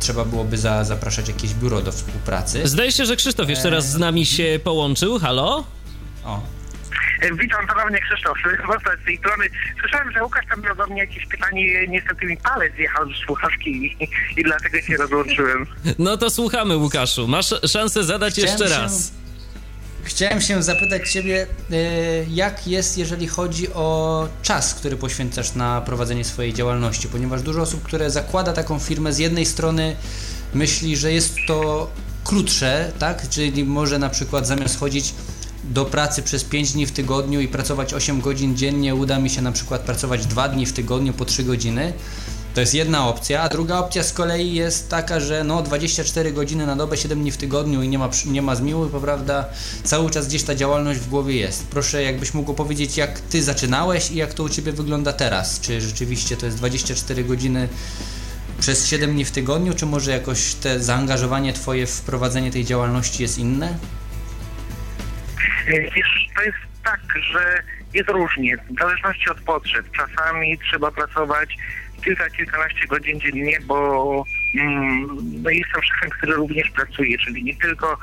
trzeba 0.00 0.24
byłoby 0.24 0.58
za, 0.58 0.84
zapraszać 0.84 1.28
jakieś 1.28 1.54
biuro 1.54 1.80
do 1.80 1.92
współpracy. 1.92 2.68
Zdaje 2.68 2.92
się, 2.92 3.06
że 3.06 3.16
Krzysztof 3.16 3.48
jeszcze 3.48 3.70
raz 3.70 3.90
z 3.90 3.98
nami 3.98 4.26
się 4.26 4.60
połączył. 4.64 5.18
Halo? 5.18 5.64
O. 6.24 6.42
E, 7.20 7.34
witam 7.34 7.66
ponownie 7.66 7.98
Krzysztof, 8.00 8.38
z 9.02 9.04
tej 9.04 9.18
strony. 9.18 9.44
Słyszałem, 9.80 10.12
że 10.12 10.24
Łukasz 10.24 10.46
tam 10.50 10.60
miał 10.62 10.76
do 10.76 10.86
mnie 10.86 11.00
jakieś 11.00 11.26
pytanie, 11.26 11.88
niestety 11.88 12.26
mi 12.26 12.36
palec 12.36 12.74
zjechał 12.74 13.12
z 13.12 13.16
słuchawki 13.16 13.70
i, 13.70 14.08
i 14.40 14.44
dlatego 14.44 14.80
się 14.80 14.96
rozłączyłem. 14.96 15.66
No 15.98 16.16
to 16.16 16.30
słuchamy 16.30 16.76
Łukaszu, 16.76 17.28
masz 17.28 17.54
szansę 17.72 18.04
zadać 18.04 18.32
Chciałem 18.32 18.50
jeszcze 18.50 18.76
raz. 18.76 19.08
Się 19.08 19.23
Chciałem 20.04 20.40
się 20.40 20.62
zapytać 20.62 21.10
Ciebie, 21.10 21.46
e, 21.70 21.76
jak 22.24 22.66
jest, 22.66 22.98
jeżeli 22.98 23.28
chodzi 23.28 23.72
o 23.72 24.28
czas, 24.42 24.74
który 24.74 24.96
poświęcasz 24.96 25.54
na 25.54 25.80
prowadzenie 25.80 26.24
swojej 26.24 26.54
działalności, 26.54 27.08
ponieważ 27.08 27.42
dużo 27.42 27.62
osób, 27.62 27.82
które 27.82 28.10
zakłada 28.10 28.52
taką 28.52 28.78
firmę, 28.78 29.12
z 29.12 29.18
jednej 29.18 29.46
strony 29.46 29.96
myśli, 30.54 30.96
że 30.96 31.12
jest 31.12 31.34
to 31.46 31.90
krótsze, 32.24 32.92
tak? 32.98 33.28
Czyli 33.28 33.64
może 33.64 33.98
na 33.98 34.10
przykład 34.10 34.46
zamiast 34.46 34.78
chodzić 34.78 35.14
do 35.64 35.84
pracy 35.84 36.22
przez 36.22 36.44
5 36.44 36.72
dni 36.72 36.86
w 36.86 36.92
tygodniu 36.92 37.40
i 37.40 37.48
pracować 37.48 37.94
8 37.94 38.20
godzin 38.20 38.56
dziennie, 38.56 38.94
uda 38.94 39.18
mi 39.18 39.30
się 39.30 39.42
na 39.42 39.52
przykład 39.52 39.80
pracować 39.80 40.26
2 40.26 40.48
dni 40.48 40.66
w 40.66 40.72
tygodniu 40.72 41.12
po 41.12 41.24
3 41.24 41.44
godziny 41.44 41.92
to 42.54 42.60
jest 42.60 42.74
jedna 42.74 43.08
opcja, 43.08 43.42
a 43.42 43.48
druga 43.48 43.78
opcja 43.78 44.02
z 44.02 44.12
kolei 44.12 44.54
jest 44.54 44.90
taka, 44.90 45.20
że 45.20 45.44
no 45.44 45.62
24 45.62 46.32
godziny 46.32 46.66
na 46.66 46.76
dobę, 46.76 46.96
7 46.96 47.20
dni 47.20 47.32
w 47.32 47.36
tygodniu 47.36 47.82
i 47.82 47.88
nie 47.88 47.98
ma, 47.98 48.10
nie 48.26 48.42
ma 48.42 48.54
zmiły, 48.54 49.00
prawda, 49.00 49.44
cały 49.84 50.10
czas 50.10 50.28
gdzieś 50.28 50.42
ta 50.42 50.54
działalność 50.54 51.00
w 51.00 51.08
głowie 51.08 51.36
jest. 51.36 51.68
Proszę, 51.68 52.02
jakbyś 52.02 52.34
mógł 52.34 52.54
powiedzieć, 52.54 52.96
jak 52.96 53.20
ty 53.20 53.42
zaczynałeś 53.42 54.10
i 54.10 54.16
jak 54.16 54.34
to 54.34 54.42
u 54.42 54.48
ciebie 54.48 54.72
wygląda 54.72 55.12
teraz? 55.12 55.60
Czy 55.60 55.80
rzeczywiście 55.80 56.36
to 56.36 56.46
jest 56.46 56.58
24 56.58 57.24
godziny 57.24 57.68
przez 58.60 58.86
7 58.86 59.12
dni 59.12 59.24
w 59.24 59.30
tygodniu, 59.30 59.74
czy 59.74 59.86
może 59.86 60.10
jakoś 60.10 60.54
te 60.54 60.80
zaangażowanie 60.80 61.52
twoje 61.52 61.86
w 61.86 62.00
prowadzenie 62.00 62.50
tej 62.50 62.64
działalności 62.64 63.22
jest 63.22 63.38
inne? 63.38 63.78
Wiesz, 65.66 66.28
to 66.36 66.42
jest 66.42 66.58
tak, 66.84 67.00
że 67.32 67.62
jest 67.94 68.08
różnie, 68.08 68.56
w 68.56 68.78
zależności 68.80 69.30
od 69.30 69.40
potrzeb. 69.40 69.86
Czasami 69.96 70.58
trzeba 70.58 70.90
pracować 70.90 71.56
kilka, 72.04 72.30
kilkanaście 72.30 72.86
godzin 72.86 73.20
dziennie, 73.20 73.58
bo 73.66 74.24
mm, 74.54 75.06
no 75.42 75.50
jestem 75.50 75.82
szefem, 75.82 76.10
który 76.10 76.32
również 76.32 76.70
pracuje, 76.70 77.18
czyli 77.18 77.44
nie 77.44 77.56
tylko 77.56 77.98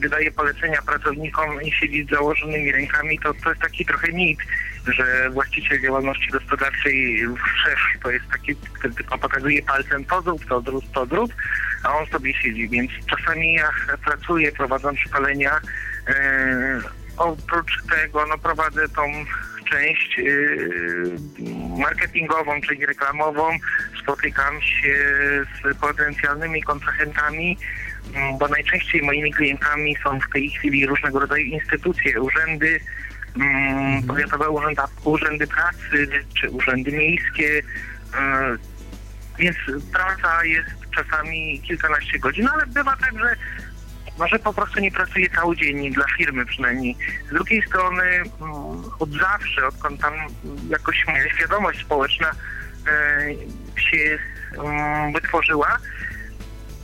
wydaje 0.00 0.30
polecenia 0.30 0.82
pracownikom 0.82 1.62
i 1.62 1.72
siedzi 1.72 2.04
z 2.04 2.10
założonymi 2.10 2.72
rękami, 2.72 3.18
to, 3.18 3.34
to 3.34 3.48
jest 3.48 3.62
taki 3.62 3.86
trochę 3.86 4.12
mit, 4.12 4.38
że 4.86 5.30
właściciel 5.30 5.80
działalności 5.82 6.30
gospodarczej, 6.30 7.26
szef 7.64 7.78
to 8.02 8.10
jest 8.10 8.28
taki, 8.28 8.56
który 8.56 8.94
tylko 8.94 9.18
pokazuje 9.18 9.62
palcem 9.62 10.04
to 10.04 10.22
zrób, 10.22 10.44
to 10.44 10.60
zrób, 10.60 10.84
to 10.92 11.06
zrób, 11.06 11.32
a 11.84 11.94
on 11.94 12.06
sobie 12.06 12.34
siedzi, 12.34 12.68
więc 12.68 12.90
czasami 13.06 13.54
ja 13.54 13.70
pracuję, 14.04 14.52
prowadząc 14.52 14.98
szkolenia, 14.98 15.60
yy, 16.08 16.14
oprócz 17.16 17.82
tego 17.90 18.26
no, 18.26 18.38
prowadzę 18.38 18.88
tą 18.88 19.02
część 19.70 20.18
y, 20.18 20.70
marketingową, 21.78 22.60
czyli 22.60 22.86
reklamową. 22.86 23.50
Spotykam 24.02 24.62
się 24.62 24.96
z 25.44 25.76
potencjalnymi 25.78 26.62
kontrahentami, 26.62 27.58
mm, 28.14 28.38
bo 28.38 28.48
najczęściej 28.48 29.02
moimi 29.02 29.32
klientami 29.32 29.96
są 30.04 30.20
w 30.20 30.32
tej 30.32 30.50
chwili 30.50 30.86
różnego 30.86 31.20
rodzaju 31.20 31.44
instytucje, 31.44 32.20
urzędy, 32.20 32.80
mm, 33.36 34.02
powiatowe 34.02 34.50
urzędy, 34.50 34.82
urzędy 35.04 35.46
pracy 35.46 36.08
czy 36.40 36.50
urzędy 36.50 36.92
miejskie, 36.92 37.62
e, 38.18 38.56
więc 39.38 39.56
praca 39.92 40.44
jest 40.44 40.68
czasami 40.94 41.60
kilkanaście 41.60 42.18
godzin, 42.18 42.48
ale 42.48 42.66
bywa 42.66 42.96
tak, 42.96 43.18
że 43.18 43.36
może 44.18 44.38
po 44.38 44.52
prostu 44.52 44.80
nie 44.80 44.90
pracuje 44.90 45.30
cały 45.30 45.56
dzień, 45.56 45.92
dla 45.92 46.04
firmy 46.18 46.46
przynajmniej. 46.46 46.96
Z 47.26 47.34
drugiej 47.34 47.62
strony 47.62 48.02
mm, 48.02 48.84
od 48.98 49.10
zawsze, 49.10 49.66
odkąd 49.66 50.00
tam 50.00 50.12
jakoś 50.68 51.06
moja 51.06 51.30
świadomość 51.30 51.80
społeczna 51.80 52.30
e, 52.86 53.80
się 53.80 54.18
mm, 54.58 55.12
wytworzyła, 55.12 55.78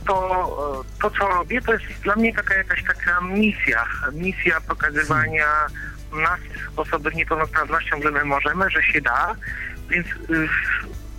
to, 0.07 0.83
to 1.01 1.09
co 1.09 1.27
robię, 1.27 1.61
to 1.61 1.73
jest 1.73 1.85
dla 2.03 2.15
mnie 2.15 2.35
taka 2.35 2.53
jakaś 2.53 2.83
taka 2.83 3.21
misja. 3.21 3.85
Misja 4.13 4.61
pokazywania 4.61 5.47
nas, 6.13 6.39
osoby 6.75 7.11
z 7.11 7.15
niepełnosprawnością, 7.15 8.01
że 8.01 8.11
my 8.11 8.25
możemy, 8.25 8.69
że 8.69 8.83
się 8.83 9.01
da. 9.01 9.35
Więc 9.89 10.07
y, 10.07 10.49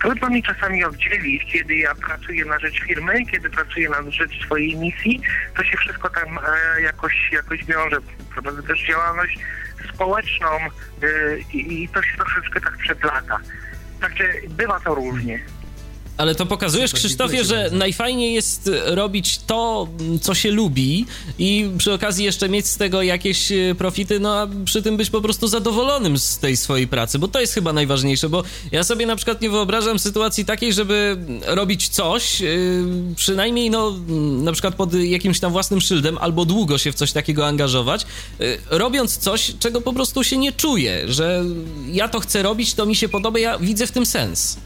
Trudno 0.03 0.29
mi 0.29 0.43
czasami 0.43 0.83
oddzielić, 0.83 1.45
kiedy 1.51 1.75
ja 1.75 1.95
pracuję 1.95 2.45
na 2.45 2.59
rzecz 2.59 2.83
firmy, 2.83 3.25
kiedy 3.25 3.49
pracuję 3.49 3.89
na 3.89 4.11
rzecz 4.11 4.45
swojej 4.45 4.75
misji, 4.75 5.21
to 5.57 5.63
się 5.63 5.77
wszystko 5.77 6.09
tam 6.09 6.39
e, 6.77 6.81
jakoś, 6.81 7.29
jakoś 7.31 7.65
wiąże. 7.65 7.97
Prowadzę 8.33 8.63
też 8.63 8.87
działalność 8.87 9.39
społeczną 9.93 10.47
e, 10.47 10.69
i 11.53 11.89
to 11.93 12.01
się 12.03 12.17
troszeczkę 12.17 12.61
tak 12.61 12.77
przeplata. 12.77 13.39
Także 14.01 14.23
bywa 14.49 14.79
to 14.79 14.95
różnie. 14.95 15.39
Ale 16.17 16.35
to 16.35 16.45
pokazujesz, 16.45 16.93
Krzysztofie, 16.93 17.43
że 17.45 17.69
najfajniej 17.71 18.33
jest 18.33 18.71
robić 18.85 19.37
to, 19.47 19.87
co 20.21 20.33
się 20.33 20.51
lubi 20.51 21.05
i 21.39 21.69
przy 21.77 21.93
okazji 21.93 22.25
jeszcze 22.25 22.49
mieć 22.49 22.67
z 22.67 22.77
tego 22.77 23.01
jakieś 23.01 23.51
e, 23.51 23.75
profity, 23.77 24.19
no 24.19 24.35
a 24.39 24.47
przy 24.65 24.81
tym 24.81 24.97
być 24.97 25.09
po 25.09 25.21
prostu 25.21 25.47
zadowolonym 25.47 26.17
z 26.17 26.37
tej 26.37 26.57
swojej 26.57 26.87
pracy, 26.87 27.19
bo 27.19 27.27
to 27.27 27.41
jest 27.41 27.53
chyba 27.53 27.73
najważniejsze, 27.73 28.29
bo 28.29 28.43
ja 28.71 28.83
sobie 28.83 29.05
na 29.05 29.15
przykład 29.15 29.41
nie 29.41 29.49
wyobrażam 29.49 29.99
sytuacji 29.99 30.45
takiej, 30.45 30.73
żeby 30.73 31.17
robić 31.45 31.89
coś, 31.89 32.41
e, 32.41 32.47
przynajmniej 33.15 33.69
no 33.69 33.93
na 34.43 34.51
przykład 34.51 34.75
pod 34.75 34.93
jakimś 34.93 35.39
tam 35.39 35.51
własnym 35.51 35.81
szyldem, 35.81 36.17
albo 36.17 36.45
długo 36.45 36.77
się 36.77 36.91
w 36.91 36.95
coś 36.95 37.11
takiego 37.11 37.47
angażować, 37.47 38.05
e, 38.39 38.57
robiąc 38.69 39.17
coś, 39.17 39.53
czego 39.59 39.81
po 39.81 39.93
prostu 39.93 40.23
się 40.23 40.37
nie 40.37 40.51
czuję, 40.51 41.03
że 41.07 41.43
ja 41.91 42.07
to 42.07 42.19
chcę 42.19 42.43
robić, 42.43 42.73
to 42.73 42.85
mi 42.85 42.95
się 42.95 43.09
podoba, 43.09 43.39
ja 43.39 43.57
widzę 43.57 43.87
w 43.87 43.91
tym 43.91 44.05
sens. 44.05 44.57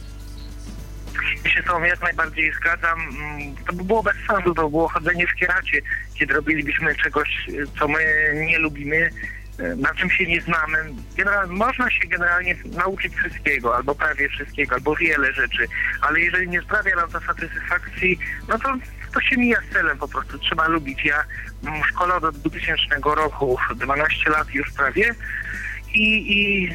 Ja 1.43 1.51
się 1.51 1.61
z 1.61 1.65
tą 1.65 1.83
jak 1.83 2.01
najbardziej 2.01 2.53
zgadzam. 2.53 2.99
Mm, 2.99 3.55
to 3.67 3.73
by 3.73 3.83
było 3.83 4.03
bez 4.03 4.15
sensu, 4.27 4.53
to 4.53 4.69
było 4.69 4.87
chodzenie 4.87 5.27
w 5.27 5.35
kieracie, 5.35 5.81
kiedy 6.15 6.33
robilibyśmy 6.33 6.95
czegoś, 6.95 7.47
co 7.79 7.87
my 7.87 7.99
nie 8.47 8.59
lubimy, 8.59 9.09
e, 9.59 9.75
na 9.75 9.93
czym 9.93 10.09
się 10.09 10.25
nie 10.25 10.41
znamy. 10.41 10.77
Generalnie, 11.17 11.55
można 11.55 11.91
się 11.91 12.07
generalnie 12.07 12.55
nauczyć 12.65 13.15
wszystkiego, 13.15 13.75
albo 13.75 13.95
prawie 13.95 14.29
wszystkiego, 14.29 14.75
albo 14.75 14.95
wiele 14.95 15.33
rzeczy, 15.33 15.67
ale 16.01 16.19
jeżeli 16.19 16.49
nie 16.49 16.61
sprawia 16.61 16.95
nam 16.95 17.11
to 17.11 17.19
satysfakcji, 17.19 18.19
no 18.47 18.59
to, 18.59 18.77
to 19.13 19.21
się 19.21 19.37
mija 19.37 19.61
z 19.61 19.73
celem 19.73 19.97
po 19.97 20.07
prostu. 20.07 20.39
Trzeba 20.39 20.67
lubić. 20.67 21.05
Ja 21.05 21.23
mm, 21.65 21.83
szkole 21.83 22.15
od 22.15 22.37
2000 22.37 22.95
roku, 23.03 23.57
12 23.75 24.29
lat 24.29 24.53
już 24.53 24.71
prawie 24.71 25.15
i, 25.93 26.37
i 26.37 26.69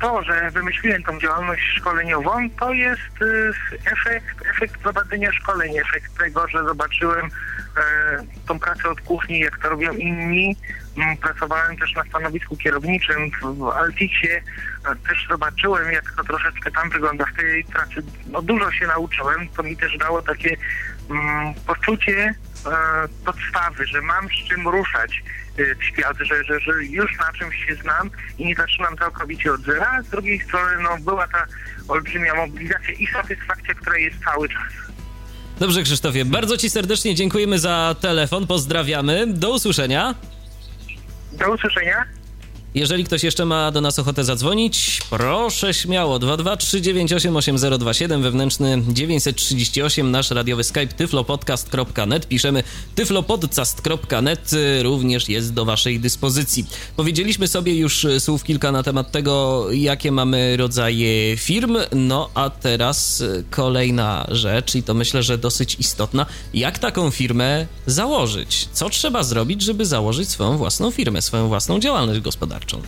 to, 0.00 0.22
że 0.22 0.50
wymyśliłem 0.50 1.02
tą 1.02 1.20
działalność 1.20 1.62
szkoleniową, 1.76 2.50
to 2.60 2.72
jest 2.72 3.22
y, 3.22 3.52
efekt, 3.92 4.36
efekt 4.50 4.78
prowadzenia 4.78 5.32
szkoleń, 5.32 5.78
efekt 5.78 6.18
tego, 6.18 6.48
że 6.48 6.64
zobaczyłem 6.64 7.26
e, 7.26 7.30
tą 8.48 8.58
pracę 8.58 8.88
od 8.88 9.00
kuchni, 9.00 9.40
jak 9.40 9.58
to 9.58 9.68
robią 9.68 9.92
inni. 9.92 10.56
Mm, 10.96 11.16
pracowałem 11.16 11.76
też 11.76 11.94
na 11.94 12.04
stanowisku 12.04 12.56
kierowniczym 12.56 13.30
w 13.42 13.68
Altiksie. 13.68 14.28
Też 15.08 15.26
zobaczyłem, 15.30 15.92
jak 15.92 16.12
to 16.16 16.24
troszeczkę 16.24 16.70
tam 16.70 16.90
wygląda 16.90 17.24
w 17.26 17.36
tej 17.36 17.64
pracy. 17.64 18.02
No 18.26 18.42
dużo 18.42 18.72
się 18.72 18.86
nauczyłem, 18.86 19.48
to 19.48 19.62
mi 19.62 19.76
też 19.76 19.98
dało 19.98 20.22
takie 20.22 20.56
mm, 21.10 21.54
poczucie 21.66 22.18
e, 22.28 22.34
podstawy, 23.24 23.86
że 23.86 24.02
mam 24.02 24.28
z 24.28 24.48
czym 24.48 24.68
ruszać 24.68 25.22
Y, 25.60 25.76
świat, 25.92 26.16
że, 26.20 26.44
że, 26.44 26.60
że 26.60 26.84
już 26.84 27.18
na 27.18 27.32
czymś 27.32 27.66
się 27.66 27.74
znam 27.74 28.10
i 28.38 28.46
nie 28.46 28.54
zaczynam 28.54 28.96
całkowicie 28.96 29.52
od 29.52 29.60
zera, 29.60 29.90
a 29.98 30.02
z 30.02 30.08
drugiej 30.08 30.40
strony 30.40 30.82
no, 30.82 30.98
była 31.00 31.28
ta 31.28 31.46
olbrzymia 31.88 32.34
mobilizacja 32.34 32.94
i 32.94 33.06
satysfakcja, 33.06 33.74
która 33.74 33.98
jest 33.98 34.16
cały 34.24 34.48
czas. 34.48 34.72
Dobrze, 35.60 35.82
Krzysztofie, 35.82 36.24
bardzo 36.24 36.56
Ci 36.56 36.70
serdecznie 36.70 37.14
dziękujemy 37.14 37.58
za 37.58 37.96
telefon, 38.00 38.46
pozdrawiamy, 38.46 39.26
do 39.26 39.50
usłyszenia. 39.50 40.14
Do 41.32 41.54
usłyszenia. 41.54 42.04
Jeżeli 42.74 43.04
ktoś 43.04 43.24
jeszcze 43.24 43.44
ma 43.44 43.70
do 43.70 43.80
nas 43.80 43.98
ochotę 43.98 44.24
zadzwonić, 44.24 45.00
proszę 45.10 45.74
śmiało 45.74 46.18
223988027 46.18 48.22
wewnętrzny 48.22 48.82
938 48.88 50.10
nasz 50.10 50.30
radiowy 50.30 50.64
skype 50.64 50.86
tyflopodcast.net 50.86 52.28
piszemy 52.28 52.62
tyflopodcast.net 52.94 54.50
również 54.82 55.28
jest 55.28 55.54
do 55.54 55.64
waszej 55.64 56.00
dyspozycji. 56.00 56.66
Powiedzieliśmy 56.96 57.48
sobie 57.48 57.74
już 57.74 58.06
słów 58.18 58.44
kilka 58.44 58.72
na 58.72 58.82
temat 58.82 59.12
tego, 59.12 59.66
jakie 59.72 60.12
mamy 60.12 60.56
rodzaje 60.56 61.36
firm, 61.36 61.76
no 61.92 62.30
a 62.34 62.50
teraz 62.50 63.22
kolejna 63.50 64.26
rzecz 64.30 64.74
i 64.74 64.82
to 64.82 64.94
myślę, 64.94 65.22
że 65.22 65.38
dosyć 65.38 65.76
istotna, 65.78 66.26
jak 66.54 66.78
taką 66.78 67.10
firmę 67.10 67.66
założyć? 67.86 68.68
Co 68.72 68.90
trzeba 68.90 69.22
zrobić, 69.22 69.62
żeby 69.62 69.86
założyć 69.86 70.28
swoją 70.28 70.56
własną 70.56 70.90
firmę, 70.90 71.22
swoją 71.22 71.48
własną 71.48 71.80
działalność 71.80 72.20
gospodarczą? 72.20 72.59
Gospodarczą? 72.60 72.82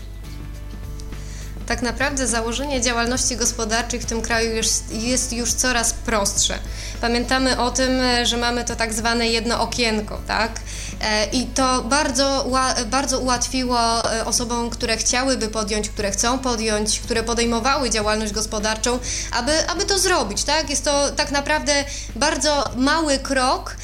Tak 1.67 1.83
naprawdę 1.83 2.27
założenie 2.27 2.81
działalności 2.81 3.37
gospodarczej 3.37 4.01
w 4.01 4.07
tym 4.07 4.23
kraju 4.23 4.51
jest, 4.91 5.33
już 5.33 5.53
coraz 5.53 5.93
prostsze. 5.93 6.59
Pamiętamy 7.01 7.59
o 7.61 7.71
tym, 7.71 7.91
że 8.25 8.37
mamy 8.37 8.65
to 8.65 8.77
tak 8.77 8.95
zwane 8.95 9.29
jedno 9.29 9.61
okienko, 9.61 10.21
tak? 10.27 10.61
E, 11.01 11.27
I 11.27 11.47
to 11.47 11.83
bardzo, 11.83 12.51
bardzo 12.87 13.19
ułatwiło 13.19 14.13
e, 14.13 14.25
osobom, 14.25 14.71
które 14.71 14.97
chciałyby 14.97 15.49
podjąć, 15.49 15.89
które 15.89 16.11
chcą 16.11 16.39
podjąć, 16.39 17.01
które 17.01 17.23
podejmowały 17.23 17.91
działalność 17.91 18.33
gospodarczą, 18.33 18.99
aby, 19.33 19.69
aby 19.69 19.85
to 19.85 19.99
zrobić, 19.99 20.45
tak? 20.45 20.71
Jest 20.71 20.85
to 20.85 21.11
tak 21.11 21.31
naprawdę 21.31 21.85
bardzo 22.17 22.65
mały 22.77 23.19
krok, 23.19 23.77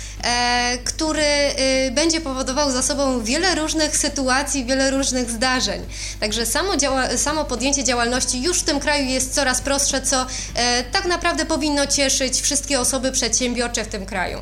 który 0.84 1.22
y, 1.22 1.90
będzie 1.90 2.20
powodował 2.20 2.70
za 2.70 2.82
sobą 2.82 3.22
wiele 3.22 3.54
różnych 3.54 3.96
sytuacji, 3.96 4.64
wiele 4.64 4.90
różnych 4.90 5.30
zdarzeń. 5.30 5.86
Także 6.20 6.46
samo, 6.46 6.76
działa, 6.76 7.16
samo 7.16 7.44
podjęcie 7.44 7.84
działalności 7.84 8.42
już 8.42 8.60
w 8.60 8.62
tym 8.62 8.80
kraju 8.80 9.04
jest 9.04 9.34
coraz 9.34 9.60
prostsze, 9.60 10.02
co 10.02 10.26
e, 10.54 10.84
tak 10.84 11.04
naprawdę 11.04 11.46
powinno 11.46 11.86
cieszyć 11.86 12.40
wszystkie 12.40 12.80
osoby 12.80 13.12
przedsiębiorcze 13.12 13.84
w 13.84 13.88
tym 13.88 14.06
kraju. 14.06 14.40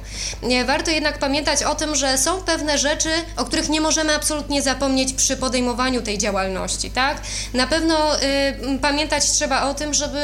Warto 0.66 0.90
jednak 0.90 1.18
pamiętać 1.18 1.62
o 1.62 1.74
tym, 1.74 1.94
że 1.94 2.18
są 2.18 2.42
pewne 2.42 2.78
rzeczy, 2.78 3.08
o 3.36 3.44
których 3.44 3.68
nie 3.68 3.80
możemy 3.80 4.14
absolutnie 4.14 4.62
zapomnieć 4.62 5.12
przy 5.12 5.36
podejmowaniu 5.36 6.02
tej 6.02 6.18
działalności, 6.18 6.90
tak? 6.90 7.20
Na 7.54 7.66
pewno 7.66 8.16
y, 8.16 8.78
pamiętać 8.82 9.30
trzeba 9.30 9.62
o 9.62 9.74
tym, 9.74 9.94
żeby 9.94 10.18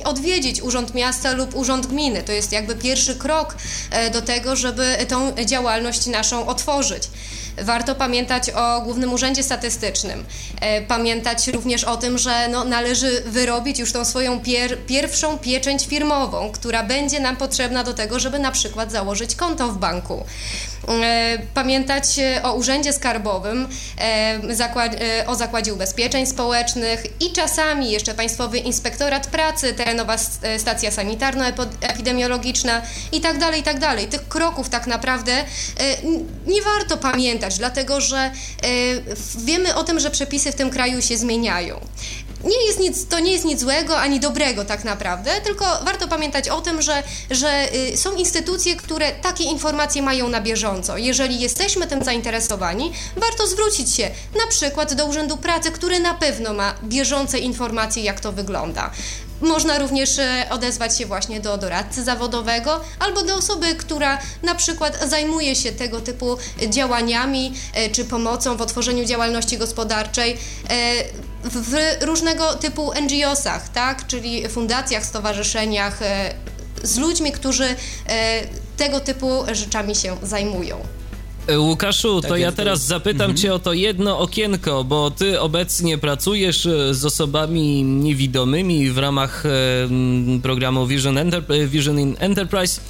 y, 0.00 0.04
odwiedzić 0.04 0.62
Urząd 0.62 0.94
Miasta 0.94 1.32
lub 1.32 1.54
Urząd 1.54 1.86
Gminy. 1.86 2.22
To 2.22 2.32
jest 2.32 2.52
jakby 2.52 2.76
pierwszy 2.76 3.14
krok 3.14 3.56
y, 4.06 4.10
do 4.10 4.22
tego, 4.22 4.56
żeby 4.60 4.96
tą 5.08 5.32
działalność 5.44 6.06
naszą 6.06 6.46
otworzyć. 6.46 7.08
Warto 7.58 7.94
pamiętać 7.94 8.50
o 8.50 8.80
Głównym 8.80 9.12
Urzędzie 9.12 9.42
Statystycznym. 9.42 10.24
E, 10.60 10.82
pamiętać 10.82 11.48
również 11.48 11.84
o 11.84 11.96
tym, 11.96 12.18
że 12.18 12.48
no, 12.48 12.64
należy 12.64 13.22
wyrobić 13.26 13.78
już 13.78 13.92
tą 13.92 14.04
swoją 14.04 14.40
pier 14.40 14.78
pierwszą 14.86 15.38
pieczęć 15.38 15.86
firmową, 15.86 16.50
która 16.52 16.82
będzie 16.82 17.20
nam 17.20 17.36
potrzebna 17.36 17.84
do 17.84 17.94
tego, 17.94 18.20
żeby 18.20 18.38
na 18.38 18.50
przykład 18.50 18.92
założyć 18.92 19.34
konto 19.34 19.68
w 19.68 19.78
banku. 19.78 20.24
E, 20.88 21.38
pamiętać 21.54 22.06
o 22.42 22.52
Urzędzie 22.52 22.92
Skarbowym, 22.92 23.68
e, 24.00 25.24
o 25.26 25.34
Zakładzie 25.34 25.74
Ubezpieczeń 25.74 26.26
Społecznych 26.26 27.06
i 27.20 27.32
czasami 27.32 27.90
jeszcze 27.90 28.14
Państwowy 28.14 28.58
Inspektorat 28.58 29.26
Pracy, 29.26 29.74
terenowa 29.74 30.18
stacja 30.58 30.90
sanitarno-epidemiologiczna 30.90 32.82
i 33.12 33.20
tak 33.20 33.38
dalej, 33.38 33.60
i 33.60 33.62
tak 33.62 33.78
dalej. 33.78 34.08
Tych 34.08 34.28
kroków 34.28 34.68
tak 34.68 34.86
naprawdę 34.86 35.44
nie 36.46 36.62
warto 36.62 36.96
pamiętać 36.96 37.58
dlatego 37.58 38.00
że 38.00 38.18
e, 38.18 38.30
wiemy 39.38 39.74
o 39.74 39.84
tym, 39.84 40.00
że 40.00 40.10
przepisy 40.10 40.52
w 40.52 40.54
tym 40.54 40.70
kraju 40.70 41.02
się 41.02 41.16
zmieniają. 41.16 41.80
Nie 42.44 42.66
jest 42.66 42.80
nic, 42.80 43.06
to 43.06 43.18
nie 43.18 43.32
jest 43.32 43.44
nic 43.44 43.60
złego 43.60 43.98
ani 43.98 44.20
dobrego 44.20 44.64
tak 44.64 44.84
naprawdę, 44.84 45.30
tylko 45.44 45.64
warto 45.84 46.08
pamiętać 46.08 46.48
o 46.48 46.60
tym, 46.60 46.82
że, 46.82 47.02
że 47.30 47.74
y, 47.74 47.96
są 47.96 48.16
instytucje, 48.16 48.76
które 48.76 49.12
takie 49.12 49.44
informacje 49.44 50.02
mają 50.02 50.28
na 50.28 50.40
bieżąco. 50.40 50.98
Jeżeli 50.98 51.40
jesteśmy 51.40 51.86
tym 51.86 52.04
zainteresowani, 52.04 52.92
warto 53.16 53.46
zwrócić 53.46 53.94
się 53.94 54.10
na 54.44 54.46
przykład 54.50 54.94
do 54.94 55.06
Urzędu 55.06 55.36
Pracy, 55.36 55.70
który 55.70 56.00
na 56.00 56.14
pewno 56.14 56.54
ma 56.54 56.74
bieżące 56.84 57.38
informacje, 57.38 58.02
jak 58.02 58.20
to 58.20 58.32
wygląda 58.32 58.90
można 59.40 59.78
również 59.78 60.18
e, 60.18 60.46
odezwać 60.50 60.98
się 60.98 61.06
właśnie 61.06 61.40
do 61.40 61.58
doradcy 61.58 62.04
zawodowego 62.04 62.80
albo 62.98 63.22
do 63.22 63.36
osoby, 63.36 63.74
która 63.74 64.18
na 64.42 64.54
przykład 64.54 65.08
zajmuje 65.08 65.56
się 65.56 65.72
tego 65.72 66.00
typu 66.00 66.36
działaniami 66.68 67.52
e, 67.74 67.90
czy 67.90 68.04
pomocą 68.04 68.56
w 68.56 68.62
otworzeniu 68.62 69.04
działalności 69.04 69.58
gospodarczej 69.58 70.38
w 71.44 71.76
różnego 72.00 72.54
typu 72.54 72.92
NGO-sach, 73.02 73.68
tak? 73.68 74.06
czyli 74.06 74.48
fundacjach, 74.48 75.04
stowarzyszeniach, 75.04 76.00
z 76.82 76.98
ludźmi, 76.98 77.32
którzy 77.32 77.76
tego 78.76 79.00
typu 79.00 79.44
rzeczami 79.52 79.94
się 79.94 80.16
zajmują. 80.22 80.99
E, 81.50 81.58
Łukaszu, 81.58 82.20
tak 82.20 82.28
to 82.28 82.36
ja 82.36 82.52
teraz 82.52 82.86
zapytam 82.86 83.30
mhm. 83.30 83.36
cię 83.36 83.54
o 83.54 83.58
to 83.58 83.72
jedno 83.72 84.18
okienko, 84.18 84.84
bo 84.84 85.10
ty 85.10 85.40
obecnie 85.40 85.98
pracujesz 85.98 86.66
e, 86.66 86.94
z 86.94 87.04
osobami 87.04 87.84
niewidomymi 87.84 88.90
w 88.90 88.98
ramach 88.98 89.46
e, 89.46 89.50
programu 90.42 90.86
Vision, 90.86 91.18
Enter 91.18 91.42
Vision 91.68 92.00
in 92.00 92.16
Enterprise. 92.18 92.80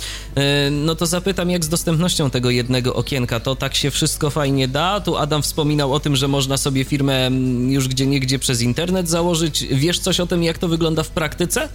No 0.71 0.95
to 0.95 1.07
zapytam, 1.07 1.51
jak 1.51 1.65
z 1.65 1.69
dostępnością 1.69 2.31
tego 2.31 2.51
jednego 2.51 2.95
okienka? 2.95 3.41
To 3.41 3.57
tak 3.57 3.75
się 3.75 3.91
wszystko 3.91 4.31
fajnie 4.31 4.69
da? 4.69 5.01
Tu 5.01 5.17
Adam 5.17 5.43
wspominał 5.43 5.93
o 5.93 6.01
tym, 6.01 6.17
że 6.17 6.29
można 6.29 6.57
sobie 6.57 6.85
firmę 6.85 7.31
już 7.69 7.89
gdzie 7.89 8.07
niegdzie 8.07 8.39
przez 8.39 8.63
internet 8.63 9.09
założyć. 9.09 9.67
Wiesz 9.71 9.99
coś 9.99 10.21
o 10.21 10.27
tym, 10.27 10.43
jak 10.43 10.59
to 10.59 10.69
wygląda 10.69 11.03
w 11.03 11.11
praktyce? 11.11 11.69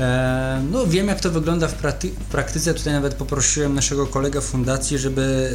E, 0.00 0.62
no 0.70 0.86
wiem 0.86 1.08
jak 1.08 1.20
to 1.20 1.30
wygląda 1.30 1.68
w, 1.68 1.74
w 2.20 2.24
praktyce, 2.30 2.74
tutaj 2.74 2.92
nawet 2.92 3.14
poprosiłem 3.14 3.74
naszego 3.74 4.06
kolegę 4.06 4.40
fundacji, 4.40 4.98
żeby 4.98 5.50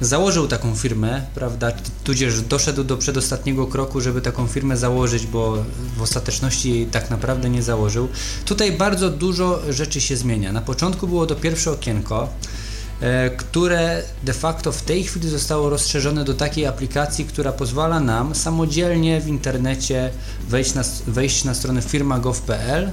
e, 0.00 0.04
założył 0.04 0.48
taką 0.48 0.74
firmę, 0.76 1.22
prawda, 1.34 1.72
tudzież 2.04 2.40
doszedł 2.40 2.84
do 2.84 2.96
przedostatniego 2.96 3.66
kroku, 3.66 4.00
żeby 4.00 4.20
taką 4.20 4.46
firmę 4.46 4.76
założyć, 4.76 5.26
bo 5.26 5.64
w 5.96 6.02
ostateczności 6.02 6.88
tak 6.92 7.10
naprawdę 7.10 7.50
nie 7.50 7.62
założył. 7.62 8.08
Tutaj 8.44 8.72
bardzo 8.72 9.10
dużo 9.10 9.72
rzeczy 9.72 10.00
się 10.00 10.16
zmienia. 10.16 10.52
Na 10.52 10.60
początku 10.60 11.08
było 11.08 11.26
to 11.26 11.34
pierwsze 11.34 11.70
okienko, 11.70 12.28
e, 13.00 13.30
które 13.30 14.02
de 14.22 14.32
facto 14.32 14.72
w 14.72 14.82
tej 14.82 15.04
chwili 15.04 15.28
zostało 15.28 15.70
rozszerzone 15.70 16.24
do 16.24 16.34
takiej 16.34 16.66
aplikacji, 16.66 17.24
która 17.24 17.52
pozwala 17.52 18.00
nam 18.00 18.34
samodzielnie 18.34 19.20
w 19.20 19.28
internecie 19.28 20.10
wejść 20.48 20.74
na, 20.74 20.82
wejść 21.06 21.44
na 21.44 21.54
stronę 21.54 21.82
firma.gov.pl 21.82 22.90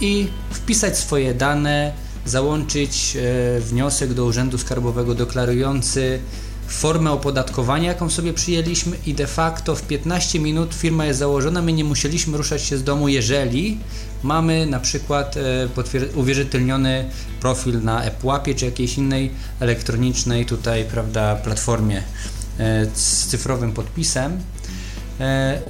i 0.00 0.28
wpisać 0.50 0.98
swoje 0.98 1.34
dane, 1.34 1.92
załączyć 2.26 3.16
e, 3.16 3.60
wniosek 3.60 4.14
do 4.14 4.24
Urzędu 4.24 4.58
Skarbowego 4.58 5.14
deklarujący 5.14 6.20
formę 6.68 7.10
opodatkowania, 7.10 7.88
jaką 7.88 8.10
sobie 8.10 8.32
przyjęliśmy 8.32 8.96
i 9.06 9.14
de 9.14 9.26
facto 9.26 9.76
w 9.76 9.82
15 9.82 10.40
minut 10.40 10.74
firma 10.74 11.06
jest 11.06 11.18
założona, 11.18 11.62
my 11.62 11.72
nie 11.72 11.84
musieliśmy 11.84 12.36
ruszać 12.36 12.62
się 12.62 12.78
z 12.78 12.84
domu, 12.84 13.08
jeżeli 13.08 13.78
mamy 14.22 14.66
na 14.66 14.80
przykład 14.80 15.36
e, 15.36 15.68
uwierzytelniony 16.14 17.10
profil 17.40 17.82
na 17.82 18.04
ePłapie 18.04 18.54
czy 18.54 18.64
jakiejś 18.64 18.98
innej 18.98 19.30
elektronicznej 19.60 20.46
tutaj, 20.46 20.84
prawda, 20.84 21.36
platformie 21.36 22.02
e, 22.58 22.86
z 22.94 23.26
cyfrowym 23.26 23.72
podpisem 23.72 24.40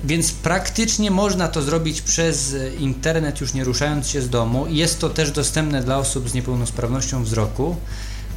więc 0.05 0.33
praktycznie 0.33 1.11
można 1.11 1.49
to 1.49 1.63
zrobić 1.63 2.03
przez 2.03 2.57
internet, 2.79 3.41
już 3.41 3.55
nie 3.55 3.65
ruszając 3.65 4.09
się 4.09 4.23
z 4.23 4.31
domu. 4.31 4.67
Jest 4.69 5.01
to 5.01 5.11
też 5.11 5.31
dostępne 5.31 5.83
dla 5.83 5.99
osób 5.99 6.29
z 6.29 6.35
niepełnosprawnością 6.35 7.25
wzroku. 7.25 7.77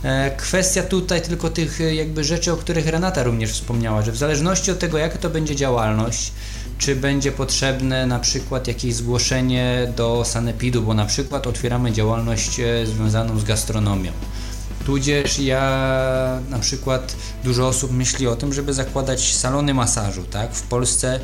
E, 0.03 0.32
kwestia 0.38 0.84
tutaj 0.84 1.22
tylko 1.22 1.49
tych 1.49 1.82
e, 1.82 1.95
jakby 1.95 2.24
rzeczy, 2.24 2.53
o 2.53 2.57
których 2.57 2.88
Renata 2.88 3.24
również 3.24 3.51
wspomniała, 3.51 4.01
że 4.01 4.12
w 4.12 4.18
zależności 4.18 4.72
od 4.72 4.80
tego, 4.80 4.97
jaka 4.97 5.18
to 5.18 5.30
będzie 5.30 5.55
działalność, 5.55 6.32
czy 6.78 6.95
będzie 6.95 7.32
potrzebne 7.32 8.05
na 8.05 8.20
przykład 8.20 8.68
jakieś 8.68 8.95
zgłoszenie 8.95 9.93
do 9.95 10.26
sanepidu, 10.26 10.82
bo 10.82 10.93
na 10.93 11.05
przykład 11.05 11.47
otwieramy 11.47 11.91
działalność 11.91 12.62
związaną 12.86 13.39
z 13.39 13.43
gastronomią 13.43 14.12
Tudzież 14.90 15.40
ja 15.40 15.62
na 16.50 16.60
przykład 16.60 17.16
dużo 17.44 17.68
osób 17.68 17.92
myśli 17.92 18.28
o 18.28 18.36
tym, 18.36 18.54
żeby 18.54 18.74
zakładać 18.74 19.36
salony 19.36 19.74
masażu, 19.74 20.24
tak? 20.24 20.54
W 20.54 20.62
Polsce 20.62 21.20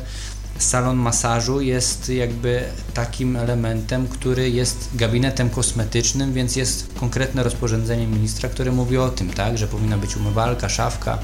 salon 0.58 0.96
masażu 0.96 1.60
jest 1.60 2.08
jakby 2.08 2.62
takim 2.94 3.36
elementem, 3.36 4.08
który 4.08 4.50
jest 4.50 4.88
gabinetem 4.94 5.50
kosmetycznym, 5.50 6.32
więc 6.32 6.56
jest 6.56 6.86
konkretne 7.00 7.42
rozporządzenie 7.42 8.06
ministra, 8.06 8.48
które 8.48 8.72
mówi 8.72 8.98
o 8.98 9.08
tym, 9.08 9.30
tak, 9.30 9.58
że 9.58 9.66
powinna 9.66 9.98
być 9.98 10.16
umywalka, 10.16 10.68
szafka, 10.68 11.18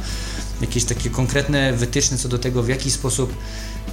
jakieś 0.61 0.85
takie 0.85 1.11
konkretne 1.11 1.73
wytyczne 1.73 2.19
co 2.19 2.29
do 2.29 2.39
tego, 2.39 2.63
w 2.63 2.69
jaki 2.69 2.91
sposób 2.91 3.37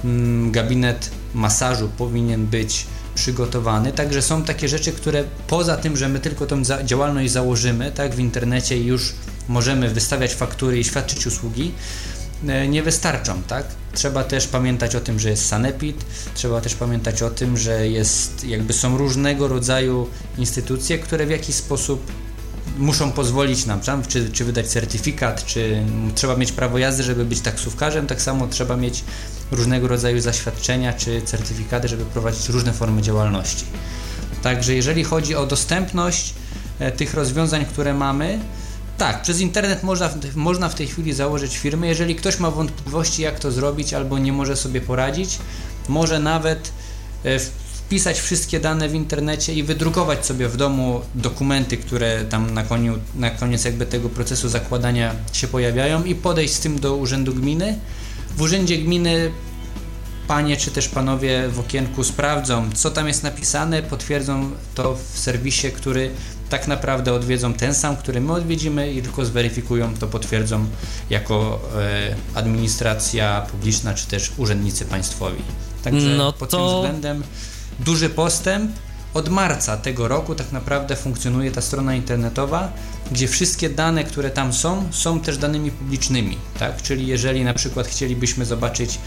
mm, 0.04 0.52
gabinet 0.52 1.10
masażu 1.34 1.88
powinien 1.98 2.46
być 2.46 2.86
przygotowany. 3.14 3.92
Także 3.92 4.22
są 4.22 4.44
takie 4.44 4.68
rzeczy, 4.68 4.92
które 4.92 5.24
poza 5.46 5.76
tym, 5.76 5.96
że 5.96 6.08
my 6.08 6.20
tylko 6.20 6.46
tą 6.46 6.62
działalność 6.84 7.32
założymy 7.32 7.92
tak, 7.92 8.14
w 8.14 8.18
internecie 8.18 8.78
już 8.82 9.12
możemy 9.48 9.88
wystawiać 9.88 10.34
faktury 10.34 10.78
i 10.78 10.84
świadczyć 10.84 11.26
usługi, 11.26 11.72
e, 12.48 12.68
nie 12.68 12.82
wystarczą, 12.82 13.42
tak? 13.42 13.66
Trzeba 13.92 14.24
też 14.24 14.46
pamiętać 14.46 14.94
o 14.94 15.00
tym, 15.00 15.18
że 15.18 15.30
jest 15.30 15.48
sanepid, 15.48 16.04
trzeba 16.34 16.60
też 16.60 16.74
pamiętać 16.74 17.22
o 17.22 17.30
tym, 17.30 17.56
że 17.56 17.88
jest, 17.88 18.44
jakby 18.44 18.72
są 18.72 18.98
różnego 18.98 19.48
rodzaju 19.48 20.08
instytucje, 20.38 20.98
które 20.98 21.26
w 21.26 21.30
jakiś 21.30 21.54
sposób 21.54 22.12
muszą 22.78 23.12
pozwolić 23.12 23.66
nam, 23.66 23.80
czy, 24.08 24.30
czy 24.30 24.44
wydać 24.44 24.66
certyfikat, 24.66 25.44
czy 25.44 25.82
trzeba 26.14 26.36
mieć 26.36 26.52
prawo 26.52 26.78
jazdy, 26.78 27.02
żeby 27.02 27.24
być 27.24 27.40
taksówkarzem, 27.40 28.06
tak 28.06 28.22
samo 28.22 28.46
trzeba 28.46 28.76
mieć 28.76 29.04
różnego 29.52 29.88
rodzaju 29.88 30.20
zaświadczenia 30.20 30.92
czy 30.92 31.22
certyfikaty, 31.22 31.88
żeby 31.88 32.04
prowadzić 32.04 32.48
różne 32.48 32.72
formy 32.72 33.02
działalności. 33.02 33.64
Także 34.42 34.74
jeżeli 34.74 35.04
chodzi 35.04 35.34
o 35.34 35.46
dostępność 35.46 36.34
e, 36.78 36.92
tych 36.92 37.14
rozwiązań, 37.14 37.64
które 37.64 37.94
mamy, 37.94 38.38
tak, 38.98 39.22
przez 39.22 39.40
internet 39.40 39.82
można, 39.82 40.10
można 40.34 40.68
w 40.68 40.74
tej 40.74 40.86
chwili 40.86 41.12
założyć 41.12 41.58
firmę. 41.58 41.86
Jeżeli 41.86 42.14
ktoś 42.14 42.38
ma 42.38 42.50
wątpliwości, 42.50 43.22
jak 43.22 43.38
to 43.38 43.52
zrobić, 43.52 43.94
albo 43.94 44.18
nie 44.18 44.32
może 44.32 44.56
sobie 44.56 44.80
poradzić, 44.80 45.38
może 45.88 46.18
nawet 46.18 46.72
e, 47.24 47.38
wpisać 47.90 48.20
wszystkie 48.20 48.60
dane 48.60 48.88
w 48.88 48.94
internecie 48.94 49.54
i 49.54 49.62
wydrukować 49.62 50.26
sobie 50.26 50.48
w 50.48 50.56
domu 50.56 51.00
dokumenty, 51.14 51.76
które 51.76 52.24
tam 52.24 52.54
na, 52.54 52.62
koniu, 52.62 52.98
na 53.14 53.30
koniec 53.30 53.64
jakby 53.64 53.86
tego 53.86 54.08
procesu 54.08 54.48
zakładania 54.48 55.14
się 55.32 55.48
pojawiają 55.48 56.04
i 56.04 56.14
podejść 56.14 56.54
z 56.54 56.60
tym 56.60 56.80
do 56.80 56.96
urzędu 56.96 57.34
gminy 57.34 57.78
w 58.36 58.40
urzędzie 58.40 58.78
gminy 58.78 59.30
panie 60.28 60.56
czy 60.56 60.70
też 60.70 60.88
panowie 60.88 61.48
w 61.48 61.60
okienku 61.60 62.04
sprawdzą, 62.04 62.70
co 62.74 62.90
tam 62.90 63.08
jest 63.08 63.22
napisane, 63.22 63.82
potwierdzą 63.82 64.50
to 64.74 64.98
w 65.12 65.18
serwisie, 65.18 65.70
który 65.70 66.10
tak 66.50 66.68
naprawdę 66.68 67.12
odwiedzą 67.12 67.54
ten 67.54 67.74
sam, 67.74 67.96
który 67.96 68.20
my 68.20 68.32
odwiedzimy 68.32 68.92
i 68.92 69.02
tylko 69.02 69.24
zweryfikują, 69.24 69.94
to 69.94 70.06
potwierdzą 70.06 70.66
jako 71.10 71.60
e, 71.76 72.14
administracja 72.34 73.46
publiczna 73.50 73.94
czy 73.94 74.06
też 74.06 74.32
urzędnicy 74.36 74.84
państwowi. 74.84 75.42
Także 75.84 76.08
no 76.08 76.32
to... 76.32 76.38
pod 76.38 76.50
tym 76.50 76.60
względem 76.60 77.22
duży 77.84 78.10
postęp. 78.10 78.72
Od 79.14 79.28
marca 79.28 79.76
tego 79.76 80.08
roku 80.08 80.34
tak 80.34 80.52
naprawdę 80.52 80.96
funkcjonuje 80.96 81.50
ta 81.50 81.60
strona 81.60 81.94
internetowa 81.94 82.72
gdzie 83.12 83.28
wszystkie 83.28 83.70
dane, 83.70 84.04
które 84.04 84.30
tam 84.30 84.52
są, 84.52 84.84
są 84.90 85.20
też 85.20 85.38
danymi 85.38 85.70
publicznymi, 85.70 86.36
tak? 86.58 86.82
Czyli 86.82 87.06
jeżeli 87.06 87.44
na 87.44 87.54
przykład 87.54 87.86
chcielibyśmy 87.86 88.44
zobaczyć, 88.44 88.98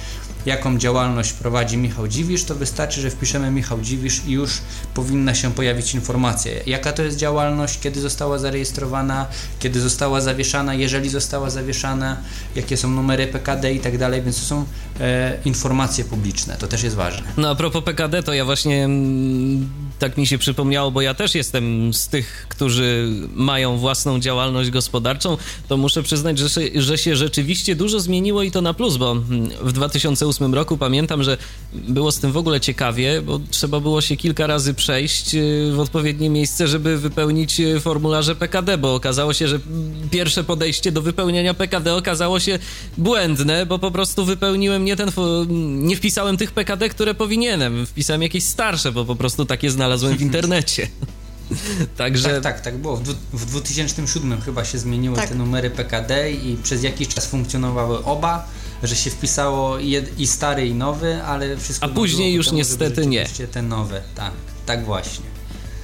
jaką 0.46 0.78
działalność 0.78 1.34
prowadzi 1.34 1.78
Michał 1.78 2.08
Dziwisz, 2.08 2.44
to 2.44 2.56
wystarczy, 2.56 3.02
że 3.02 3.10
wpiszemy 3.10 3.52
Michał 3.52 3.82
Dziwisz 3.82 4.22
i 4.28 4.32
już 4.32 4.62
powinna 4.94 5.36
się 5.36 5.52
pojawić 5.52 5.94
informacja, 5.94 6.52
jaka 6.66 6.94
to 6.94 7.04
jest 7.04 7.18
działalność, 7.18 7.80
kiedy 7.80 8.02
została 8.02 8.40
zarejestrowana, 8.40 9.28
kiedy 9.60 9.82
została 9.82 10.22
zawieszana, 10.22 10.74
jeżeli 10.74 11.10
została 11.10 11.50
zawieszana, 11.50 12.18
jakie 12.56 12.78
są 12.78 12.90
numery 12.90 13.28
PKD 13.28 13.74
i 13.74 13.80
tak 13.80 13.98
dalej, 13.98 14.22
więc 14.22 14.40
to 14.40 14.46
są 14.46 14.66
e, 15.00 15.38
informacje 15.46 16.04
publiczne, 16.04 16.58
to 16.58 16.68
też 16.68 16.84
jest 16.84 16.96
ważne. 16.96 17.28
No 17.38 17.50
a 17.50 17.56
propos 17.56 17.84
PKD, 17.84 18.24
to 18.24 18.34
ja 18.34 18.46
właśnie 18.46 18.86
mm, 18.86 19.70
tak 20.04 20.18
mi 20.18 20.28
się 20.28 20.38
przypomniało, 20.38 20.92
bo 20.92 21.02
ja 21.02 21.14
też 21.14 21.36
jestem 21.36 21.94
z 21.94 22.08
tych, 22.08 22.46
którzy 22.50 23.10
mają 23.34 23.78
własną 23.78 24.20
działalność 24.20 24.70
gospodarczą, 24.70 25.38
to 25.68 25.78
muszę 25.78 26.04
przyznać, 26.04 26.40
że, 26.40 26.48
że 26.76 26.98
się 26.98 27.16
rzeczywiście 27.16 27.76
dużo 27.76 28.00
zmieniło 28.00 28.44
i 28.44 28.52
to 28.52 28.62
na 28.62 28.74
plus, 28.74 28.98
bo 28.98 29.16
w 29.62 29.72
2008 29.72 30.54
roku 30.54 30.78
pamiętam, 30.78 31.24
że 31.24 31.38
było 31.74 32.12
z 32.12 32.20
tym 32.20 32.32
w 32.32 32.38
ogóle 32.38 32.62
ciekawie, 32.62 33.22
bo 33.22 33.40
trzeba 33.52 33.80
było 33.80 34.02
się 34.02 34.18
kilka 34.18 34.48
razy 34.48 34.74
przejść 34.74 35.36
y, 35.36 35.72
w 35.76 35.80
odpowiednie 35.80 36.30
miejsce, 36.30 36.68
żeby 36.68 36.98
wypełnić 36.98 37.60
y, 37.60 37.80
formularze 37.80 38.36
PKD, 38.36 38.78
bo 38.78 38.96
okazało 38.96 39.34
się, 39.34 39.48
że 39.48 39.60
pierwsze 40.12 40.44
podejście 40.44 40.92
do 40.92 41.02
wypełniania 41.02 41.54
PKD 41.54 41.96
okazało 41.96 42.40
się 42.40 42.60
błędne, 42.98 43.66
bo 43.66 43.80
po 43.80 43.92
prostu 43.92 44.26
wypełniłem 44.26 44.86
nie 44.86 44.96
ten, 44.96 45.12
nie 45.80 45.96
wpisałem 45.96 46.38
tych 46.38 46.52
PKD, 46.52 46.90
które 46.90 47.14
powinienem, 47.14 47.86
wpisałem 47.86 48.22
jakieś 48.22 48.44
starsze, 48.44 48.92
bo 48.92 49.06
po 49.06 49.16
prostu 49.16 49.46
takie 49.46 49.72
znalazłem 49.72 49.93
w 49.98 50.22
internecie. 50.28 50.88
Także... 51.98 52.30
Tak, 52.30 52.44
tak, 52.44 52.62
tak 52.62 52.78
było. 52.78 52.98
W, 52.98 53.04
w 53.34 53.46
2007 53.46 54.42
chyba 54.42 54.66
się 54.66 54.80
zmieniły 54.80 55.16
tak. 55.16 55.30
te 55.30 55.36
numery 55.36 55.70
PKD 55.70 56.32
i 56.32 56.58
przez 56.64 56.84
jakiś 56.84 57.08
czas 57.08 57.26
funkcjonowały 57.26 58.04
oba 58.04 58.48
że 58.84 58.96
się 58.96 59.10
wpisało 59.10 59.78
i 60.18 60.28
stary 60.28 60.68
i 60.68 60.74
nowy, 60.74 61.24
ale 61.24 61.58
wszystko... 61.58 61.86
A 61.86 61.90
później 61.90 62.34
już 62.34 62.52
niestety 62.52 63.08
nie. 63.08 63.26
te 63.52 63.62
nowe, 63.62 64.02
tak, 64.16 64.32
tak 64.66 64.86
właśnie. 64.86 65.26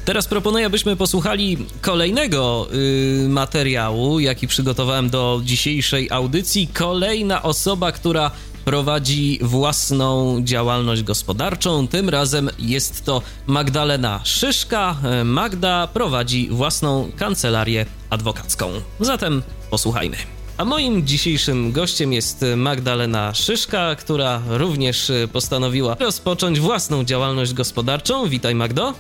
Teraz 0.05 0.28
proponuję, 0.28 0.66
abyśmy 0.66 0.95
posłuchali 0.95 1.57
kolejnego 1.82 2.68
y, 2.74 3.30
materiału, 3.30 4.20
jaki 4.20 4.47
przygotowałem 4.47 5.10
do 5.10 5.41
dzisiejszej 5.43 6.12
audycji. 6.12 6.68
Kolejna 6.68 7.43
osoba, 7.43 7.91
która 7.91 8.32
prowadzi 8.70 9.39
własną 9.41 10.41
działalność 10.43 11.03
gospodarczą. 11.03 11.88
Tym 11.88 12.09
razem 12.09 12.49
jest 12.59 13.05
to 13.05 13.22
Magdalena 13.47 14.22
Szyszka. 14.24 14.97
Magda 15.26 15.88
prowadzi 15.88 16.49
własną 16.51 17.11
kancelarię 17.17 17.86
adwokacką. 18.09 18.72
Zatem 18.99 19.41
posłuchajmy. 19.70 20.17
A 20.57 20.65
moim 20.65 21.07
dzisiejszym 21.07 21.72
gościem 21.72 22.13
jest 22.13 22.45
Magdalena 22.55 23.34
Szyszka, 23.34 23.95
która 23.95 24.41
również 24.49 25.11
postanowiła 25.34 25.95
rozpocząć 25.99 26.59
własną 26.59 27.03
działalność 27.03 27.53
gospodarczą. 27.53 28.30
Witaj 28.30 28.55
Magdo. 28.55 28.93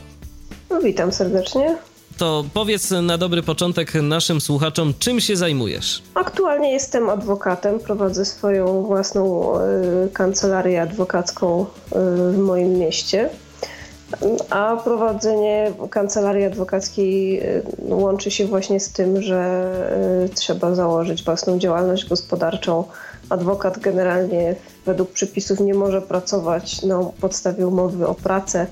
No, 0.69 0.81
witam 0.81 1.11
serdecznie. 1.11 1.77
To 2.19 2.45
powiedz 2.53 2.91
na 2.91 3.17
dobry 3.17 3.43
początek 3.43 3.93
naszym 3.93 4.41
słuchaczom, 4.41 4.93
czym 4.99 5.19
się 5.19 5.35
zajmujesz? 5.35 6.03
Aktualnie 6.13 6.71
jestem 6.71 7.09
adwokatem, 7.09 7.79
prowadzę 7.79 8.25
swoją 8.25 8.83
własną 8.83 9.53
y, 9.55 10.09
kancelarię 10.13 10.81
adwokacką 10.81 11.61
y, 11.61 11.65
w 12.31 12.37
moim 12.37 12.73
mieście. 12.73 13.29
A 14.49 14.75
prowadzenie 14.83 15.71
kancelarii 15.89 16.45
adwokackiej 16.45 17.41
y, 17.41 17.63
łączy 17.79 18.31
się 18.31 18.45
właśnie 18.45 18.79
z 18.79 18.91
tym, 18.91 19.21
że 19.21 19.71
trzeba 20.35 20.75
założyć 20.75 21.23
własną 21.23 21.59
działalność 21.59 22.09
gospodarczą. 22.09 22.83
Adwokat 23.29 23.79
generalnie 23.79 24.55
według 24.85 25.11
przepisów 25.11 25.59
nie 25.59 25.73
może 25.73 26.01
pracować 26.01 26.81
na 26.81 26.99
podstawie 27.21 27.67
umowy 27.67 28.07
o 28.07 28.15
pracę 28.15 28.67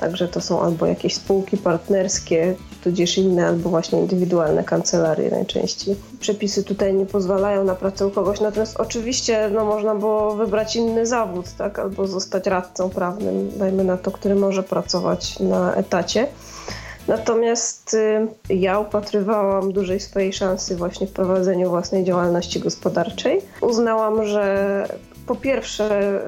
Także 0.00 0.28
to 0.28 0.40
są 0.40 0.62
albo 0.62 0.86
jakieś 0.86 1.14
spółki 1.14 1.56
partnerskie, 1.56 2.54
tudzież 2.84 3.18
inne, 3.18 3.46
albo 3.46 3.70
właśnie 3.70 4.00
indywidualne 4.00 4.64
kancelarie 4.64 5.30
najczęściej. 5.30 5.96
Przepisy 6.20 6.64
tutaj 6.64 6.94
nie 6.94 7.06
pozwalają 7.06 7.64
na 7.64 7.74
pracę 7.74 8.06
u 8.06 8.10
kogoś, 8.10 8.40
natomiast 8.40 8.76
oczywiście 8.80 9.50
no, 9.54 9.64
można 9.64 9.94
było 9.94 10.34
wybrać 10.34 10.76
inny 10.76 11.06
zawód, 11.06 11.46
tak? 11.58 11.78
albo 11.78 12.06
zostać 12.06 12.46
radcą 12.46 12.90
prawnym, 12.90 13.50
dajmy 13.56 13.84
na 13.84 13.96
to, 13.96 14.10
który 14.10 14.34
może 14.34 14.62
pracować 14.62 15.40
na 15.40 15.74
etacie. 15.74 16.26
Natomiast 17.08 17.94
y, 17.94 18.54
ja 18.54 18.78
upatrywałam 18.78 19.72
dużej 19.72 20.00
swojej 20.00 20.32
szansy 20.32 20.76
właśnie 20.76 21.06
w 21.06 21.12
prowadzeniu 21.12 21.70
własnej 21.70 22.04
działalności 22.04 22.60
gospodarczej. 22.60 23.40
Uznałam, 23.60 24.26
że 24.26 24.86
po 25.26 25.34
pierwsze, 25.34 26.20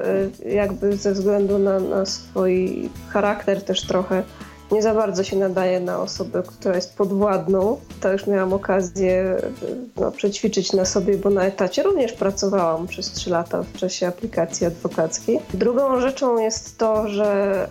y, 0.45 0.49
jakby 0.49 0.97
ze 0.97 1.11
względu 1.11 1.59
na, 1.59 1.79
na 1.79 2.05
swój 2.05 2.89
charakter 3.09 3.61
też 3.61 3.87
trochę 3.87 4.23
nie 4.71 4.81
za 4.81 4.93
bardzo 4.93 5.23
się 5.23 5.35
nadaje 5.35 5.79
na 5.79 5.99
osobę, 5.99 6.43
która 6.47 6.75
jest 6.75 6.97
podwładną. 6.97 7.79
To 8.01 8.11
już 8.11 8.27
miałam 8.27 8.53
okazję 8.53 9.37
y, 9.63 9.75
no, 9.95 10.11
przećwiczyć 10.11 10.73
na 10.73 10.85
sobie, 10.85 11.17
bo 11.17 11.29
na 11.29 11.43
etacie 11.43 11.83
również 11.83 12.13
pracowałam 12.13 12.87
przez 12.87 13.11
3 13.11 13.29
lata 13.29 13.63
w 13.63 13.77
czasie 13.77 14.07
aplikacji 14.07 14.67
adwokackiej. 14.67 15.39
Drugą 15.53 15.99
rzeczą 15.99 16.37
jest 16.37 16.77
to, 16.77 17.07
że 17.07 17.67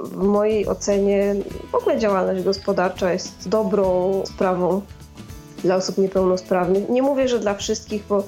y, 0.00 0.04
w 0.04 0.22
mojej 0.22 0.66
ocenie 0.66 1.34
w 1.72 1.74
ogóle 1.74 1.98
działalność 1.98 2.42
gospodarcza 2.42 3.12
jest 3.12 3.48
dobrą 3.48 4.12
sprawą 4.26 4.82
dla 5.64 5.76
osób 5.76 5.98
niepełnosprawnych. 5.98 6.88
Nie 6.88 7.02
mówię, 7.02 7.28
że 7.28 7.38
dla 7.38 7.54
wszystkich, 7.54 8.04
bo 8.08 8.24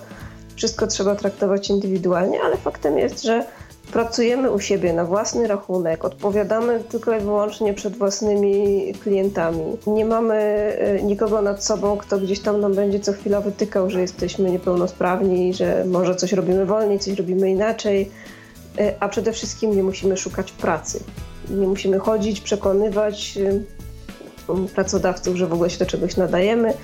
wszystko 0.56 0.86
trzeba 0.86 1.14
traktować 1.14 1.70
indywidualnie, 1.70 2.42
ale 2.42 2.56
faktem 2.56 2.98
jest, 2.98 3.22
że 3.22 3.44
pracujemy 3.94 4.50
u 4.50 4.60
siebie 4.60 4.92
na 4.92 5.04
własny 5.04 5.46
rachunek, 5.46 6.04
odpowiadamy 6.04 6.80
tylko 6.88 7.16
i 7.16 7.20
wyłącznie 7.20 7.74
przed 7.74 7.96
własnymi 7.96 8.92
klientami. 9.02 9.76
Nie 9.86 10.04
mamy 10.04 10.34
e, 10.34 11.02
nikogo 11.02 11.42
nad 11.42 11.64
sobą, 11.64 11.96
kto 11.96 12.18
gdzieś 12.18 12.40
tam 12.40 12.60
nam 12.60 12.74
będzie 12.74 13.00
co 13.00 13.12
chwila 13.12 13.40
wytykał, 13.40 13.90
że 13.90 14.00
jesteśmy 14.00 14.50
niepełnosprawni, 14.50 15.54
że 15.54 15.84
może 15.88 16.14
coś 16.14 16.32
robimy 16.32 16.66
wolniej, 16.66 16.98
coś 16.98 17.18
robimy 17.18 17.50
inaczej, 17.50 18.10
e, 18.78 18.94
a 19.00 19.08
przede 19.08 19.32
wszystkim 19.32 19.76
nie 19.76 19.82
musimy 19.82 20.16
szukać 20.16 20.52
pracy. 20.52 21.00
Nie 21.50 21.66
musimy 21.66 21.98
chodzić, 21.98 22.40
przekonywać 22.40 23.38
e, 24.48 24.68
pracodawców, 24.74 25.36
że 25.36 25.46
w 25.46 25.52
ogóle 25.52 25.70
się 25.70 25.78
do 25.78 25.86
czegoś 25.86 26.16
nadajemy 26.16 26.74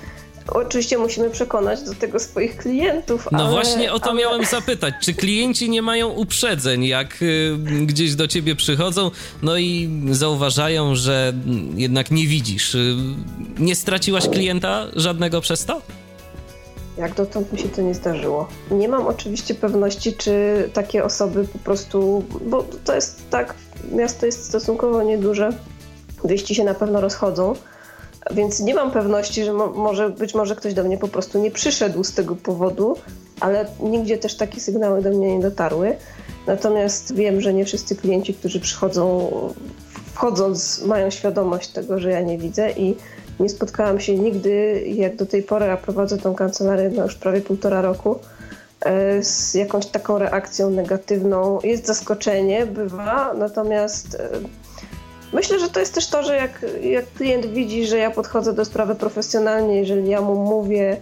Oczywiście 0.47 0.97
musimy 0.97 1.29
przekonać 1.29 1.81
do 1.83 1.93
tego 1.93 2.19
swoich 2.19 2.57
klientów. 2.57 3.27
No 3.31 3.39
ale, 3.39 3.51
właśnie 3.51 3.93
o 3.93 3.99
to 3.99 4.09
ale... 4.09 4.19
miałem 4.19 4.45
zapytać. 4.45 4.93
Czy 5.01 5.13
klienci 5.13 5.69
nie 5.69 5.81
mają 5.81 6.09
uprzedzeń, 6.09 6.85
jak 6.85 7.21
y, 7.21 7.57
gdzieś 7.85 8.15
do 8.15 8.27
ciebie 8.27 8.55
przychodzą, 8.55 9.11
no 9.41 9.57
i 9.57 9.89
zauważają, 10.11 10.95
że 10.95 11.33
jednak 11.75 12.11
nie 12.11 12.27
widzisz? 12.27 12.75
Y, 12.75 12.95
nie 13.59 13.75
straciłaś 13.75 14.29
klienta 14.29 14.87
żadnego 14.95 15.41
przez 15.41 15.65
to? 15.65 15.81
Jak 16.97 17.15
dotąd 17.15 17.53
mi 17.53 17.59
się 17.59 17.69
to 17.69 17.81
nie 17.81 17.93
zdarzyło. 17.93 18.47
Nie 18.71 18.87
mam 18.89 19.07
oczywiście 19.07 19.55
pewności, 19.55 20.13
czy 20.13 20.33
takie 20.73 21.03
osoby 21.03 21.47
po 21.53 21.59
prostu, 21.59 22.23
bo 22.45 22.65
to 22.85 22.95
jest 22.95 23.29
tak, 23.29 23.55
miasto 23.91 24.25
jest 24.25 24.45
stosunkowo 24.45 25.03
nieduże, 25.03 25.49
wieści 26.23 26.55
się 26.55 26.63
na 26.63 26.73
pewno 26.73 27.01
rozchodzą 27.01 27.53
więc 28.31 28.59
nie 28.59 28.75
mam 28.75 28.91
pewności, 28.91 29.43
że 29.43 29.53
mo 29.53 29.67
może, 29.67 30.09
być 30.09 30.33
może 30.33 30.55
ktoś 30.55 30.73
do 30.73 30.83
mnie 30.83 30.97
po 30.97 31.07
prostu 31.07 31.39
nie 31.39 31.51
przyszedł 31.51 32.03
z 32.03 32.13
tego 32.13 32.35
powodu, 32.35 32.95
ale 33.39 33.65
nigdzie 33.79 34.17
też 34.17 34.35
takie 34.35 34.59
sygnały 34.59 35.01
do 35.01 35.09
mnie 35.09 35.37
nie 35.37 35.41
dotarły. 35.41 35.95
Natomiast 36.47 37.15
wiem, 37.15 37.41
że 37.41 37.53
nie 37.53 37.65
wszyscy 37.65 37.95
klienci, 37.95 38.33
którzy 38.33 38.59
przychodzą, 38.59 39.31
wchodząc, 40.13 40.83
mają 40.85 41.09
świadomość 41.09 41.69
tego, 41.69 41.99
że 41.99 42.11
ja 42.11 42.21
nie 42.21 42.37
widzę 42.37 42.71
i 42.71 42.95
nie 43.39 43.49
spotkałam 43.49 43.99
się 43.99 44.15
nigdy, 44.15 44.83
jak 44.87 45.15
do 45.15 45.25
tej 45.25 45.43
pory, 45.43 45.71
a 45.71 45.77
prowadzę 45.77 46.17
tą 46.17 46.35
kancelarię 46.35 46.91
no 46.95 47.03
już 47.03 47.15
prawie 47.15 47.41
półtora 47.41 47.81
roku, 47.81 48.19
e, 48.81 49.23
z 49.23 49.53
jakąś 49.53 49.85
taką 49.85 50.17
reakcją 50.17 50.69
negatywną. 50.69 51.59
Jest 51.63 51.87
zaskoczenie, 51.87 52.65
bywa, 52.65 53.33
natomiast 53.33 54.15
e, 54.15 54.29
Myślę, 55.33 55.59
że 55.59 55.69
to 55.69 55.79
jest 55.79 55.93
też 55.93 56.07
to, 56.07 56.23
że 56.23 56.35
jak, 56.35 56.65
jak 56.81 57.13
klient 57.13 57.45
widzi, 57.45 57.87
że 57.87 57.97
ja 57.97 58.11
podchodzę 58.11 58.53
do 58.53 58.65
sprawy 58.65 58.95
profesjonalnie, 58.95 59.79
jeżeli 59.79 60.09
ja 60.09 60.21
mu 60.21 60.35
mówię, 60.35 60.97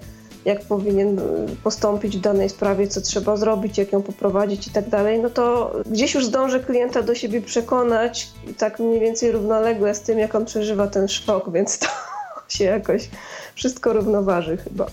jak 0.45 0.61
powinien 0.61 1.21
postąpić 1.63 2.17
w 2.17 2.21
danej 2.21 2.49
sprawie, 2.49 2.87
co 2.87 3.01
trzeba 3.01 3.37
zrobić, 3.37 3.77
jak 3.77 3.93
ją 3.93 4.01
poprowadzić 4.01 4.67
i 4.67 4.71
tak 4.71 4.89
dalej, 4.89 5.19
no 5.19 5.29
to 5.29 5.73
gdzieś 5.85 6.13
już 6.13 6.25
zdążę 6.25 6.59
klienta 6.59 7.01
do 7.01 7.15
siebie 7.15 7.41
przekonać, 7.41 8.29
tak 8.57 8.79
mniej 8.79 8.99
więcej 8.99 9.31
równolegle 9.31 9.95
z 9.95 10.01
tym, 10.01 10.19
jak 10.19 10.35
on 10.35 10.45
przeżywa 10.45 10.87
ten 10.87 11.07
szok, 11.07 11.51
więc 11.51 11.79
to 11.79 11.87
się 12.57 12.63
jakoś 12.63 13.09
wszystko 13.55 13.93
równoważy 13.93 14.57
chyba. 14.57 14.85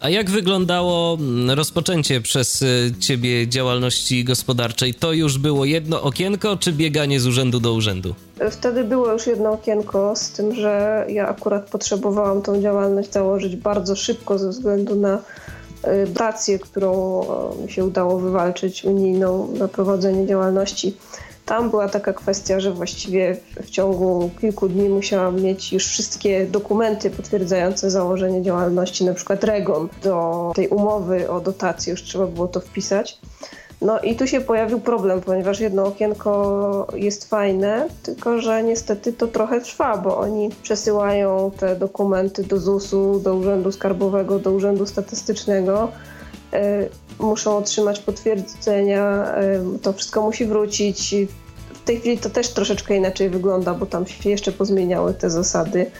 A 0.00 0.08
jak 0.08 0.30
wyglądało 0.30 1.14
mm, 1.20 1.50
rozpoczęcie 1.50 2.20
przez 2.20 2.62
y, 2.62 2.92
ciebie 3.00 3.48
działalności 3.48 4.24
gospodarczej? 4.24 4.94
To 4.94 5.12
już 5.12 5.38
było 5.38 5.64
jedno 5.64 6.02
okienko, 6.02 6.56
czy 6.56 6.72
bieganie 6.72 7.20
z 7.20 7.26
urzędu 7.26 7.60
do 7.60 7.72
urzędu? 7.72 8.14
Wtedy 8.50 8.84
było 8.84 9.12
już 9.12 9.26
jedno 9.26 9.52
okienko, 9.52 10.16
z 10.16 10.30
tym, 10.30 10.54
że 10.54 11.04
ja 11.08 11.28
akurat 11.28 11.70
potrzebowałam 11.70 12.42
tą 12.42 12.62
działalność 12.62 13.12
założyć 13.12 13.56
bardzo 13.56 13.96
szybko 13.96 14.38
ze 14.38 14.48
względu 14.48 14.94
na 14.94 15.16
y, 15.16 16.06
dotację, 16.06 16.58
którą 16.58 17.22
mi 17.62 17.72
się 17.72 17.84
udało 17.84 18.18
wywalczyć 18.18 18.84
unijną 18.84 19.52
na 19.58 19.68
prowadzenie 19.68 20.26
działalności. 20.26 20.96
Tam 21.46 21.70
była 21.70 21.88
taka 21.88 22.12
kwestia, 22.12 22.60
że 22.60 22.72
właściwie 22.72 23.36
w 23.62 23.70
ciągu 23.70 24.30
kilku 24.40 24.68
dni 24.68 24.88
musiałam 24.88 25.42
mieć 25.42 25.72
już 25.72 25.86
wszystkie 25.86 26.46
dokumenty 26.46 27.10
potwierdzające 27.10 27.90
założenie 27.90 28.42
działalności, 28.42 29.04
na 29.04 29.14
przykład 29.14 29.44
REGON 29.44 29.88
do 30.02 30.52
tej 30.54 30.68
umowy 30.68 31.30
o 31.30 31.40
dotację, 31.40 31.90
już 31.90 32.02
trzeba 32.02 32.26
było 32.26 32.48
to 32.48 32.60
wpisać. 32.60 33.18
No 33.82 34.00
i 34.00 34.16
tu 34.16 34.26
się 34.26 34.40
pojawił 34.40 34.80
problem, 34.80 35.20
ponieważ 35.20 35.60
jedno 35.60 35.86
okienko 35.86 36.86
jest 36.94 37.30
fajne, 37.30 37.88
tylko 38.02 38.40
że 38.40 38.62
niestety 38.62 39.12
to 39.12 39.26
trochę 39.26 39.60
trwa, 39.60 39.96
bo 39.96 40.18
oni 40.18 40.50
przesyłają 40.62 41.50
te 41.58 41.76
dokumenty 41.76 42.42
do 42.42 42.58
ZUS-u, 42.58 43.20
do 43.20 43.34
Urzędu 43.34 43.72
Skarbowego, 43.72 44.38
do 44.38 44.52
Urzędu 44.52 44.86
Statystycznego. 44.86 45.88
Muszą 47.18 47.56
otrzymać 47.56 48.00
potwierdzenia, 48.00 49.34
to 49.82 49.92
wszystko 49.92 50.22
musi 50.22 50.46
wrócić. 50.46 51.14
W 51.74 51.84
tej 51.84 52.00
chwili 52.00 52.18
to 52.18 52.30
też 52.30 52.48
troszeczkę 52.48 52.96
inaczej 52.96 53.30
wygląda, 53.30 53.74
bo 53.74 53.86
tam 53.86 54.06
się 54.06 54.30
jeszcze 54.30 54.52
pozmieniały 54.52 55.14
te 55.14 55.30
zasady. 55.30 55.90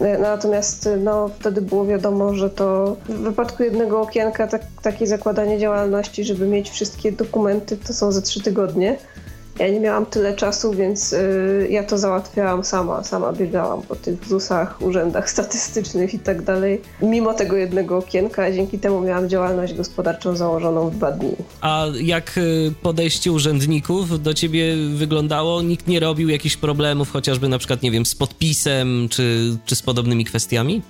E, 0.00 0.18
natomiast 0.18 0.88
no, 1.04 1.30
wtedy 1.38 1.62
było 1.62 1.86
wiadomo, 1.86 2.34
że 2.34 2.50
to 2.50 2.96
w 3.08 3.12
wypadku 3.12 3.62
jednego 3.62 4.00
okienka 4.00 4.46
tak, 4.46 4.62
takie 4.82 5.06
zakładanie 5.06 5.58
działalności, 5.58 6.24
żeby 6.24 6.46
mieć 6.46 6.70
wszystkie 6.70 7.12
dokumenty, 7.12 7.76
to 7.76 7.92
są 7.92 8.12
za 8.12 8.22
trzy 8.22 8.42
tygodnie. 8.42 8.98
Ja 9.58 9.68
nie 9.68 9.80
miałam 9.80 10.06
tyle 10.06 10.34
czasu, 10.34 10.72
więc 10.72 11.12
y, 11.12 11.68
ja 11.70 11.84
to 11.84 11.98
załatwiałam 11.98 12.64
sama. 12.64 13.04
Sama 13.04 13.32
biegałam 13.32 13.82
po 13.82 13.96
tych 13.96 14.24
ZUS-ach, 14.24 14.82
urzędach 14.82 15.30
statystycznych 15.34 16.14
i 16.14 16.18
tak 16.18 16.42
dalej. 16.42 16.80
Mimo 17.02 17.34
tego 17.34 17.56
jednego 17.56 17.96
okienka, 17.96 18.52
dzięki 18.52 18.78
temu 18.78 19.00
miałam 19.00 19.28
działalność 19.28 19.74
gospodarczą 19.74 20.36
założoną 20.36 20.90
w 20.90 20.96
dwa 20.96 21.12
dni. 21.12 21.32
A 21.60 21.86
jak 22.00 22.38
y, 22.38 22.72
podejście 22.82 23.32
urzędników 23.32 24.22
do 24.22 24.34
ciebie 24.34 24.74
wyglądało? 24.94 25.62
Nikt 25.62 25.86
nie 25.86 26.00
robił 26.00 26.28
jakichś 26.28 26.56
problemów, 26.56 27.10
chociażby 27.10 27.48
na 27.48 27.58
przykład, 27.58 27.82
nie 27.82 27.90
wiem, 27.90 28.06
z 28.06 28.14
podpisem 28.14 29.08
czy, 29.10 29.56
czy 29.66 29.76
z 29.76 29.82
podobnymi 29.82 30.24
kwestiami? 30.24 30.82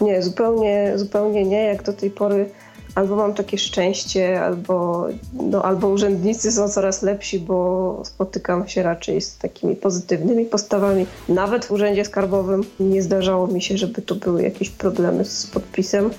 Nie, 0.00 0.22
zupełnie, 0.22 0.92
zupełnie 0.96 1.44
nie. 1.44 1.62
Jak 1.62 1.82
do 1.82 1.92
tej 1.92 2.10
pory 2.10 2.50
albo 2.96 3.16
mam 3.16 3.34
takie 3.34 3.58
szczęście, 3.58 4.40
albo, 4.42 5.06
no, 5.32 5.62
albo 5.62 5.88
urzędnicy 5.88 6.52
są 6.52 6.68
coraz 6.68 7.02
lepsi, 7.02 7.38
bo 7.38 8.02
spotykam 8.04 8.68
się 8.68 8.82
raczej 8.82 9.20
z 9.20 9.36
takimi 9.36 9.76
pozytywnymi 9.76 10.44
postawami. 10.44 11.06
Nawet 11.28 11.64
w 11.64 11.70
urzędzie 11.70 12.04
skarbowym 12.04 12.64
nie 12.80 13.02
zdarzało 13.02 13.46
mi 13.46 13.62
się, 13.62 13.78
żeby 13.78 14.02
tu 14.02 14.16
były 14.16 14.42
jakieś 14.42 14.70
problemy 14.70 15.24
z 15.24 15.46
podpisem. 15.46 16.10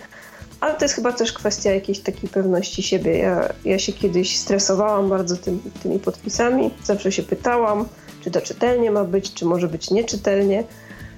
Ale 0.60 0.74
to 0.74 0.86
jest 0.86 0.96
chyba 0.96 1.12
też 1.12 1.34
kwestia 1.34 1.72
jakiejś 1.72 2.00
takiej 2.00 2.30
pewności 2.30 2.84
siebie. 2.84 3.18
Ja, 3.18 3.50
ja 3.66 3.80
się 3.80 3.94
kiedyś 3.94 4.38
stresowałam 4.38 5.10
bardzo 5.10 5.38
tym, 5.38 5.60
tymi 5.84 6.00
podpisami. 6.00 6.72
Zawsze 6.84 7.12
się 7.12 7.24
pytałam, 7.24 7.86
czy 8.24 8.32
to 8.32 8.42
czytelnie 8.42 8.92
ma 8.92 9.04
być, 9.04 9.34
czy 9.34 9.46
może 9.46 9.68
być 9.68 9.92
nieczytelnie. 9.92 10.64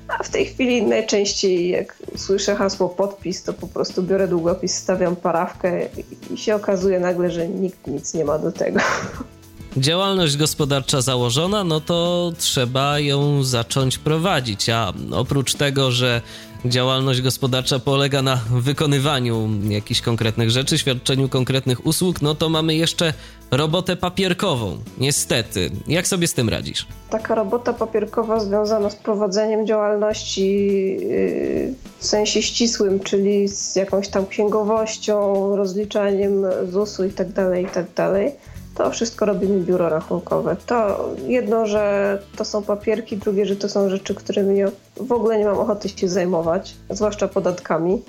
A 0.09 0.23
w 0.23 0.29
tej 0.29 0.45
chwili 0.45 0.83
najczęściej 0.83 1.69
jak 1.69 1.97
słyszę 2.15 2.55
hasło 2.55 2.89
podpis, 2.89 3.43
to 3.43 3.53
po 3.53 3.67
prostu 3.67 4.03
biorę 4.03 4.27
długopis, 4.27 4.75
stawiam 4.75 5.15
parawkę 5.15 5.89
i 6.31 6.37
się 6.37 6.55
okazuje 6.55 6.99
nagle, 6.99 7.31
że 7.31 7.47
nikt 7.47 7.87
nic 7.87 8.13
nie 8.13 8.25
ma 8.25 8.39
do 8.39 8.51
tego. 8.51 8.79
Działalność 9.77 10.37
gospodarcza 10.37 11.01
założona, 11.01 11.63
no 11.63 11.81
to 11.81 12.31
trzeba 12.37 12.99
ją 12.99 13.43
zacząć 13.43 13.97
prowadzić. 13.97 14.69
A 14.69 14.93
oprócz 15.11 15.53
tego, 15.53 15.91
że 15.91 16.21
działalność 16.65 17.21
gospodarcza 17.21 17.79
polega 17.79 18.21
na 18.21 18.35
wykonywaniu 18.51 19.49
jakichś 19.69 20.01
konkretnych 20.01 20.51
rzeczy, 20.51 20.77
świadczeniu 20.77 21.29
konkretnych 21.29 21.85
usług, 21.85 22.21
no 22.21 22.35
to 22.35 22.49
mamy 22.49 22.75
jeszcze 22.75 23.13
robotę 23.51 23.95
papierkową. 23.95 24.77
Niestety. 24.97 25.69
Jak 25.87 26.07
sobie 26.07 26.27
z 26.27 26.33
tym 26.33 26.49
radzisz? 26.49 26.87
Taka 27.09 27.35
robota 27.35 27.73
papierkowa 27.73 28.39
związana 28.39 28.89
z 28.89 28.95
prowadzeniem 28.95 29.67
działalności 29.67 30.65
yy, 31.01 31.73
w 31.99 32.05
sensie 32.05 32.41
ścisłym, 32.41 32.99
czyli 32.99 33.47
z 33.47 33.75
jakąś 33.75 34.07
tam 34.07 34.27
księgowością, 34.27 35.55
rozliczaniem 35.55 36.45
ZUS-u 36.71 37.03
itd., 37.03 37.33
tak 37.33 37.61
itd., 37.61 37.85
tak 37.95 38.58
to 38.79 38.91
wszystko 38.91 39.25
robimy 39.25 39.59
biuro 39.59 39.89
rachunkowe. 39.89 40.55
To 40.65 41.09
jedno, 41.27 41.65
że 41.65 42.17
to 42.35 42.45
są 42.45 42.63
papierki, 42.63 43.17
drugie, 43.17 43.45
że 43.45 43.55
to 43.55 43.69
są 43.69 43.89
rzeczy, 43.89 44.15
którymi 44.15 44.61
w 44.97 45.11
ogóle 45.11 45.39
nie 45.39 45.45
mam 45.45 45.59
ochoty 45.59 45.89
się 45.89 46.09
zajmować, 46.09 46.75
zwłaszcza 46.89 47.27
podatkami. 47.27 48.01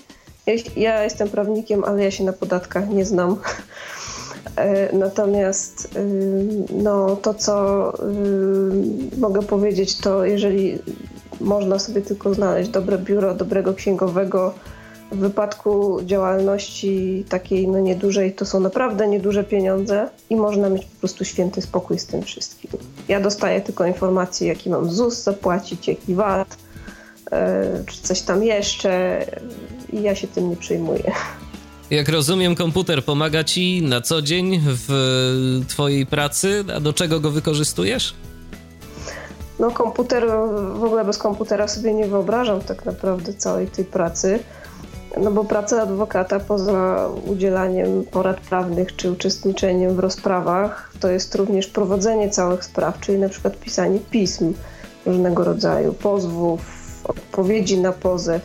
Ja, 0.46 0.54
ja 0.76 1.04
jestem 1.04 1.28
prawnikiem, 1.28 1.84
ale 1.84 2.04
ja 2.04 2.10
się 2.10 2.24
na 2.24 2.32
podatkach 2.32 2.88
nie 2.88 3.04
znam. 3.04 3.36
E, 4.56 4.96
natomiast 4.96 5.98
no, 6.82 7.16
to, 7.16 7.34
co 7.34 7.52
mogę 9.18 9.42
powiedzieć, 9.42 9.96
to 9.96 10.24
jeżeli 10.24 10.78
można 11.40 11.78
sobie 11.78 12.02
tylko 12.02 12.34
znaleźć 12.34 12.70
dobre 12.70 12.98
biuro, 12.98 13.34
dobrego 13.34 13.74
księgowego, 13.74 14.54
w 15.12 15.16
wypadku 15.16 16.00
działalności 16.04 17.24
takiej 17.28 17.68
no 17.68 17.80
niedużej 17.80 18.32
to 18.32 18.46
są 18.46 18.60
naprawdę 18.60 19.08
nieduże 19.08 19.44
pieniądze 19.44 20.08
i 20.30 20.36
można 20.36 20.68
mieć 20.68 20.84
po 20.84 20.98
prostu 20.98 21.24
święty 21.24 21.62
spokój 21.62 21.98
z 21.98 22.06
tym 22.06 22.22
wszystkim. 22.22 22.70
Ja 23.08 23.20
dostaję 23.20 23.60
tylko 23.60 23.86
informacje, 23.86 24.48
jaki 24.48 24.70
mam 24.70 24.90
ZUS 24.90 25.22
zapłacić, 25.22 25.88
jaki 25.88 26.14
VAT, 26.14 26.56
yy, 27.32 27.38
czy 27.86 28.02
coś 28.02 28.20
tam 28.20 28.42
jeszcze 28.44 29.24
i 29.92 30.02
ja 30.02 30.14
się 30.14 30.28
tym 30.28 30.50
nie 30.50 30.56
przejmuję. 30.56 31.12
Jak 31.90 32.08
rozumiem, 32.08 32.54
komputer 32.54 33.04
pomaga 33.04 33.44
ci 33.44 33.82
na 33.82 34.00
co 34.00 34.22
dzień 34.22 34.60
w 34.64 35.64
twojej 35.68 36.06
pracy, 36.06 36.64
a 36.76 36.80
do 36.80 36.92
czego 36.92 37.20
go 37.20 37.30
wykorzystujesz? 37.30 38.14
No 39.58 39.70
komputer, 39.70 40.26
w 40.74 40.84
ogóle 40.84 41.04
bez 41.04 41.18
komputera 41.18 41.68
sobie 41.68 41.94
nie 41.94 42.06
wyobrażam 42.06 42.60
tak 42.60 42.84
naprawdę 42.84 43.34
całej 43.34 43.66
tej 43.66 43.84
pracy. 43.84 44.38
No 45.16 45.30
bo 45.30 45.44
praca 45.44 45.82
adwokata 45.82 46.40
poza 46.40 47.08
udzielaniem 47.26 48.04
porad 48.10 48.40
prawnych 48.40 48.96
czy 48.96 49.12
uczestniczeniem 49.12 49.94
w 49.94 49.98
rozprawach 49.98 50.92
to 51.00 51.10
jest 51.10 51.34
również 51.34 51.66
prowadzenie 51.66 52.30
całych 52.30 52.64
spraw, 52.64 53.00
czyli 53.00 53.18
na 53.18 53.28
przykład 53.28 53.56
pisanie 53.56 53.98
pism 54.10 54.54
różnego 55.06 55.44
rodzaju, 55.44 55.92
pozwów, 55.92 56.60
odpowiedzi 57.04 57.78
na 57.78 57.92
pozew, 57.92 58.42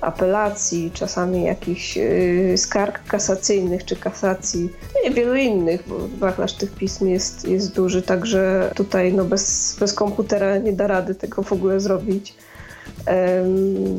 apelacji, 0.00 0.90
czasami 0.94 1.44
jakichś 1.44 1.96
yy, 1.96 2.58
skarg 2.58 3.00
kasacyjnych 3.08 3.84
czy 3.84 3.96
kasacji, 3.96 4.70
no 4.94 5.10
i 5.10 5.14
wielu 5.14 5.34
innych, 5.34 5.84
bo 5.88 5.98
wachlarz 6.18 6.52
tych 6.52 6.72
pism 6.72 7.06
jest, 7.06 7.48
jest 7.48 7.74
duży, 7.74 8.02
także 8.02 8.70
tutaj 8.74 9.12
no 9.12 9.24
bez, 9.24 9.76
bez 9.80 9.92
komputera 9.92 10.58
nie 10.58 10.72
da 10.72 10.86
rady 10.86 11.14
tego 11.14 11.42
w 11.42 11.52
ogóle 11.52 11.80
zrobić. 11.80 12.34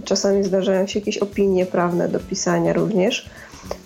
Czasami 0.06 0.44
zdarzają 0.44 0.88
się 0.88 1.00
jakieś 1.00 1.18
opinie 1.18 1.66
prawne 1.66 2.08
do 2.08 2.20
pisania 2.20 2.74
również. 2.74 3.30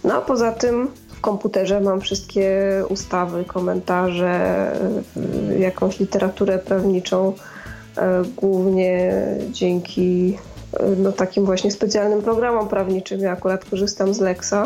No 0.03 0.13
a 0.13 0.21
poza 0.21 0.51
tym 0.51 0.87
w 1.07 1.21
komputerze 1.21 1.81
mam 1.81 2.01
wszystkie 2.01 2.59
ustawy, 2.89 3.45
komentarze, 3.45 4.71
jakąś 5.59 5.99
literaturę 5.99 6.59
prawniczą, 6.59 7.33
e, 7.97 8.23
głównie 8.37 9.13
dzięki 9.51 10.37
no, 10.97 11.11
takim 11.11 11.45
właśnie 11.45 11.71
specjalnym 11.71 12.21
programom 12.21 12.67
prawniczym. 12.67 13.19
Ja 13.19 13.31
akurat 13.31 13.65
korzystam 13.65 14.13
z 14.13 14.19
Lexa. 14.19 14.63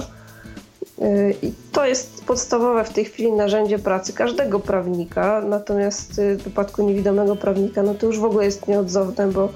E, 1.01 1.31
I 1.31 1.53
to 1.71 1.85
jest 1.85 2.25
podstawowe 2.25 2.83
w 2.83 2.89
tej 2.89 3.05
chwili 3.05 3.31
narzędzie 3.31 3.79
pracy 3.79 4.13
każdego 4.13 4.59
prawnika, 4.59 5.41
natomiast 5.41 6.21
w 6.37 6.43
wypadku 6.43 6.83
niewidomego 6.83 7.35
prawnika, 7.35 7.83
no 7.83 7.93
to 7.93 8.05
już 8.05 8.19
w 8.19 8.25
ogóle 8.25 8.45
jest 8.45 8.67
nieodzowne, 8.67 9.27
bo 9.27 9.49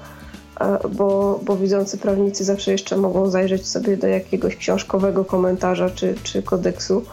bo, 0.92 1.40
bo 1.44 1.56
widzący 1.56 1.98
prawnicy 1.98 2.44
zawsze 2.44 2.72
jeszcze 2.72 2.96
mogą 2.96 3.30
zajrzeć 3.30 3.66
sobie 3.68 3.96
do 3.96 4.06
jakiegoś 4.06 4.56
książkowego 4.56 5.24
komentarza 5.24 5.90
czy, 5.90 6.14
czy 6.22 6.42
kodeksu. 6.42 7.04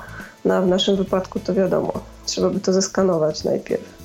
No 0.46 0.54
a 0.54 0.62
w 0.62 0.68
naszym 0.68 0.96
wypadku 0.96 1.40
to 1.40 1.54
wiadomo, 1.54 1.94
trzeba 2.26 2.50
by 2.50 2.60
to 2.60 2.74
zeskanować 2.74 3.44
najpierw. 3.44 3.98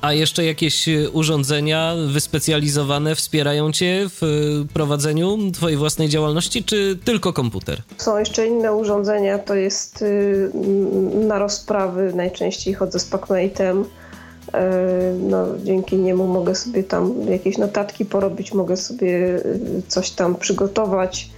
A 0.00 0.12
jeszcze 0.12 0.44
jakieś 0.44 0.88
e, 0.88 1.10
urządzenia 1.10 1.94
wyspecjalizowane 2.12 3.14
wspierają 3.14 3.72
Cię 3.72 4.08
w 4.08 4.22
e, 4.22 4.26
prowadzeniu 4.74 5.38
Twojej 5.52 5.78
własnej 5.78 6.08
działalności, 6.08 6.64
czy 6.64 6.98
tylko 7.04 7.32
komputer? 7.32 7.82
Są 7.96 8.18
jeszcze 8.18 8.46
inne 8.46 8.72
urządzenia, 8.72 9.38
to 9.38 9.54
jest 9.54 10.02
y, 10.02 10.50
na 11.26 11.38
rozprawy 11.38 12.12
najczęściej 12.14 12.74
chodzę 12.74 12.98
z 12.98 13.10
Pacmate'em 13.10 13.84
E, 13.84 14.05
no, 15.20 15.46
dzięki 15.64 15.96
niemu 15.96 16.26
mogę 16.26 16.54
sobie 16.54 16.84
tam 16.84 17.30
jakieś 17.30 17.58
notatki 17.58 18.04
porobić, 18.04 18.54
mogę 18.54 18.76
sobie 18.76 19.34
e, 19.34 19.40
coś 19.88 20.10
tam 20.10 20.34
przygotować, 20.34 21.30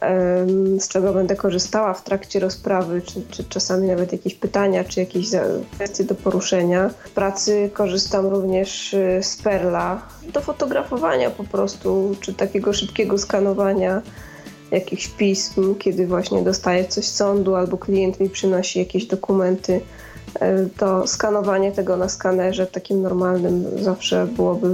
e, 0.00 0.46
z 0.78 0.88
czego 0.88 1.12
będę 1.12 1.36
korzystała 1.36 1.94
w 1.94 2.04
trakcie 2.04 2.40
rozprawy, 2.40 3.02
czy, 3.02 3.22
czy 3.30 3.44
czasami 3.44 3.88
nawet 3.88 4.12
jakieś 4.12 4.34
pytania, 4.34 4.84
czy 4.84 5.00
jakieś 5.00 5.26
kwestie 5.72 6.04
do 6.04 6.14
poruszenia. 6.14 6.90
W 7.04 7.10
pracy 7.10 7.70
korzystam 7.74 8.26
również 8.26 8.96
z 9.22 9.36
Perla 9.36 10.02
do 10.32 10.40
fotografowania 10.40 11.30
po 11.30 11.44
prostu, 11.44 12.16
czy 12.20 12.34
takiego 12.34 12.72
szybkiego 12.72 13.18
skanowania 13.18 14.02
jakichś 14.70 15.08
pism, 15.08 15.74
kiedy 15.74 16.06
właśnie 16.06 16.42
dostaję 16.42 16.84
coś 16.84 17.04
z 17.04 17.14
sądu 17.14 17.54
albo 17.54 17.78
klient 17.78 18.20
mi 18.20 18.30
przynosi 18.30 18.78
jakieś 18.78 19.06
dokumenty 19.06 19.80
E, 19.80 20.03
to 20.76 21.06
skanowanie 21.06 21.72
tego 21.72 21.96
na 21.96 22.08
skanerze 22.08 22.66
takim 22.66 23.02
normalnym 23.02 23.64
zawsze 23.82 24.26
byłoby 24.26 24.68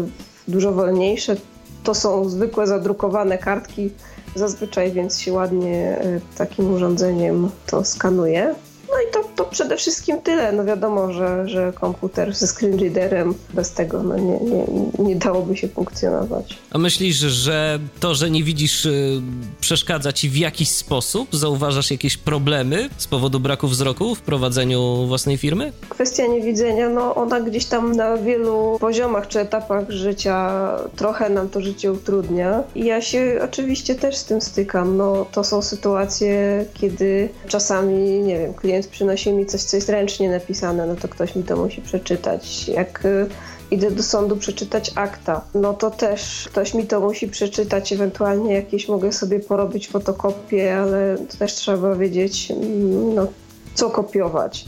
dużo 0.48 0.72
wolniejsze. 0.72 1.36
To 1.84 1.94
są 1.94 2.28
zwykłe 2.28 2.66
zadrukowane 2.66 3.38
kartki 3.38 3.90
zazwyczaj, 4.34 4.92
więc 4.92 5.20
się 5.20 5.32
ładnie 5.32 5.98
e, 5.98 6.20
takim 6.38 6.74
urządzeniem 6.74 7.50
to 7.66 7.84
skanuje. 7.84 8.54
No 8.90 8.96
i 9.08 9.12
to, 9.12 9.24
to 9.36 9.44
przede 9.44 9.76
wszystkim 9.76 10.22
tyle. 10.22 10.52
No 10.52 10.64
wiadomo, 10.64 11.12
że, 11.12 11.48
że 11.48 11.72
komputer 11.72 12.34
ze 12.34 12.46
screenreaderem 12.46 13.34
bez 13.54 13.72
tego 13.72 14.02
no 14.02 14.16
nie, 14.16 14.40
nie, 14.40 14.64
nie 14.98 15.16
dałoby 15.16 15.56
się 15.56 15.68
funkcjonować. 15.68 16.58
A 16.70 16.78
myślisz, 16.78 17.16
że 17.16 17.78
to, 18.00 18.14
że 18.14 18.30
nie 18.30 18.44
widzisz, 18.44 18.84
y, 18.86 19.22
przeszkadza 19.60 20.12
ci 20.12 20.30
w 20.30 20.36
jakiś 20.36 20.70
sposób? 20.70 21.28
Zauważasz 21.32 21.90
jakieś 21.90 22.16
problemy 22.16 22.88
z 22.96 23.06
powodu 23.06 23.40
braku 23.40 23.68
wzroku 23.68 24.14
w 24.14 24.20
prowadzeniu 24.20 25.06
własnej 25.06 25.36
firmy? 25.36 25.72
Kwestia 25.88 26.26
niewidzenia, 26.26 26.88
no 26.88 27.14
ona 27.14 27.40
gdzieś 27.40 27.64
tam 27.64 27.92
na 27.92 28.16
wielu 28.16 28.78
poziomach 28.80 29.28
czy 29.28 29.40
etapach 29.40 29.90
życia 29.90 30.50
trochę 30.96 31.30
nam 31.30 31.48
to 31.48 31.60
życie 31.60 31.92
utrudnia. 31.92 32.62
I 32.74 32.84
ja 32.84 33.00
się 33.00 33.40
oczywiście 33.44 33.94
też 33.94 34.16
z 34.16 34.24
tym 34.24 34.40
stykam. 34.40 34.96
No 34.96 35.26
to 35.32 35.44
są 35.44 35.62
sytuacje, 35.62 36.64
kiedy 36.74 37.28
czasami, 37.48 38.20
nie 38.20 38.38
wiem, 38.38 38.54
klient 38.54 38.79
przynosi 38.86 39.24
się 39.24 39.32
mi 39.32 39.46
coś, 39.46 39.62
co 39.62 39.76
jest 39.76 39.88
ręcznie 39.88 40.30
napisane, 40.30 40.86
no 40.86 40.96
to 40.96 41.08
ktoś 41.08 41.36
mi 41.36 41.42
to 41.42 41.56
musi 41.56 41.82
przeczytać. 41.82 42.68
Jak 42.68 43.04
y, 43.04 43.26
idę 43.70 43.90
do 43.90 44.02
sądu 44.02 44.36
przeczytać 44.36 44.92
akta, 44.94 45.44
no 45.54 45.74
to 45.74 45.90
też 45.90 46.48
ktoś 46.52 46.74
mi 46.74 46.86
to 46.86 47.00
musi 47.00 47.28
przeczytać, 47.28 47.92
ewentualnie 47.92 48.54
jakieś 48.54 48.88
mogę 48.88 49.12
sobie 49.12 49.40
porobić 49.40 49.88
fotokopię, 49.88 50.76
ale 50.76 51.16
też 51.38 51.54
trzeba 51.54 51.94
wiedzieć, 51.94 52.50
mm, 52.50 53.14
no, 53.14 53.26
co 53.74 53.90
kopiować. 53.90 54.64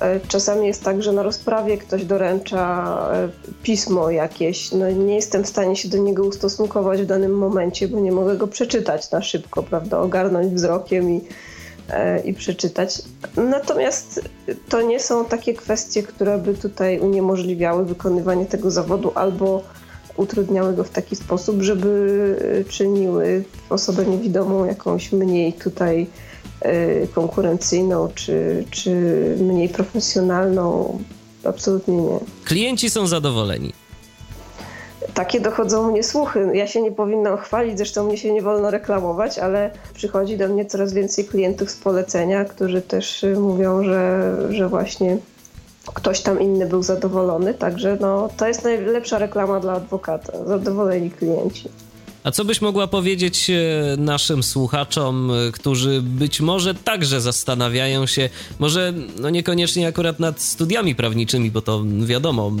E, 0.00 0.20
czasami 0.28 0.66
jest 0.66 0.84
tak, 0.84 1.02
że 1.02 1.12
na 1.12 1.22
rozprawie 1.22 1.78
ktoś 1.78 2.04
doręcza 2.04 2.96
e, 3.12 3.28
pismo 3.62 4.10
jakieś. 4.10 4.72
No 4.72 4.90
nie 4.90 5.14
jestem 5.14 5.44
w 5.44 5.48
stanie 5.48 5.76
się 5.76 5.88
do 5.88 5.98
niego 5.98 6.24
ustosunkować 6.24 7.02
w 7.02 7.06
danym 7.06 7.38
momencie, 7.38 7.88
bo 7.88 8.00
nie 8.00 8.12
mogę 8.12 8.36
go 8.36 8.46
przeczytać 8.46 9.10
na 9.10 9.22
szybko, 9.22 9.62
prawda? 9.62 9.98
Ogarnąć 9.98 10.54
wzrokiem 10.54 11.10
i, 11.10 11.20
i 12.24 12.34
przeczytać. 12.34 13.02
Natomiast 13.36 14.28
to 14.68 14.82
nie 14.82 15.00
są 15.00 15.24
takie 15.24 15.54
kwestie, 15.54 16.02
które 16.02 16.38
by 16.38 16.54
tutaj 16.54 16.98
uniemożliwiały 16.98 17.84
wykonywanie 17.84 18.46
tego 18.46 18.70
zawodu 18.70 19.12
albo 19.14 19.62
utrudniały 20.16 20.74
go 20.74 20.84
w 20.84 20.90
taki 20.90 21.16
sposób, 21.16 21.62
żeby 21.62 22.64
czyniły 22.68 23.44
osobę 23.70 24.06
niewidomą 24.06 24.64
jakąś 24.64 25.12
mniej 25.12 25.52
tutaj 25.52 26.06
Y, 26.66 27.08
konkurencyjną 27.14 28.08
czy, 28.14 28.64
czy 28.70 28.90
mniej 29.40 29.68
profesjonalną. 29.68 30.98
Absolutnie 31.44 31.96
nie. 31.96 32.18
Klienci 32.44 32.90
są 32.90 33.06
zadowoleni. 33.06 33.72
Takie 35.14 35.40
dochodzą 35.40 35.90
mnie 35.90 36.02
słuchy. 36.02 36.50
Ja 36.54 36.66
się 36.66 36.82
nie 36.82 36.92
powinnam 36.92 37.36
chwalić, 37.36 37.76
zresztą 37.76 38.04
mnie 38.04 38.18
się 38.18 38.32
nie 38.32 38.42
wolno 38.42 38.70
reklamować, 38.70 39.38
ale 39.38 39.70
przychodzi 39.94 40.36
do 40.36 40.48
mnie 40.48 40.66
coraz 40.66 40.92
więcej 40.92 41.24
klientów 41.24 41.70
z 41.70 41.76
polecenia, 41.76 42.44
którzy 42.44 42.82
też 42.82 43.24
y, 43.24 43.36
mówią, 43.40 43.84
że, 43.84 44.36
że 44.50 44.68
właśnie 44.68 45.16
ktoś 45.94 46.20
tam 46.20 46.40
inny 46.40 46.66
był 46.66 46.82
zadowolony. 46.82 47.54
Także 47.54 47.96
no, 48.00 48.28
to 48.36 48.48
jest 48.48 48.64
najlepsza 48.64 49.18
reklama 49.18 49.60
dla 49.60 49.72
adwokata. 49.72 50.44
Zadowoleni 50.44 51.10
klienci. 51.10 51.68
A 52.24 52.30
co 52.30 52.44
byś 52.44 52.60
mogła 52.60 52.86
powiedzieć 52.86 53.50
e, 53.50 53.96
naszym 53.96 54.42
słuchaczom, 54.42 55.30
e, 55.30 55.52
którzy 55.52 56.02
być 56.02 56.40
może 56.40 56.74
także 56.74 57.20
zastanawiają 57.20 58.06
się, 58.06 58.28
może 58.58 58.92
no 59.20 59.30
niekoniecznie 59.30 59.88
akurat 59.88 60.20
nad 60.20 60.40
studiami 60.40 60.94
prawniczymi, 60.94 61.50
bo 61.50 61.62
to 61.62 61.84
wiadomo, 62.04 62.52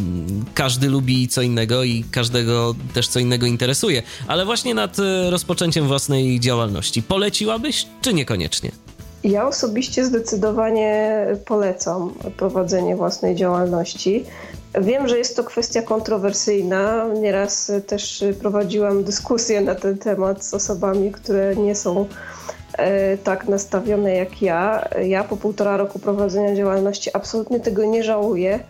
każdy 0.54 0.88
lubi 0.88 1.28
co 1.28 1.42
innego 1.42 1.84
i 1.84 2.04
każdego 2.10 2.74
też 2.94 3.08
co 3.08 3.20
innego 3.20 3.46
interesuje, 3.46 4.02
ale 4.28 4.44
właśnie 4.44 4.74
nad 4.74 4.98
e, 4.98 5.30
rozpoczęciem 5.30 5.86
własnej 5.86 6.40
działalności. 6.40 7.02
Poleciłabyś, 7.02 7.86
czy 8.00 8.14
niekoniecznie? 8.14 8.70
Ja 9.24 9.46
osobiście 9.46 10.04
zdecydowanie 10.04 11.26
polecam 11.46 12.14
prowadzenie 12.36 12.96
własnej 12.96 13.36
działalności. 13.36 14.24
Wiem, 14.78 15.08
że 15.08 15.18
jest 15.18 15.36
to 15.36 15.44
kwestia 15.44 15.82
kontrowersyjna. 15.82 17.06
Nieraz 17.20 17.72
też 17.86 18.24
prowadziłam 18.40 19.04
dyskusję 19.04 19.60
na 19.60 19.74
ten 19.74 19.98
temat 19.98 20.44
z 20.44 20.54
osobami, 20.54 21.12
które 21.12 21.56
nie 21.56 21.74
są 21.74 22.06
e, 22.78 23.18
tak 23.18 23.48
nastawione 23.48 24.14
jak 24.14 24.42
ja. 24.42 24.88
Ja 25.02 25.24
po 25.24 25.36
półtora 25.36 25.76
roku 25.76 25.98
prowadzenia 25.98 26.56
działalności 26.56 27.10
absolutnie 27.12 27.60
tego 27.60 27.84
nie 27.84 28.04
żałuję. 28.04 28.60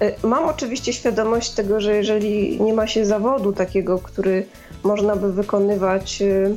E, 0.00 0.26
mam 0.26 0.44
oczywiście 0.44 0.92
świadomość 0.92 1.50
tego, 1.50 1.80
że 1.80 1.96
jeżeli 1.96 2.60
nie 2.62 2.74
ma 2.74 2.86
się 2.86 3.06
zawodu 3.06 3.52
takiego, 3.52 3.98
który 3.98 4.46
można 4.82 5.16
by 5.16 5.32
wykonywać 5.32 6.22
e, 6.22 6.56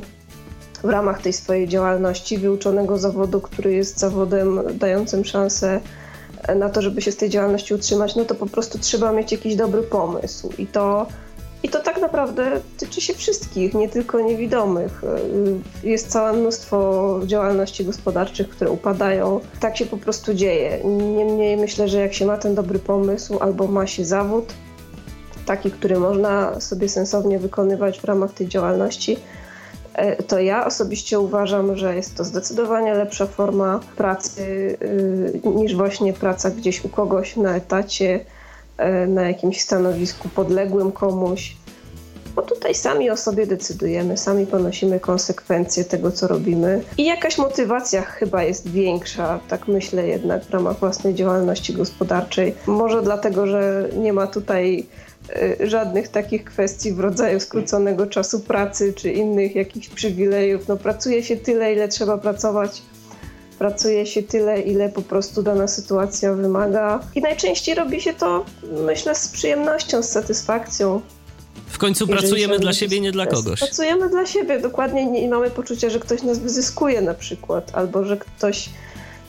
w 0.82 0.88
ramach 0.88 1.22
tej 1.22 1.32
swojej 1.32 1.68
działalności, 1.68 2.38
wyuczonego 2.38 2.98
zawodu, 2.98 3.40
który 3.40 3.74
jest 3.74 3.98
zawodem 3.98 4.60
dającym 4.78 5.24
szansę 5.24 5.80
na 6.56 6.70
to, 6.70 6.82
żeby 6.82 7.02
się 7.02 7.12
z 7.12 7.16
tej 7.16 7.30
działalności 7.30 7.74
utrzymać, 7.74 8.16
no 8.16 8.24
to 8.24 8.34
po 8.34 8.46
prostu 8.46 8.78
trzeba 8.78 9.12
mieć 9.12 9.32
jakiś 9.32 9.56
dobry 9.56 9.82
pomysł. 9.82 10.50
I 10.58 10.66
to, 10.66 11.06
i 11.62 11.68
to 11.68 11.80
tak 11.80 12.00
naprawdę 12.00 12.60
tyczy 12.78 13.00
się 13.00 13.14
wszystkich, 13.14 13.74
nie 13.74 13.88
tylko 13.88 14.20
niewidomych. 14.20 15.04
Y, 15.84 15.88
jest 15.88 16.08
całe 16.08 16.32
mnóstwo 16.32 17.20
działalności 17.26 17.84
gospodarczych, 17.84 18.48
które 18.48 18.70
upadają. 18.70 19.40
Tak 19.60 19.76
się 19.76 19.86
po 19.86 19.96
prostu 19.96 20.34
dzieje. 20.34 20.84
Niemniej 21.16 21.56
myślę, 21.56 21.88
że 21.88 22.00
jak 22.00 22.14
się 22.14 22.26
ma 22.26 22.36
ten 22.36 22.54
dobry 22.54 22.78
pomysł 22.78 23.38
albo 23.38 23.66
ma 23.66 23.86
się 23.86 24.04
zawód, 24.04 24.52
taki, 25.46 25.70
który 25.70 25.98
można 25.98 26.60
sobie 26.60 26.88
sensownie 26.88 27.38
wykonywać 27.38 28.00
w 28.00 28.04
ramach 28.04 28.32
tej 28.32 28.48
działalności, 28.48 29.16
to 30.26 30.38
ja 30.38 30.66
osobiście 30.66 31.20
uważam, 31.20 31.76
że 31.76 31.96
jest 31.96 32.16
to 32.16 32.24
zdecydowanie 32.24 32.94
lepsza 32.94 33.26
forma 33.26 33.80
pracy 33.96 34.76
e, 35.44 35.48
niż 35.48 35.76
właśnie 35.76 36.12
praca 36.12 36.50
gdzieś 36.50 36.84
u 36.84 36.88
kogoś 36.88 37.36
na 37.36 37.56
etacie, 37.56 38.20
e, 38.76 39.06
na 39.06 39.22
jakimś 39.22 39.60
stanowisku 39.60 40.28
podległym 40.28 40.92
komuś. 40.92 41.56
Bo 42.34 42.42
tutaj 42.42 42.74
sami 42.74 43.10
o 43.10 43.16
sobie 43.16 43.46
decydujemy, 43.46 44.16
sami 44.16 44.46
ponosimy 44.46 45.00
konsekwencje 45.00 45.84
tego, 45.84 46.10
co 46.10 46.28
robimy. 46.28 46.82
I 46.98 47.04
jakaś 47.04 47.38
motywacja 47.38 48.02
chyba 48.02 48.42
jest 48.42 48.68
większa, 48.68 49.40
tak 49.48 49.68
myślę 49.68 50.06
jednak, 50.06 50.44
w 50.44 50.50
ramach 50.50 50.78
własnej 50.78 51.14
działalności 51.14 51.74
gospodarczej. 51.74 52.54
Może 52.66 53.02
dlatego, 53.02 53.46
że 53.46 53.88
nie 53.96 54.12
ma 54.12 54.26
tutaj 54.26 54.86
Y, 54.86 55.13
żadnych 55.64 56.08
takich 56.08 56.44
kwestii 56.44 56.92
w 56.92 57.00
rodzaju 57.00 57.40
skróconego 57.40 58.06
czasu 58.06 58.40
pracy 58.40 58.92
czy 58.92 59.12
innych 59.12 59.54
jakichś 59.54 59.88
przywilejów. 59.88 60.68
No, 60.68 60.76
pracuje 60.76 61.22
się 61.22 61.36
tyle, 61.36 61.72
ile 61.72 61.88
trzeba 61.88 62.18
pracować. 62.18 62.82
Pracuje 63.58 64.06
się 64.06 64.22
tyle, 64.22 64.60
ile 64.60 64.88
po 64.88 65.02
prostu 65.02 65.42
dana 65.42 65.68
sytuacja 65.68 66.34
wymaga. 66.34 67.00
I 67.14 67.20
najczęściej 67.20 67.74
robi 67.74 68.00
się 68.00 68.14
to, 68.14 68.44
myślę, 68.86 69.14
z 69.14 69.28
przyjemnością, 69.28 70.02
z 70.02 70.08
satysfakcją. 70.08 71.00
W 71.66 71.78
końcu 71.78 72.06
pracujemy 72.06 72.58
dla 72.58 72.72
siebie, 72.72 73.00
nie 73.00 73.12
dla 73.12 73.26
kogoś. 73.26 73.60
Pracujemy 73.60 74.08
dla 74.08 74.26
siebie, 74.26 74.60
dokładnie 74.60 75.06
nie 75.06 75.28
mamy 75.28 75.50
poczucia, 75.50 75.90
że 75.90 76.00
ktoś 76.00 76.22
nas 76.22 76.38
wyzyskuje 76.38 77.00
na 77.00 77.14
przykład, 77.14 77.70
albo 77.74 78.04
że 78.04 78.16
ktoś 78.16 78.70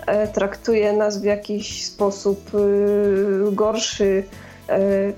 e, 0.07 0.27
traktuje 0.27 0.93
nas 0.93 1.21
w 1.21 1.23
jakiś 1.23 1.85
sposób 1.85 2.51
y, 2.55 3.51
gorszy 3.51 4.23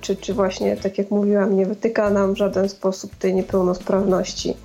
czy, 0.01 0.15
czy 0.15 0.33
właśnie, 0.33 0.77
tak 0.77 0.97
jak 0.97 1.11
mówiłam, 1.11 1.55
nie 1.55 1.65
wytyka 1.65 2.09
nam 2.09 2.33
w 2.33 2.37
żaden 2.37 2.69
sposób 2.69 3.15
tej 3.15 3.35
niepełnosprawności. 3.35 4.57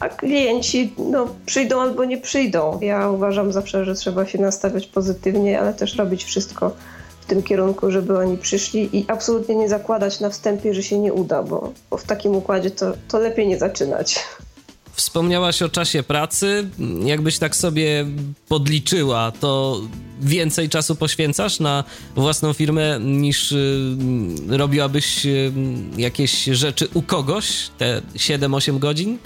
A 0.00 0.08
klienci 0.08 0.94
no, 0.98 1.28
przyjdą 1.46 1.80
albo 1.80 2.04
nie 2.04 2.18
przyjdą. 2.18 2.78
Ja 2.80 3.10
uważam 3.10 3.52
zawsze, 3.52 3.84
że 3.84 3.94
trzeba 3.94 4.26
się 4.26 4.38
nastawiać 4.38 4.86
pozytywnie, 4.86 5.60
ale 5.60 5.74
też 5.74 5.96
robić 5.96 6.24
wszystko 6.24 6.72
w 7.20 7.26
tym 7.26 7.42
kierunku, 7.42 7.90
żeby 7.90 8.18
oni 8.18 8.38
przyszli 8.38 8.98
i 8.98 9.04
absolutnie 9.08 9.54
nie 9.54 9.68
zakładać 9.68 10.20
na 10.20 10.30
wstępie, 10.30 10.74
że 10.74 10.82
się 10.82 10.98
nie 10.98 11.12
uda, 11.12 11.42
bo, 11.42 11.72
bo 11.90 11.96
w 11.96 12.04
takim 12.04 12.36
układzie 12.36 12.70
to, 12.70 12.92
to 13.08 13.18
lepiej 13.18 13.48
nie 13.48 13.58
zaczynać. 13.58 14.20
Wspomniałaś 14.92 15.62
o 15.62 15.68
czasie 15.68 16.02
pracy. 16.02 16.68
Jakbyś 17.04 17.38
tak 17.38 17.56
sobie 17.56 18.06
podliczyła, 18.48 19.32
to 19.40 19.80
więcej 20.20 20.68
czasu 20.68 20.96
poświęcasz 20.96 21.60
na 21.60 21.84
własną 22.14 22.52
firmę 22.52 22.98
niż 23.00 23.52
y, 23.52 23.96
robiłabyś 24.48 25.26
y, 25.26 25.52
jakieś 25.96 26.44
rzeczy 26.44 26.88
u 26.94 27.02
kogoś, 27.02 27.70
te 27.78 28.02
7-8 28.14 28.78
godzin? 28.78 29.18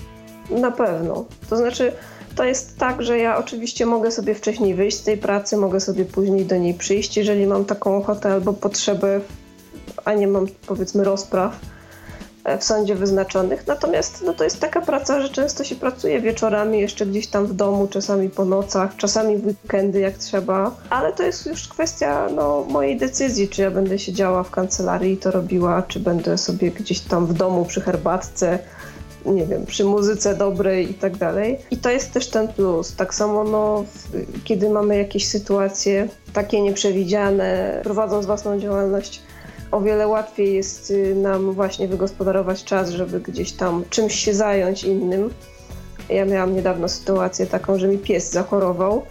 Na 0.51 0.71
pewno. 0.71 1.25
To 1.51 1.57
znaczy, 1.57 1.93
to 2.37 2.45
jest 2.45 2.79
tak, 2.79 3.03
że 3.03 3.19
ja 3.19 3.39
oczywiście 3.39 3.87
mogę 3.87 4.11
sobie 4.11 4.35
wcześniej 4.35 4.75
wyjść 4.75 4.97
z 4.97 5.03
tej 5.03 5.19
pracy, 5.19 5.57
mogę 5.57 5.81
sobie 5.81 6.05
później 6.05 6.47
do 6.47 6.57
niej 6.57 6.75
przyjść, 6.75 7.17
jeżeli 7.17 7.47
mam 7.47 7.65
taką 7.65 7.97
ochotę 7.97 8.33
albo 8.33 8.53
potrzebę, 8.53 9.21
a 10.05 10.15
nie 10.15 10.27
mam 10.27 10.47
powiedzmy 10.67 11.05
rozpraw 11.05 11.61
w 12.59 12.65
sądzie 12.65 12.95
wyznaczonych. 12.95 13.67
Natomiast 13.67 14.23
no, 14.27 14.35
to 14.35 14.45
jest 14.45 14.61
taka 14.61 14.81
praca, 14.81 15.21
że 15.21 15.29
często 15.29 15.65
się 15.65 15.77
pracuje 15.77 16.21
wieczorami, 16.21 16.81
jeszcze 16.81 17.07
gdzieś 17.07 17.27
tam 17.27 17.47
w 17.47 17.55
domu, 17.55 17.89
czasami 17.89 18.31
po 18.31 18.45
nocach, 18.45 18.97
czasami 18.97 19.37
w 19.37 19.47
weekendy 19.47 20.01
jak 20.01 20.19
trzeba, 20.19 20.71
ale 20.91 21.13
to 21.13 21.23
jest 21.23 21.47
już 21.47 21.69
kwestia 21.69 22.29
no, 22.35 22.65
mojej 22.69 22.97
decyzji, 22.97 23.49
czy 23.49 23.63
ja 23.63 23.71
będę 23.71 23.99
siedziała 23.99 24.43
w 24.43 24.51
kancelarii 24.51 25.13
i 25.13 25.17
to 25.17 25.31
robiła, 25.31 25.83
czy 25.83 26.01
będę 26.01 26.39
sobie 26.39 26.71
gdzieś 26.71 27.01
tam 27.01 27.27
w 27.27 27.33
domu 27.33 27.65
przy 27.65 27.81
herbatce 27.81 28.59
nie 29.27 29.47
wiem, 29.47 29.67
przy 29.67 29.85
muzyce 29.85 30.37
dobrej 30.37 30.91
i 30.91 30.95
tak 30.95 31.17
dalej. 31.17 31.59
I 31.71 31.77
to 31.77 31.91
jest 31.91 32.13
też 32.13 32.29
ten 32.29 32.49
plus. 32.49 32.97
Tak 32.97 33.15
samo, 33.15 33.45
no, 33.45 33.85
kiedy 34.45 34.71
mamy 34.71 34.97
jakieś 34.97 35.29
sytuacje 35.29 36.09
takie 36.33 36.63
nieprzewidziane, 36.63 37.81
prowadząc 37.83 38.27
własną 38.27 38.59
działalność, 38.59 39.23
o 39.71 39.81
wiele 39.81 40.07
łatwiej 40.07 40.55
jest 40.55 40.91
y, 40.91 41.15
nam 41.15 41.53
właśnie 41.53 41.89
wygospodarować 41.89 42.65
czas, 42.65 42.91
żeby 42.91 43.21
gdzieś 43.21 43.53
tam 43.53 43.85
czymś 43.91 44.15
się 44.15 44.35
zająć 44.35 44.85
innym. 44.85 45.31
Ja 46.09 46.25
miałam 46.25 46.55
niedawno 46.55 46.89
sytuację 46.89 47.47
taką, 47.47 47.79
że 47.79 47.89
mi 47.89 47.99
pies 47.99 48.33
zachorował. 48.33 49.03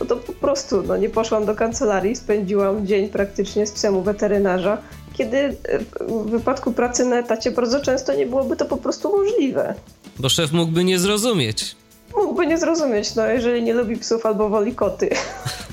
No 0.00 0.06
to 0.06 0.16
po 0.16 0.32
prostu 0.32 0.82
no, 0.82 0.96
nie 0.96 1.08
poszłam 1.08 1.46
do 1.46 1.54
kancelarii, 1.54 2.16
spędziłam 2.16 2.86
dzień 2.86 3.08
praktycznie 3.08 3.66
z 3.66 3.72
psem 3.72 3.96
u 3.96 4.02
weterynarza, 4.02 4.78
kiedy 5.12 5.36
y, 5.36 5.56
w 6.00 6.30
wypadku 6.30 6.72
pracy 6.72 7.04
na 7.04 7.16
etacie 7.16 7.50
bardzo 7.50 7.80
często 7.80 8.14
nie 8.14 8.26
byłoby 8.26 8.56
to 8.56 8.64
po 8.64 8.76
prostu 8.76 9.16
możliwe. 9.16 9.74
Bo 10.18 10.28
szef 10.28 10.52
mógłby 10.52 10.84
nie 10.84 10.98
zrozumieć. 10.98 11.76
Mógłby 12.16 12.46
nie 12.46 12.58
zrozumieć, 12.58 13.14
no 13.14 13.26
jeżeli 13.26 13.62
nie 13.62 13.74
lubi 13.74 13.96
psów 13.96 14.26
albo 14.26 14.48
woli 14.48 14.74
koty. 14.74 15.10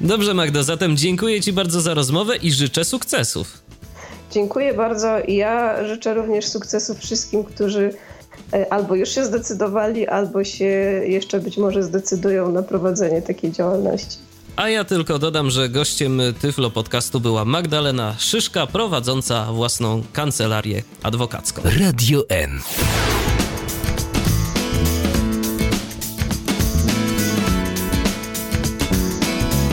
Dobrze, 0.00 0.34
Magda, 0.34 0.62
zatem 0.62 0.96
dziękuję 0.96 1.40
Ci 1.40 1.52
bardzo 1.52 1.80
za 1.80 1.94
rozmowę 1.94 2.36
i 2.36 2.52
życzę 2.52 2.84
sukcesów. 2.84 3.58
Dziękuję 4.32 4.74
bardzo 4.74 5.20
i 5.20 5.34
ja 5.34 5.86
życzę 5.86 6.14
również 6.14 6.48
sukcesów 6.48 6.98
wszystkim, 6.98 7.44
którzy 7.44 7.94
e, 8.52 8.72
albo 8.72 8.94
już 8.94 9.08
się 9.08 9.24
zdecydowali, 9.24 10.08
albo 10.08 10.44
się 10.44 10.64
jeszcze 11.06 11.40
być 11.40 11.58
może 11.58 11.82
zdecydują 11.82 12.52
na 12.52 12.62
prowadzenie 12.62 13.22
takiej 13.22 13.52
działalności. 13.52 14.16
A 14.56 14.68
ja 14.68 14.84
tylko 14.84 15.18
dodam, 15.18 15.50
że 15.50 15.68
gościem 15.68 16.22
Tyflo 16.40 16.70
Podcastu 16.70 17.20
była 17.20 17.44
Magdalena 17.44 18.14
Szyszka, 18.18 18.66
prowadząca 18.66 19.52
własną 19.52 20.02
kancelarię 20.12 20.82
adwokacką. 21.02 21.62
Radio 21.64 22.24
N. 22.28 22.60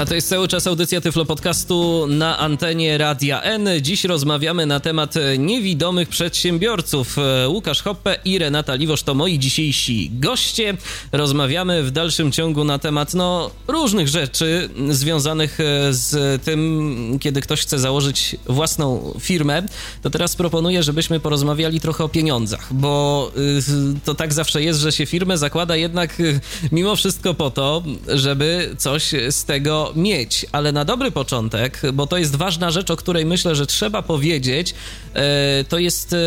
A 0.04 0.06
to 0.06 0.16
jest 0.16 0.30
cały 0.30 0.48
czas 0.48 0.68
audycja 0.68 1.02
Tyflo 1.02 1.26
Podcastu 1.26 2.08
na 2.08 2.38
antenie 2.38 2.98
Radia 2.98 3.42
N. 3.42 3.70
Dziś 3.82 4.04
rozmawiamy 4.04 4.66
na 4.66 4.80
temat 4.80 5.14
niewidomych 5.38 6.10
przedsiębiorców. 6.10 7.18
Łukasz 7.48 7.82
Hoppe 7.82 8.16
i 8.26 8.40
Renata 8.40 8.76
Liwosz 8.76 9.04
to 9.04 9.14
moi 9.14 9.40
dzisiejsi 9.40 10.12
goście. 10.14 10.78
Rozmawiamy 11.12 11.84
w 11.84 11.92
dalszym 11.92 12.32
ciągu 12.32 12.64
na 12.64 12.80
temat 12.80 13.14
no, 13.14 13.52
różnych 13.68 14.08
rzeczy 14.08 14.70
związanych 14.90 15.58
z 15.90 16.42
tym, 16.44 17.18
kiedy 17.22 17.42
ktoś 17.42 17.62
chce 17.62 17.80
założyć 17.80 18.36
własną 18.46 19.14
firmę. 19.20 19.64
To 20.02 20.10
teraz 20.10 20.36
proponuję, 20.36 20.84
żebyśmy 20.84 21.20
porozmawiali 21.20 21.80
trochę 21.80 22.04
o 22.04 22.10
pieniądzach, 22.10 22.74
bo 22.74 23.32
y, 23.38 24.00
to 24.06 24.16
tak 24.16 24.34
zawsze 24.34 24.64
jest, 24.64 24.80
że 24.80 24.92
się 24.92 25.06
firmę 25.06 25.38
zakłada 25.38 25.76
jednak 25.76 26.22
mimo 26.72 26.96
wszystko 26.96 27.34
po 27.34 27.52
to, 27.52 27.84
żeby 28.08 28.76
coś 28.78 29.14
z 29.30 29.46
tego 29.46 29.93
mieć, 29.96 30.46
ale 30.52 30.72
na 30.72 30.86
dobry 30.86 31.12
początek, 31.12 31.82
bo 31.94 32.08
to 32.08 32.18
jest 32.18 32.36
ważna 32.36 32.72
rzecz, 32.72 32.92
o 32.92 32.96
której 32.96 33.26
myślę, 33.26 33.56
że 33.56 33.66
trzeba 33.66 34.02
powiedzieć, 34.02 34.74
e, 35.14 35.64
to 35.70 35.78
jest 35.80 36.14
e, 36.14 36.18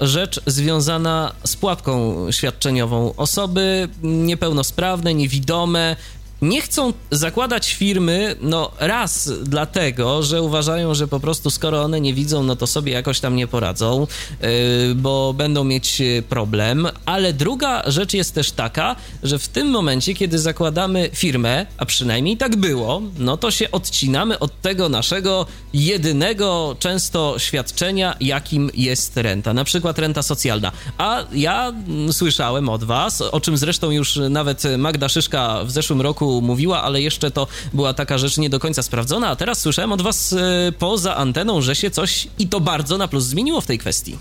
rzecz 0.00 0.40
związana 0.46 1.32
z 1.44 1.56
płatką 1.56 2.16
świadczeniową. 2.32 3.14
Osoby 3.16 3.88
niepełnosprawne, 4.02 5.14
niewidome, 5.14 5.96
nie 6.42 6.60
chcą 6.60 6.92
zakładać 7.10 7.74
firmy, 7.74 8.36
no 8.40 8.70
raz 8.78 9.30
dlatego, 9.42 10.22
że 10.22 10.42
uważają, 10.42 10.94
że 10.94 11.08
po 11.08 11.20
prostu 11.20 11.50
skoro 11.50 11.82
one 11.82 12.00
nie 12.00 12.14
widzą, 12.14 12.42
no 12.42 12.56
to 12.56 12.66
sobie 12.66 12.92
jakoś 12.92 13.20
tam 13.20 13.36
nie 13.36 13.46
poradzą, 13.46 14.06
yy, 14.42 14.48
bo 14.94 15.32
będą 15.32 15.64
mieć 15.64 16.02
problem, 16.28 16.88
ale 17.06 17.32
druga 17.32 17.82
rzecz 17.86 18.14
jest 18.14 18.34
też 18.34 18.52
taka, 18.52 18.96
że 19.22 19.38
w 19.38 19.48
tym 19.48 19.68
momencie, 19.70 20.14
kiedy 20.14 20.38
zakładamy 20.38 21.10
firmę, 21.12 21.66
a 21.78 21.86
przynajmniej 21.86 22.36
tak 22.36 22.56
było, 22.56 23.02
no 23.18 23.36
to 23.36 23.50
się 23.50 23.70
odcinamy 23.70 24.38
od 24.38 24.60
tego 24.60 24.88
naszego 24.88 25.46
jedynego 25.72 26.76
często 26.78 27.38
świadczenia, 27.38 28.16
jakim 28.20 28.70
jest 28.74 29.16
renta, 29.16 29.54
na 29.54 29.64
przykład 29.64 29.98
renta 29.98 30.22
socjalna. 30.22 30.72
A 30.98 31.24
ja 31.32 31.72
słyszałem 32.12 32.68
od 32.68 32.84
was, 32.84 33.20
o 33.20 33.40
czym 33.40 33.56
zresztą 33.56 33.90
już 33.90 34.18
nawet 34.30 34.62
Magda 34.78 35.08
Szyszka 35.08 35.64
w 35.64 35.70
zeszłym 35.70 36.00
roku 36.00 36.29
mówiła, 36.42 36.82
ale 36.82 37.02
jeszcze 37.02 37.30
to 37.30 37.46
była 37.72 37.94
taka 37.94 38.18
rzecz 38.18 38.38
nie 38.38 38.50
do 38.50 38.60
końca 38.60 38.82
sprawdzona, 38.82 39.28
a 39.28 39.36
teraz 39.36 39.60
słyszałem 39.60 39.92
od 39.92 40.02
was 40.02 40.32
e, 40.32 40.72
poza 40.78 41.16
anteną, 41.16 41.60
że 41.60 41.74
się 41.76 41.90
coś 41.90 42.28
i 42.38 42.48
to 42.48 42.60
bardzo 42.60 42.98
na 42.98 43.08
plus 43.08 43.24
zmieniło 43.24 43.60
w 43.60 43.66
tej 43.66 43.78
kwestii. 43.78 44.18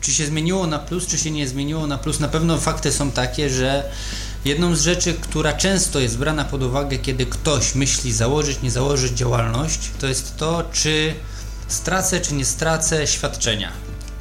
Czy 0.00 0.12
się 0.12 0.26
zmieniło 0.26 0.66
na 0.66 0.78
plus, 0.78 1.06
czy 1.06 1.18
się 1.18 1.30
nie 1.30 1.48
zmieniło 1.48 1.86
na 1.86 1.98
plus? 1.98 2.20
Na 2.20 2.28
pewno 2.28 2.58
fakty 2.58 2.92
są 2.92 3.10
takie, 3.10 3.50
że 3.50 3.90
jedną 4.44 4.76
z 4.76 4.82
rzeczy, 4.82 5.14
która 5.14 5.52
często 5.52 6.00
jest 6.00 6.18
brana 6.18 6.44
pod 6.44 6.62
uwagę, 6.62 6.98
kiedy 6.98 7.26
ktoś 7.26 7.74
myśli 7.74 8.12
założyć, 8.12 8.62
nie 8.62 8.70
założyć 8.70 9.12
działalność, 9.12 9.90
to 10.00 10.06
jest 10.06 10.36
to, 10.36 10.64
czy 10.72 11.14
stracę, 11.68 12.20
czy 12.20 12.34
nie 12.34 12.44
stracę 12.44 13.06
świadczenia. 13.06 13.72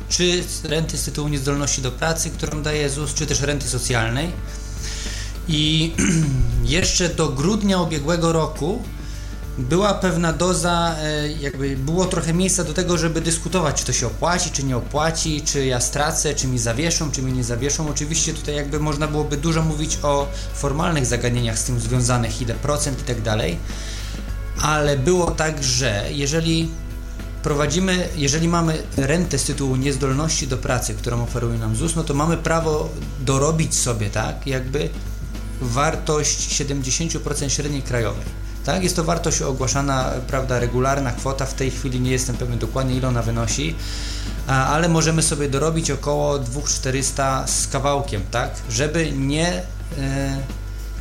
Czy 0.10 0.44
renty 0.64 0.98
z 0.98 1.04
tytułu 1.04 1.28
niezdolności 1.28 1.82
do 1.82 1.91
pracy, 1.91 2.30
którą 2.30 2.64
daje 2.64 2.90
ZUS, 2.90 3.14
czy 3.14 3.26
też 3.26 3.41
renty 3.41 3.68
socjalnej. 3.68 4.32
I 5.48 5.94
jeszcze 6.65 7.10
do 7.10 7.30
grudnia 7.30 7.82
ubiegłego 7.82 8.32
roku 8.32 8.82
była 9.57 9.94
pewna 9.94 10.34
doza, 10.34 10.95
e, 10.99 11.32
jakby 11.32 11.78
było 11.78 12.06
trochę 12.06 12.34
miejsca 12.34 12.64
do 12.64 12.74
tego, 12.74 12.98
żeby 12.98 13.22
dyskutować, 13.22 13.76
czy 13.76 13.86
to 13.86 13.94
się 13.94 14.07
opłaci, 14.07 14.49
czy 14.49 14.64
nie 14.64 14.78
opłaci, 14.78 15.41
czy 15.41 15.65
ja 15.65 15.82
stracę, 15.82 16.36
czy 16.36 16.48
mi 16.48 16.60
zawieszą, 16.60 17.11
czy 17.11 17.22
mi 17.22 17.34
nie 17.34 17.44
zawieszą. 17.44 17.90
Oczywiście 17.90 18.34
tutaj 18.34 18.56
jakby 18.56 18.80
można 18.80 19.07
byłoby 19.07 19.38
dużo 19.38 19.61
mówić 19.61 19.98
o 20.03 20.28
formalnych 20.53 21.06
zagadnieniach 21.06 21.60
z 21.60 21.64
tym 21.64 21.80
związanych, 21.80 22.41
ile 22.41 22.53
procent 22.53 23.02
i 23.02 23.03
tak 23.03 23.22
dalej, 23.22 23.57
ale 24.61 24.98
było 24.98 25.32
tak, 25.32 25.64
że 25.64 26.06
jeżeli 26.11 26.69
prowadzimy, 27.44 28.07
jeżeli 28.15 28.48
mamy 28.48 28.84
rentę 28.98 29.38
z 29.38 29.44
tytułu 29.44 29.76
niezdolności 29.76 30.48
do 30.48 30.57
pracy, 30.57 30.94
którą 30.94 31.24
oferuje 31.24 31.60
nam 31.60 31.76
ZUS, 31.76 31.95
no 31.95 32.03
to 32.03 32.14
mamy 32.14 32.38
prawo 32.38 32.90
dorobić 33.26 33.76
sobie, 33.76 34.10
tak, 34.10 34.48
jakby 34.48 34.90
wartość 35.62 36.62
70% 36.62 37.50
średniej 37.50 37.82
krajowej. 37.82 38.26
Tak, 38.66 38.84
jest 38.84 38.96
to 38.96 39.04
wartość 39.04 39.42
ogłaszana, 39.42 40.12
prawda, 40.28 40.60
regularna 40.60 41.12
kwota, 41.12 41.46
w 41.46 41.54
tej 41.54 41.72
chwili 41.72 42.00
nie 42.00 42.12
jestem 42.12 42.38
pewien 42.38 42.60
dokładnie 42.60 42.96
ile 42.96 43.08
ona 43.08 43.22
wynosi, 43.22 43.76
ale 44.48 44.90
możemy 44.90 45.24
sobie 45.24 45.50
dorobić 45.50 45.92
około 45.92 46.40
2400 46.40 47.48
z 47.48 47.68
kawałkiem, 47.68 48.22
tak, 48.32 48.52
żeby 48.70 49.12
nie, 49.12 49.62
e, 49.98 50.38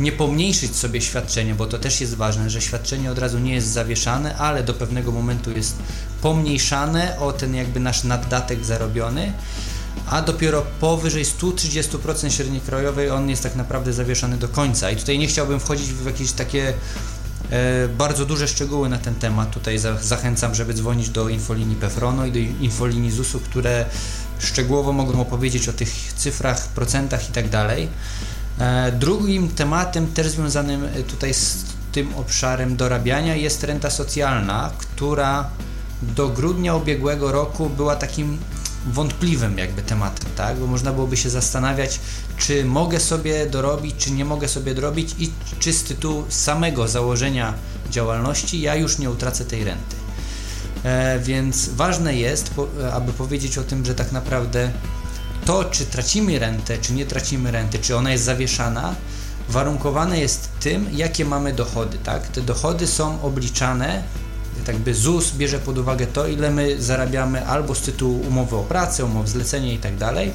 nie 0.01 0.13
pomniejszyć 0.13 0.77
sobie 0.77 1.01
świadczenie, 1.01 1.55
bo 1.55 1.67
to 1.67 1.79
też 1.79 2.01
jest 2.01 2.15
ważne, 2.15 2.51
że 2.51 2.61
świadczenie 2.61 3.11
od 3.11 3.19
razu 3.19 3.39
nie 3.39 3.55
jest 3.55 3.69
zawieszane, 3.69 4.37
ale 4.37 4.63
do 4.63 4.75
pewnego 4.75 5.13
momentu 5.13 5.51
jest 5.51 5.77
pomniejszane 6.23 7.17
o 7.21 7.33
ten 7.33 7.55
jakby 7.55 7.81
nasz 7.81 8.05
naddatek 8.05 8.65
zarobiony, 8.65 9.33
a 10.07 10.23
dopiero 10.23 10.63
powyżej 10.81 11.25
130% 11.25 12.31
średniej 12.31 12.61
krajowej 12.61 13.11
on 13.11 13.31
jest 13.31 13.43
tak 13.43 13.57
naprawdę 13.57 13.93
zawieszany 13.93 14.37
do 14.37 14.49
końca. 14.49 14.91
I 14.91 14.97
tutaj 14.97 15.19
nie 15.19 15.27
chciałbym 15.27 15.61
wchodzić 15.61 15.93
w 15.93 16.07
jakieś 16.07 16.33
takie 16.33 16.75
e, 17.51 17.89
bardzo 17.89 18.27
duże 18.27 18.49
szczegóły 18.49 18.89
na 18.89 18.99
ten 18.99 19.15
temat. 19.15 19.51
Tutaj 19.51 19.79
za, 19.79 19.99
zachęcam, 19.99 20.55
żeby 20.55 20.75
dzwonić 20.75 21.09
do 21.09 21.29
infolinii 21.29 21.77
Pefrono 21.77 22.27
i 22.27 22.33
do 22.33 22.39
infolinii 22.39 23.11
ZUS-u, 23.11 23.41
które 23.41 23.85
szczegółowo 24.39 24.93
mogą 24.93 25.21
opowiedzieć 25.21 25.69
o 25.69 25.73
tych 25.73 26.13
cyfrach, 26.17 26.69
procentach 26.69 27.29
i 27.29 27.33
tak 27.33 27.49
dalej. 27.49 27.89
E, 28.59 28.93
drugim 28.93 29.49
tematem, 29.49 30.07
też 30.07 30.29
związanym 30.29 30.85
e, 30.85 31.03
tutaj 31.03 31.35
z 31.35 31.65
tym 31.93 32.15
obszarem 32.15 32.77
dorabiania, 32.77 33.37
jest 33.37 33.65
renta 33.65 33.91
socjalna, 33.91 34.71
która 34.79 35.51
do 36.03 36.29
grudnia 36.29 36.75
ubiegłego 36.75 37.33
roku 37.33 37.71
była 37.71 37.97
takim 37.97 38.39
wątpliwym 38.87 39.59
jakby 39.59 39.83
tematem, 39.83 40.31
tak? 40.37 40.59
Bo 40.59 40.67
można 40.67 40.93
byłoby 40.93 41.17
się 41.17 41.31
zastanawiać, 41.31 42.01
czy 42.37 42.65
mogę 42.65 43.01
sobie 43.01 43.47
dorobić, 43.47 43.97
czy 43.99 44.11
nie 44.11 44.25
mogę 44.25 44.49
sobie 44.49 44.75
dorobić 44.75 45.15
i 45.19 45.31
czy 45.59 45.73
z 45.73 45.83
tytułu 45.83 46.25
samego 46.29 46.89
założenia 46.89 47.55
działalności 47.91 48.61
ja 48.61 48.75
już 48.75 48.99
nie 48.99 49.11
utracę 49.11 49.45
tej 49.45 49.65
renty. 49.65 49.97
E, 50.85 51.19
więc 51.19 51.69
ważne 51.69 52.17
jest, 52.17 52.51
po, 52.51 52.69
aby 52.93 53.13
powiedzieć 53.13 53.59
o 53.59 53.63
tym, 53.63 53.85
że 53.85 53.95
tak 53.95 54.13
naprawdę 54.13 54.73
to, 55.45 55.65
czy 55.65 55.87
tracimy 55.87 56.39
rentę, 56.39 56.79
czy 56.79 56.93
nie 56.93 57.07
tracimy 57.07 57.51
renty, 57.51 57.79
czy 57.79 57.97
ona 57.97 58.13
jest 58.13 58.25
zawieszana, 58.25 58.95
warunkowane 59.49 60.21
jest 60.21 60.49
tym, 60.61 60.89
jakie 60.93 61.25
mamy 61.25 61.53
dochody, 61.53 61.99
tak? 61.99 62.27
Te 62.27 62.43
dochody 62.43 62.87
są 62.87 63.23
obliczane 63.23 64.03
tak 64.65 64.77
by 64.77 64.95
ZUS 64.95 65.31
bierze 65.31 65.59
pod 65.59 65.79
uwagę 65.79 66.07
to, 66.07 66.27
ile 66.27 66.51
my 66.51 66.83
zarabiamy 66.83 67.47
albo 67.47 67.75
z 67.75 67.81
tytułu 67.81 68.21
umowy 68.29 68.57
o 68.57 68.63
pracę, 68.63 69.05
umowy 69.05 69.29
zlecenia 69.29 69.73
i 69.73 69.79
tak 69.79 69.97
dalej. 69.97 70.33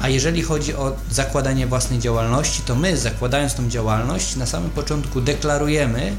A 0.00 0.08
jeżeli 0.08 0.42
chodzi 0.42 0.74
o 0.74 0.96
zakładanie 1.10 1.66
własnej 1.66 1.98
działalności, 1.98 2.62
to 2.62 2.74
my 2.74 2.96
zakładając 2.96 3.54
tą 3.54 3.68
działalność 3.68 4.36
na 4.36 4.46
samym 4.46 4.70
początku 4.70 5.20
deklarujemy, 5.20 6.12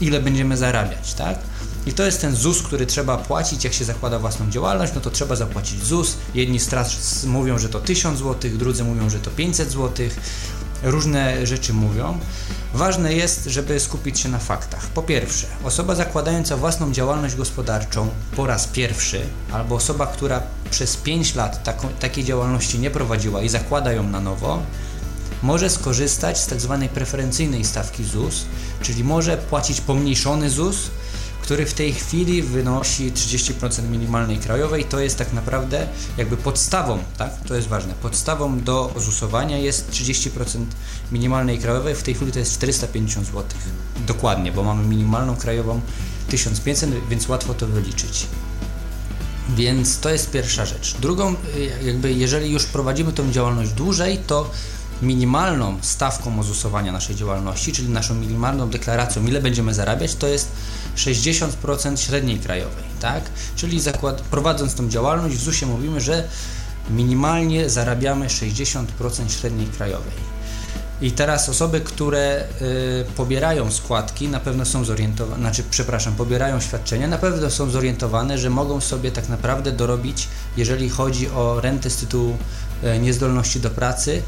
ile 0.00 0.20
będziemy 0.20 0.56
zarabiać, 0.56 1.14
tak? 1.14 1.38
I 1.86 1.92
to 1.92 2.02
jest 2.02 2.20
ten 2.20 2.36
ZUS, 2.36 2.62
który 2.62 2.86
trzeba 2.86 3.18
płacić, 3.18 3.64
jak 3.64 3.72
się 3.72 3.84
zakłada 3.84 4.18
własną 4.18 4.50
działalność, 4.50 4.92
no 4.94 5.00
to 5.00 5.10
trzeba 5.10 5.36
zapłacić 5.36 5.84
ZUS. 5.84 6.16
Jedni 6.34 6.60
straż 6.60 6.96
mówią, 7.26 7.58
że 7.58 7.68
to 7.68 7.80
1000 7.80 8.18
zł, 8.18 8.50
drudzy 8.54 8.84
mówią, 8.84 9.10
że 9.10 9.18
to 9.18 9.30
500 9.30 9.70
zł 9.70 10.06
różne 10.82 11.46
rzeczy 11.46 11.72
mówią. 11.72 12.18
Ważne 12.74 13.14
jest, 13.14 13.44
żeby 13.44 13.80
skupić 13.80 14.20
się 14.20 14.28
na 14.28 14.38
faktach. 14.38 14.86
Po 14.86 15.02
pierwsze, 15.02 15.46
osoba 15.64 15.94
zakładająca 15.94 16.56
własną 16.56 16.92
działalność 16.92 17.34
gospodarczą 17.34 18.08
po 18.36 18.46
raz 18.46 18.66
pierwszy, 18.66 19.20
albo 19.52 19.74
osoba, 19.74 20.06
która 20.06 20.42
przez 20.70 20.96
5 20.96 21.34
lat 21.34 21.64
taką, 21.64 21.88
takiej 21.88 22.24
działalności 22.24 22.78
nie 22.78 22.90
prowadziła 22.90 23.42
i 23.42 23.48
zakłada 23.48 23.92
ją 23.92 24.02
na 24.02 24.20
nowo, 24.20 24.62
może 25.42 25.70
skorzystać 25.70 26.40
z 26.40 26.46
tzw. 26.46 26.78
Tak 26.80 26.90
preferencyjnej 26.90 27.64
stawki 27.64 28.04
ZUS, 28.04 28.44
czyli 28.82 29.04
może 29.04 29.36
płacić 29.36 29.80
pomniejszony 29.80 30.50
ZUS, 30.50 30.90
który 31.50 31.66
w 31.66 31.74
tej 31.74 31.92
chwili 31.92 32.42
wynosi 32.42 33.12
30% 33.12 33.88
minimalnej 33.88 34.38
krajowej. 34.38 34.84
To 34.84 35.00
jest 35.00 35.18
tak 35.18 35.32
naprawdę 35.32 35.86
jakby 36.16 36.36
podstawą, 36.36 36.98
tak? 37.18 37.30
To 37.46 37.54
jest 37.54 37.68
ważne. 37.68 37.94
Podstawą 37.94 38.60
do 38.60 38.92
ozusowania 38.96 39.58
jest 39.58 39.90
30% 39.90 40.64
minimalnej 41.12 41.58
krajowej. 41.58 41.94
W 41.94 42.02
tej 42.02 42.14
chwili 42.14 42.32
to 42.32 42.38
jest 42.38 42.52
450 42.52 43.26
zł. 43.26 43.44
Dokładnie, 44.06 44.52
bo 44.52 44.62
mamy 44.62 44.88
minimalną 44.88 45.36
krajową 45.36 45.80
1500, 46.28 46.90
więc 47.08 47.28
łatwo 47.28 47.54
to 47.54 47.66
wyliczyć. 47.66 48.26
Więc 49.48 49.98
to 49.98 50.10
jest 50.10 50.30
pierwsza 50.30 50.66
rzecz. 50.66 50.96
Drugą, 51.00 51.34
jakby 51.84 52.12
jeżeli 52.12 52.52
już 52.52 52.66
prowadzimy 52.66 53.12
tą 53.12 53.32
działalność 53.32 53.72
dłużej, 53.72 54.18
to 54.26 54.50
minimalną 55.02 55.78
stawką 55.82 56.40
ozusowania 56.40 56.92
naszej 56.92 57.16
działalności, 57.16 57.72
czyli 57.72 57.88
naszą 57.88 58.14
minimalną 58.14 58.70
deklaracją, 58.70 59.26
ile 59.26 59.40
będziemy 59.40 59.74
zarabiać, 59.74 60.14
to 60.14 60.26
jest 60.26 60.52
60% 60.96 61.96
średniej 61.96 62.38
krajowej, 62.38 62.84
tak? 63.00 63.24
Czyli 63.56 63.80
zakład, 63.80 64.20
prowadząc 64.20 64.74
tą 64.74 64.88
działalność 64.88 65.36
w 65.36 65.42
ZUS-ie 65.42 65.72
mówimy, 65.72 66.00
że 66.00 66.28
minimalnie 66.90 67.70
zarabiamy 67.70 68.26
60% 68.26 68.84
średniej 69.28 69.66
krajowej. 69.66 70.40
I 71.00 71.12
teraz 71.12 71.48
osoby, 71.48 71.80
które 71.80 72.44
y, 72.62 73.04
pobierają 73.16 73.70
składki, 73.70 74.28
na 74.28 74.40
pewno 74.40 74.64
są 74.64 74.84
zorientowane, 74.84 75.40
znaczy, 75.40 75.62
przepraszam, 75.70 76.14
pobierają 76.14 76.60
świadczenia, 76.60 77.08
na 77.08 77.18
pewno 77.18 77.50
są 77.50 77.70
zorientowane, 77.70 78.38
że 78.38 78.50
mogą 78.50 78.80
sobie 78.80 79.10
tak 79.10 79.28
naprawdę 79.28 79.72
dorobić, 79.72 80.28
jeżeli 80.56 80.88
chodzi 80.88 81.30
o 81.30 81.60
rentę 81.60 81.90
z 81.90 81.96
tytułu 81.96 82.36
y, 82.84 82.98
niezdolności 82.98 83.60
do 83.60 83.70
pracy, 83.70 84.22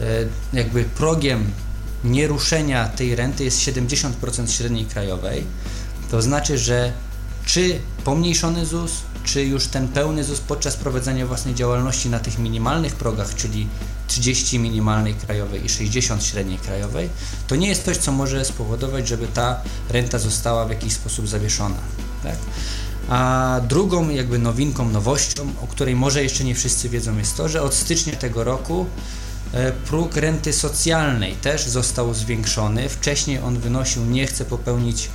y, 0.00 0.04
jakby 0.52 0.84
progiem 0.84 1.50
nieruszenia 2.04 2.88
tej 2.88 3.16
renty 3.16 3.44
jest 3.44 3.58
70% 3.58 4.50
średniej 4.50 4.84
krajowej. 4.84 5.44
To 6.10 6.22
znaczy, 6.22 6.58
że 6.58 6.92
czy 7.44 7.80
pomniejszony 8.04 8.66
ZUS, 8.66 8.92
czy 9.24 9.44
już 9.44 9.66
ten 9.66 9.88
pełny 9.88 10.24
ZUS 10.24 10.40
podczas 10.40 10.76
prowadzenia 10.76 11.26
własnej 11.26 11.54
działalności 11.54 12.10
na 12.10 12.20
tych 12.20 12.38
minimalnych 12.38 12.94
progach, 12.94 13.34
czyli 13.34 13.66
30 14.08 14.58
minimalnej 14.58 15.14
krajowej 15.14 15.64
i 15.64 15.68
60 15.68 16.24
średniej 16.24 16.58
krajowej, 16.58 17.08
to 17.46 17.56
nie 17.56 17.68
jest 17.68 17.84
coś, 17.84 17.96
co 17.96 18.12
może 18.12 18.44
spowodować, 18.44 19.08
żeby 19.08 19.28
ta 19.28 19.60
renta 19.88 20.18
została 20.18 20.64
w 20.66 20.70
jakiś 20.70 20.92
sposób 20.92 21.28
zawieszona. 21.28 21.76
Tak? 22.22 22.36
A 23.08 23.60
drugą 23.68 24.08
jakby 24.08 24.38
nowinką, 24.38 24.88
nowością, 24.88 25.48
o 25.62 25.66
której 25.66 25.96
może 25.96 26.22
jeszcze 26.22 26.44
nie 26.44 26.54
wszyscy 26.54 26.88
wiedzą, 26.88 27.18
jest 27.18 27.36
to, 27.36 27.48
że 27.48 27.62
od 27.62 27.74
stycznia 27.74 28.16
tego 28.16 28.44
roku 28.44 28.86
e, 29.52 29.72
próg 29.72 30.16
renty 30.16 30.52
socjalnej 30.52 31.34
też 31.34 31.66
został 31.66 32.14
zwiększony. 32.14 32.88
Wcześniej 32.88 33.38
on 33.38 33.58
wynosił, 33.58 34.04
nie 34.04 34.26
chcę 34.26 34.44
popełnić 34.44 35.08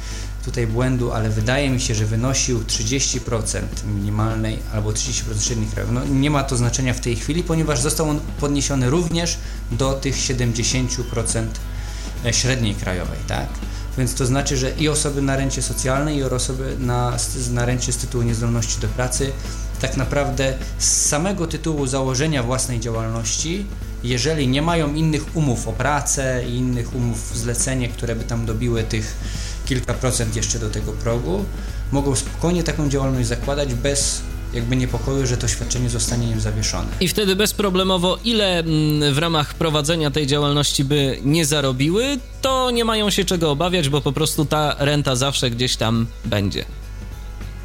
tutaj 0.45 0.67
błędu, 0.67 1.11
ale 1.11 1.29
wydaje 1.29 1.69
mi 1.69 1.81
się, 1.81 1.95
że 1.95 2.05
wynosił 2.05 2.59
30% 2.63 3.61
minimalnej 3.95 4.59
albo 4.73 4.89
30% 4.89 5.41
średniej 5.41 5.67
krajowej. 5.67 5.95
No, 5.95 6.15
nie 6.15 6.29
ma 6.29 6.43
to 6.43 6.57
znaczenia 6.57 6.93
w 6.93 6.99
tej 6.99 7.15
chwili, 7.15 7.43
ponieważ 7.43 7.81
został 7.81 8.09
on 8.09 8.19
podniesiony 8.39 8.89
również 8.89 9.37
do 9.71 9.93
tych 9.93 10.15
70% 10.15 11.45
e, 12.25 12.33
średniej 12.33 12.75
krajowej, 12.75 13.19
tak? 13.27 13.47
Więc 13.97 14.13
to 14.13 14.25
znaczy, 14.25 14.57
że 14.57 14.71
i 14.71 14.89
osoby 14.89 15.21
na 15.21 15.35
rencie 15.35 15.61
socjalnej, 15.61 16.17
i 16.17 16.23
osoby 16.23 16.75
na, 16.79 17.17
na 17.51 17.65
rencie 17.65 17.93
z 17.93 17.97
tytułu 17.97 18.23
niezdolności 18.23 18.81
do 18.81 18.87
pracy 18.87 19.31
tak 19.81 19.97
naprawdę 19.97 20.53
z 20.77 21.05
samego 21.05 21.47
tytułu 21.47 21.87
założenia 21.87 22.43
własnej 22.43 22.79
działalności, 22.79 23.65
jeżeli 24.03 24.47
nie 24.47 24.61
mają 24.61 24.93
innych 24.93 25.35
umów 25.35 25.67
o 25.67 25.73
pracę 25.73 26.43
i 26.47 26.55
innych 26.55 26.95
umów 26.95 27.37
zlecenie, 27.37 27.89
które 27.89 28.15
by 28.15 28.23
tam 28.23 28.45
dobiły 28.45 28.83
tych 28.83 29.15
kilka 29.65 29.93
procent 29.93 30.35
jeszcze 30.35 30.59
do 30.59 30.69
tego 30.69 30.91
progu, 30.91 31.45
mogą 31.91 32.15
spokojnie 32.15 32.63
taką 32.63 32.89
działalność 32.89 33.27
zakładać 33.27 33.73
bez 33.73 34.21
jakby 34.53 34.75
niepokoju, 34.75 35.27
że 35.27 35.37
to 35.37 35.47
świadczenie 35.47 35.89
zostanie 35.89 36.31
im 36.31 36.39
zawieszone. 36.39 36.87
I 36.99 37.07
wtedy 37.07 37.35
bezproblemowo, 37.35 38.17
ile 38.23 38.59
mm, 38.59 39.13
w 39.13 39.17
ramach 39.17 39.53
prowadzenia 39.53 40.11
tej 40.11 40.27
działalności 40.27 40.83
by 40.83 41.19
nie 41.23 41.45
zarobiły, 41.45 42.17
to 42.41 42.71
nie 42.71 42.85
mają 42.85 43.09
się 43.09 43.25
czego 43.25 43.51
obawiać, 43.51 43.89
bo 43.89 44.01
po 44.01 44.11
prostu 44.11 44.45
ta 44.45 44.75
renta 44.79 45.15
zawsze 45.15 45.49
gdzieś 45.49 45.75
tam 45.75 46.07
będzie. 46.25 46.65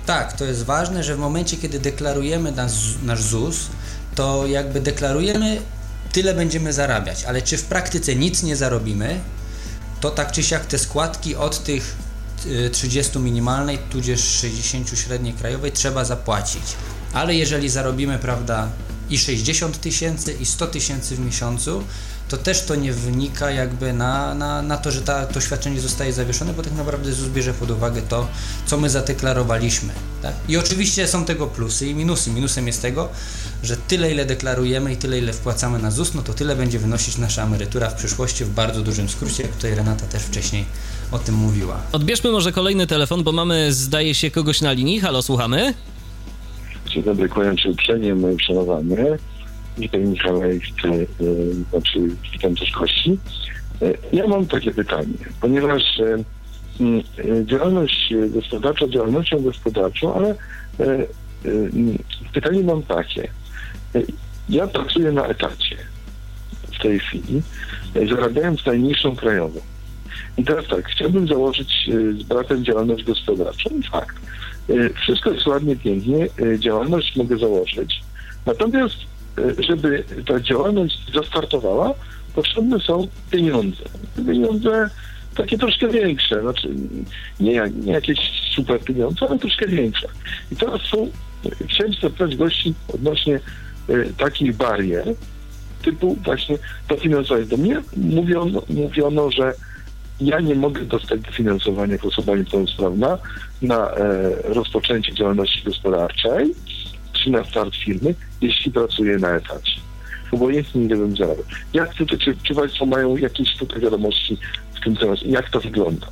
Tak, 0.07 0.33
to 0.33 0.45
jest 0.45 0.65
ważne, 0.65 1.05
że 1.05 1.17
w 1.17 1.19
momencie, 1.19 1.57
kiedy 1.57 1.79
deklarujemy 1.79 2.53
nasz, 2.53 2.75
nasz 3.03 3.23
ZUS, 3.23 3.57
to 4.15 4.47
jakby 4.47 4.81
deklarujemy, 4.81 5.61
tyle 6.13 6.35
będziemy 6.35 6.73
zarabiać, 6.73 7.25
ale 7.25 7.43
czy 7.43 7.59
w 7.59 7.65
praktyce 7.65 8.15
nic 8.17 8.43
nie 8.43 8.57
zarobimy, 8.57 9.21
to 10.01 10.11
tak 10.11 10.33
czy 10.33 10.43
siak 10.43 10.67
te 10.67 10.79
składki 10.79 11.37
od 11.37 11.65
tych 11.65 11.97
30 12.73 13.19
y, 13.19 13.21
minimalnej, 13.21 13.79
tudzież 13.91 14.21
60 14.21 14.91
średniej 14.99 15.33
krajowej 15.33 15.73
trzeba 15.73 16.05
zapłacić. 16.05 16.63
Ale 17.13 17.35
jeżeli 17.35 17.69
zarobimy, 17.69 18.19
prawda, 18.19 18.69
i 19.11 19.19
60 19.19 19.81
tysięcy, 19.81 20.33
i 20.33 20.47
100 20.47 20.67
tysięcy 20.67 21.17
w 21.17 21.21
miesiącu, 21.21 21.85
to 22.31 22.36
też 22.36 22.62
to 22.62 22.74
nie 22.74 22.93
wynika 22.93 23.51
jakby 23.51 23.93
na, 23.93 24.35
na, 24.35 24.62
na 24.62 24.77
to, 24.77 24.90
że 24.90 25.02
ta, 25.02 25.27
to 25.27 25.40
świadczenie 25.40 25.81
zostaje 25.81 26.12
zawieszone, 26.12 26.52
bo 26.52 26.62
tak 26.62 26.73
naprawdę 26.73 27.12
ZUS 27.12 27.28
bierze 27.28 27.55
pod 27.55 27.70
uwagę 27.70 28.02
to, 28.02 28.28
co 28.66 28.77
my 28.77 28.90
zadeklarowaliśmy. 28.90 29.93
Tak? 30.23 30.35
I 30.48 30.57
oczywiście 30.57 31.07
są 31.07 31.24
tego 31.24 31.47
plusy 31.47 31.86
i 31.86 31.94
minusy. 31.94 32.31
Minusem 32.31 32.66
jest 32.66 32.82
tego, 32.82 33.09
że 33.62 33.77
tyle 33.77 34.12
ile 34.12 34.24
deklarujemy 34.24 34.93
i 34.93 34.97
tyle 34.97 35.19
ile 35.19 35.32
wpłacamy 35.32 35.78
na 35.78 35.90
ZUS, 35.90 36.15
no 36.15 36.23
to 36.23 36.32
tyle 36.32 36.57
będzie 36.57 36.78
wynosić 36.78 37.19
nasza 37.19 37.44
emerytura 37.44 37.90
w 37.90 37.94
przyszłości 37.94 38.44
w 38.44 38.51
bardzo 38.51 38.82
dużym 38.82 39.09
skrócie, 39.09 39.43
jak 39.43 39.52
tutaj 39.52 39.74
Renata 39.74 40.07
też 40.07 40.23
wcześniej 40.23 40.65
o 41.12 41.19
tym 41.19 41.35
mówiła. 41.35 41.81
Odbierzmy 41.93 42.31
może 42.31 42.52
kolejny 42.52 42.86
telefon, 42.86 43.24
bo 43.24 43.32
mamy 43.32 43.73
zdaje 43.73 44.15
się 44.15 44.31
kogoś 44.31 44.61
na 44.61 44.73
linii. 44.73 45.01
Halo, 45.01 45.23
słuchamy? 45.23 45.74
Dzień 46.86 47.02
dobry, 47.02 47.28
kłaniam 47.28 47.59
się 47.59 47.70
uprzejmie, 47.70 48.16
szanowany. 48.47 49.19
Witam 49.79 50.01
Michałek, 50.01 50.63
znaczy 51.71 52.01
witam 52.33 52.57
też 52.57 52.71
Kości. 52.71 53.19
E, 53.83 53.93
ja 54.13 54.27
mam 54.27 54.47
takie 54.47 54.71
pytanie, 54.71 55.15
ponieważ 55.41 55.83
e, 56.01 56.15
e, 56.15 57.47
działalność 57.47 58.15
gospodarcza 58.29 58.89
działalnością 58.89 59.43
gospodarczą, 59.43 60.15
ale 60.15 60.35
pytanie 62.33 62.63
mam 62.63 62.83
takie. 62.83 63.29
Ja 64.49 64.67
pracuję 64.67 65.13
na 65.13 65.27
etacie 65.27 65.77
w 66.79 66.83
tej 66.83 66.99
chwili, 66.99 67.43
zarabiając 68.11 68.67
najniższą 68.67 69.17
krajową. 69.17 69.61
I 70.39 70.45
teraz 70.45 70.67
tak, 70.67 70.89
chciałbym 70.89 71.29
założyć 71.29 71.91
z 72.21 72.23
bratem 72.23 72.65
działalność 72.65 73.05
gospodarczą 73.05 73.71
fakt. 73.93 74.17
Wszystko 75.03 75.31
jest 75.31 75.47
ładnie, 75.47 75.77
pięknie, 75.77 76.27
działalność 76.59 77.17
mogę 77.17 77.39
założyć. 77.39 78.01
Natomiast 78.47 78.97
E, 78.97 79.20
żeby 79.59 80.05
ta 80.27 80.40
działalność 80.40 81.12
zastartowała, 81.15 81.94
potrzebne 82.35 82.81
są 82.81 83.09
pieniądze. 83.31 83.85
Pieniądze 84.16 84.90
takie 85.36 85.59
troszkę 85.59 85.89
większe, 85.89 86.40
znaczy 86.40 86.69
nie, 87.40 87.62
nie 87.85 87.93
jakieś 87.93 88.19
super 88.55 88.81
pieniądze, 88.81 89.27
ale 89.28 89.39
troszkę 89.39 89.66
większe. 89.66 90.09
I 90.52 90.57
teraz 90.57 90.81
są, 90.82 91.11
chciałem 91.69 91.93
zapytać 91.93 92.36
gości 92.36 92.74
odnośnie 92.94 93.40
y, 93.90 94.12
takich 94.19 94.57
barier, 94.57 95.15
typu 95.82 96.16
właśnie 96.24 96.59
dofinansowanie. 96.89 97.47
Do 97.47 97.57
mnie 97.57 97.82
mówiono, 97.97 98.62
mówiono, 98.69 99.31
że 99.31 99.55
ja 100.20 100.40
nie 100.40 100.55
mogę 100.55 100.81
dostać 100.81 101.20
dofinansowania 101.20 101.93
jako 101.93 102.09
osoba 102.09 102.36
niepełnosprawna 102.36 103.19
na 103.62 103.90
e, 103.90 104.32
rozpoczęcie 104.44 105.15
działalności 105.15 105.62
gospodarczej, 105.65 106.55
czy 107.25 107.31
na 107.31 107.45
start 107.45 107.77
firmy, 107.77 108.15
jeśli 108.41 108.73
pracuję 108.73 109.19
na 109.19 109.31
etacie. 109.31 109.81
Obojętnie 110.33 110.85
ile 110.85 110.97
bym 110.97 111.17
zarabiał. 111.17 111.45
Jak 111.73 111.95
to, 111.95 112.07
czy, 112.07 112.37
czy 112.43 112.55
Państwo 112.55 112.87
mają 112.87 113.17
jakieś 113.17 113.57
tutaj 113.57 113.81
wiadomości 113.81 114.39
w 114.75 114.85
tym 114.85 114.97
temacie? 114.97 115.29
Jak 115.29 115.51
to 115.51 115.61
wygląda? 115.61 116.07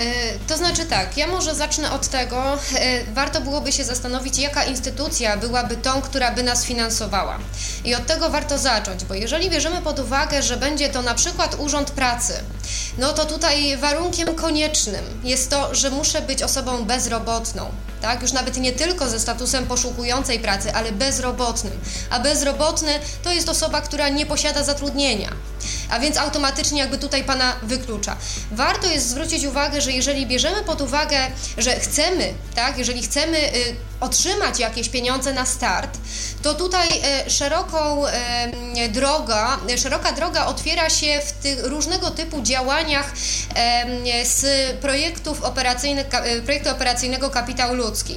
E, 0.00 0.38
to 0.48 0.56
znaczy 0.56 0.84
tak, 0.84 1.16
ja 1.16 1.26
może 1.26 1.54
zacznę 1.54 1.92
od 1.92 2.08
tego, 2.08 2.54
e, 2.54 3.04
warto 3.14 3.40
byłoby 3.40 3.72
się 3.72 3.84
zastanowić, 3.84 4.38
jaka 4.38 4.64
instytucja 4.64 5.36
byłaby 5.36 5.76
tą, 5.76 6.02
która 6.02 6.32
by 6.32 6.42
nas 6.42 6.64
finansowała. 6.64 7.38
I 7.84 7.94
od 7.94 8.06
tego 8.06 8.30
warto 8.30 8.58
zacząć, 8.58 9.04
bo 9.04 9.14
jeżeli 9.14 9.50
bierzemy 9.50 9.82
pod 9.82 9.98
uwagę, 9.98 10.42
że 10.42 10.56
będzie 10.56 10.88
to 10.88 11.02
na 11.02 11.14
przykład 11.14 11.56
Urząd 11.58 11.90
Pracy, 11.90 12.32
no 12.98 13.12
to 13.12 13.24
tutaj 13.24 13.76
warunkiem 13.76 14.34
koniecznym 14.34 15.04
jest 15.24 15.50
to, 15.50 15.74
że 15.74 15.90
muszę 15.90 16.22
być 16.22 16.42
osobą 16.42 16.84
bezrobotną. 16.84 17.70
Tak? 18.00 18.22
Już 18.22 18.32
nawet 18.32 18.56
nie 18.56 18.72
tylko 18.72 19.08
ze 19.08 19.20
statusem 19.20 19.66
poszukującej 19.66 20.38
pracy, 20.38 20.72
ale 20.74 20.92
bezrobotnym. 20.92 21.80
A 22.10 22.20
bezrobotny 22.20 22.92
to 23.22 23.32
jest 23.32 23.48
osoba, 23.48 23.80
która 23.80 24.08
nie 24.08 24.26
posiada 24.26 24.64
zatrudnienia. 24.64 25.30
A 25.90 25.98
więc 25.98 26.16
automatycznie 26.16 26.80
jakby 26.80 26.98
tutaj 26.98 27.24
Pana 27.24 27.56
wyklucza. 27.62 28.16
Warto 28.52 28.86
jest 28.86 29.08
zwrócić 29.08 29.44
uwagę, 29.44 29.80
że 29.80 29.92
jeżeli 29.92 30.26
bierzemy 30.26 30.64
pod 30.64 30.80
uwagę, 30.80 31.18
że 31.58 31.80
chcemy, 31.80 32.34
tak, 32.54 32.78
jeżeli 32.78 33.02
chcemy 33.02 33.38
y, 33.38 33.76
otrzymać 34.00 34.58
jakieś 34.58 34.88
pieniądze 34.88 35.32
na 35.32 35.46
start, 35.46 35.98
to 36.42 36.54
tutaj 36.54 36.88
y, 37.26 37.30
szeroką 37.30 38.06
y, 38.06 38.88
droga, 38.88 39.58
szeroka 39.76 40.12
droga 40.12 40.46
otwiera 40.46 40.90
się 40.90 41.20
w 41.26 41.32
tych 41.32 41.64
różnego 41.64 42.10
typu 42.10 42.42
działaniach 42.42 43.12
z 44.24 44.44
projektów 44.80 45.42
operacyjnych, 45.42 46.06
projektu 46.44 46.70
operacyjnego 46.70 47.30
Kapitał 47.30 47.74
Ludzki. 47.74 48.16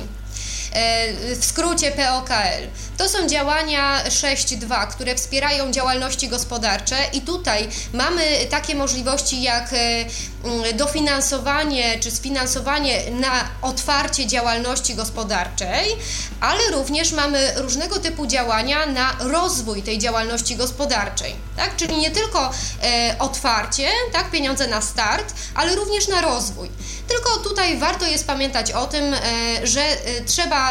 E, 0.74 1.14
w 1.36 1.45
skrócie 1.45 1.91
POKL. 1.91 2.68
To 2.98 3.10
są 3.10 3.28
działania 3.28 4.04
6.2, 4.04 4.88
które 4.88 5.16
wspierają 5.16 5.72
działalności 5.72 6.30
gospodarcze 6.30 6.95
i 7.14 7.22
tutaj 7.22 7.70
mamy 7.94 8.22
takie 8.50 8.76
możliwości 8.76 9.41
jak 9.41 9.74
e, 9.74 10.74
dofinansowanie 10.74 12.00
czy 12.00 12.12
sfinansowanie 12.12 13.12
na 13.12 13.32
otwarcie 13.62 14.28
działalności 14.28 14.95
gospodarczej, 14.95 15.95
ale 16.40 16.72
również 16.72 17.12
mamy 17.12 17.54
różnego 17.56 18.00
typu 18.00 18.28
działania 18.28 18.86
na 18.86 19.16
rozwój 19.20 19.84
tej 19.84 19.98
działalności 20.00 20.56
gospodarczej, 20.56 21.36
tak? 21.58 21.76
Czyli 21.76 21.98
nie 21.98 22.12
tylko 22.12 22.52
e, 22.84 23.16
otwarcie, 23.20 23.90
tak, 24.14 24.32
pieniądze 24.32 24.68
na 24.68 24.82
start, 24.82 25.34
ale 25.56 25.76
również 25.76 26.08
na 26.08 26.22
rozwój. 26.22 26.70
Tylko 27.08 27.38
tutaj 27.38 27.78
warto 27.78 28.06
jest 28.06 28.28
pamiętać 28.28 28.72
o 28.72 28.86
tym, 28.86 29.16
że 29.64 29.84
trzeba 30.26 30.62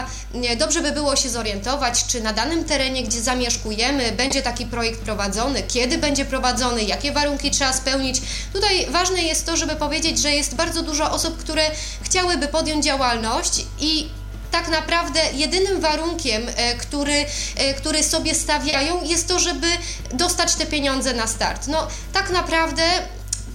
dobrze 0.56 0.80
by 0.80 0.92
było 0.92 1.16
się 1.16 1.28
zorientować, 1.28 2.06
czy 2.06 2.20
na 2.20 2.32
danym 2.32 2.64
terenie, 2.64 3.02
gdzie 3.02 3.20
zamieszkujemy, 3.20 4.12
będzie 4.12 4.42
taki 4.42 4.66
projekt 4.66 5.00
prowadzony, 5.00 5.62
kiedy 5.62 5.98
będzie 5.98 6.24
prowadzony, 6.24 6.82
jakie 6.82 7.12
warunki 7.12 7.50
trzeba 7.50 7.72
spełnić. 7.72 8.22
Tutaj 8.52 8.86
ważne 8.90 9.22
jest 9.22 9.46
to, 9.46 9.56
żeby 9.56 9.76
powiedzieć, 9.76 10.18
że 10.18 10.30
jest 10.30 10.54
bardzo 10.54 10.82
dużo 10.82 11.12
osób, 11.12 11.38
które 11.38 11.70
chciałyby 12.02 12.48
podjąć 12.48 12.84
działalność 12.84 13.64
i 13.80 14.08
tak 14.52 14.68
naprawdę 14.68 15.20
jedynym 15.34 15.80
warunkiem, 15.80 16.42
e, 16.56 16.74
który, 16.74 17.26
e, 17.56 17.74
który 17.74 18.02
sobie 18.02 18.34
stawiają, 18.34 19.04
jest 19.04 19.28
to, 19.28 19.38
żeby 19.38 19.66
dostać 20.14 20.54
te 20.54 20.66
pieniądze 20.66 21.14
na 21.14 21.26
start. 21.26 21.68
No, 21.68 21.88
tak 22.12 22.30
naprawdę 22.30 22.82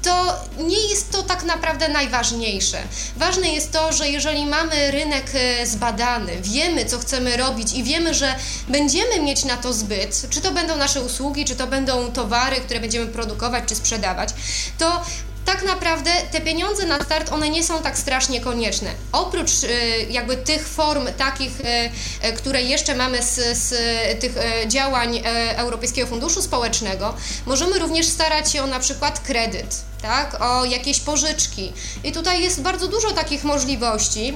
to 0.08 0.36
nie 0.64 0.88
jest 0.90 1.12
to 1.12 1.24
tak 1.24 1.44
naprawdę 1.44 1.90
najważniejsze. 1.90 2.78
Ważne 3.18 3.50
jest 3.50 3.72
to, 3.72 3.94
że 3.94 4.10
jeżeli 4.10 4.46
mamy 4.46 4.92
rynek 4.92 5.26
e, 5.34 5.66
zbadany, 5.66 6.32
wiemy, 6.42 6.86
co 6.86 7.00
chcemy 7.00 7.38
robić 7.38 7.74
i 7.74 7.84
wiemy, 7.84 8.14
że 8.14 8.36
będziemy 8.70 9.20
mieć 9.20 9.46
na 9.46 9.58
to 9.58 9.74
zbyt, 9.74 10.30
czy 10.30 10.42
to 10.42 10.52
będą 10.52 10.76
nasze 10.76 11.02
usługi, 11.02 11.46
czy 11.46 11.56
to 11.56 11.68
będą 11.68 12.12
towary, 12.12 12.56
które 12.56 12.80
będziemy 12.80 13.08
produkować 13.08 13.64
czy 13.68 13.76
sprzedawać, 13.76 14.30
to 14.78 15.02
tak 15.48 15.64
naprawdę 15.64 16.12
te 16.32 16.42
pieniądze 16.42 16.86
na 16.86 17.04
start, 17.04 17.32
one 17.32 17.50
nie 17.50 17.64
są 17.64 17.82
tak 17.82 17.98
strasznie 17.98 18.42
konieczne. 18.42 18.90
Oprócz 19.12 19.64
y, 19.64 19.70
jakby 20.10 20.38
tych 20.38 20.68
form 20.68 21.08
takich, 21.18 21.60
y, 21.60 22.28
y, 22.28 22.34
które 22.34 22.62
jeszcze 22.62 22.96
mamy 22.96 23.24
z, 23.24 23.58
z 23.58 23.74
tych 24.20 24.36
działań 24.68 25.22
Europejskiego 25.56 26.08
Funduszu 26.08 26.42
Społecznego, 26.42 27.14
możemy 27.46 27.80
również 27.80 28.08
starać 28.08 28.52
się 28.52 28.64
o 28.64 28.68
na 28.68 28.80
przykład 28.80 29.20
kredyt, 29.20 29.82
tak, 30.02 30.42
o 30.42 30.66
jakieś 30.66 31.00
pożyczki. 31.00 31.74
I 32.04 32.12
tutaj 32.12 32.44
jest 32.44 32.62
bardzo 32.62 32.88
dużo 32.88 33.12
takich 33.12 33.44
możliwości. 33.44 34.34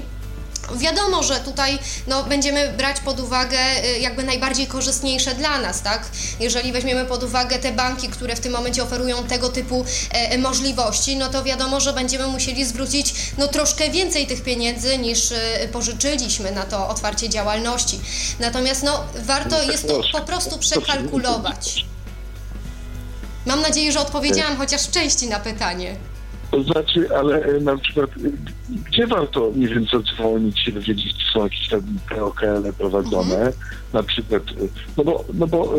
Wiadomo, 0.75 1.23
że 1.23 1.39
tutaj 1.39 1.79
no, 2.07 2.23
będziemy 2.23 2.69
brać 2.69 2.99
pod 2.99 3.19
uwagę 3.19 3.57
y, 3.85 3.99
jakby 3.99 4.23
najbardziej 4.23 4.67
korzystniejsze 4.67 5.35
dla 5.35 5.61
nas, 5.61 5.81
tak? 5.81 6.05
Jeżeli 6.39 6.71
weźmiemy 6.71 7.05
pod 7.05 7.23
uwagę 7.23 7.59
te 7.59 7.71
banki, 7.71 8.09
które 8.09 8.35
w 8.35 8.39
tym 8.39 8.53
momencie 8.53 8.83
oferują 8.83 9.23
tego 9.23 9.49
typu 9.49 9.85
e, 10.13 10.13
e, 10.13 10.37
możliwości, 10.37 11.17
no 11.17 11.29
to 11.29 11.43
wiadomo, 11.43 11.79
że 11.79 11.93
będziemy 11.93 12.27
musieli 12.27 12.65
zwrócić 12.65 13.13
no, 13.37 13.47
troszkę 13.47 13.89
więcej 13.89 14.27
tych 14.27 14.43
pieniędzy 14.43 14.97
niż 14.97 15.31
e, 15.31 15.67
pożyczyliśmy 15.71 16.51
na 16.51 16.63
to 16.63 16.87
otwarcie 16.89 17.29
działalności. 17.29 17.99
Natomiast 18.39 18.83
no, 18.83 19.03
warto 19.15 19.63
jest 19.63 19.87
to 19.87 20.01
po 20.11 20.21
prostu 20.21 20.57
przekalkulować. 20.57 21.85
Mam 23.45 23.61
nadzieję, 23.61 23.91
że 23.91 23.99
odpowiedziałam 23.99 24.57
chociaż 24.57 24.81
w 24.81 24.91
części 24.91 25.27
na 25.27 25.39
pytanie. 25.39 25.95
To 26.51 26.63
znaczy, 26.63 27.17
ale 27.17 27.43
e, 27.43 27.59
na 27.59 27.77
przykład, 27.77 28.09
e, 28.09 28.29
gdzie 28.89 29.07
warto, 29.07 29.51
nie 29.55 29.67
wiem, 29.67 29.85
zadzwonić 29.85 30.59
się, 30.59 30.71
dowiedzieć, 30.71 31.17
czy 31.17 31.33
są 31.33 31.43
jakieś 31.43 31.69
tam 31.69 31.81
POKL 32.09 32.73
prowadzone, 32.77 33.35
mhm. 33.35 33.53
na 33.93 34.03
przykład, 34.03 34.43
e, 34.43 34.67
no 34.97 35.03
bo, 35.03 35.25
no 35.33 35.47
bo 35.47 35.73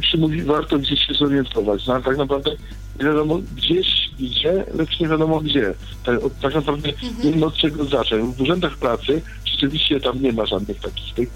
się 0.00 0.18
mówi, 0.18 0.42
warto 0.42 0.78
gdzieś 0.78 1.06
się 1.06 1.14
zorientować, 1.14 1.86
no 1.86 1.94
ale 1.94 2.02
tak 2.02 2.16
naprawdę 2.16 2.50
nie 2.98 3.04
wiadomo 3.04 3.38
gdzieś 3.56 4.10
idzie, 4.18 4.64
lecz 4.74 5.00
nie 5.00 5.08
wiadomo 5.08 5.40
gdzie. 5.40 5.74
Tak, 6.04 6.20
tak 6.42 6.54
naprawdę 6.54 6.88
mhm. 6.88 7.14
nie 7.24 7.32
wiem 7.32 7.42
od 7.42 7.54
czego 7.54 7.84
zacząć. 7.84 8.36
W 8.36 8.40
urzędach 8.40 8.76
pracy 8.76 9.22
rzeczywiście 9.44 10.00
tam 10.00 10.22
nie 10.22 10.32
ma 10.32 10.46
żadnych 10.46 10.80
takich 10.80 11.14
tych 11.14 11.28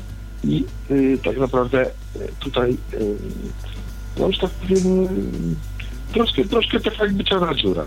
i 0.45 0.65
y, 0.91 1.19
tak 1.25 1.39
naprawdę 1.39 1.91
tutaj, 2.41 2.77
y, 2.95 3.17
no 4.19 4.27
już 4.27 4.39
tak 4.39 4.51
powiem, 4.51 5.09
troszkę, 6.13 6.45
troszkę 6.45 6.81
tak 6.81 6.99
jakby 6.99 7.25
czarna 7.25 7.55
dziura. 7.55 7.85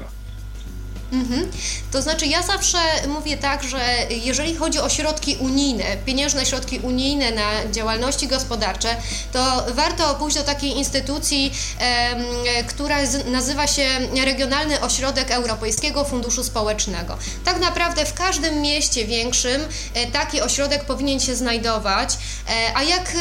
Mhm. 1.11 1.51
To 1.91 2.01
znaczy, 2.01 2.25
ja 2.25 2.41
zawsze 2.41 2.77
mówię 3.07 3.37
tak, 3.37 3.63
że 3.63 3.79
jeżeli 4.09 4.55
chodzi 4.55 4.79
o 4.79 4.89
środki 4.89 5.37
unijne, 5.39 5.83
pieniężne 6.05 6.45
środki 6.45 6.79
unijne 6.79 7.31
na 7.31 7.71
działalności 7.71 8.27
gospodarcze, 8.27 8.95
to 9.33 9.65
warto 9.73 10.15
pójść 10.15 10.37
do 10.37 10.43
takiej 10.43 10.77
instytucji, 10.77 11.53
e, 11.79 12.63
która 12.63 12.97
nazywa 13.25 13.67
się 13.67 13.87
Regionalny 14.25 14.81
Ośrodek 14.81 15.31
Europejskiego 15.31 16.05
Funduszu 16.05 16.43
Społecznego. 16.43 17.17
Tak 17.45 17.59
naprawdę 17.59 18.05
w 18.05 18.13
każdym 18.13 18.61
mieście 18.61 19.05
większym 19.05 19.61
e, 19.93 20.07
taki 20.07 20.41
ośrodek 20.41 20.83
powinien 20.85 21.19
się 21.19 21.35
znajdować, 21.35 22.13
e, 22.13 22.77
a 22.77 22.83
jak 22.83 23.11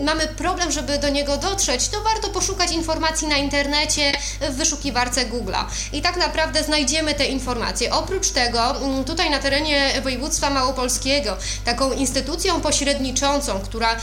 e, 0.00 0.04
mamy 0.04 0.26
problem, 0.26 0.72
żeby 0.72 0.98
do 0.98 1.08
niego 1.08 1.36
dotrzeć, 1.36 1.88
to 1.88 2.00
warto 2.00 2.28
poszukać 2.28 2.72
informacji 2.72 3.28
na 3.28 3.36
internecie 3.36 4.12
w 4.40 4.54
wyszukiwarce 4.54 5.26
Google'a. 5.26 5.64
I 5.92 6.02
tak 6.02 6.16
naprawdę 6.16 6.64
znajdziemy 6.64 7.14
te 7.14 7.25
informacje. 7.26 7.92
Oprócz 7.92 8.30
tego 8.30 8.76
mm, 8.76 9.04
tutaj 9.04 9.30
na 9.30 9.38
terenie 9.38 10.00
województwa 10.02 10.50
małopolskiego 10.50 11.36
taką 11.64 11.92
instytucją 11.92 12.60
pośredniczącą, 12.60 13.60
która 13.60 13.96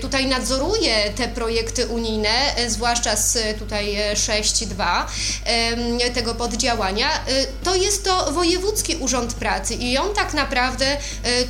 tutaj 0.00 0.26
nadzoruje 0.26 1.12
te 1.16 1.28
projekty 1.28 1.86
unijne, 1.86 2.56
e, 2.56 2.70
zwłaszcza 2.70 3.16
z 3.16 3.58
tutaj 3.58 3.96
6.2 4.14 5.04
e, 5.44 6.10
tego 6.10 6.34
poddziałania, 6.34 7.08
e, 7.14 7.46
to 7.64 7.74
jest 7.74 8.04
to 8.04 8.32
Wojewódzki 8.32 8.96
Urząd 8.96 9.34
Pracy 9.34 9.74
i 9.74 9.98
on 9.98 10.14
tak 10.14 10.34
naprawdę 10.34 10.96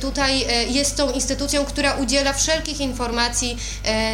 tutaj 0.01 0.45
jest 0.69 0.95
tą 0.95 1.11
instytucją, 1.11 1.65
która 1.65 1.93
udziela 1.93 2.33
wszelkich 2.33 2.79
informacji 2.79 3.57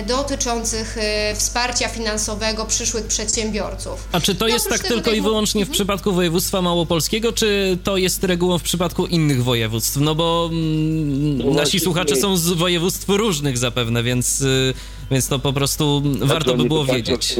dotyczących 0.07 0.97
wsparcia 1.35 1.87
finansowego 1.87 2.65
przyszłych 2.65 3.07
przedsiębiorców. 3.07 4.07
A 4.11 4.19
czy 4.19 4.35
to 4.35 4.45
no, 4.45 4.53
jest 4.53 4.69
tak 4.69 4.83
tylko 4.83 5.11
i 5.11 5.21
wyłącznie 5.21 5.65
w 5.65 5.67
mhm. 5.67 5.73
przypadku 5.73 6.13
województwa 6.13 6.42
województwa 6.43 6.61
małopolskiego, 6.61 7.33
czy 7.33 7.77
to 7.83 7.97
jest 7.97 8.23
regułą 8.23 8.57
w 8.57 8.63
przypadku 8.63 9.07
innych 9.07 9.43
województw? 9.43 9.97
No 9.97 10.15
bo 10.15 10.49
mm, 10.51 11.37
no 11.37 11.53
nasi 11.53 11.79
słuchacze 11.79 12.15
są 12.15 12.37
z 12.37 12.49
województw 12.49 13.09
różnych 13.09 13.57
zapewne, 13.57 14.03
więc, 14.03 14.41
y, 14.41 14.73
więc 15.11 15.27
to 15.27 15.39
po 15.39 15.53
prostu 15.53 16.03
tak, 16.19 16.27
warto 16.27 16.57
by 16.57 16.65
było 16.65 16.85
wiedzieć. 16.85 17.35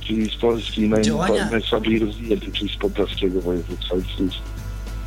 Czyli 0.00 0.30
z 0.30 0.34
Polski 0.34 0.88
naj, 0.88 1.02
najsłabiej 1.50 1.98
rozwinięty, 1.98 2.52
czyli 2.52 2.74
z 2.74 2.76
podlaskiego 2.76 3.40
województwa, 3.40 3.96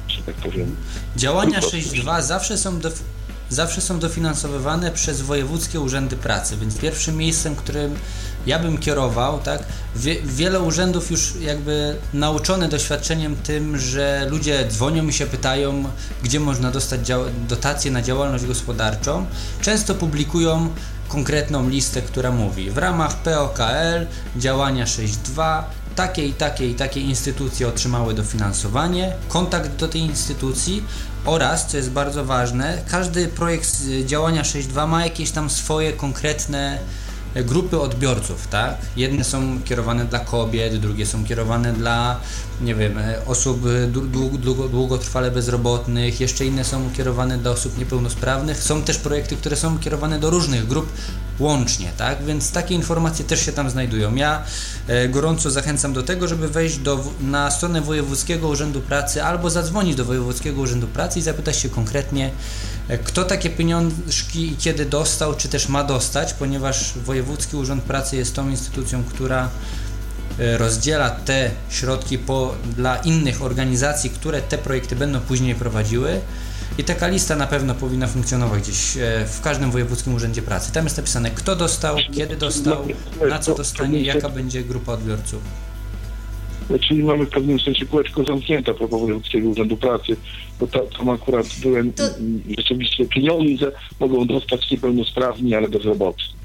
że 0.07 0.21
tak 0.25 0.35
powiem. 0.35 0.75
Działania 1.15 1.59
6.2 1.59 2.21
zawsze 2.21 2.57
są 2.57 2.79
do, 2.79 2.89
zawsze 3.49 3.81
są 3.81 3.99
dofinansowywane 3.99 4.91
przez 4.91 5.21
wojewódzkie 5.21 5.79
urzędy 5.79 6.15
pracy, 6.15 6.57
więc 6.57 6.77
pierwszym 6.77 7.17
miejscem, 7.17 7.55
którym 7.55 7.95
ja 8.45 8.59
bym 8.59 8.77
kierował, 8.77 9.39
tak, 9.39 9.63
wie, 9.95 10.21
wiele 10.21 10.59
urzędów 10.59 11.11
już 11.11 11.35
jakby 11.41 11.95
nauczone 12.13 12.69
doświadczeniem 12.69 13.35
tym, 13.35 13.77
że 13.77 14.27
ludzie 14.29 14.65
dzwonią 14.69 15.07
i 15.07 15.13
się 15.13 15.25
pytają, 15.25 15.83
gdzie 16.23 16.39
można 16.39 16.71
dostać 16.71 17.01
dotacje 17.47 17.91
na 17.91 18.01
działalność 18.01 18.45
gospodarczą, 18.45 19.25
często 19.61 19.95
publikują 19.95 20.69
konkretną 21.07 21.69
listę, 21.69 22.01
która 22.01 22.31
mówi 22.31 22.71
w 22.71 22.77
ramach 22.77 23.15
POKL 23.15 24.05
działania 24.37 24.85
6.2 24.85 25.63
takie 25.95 26.25
i 26.25 26.33
takie 26.33 26.69
i 26.69 26.75
takie 26.75 27.01
instytucje 27.01 27.67
otrzymały 27.67 28.13
dofinansowanie, 28.13 29.13
kontakt 29.27 29.75
do 29.75 29.87
tej 29.87 30.01
instytucji 30.01 30.83
oraz, 31.25 31.67
co 31.67 31.77
jest 31.77 31.91
bardzo 31.91 32.25
ważne, 32.25 32.81
każdy 32.87 33.27
projekt 33.27 33.81
działania 34.05 34.41
6.2 34.41 34.87
ma 34.87 35.03
jakieś 35.03 35.31
tam 35.31 35.49
swoje 35.49 35.93
konkretne 35.93 36.79
grupy 37.35 37.79
odbiorców, 37.79 38.47
tak? 38.47 38.75
Jedne 38.95 39.23
są 39.23 39.61
kierowane 39.65 40.05
dla 40.05 40.19
kobiet, 40.19 40.75
drugie 40.75 41.05
są 41.05 41.25
kierowane 41.25 41.73
dla, 41.73 42.19
nie 42.61 42.75
wiem, 42.75 42.93
osób 43.25 43.61
długo, 43.87 44.67
długotrwale 44.67 45.31
bezrobotnych, 45.31 46.19
jeszcze 46.19 46.45
inne 46.45 46.63
są 46.63 46.91
kierowane 46.91 47.37
dla 47.37 47.51
osób 47.51 47.77
niepełnosprawnych. 47.77 48.63
Są 48.63 48.83
też 48.83 48.97
projekty, 48.97 49.35
które 49.35 49.55
są 49.55 49.79
kierowane 49.79 50.19
do 50.19 50.29
różnych 50.29 50.67
grup 50.67 50.91
łącznie, 51.39 51.91
tak? 51.97 52.23
Więc 52.23 52.51
takie 52.51 52.75
informacje 52.75 53.25
też 53.25 53.45
się 53.45 53.51
tam 53.51 53.69
znajdują. 53.69 54.15
Ja 54.15 54.43
e, 54.87 55.09
gorąco 55.09 55.51
zachęcam 55.51 55.93
do 55.93 56.03
tego, 56.03 56.27
żeby 56.27 56.47
wejść 56.47 56.77
do, 56.77 57.03
na 57.21 57.51
stronę 57.51 57.81
Wojewódzkiego 57.81 58.47
Urzędu 58.47 58.81
Pracy 58.81 59.23
albo 59.23 59.49
zadzwonić 59.49 59.95
do 59.95 60.05
Wojewódzkiego 60.05 60.61
Urzędu 60.61 60.87
Pracy 60.87 61.19
i 61.19 61.21
zapytać 61.21 61.57
się 61.57 61.69
konkretnie, 61.69 62.31
e, 62.87 62.97
kto 62.97 63.23
takie 63.23 63.49
pieniążki 63.49 64.51
i 64.51 64.57
kiedy 64.57 64.85
dostał, 64.85 65.35
czy 65.35 65.49
też 65.49 65.69
ma 65.69 65.83
dostać, 65.83 66.33
ponieważ 66.33 66.93
Wojewódzki 67.05 67.55
Urząd 67.55 67.83
Pracy 67.83 68.15
jest 68.15 68.35
tą 68.35 68.49
instytucją, 68.49 69.03
która 69.03 69.43
e, 69.43 69.49
rozdziela 70.57 71.09
te 71.09 71.51
środki 71.69 72.17
po, 72.17 72.55
dla 72.77 72.97
innych 72.97 73.41
organizacji, 73.41 74.09
które 74.09 74.41
te 74.41 74.57
projekty 74.57 74.95
będą 74.95 75.19
później 75.19 75.55
prowadziły. 75.55 76.21
I 76.77 76.83
taka 76.83 77.07
lista 77.07 77.35
na 77.35 77.47
pewno 77.47 77.75
powinna 77.75 78.07
funkcjonować 78.07 78.63
gdzieś 78.63 78.97
e, 78.97 79.25
w 79.25 79.41
każdym 79.41 79.71
wojewódzkim 79.71 80.15
urzędzie 80.15 80.41
pracy. 80.41 80.73
Tam 80.73 80.83
jest 80.83 80.97
napisane, 80.97 81.31
kto 81.31 81.55
dostał, 81.55 81.97
kiedy 82.15 82.35
dostał, 82.35 82.87
na 83.29 83.39
co 83.39 83.55
dostanie, 83.55 84.01
jaka 84.01 84.29
będzie 84.29 84.63
grupa 84.63 84.93
odbiorców. 84.93 85.41
Czyli 86.87 87.03
mamy 87.03 87.25
w 87.25 87.29
pewnym 87.29 87.59
sensie 87.59 87.85
kółeczko 87.85 88.23
zamknięte 88.23 88.73
propos 88.73 89.01
Wojewódzkiego 89.01 89.49
Urzędu 89.49 89.77
Pracy, 89.77 90.15
bo 90.59 90.67
tam 90.67 91.09
akurat 91.09 91.47
byłem 91.61 91.93
to... 91.93 92.03
rzeczywiście 92.57 93.05
pieniądze 93.05 93.71
mogą 93.99 94.27
dostać 94.27 94.71
niepełnosprawni, 94.71 95.55
ale 95.55 95.69
bezrobotni. 95.69 96.38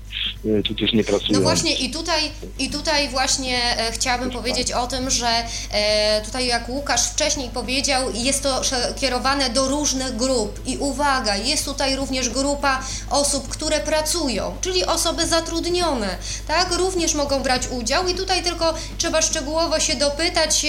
E, 0.46 0.62
tu 0.62 0.74
też 0.74 0.92
nie 0.92 1.04
pracują. 1.04 1.32
No 1.32 1.40
właśnie 1.40 1.74
i 1.74 1.90
tutaj, 1.90 2.30
i 2.58 2.70
tutaj 2.70 3.08
właśnie 3.08 3.78
e, 3.78 3.92
chciałabym 3.92 4.30
powiedzieć 4.30 4.72
o 4.72 4.86
tym, 4.86 5.10
że 5.10 5.44
e, 5.70 6.22
tutaj 6.24 6.46
jak 6.46 6.68
Łukasz 6.68 7.10
wcześniej 7.10 7.50
powiedział, 7.50 8.02
jest 8.14 8.42
to 8.42 8.60
kierowane 8.96 9.50
do 9.50 9.68
różnych 9.68 10.16
grup. 10.16 10.60
I 10.66 10.78
uwaga, 10.78 11.36
jest 11.36 11.64
tutaj 11.64 11.96
również 11.96 12.28
grupa 12.28 12.82
osób, 13.10 13.48
które 13.48 13.80
pracują, 13.80 14.56
czyli 14.60 14.84
osoby 14.84 15.26
zatrudnione, 15.26 16.16
tak, 16.48 16.72
również 16.72 17.14
mogą 17.14 17.42
brać 17.42 17.68
udział. 17.68 18.08
I 18.08 18.14
tutaj 18.14 18.42
tylko 18.42 18.74
trzeba 18.98 19.22
szczegółowo 19.22 19.80
się 19.80 19.94
dopytać 19.96 20.66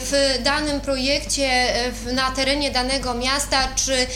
w 0.00 0.38
danym 0.42 0.80
projekcie 0.80 1.74
na 2.12 2.30
terenie 2.30 2.70
danego 2.70 3.14
miasta, 3.14 3.68
czy 3.76 4.06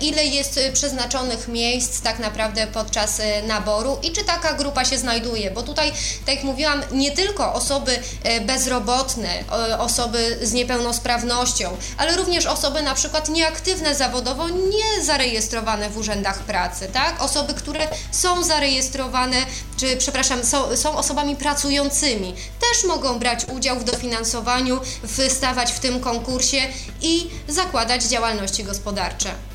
ile 0.00 0.26
jest 0.26 0.60
przeznaczonych 0.72 1.48
miejsc 1.48 2.00
tak 2.00 2.18
naprawdę 2.18 2.66
podczas 2.66 3.20
naboru. 3.46 3.98
I 4.02 4.13
czy 4.14 4.24
taka 4.24 4.54
grupa 4.54 4.84
się 4.84 4.98
znajduje, 4.98 5.50
bo 5.50 5.62
tutaj, 5.62 5.92
tak 6.26 6.34
jak 6.34 6.44
mówiłam, 6.44 6.82
nie 6.92 7.10
tylko 7.10 7.54
osoby 7.54 7.98
e, 8.22 8.40
bezrobotne, 8.40 9.44
osoby 9.78 10.38
z 10.42 10.52
niepełnosprawnością, 10.52 11.76
ale 11.96 12.16
również 12.16 12.46
osoby 12.46 12.82
na 12.82 12.94
przykład 12.94 13.28
nieaktywne 13.28 13.94
zawodowo, 13.94 14.48
nie 14.48 15.04
zarejestrowane 15.04 15.90
w 15.90 15.98
urzędach 15.98 16.38
pracy, 16.38 16.88
tak? 16.92 17.22
Osoby, 17.22 17.54
które 17.54 17.88
są 18.10 18.42
zarejestrowane, 18.44 19.36
czy 19.76 19.96
przepraszam, 19.96 20.44
są, 20.44 20.76
są 20.76 20.96
osobami 20.96 21.36
pracującymi, 21.36 22.34
też 22.60 22.84
mogą 22.88 23.18
brać 23.18 23.44
udział 23.44 23.80
w 23.80 23.84
dofinansowaniu, 23.84 24.80
wystawać 25.02 25.72
w 25.72 25.80
tym 25.80 26.00
konkursie 26.00 26.58
i 27.00 27.30
zakładać 27.48 28.04
działalności 28.04 28.64
gospodarcze. 28.64 29.53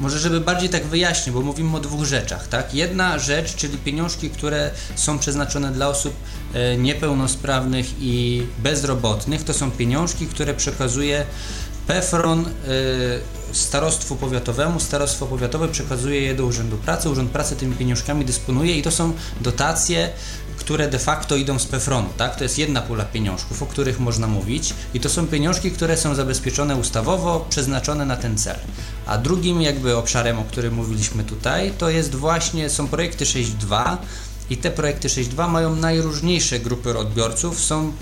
Może 0.00 0.18
żeby 0.18 0.40
bardziej 0.40 0.68
tak 0.68 0.86
wyjaśnić, 0.86 1.34
bo 1.34 1.40
mówimy 1.40 1.76
o 1.76 1.80
dwóch 1.80 2.04
rzeczach, 2.04 2.48
tak? 2.48 2.74
Jedna 2.74 3.18
rzecz, 3.18 3.54
czyli 3.54 3.78
pieniążki, 3.78 4.30
które 4.30 4.70
są 4.94 5.18
przeznaczone 5.18 5.72
dla 5.72 5.88
osób 5.88 6.14
e, 6.54 6.76
niepełnosprawnych 6.76 7.86
i 8.00 8.46
bezrobotnych, 8.58 9.44
to 9.44 9.54
są 9.54 9.70
pieniążki, 9.70 10.26
które 10.26 10.54
przekazuje 10.54 11.26
PEFRON 11.86 12.46
e, 12.46 12.50
starostwu 13.52 14.16
powiatowemu. 14.16 14.80
Starostwo 14.80 15.26
powiatowe 15.26 15.68
przekazuje 15.68 16.20
je 16.20 16.34
do 16.34 16.44
Urzędu 16.44 16.76
Pracy. 16.76 17.10
Urząd 17.10 17.30
Pracy 17.30 17.56
tymi 17.56 17.74
pieniążkami 17.74 18.24
dysponuje 18.24 18.76
i 18.78 18.82
to 18.82 18.90
są 18.90 19.12
dotacje 19.40 20.10
które 20.60 20.88
de 20.88 20.98
facto 20.98 21.36
idą 21.36 21.58
z 21.58 21.66
PFRON-u, 21.66 22.08
tak? 22.16 22.36
To 22.36 22.44
jest 22.44 22.58
jedna 22.58 22.82
pula 22.82 23.04
pieniążków, 23.04 23.62
o 23.62 23.66
których 23.66 24.00
można 24.00 24.26
mówić 24.26 24.74
i 24.94 25.00
to 25.00 25.08
są 25.08 25.26
pieniążki, 25.26 25.70
które 25.70 25.96
są 25.96 26.14
zabezpieczone 26.14 26.76
ustawowo, 26.76 27.46
przeznaczone 27.50 28.06
na 28.06 28.16
ten 28.16 28.38
cel. 28.38 28.56
A 29.06 29.18
drugim 29.18 29.62
jakby 29.62 29.96
obszarem, 29.96 30.38
o 30.38 30.44
którym 30.44 30.74
mówiliśmy 30.74 31.24
tutaj, 31.24 31.72
to 31.78 31.90
jest 31.90 32.14
właśnie, 32.14 32.70
są 32.70 32.88
projekty 32.88 33.24
6.2 33.24 33.96
i 34.50 34.56
te 34.56 34.70
projekty 34.70 35.08
6.2 35.08 35.48
mają 35.48 35.76
najróżniejsze 35.76 36.58
grupy 36.58 36.98
odbiorców, 36.98 37.60
są 37.60 37.92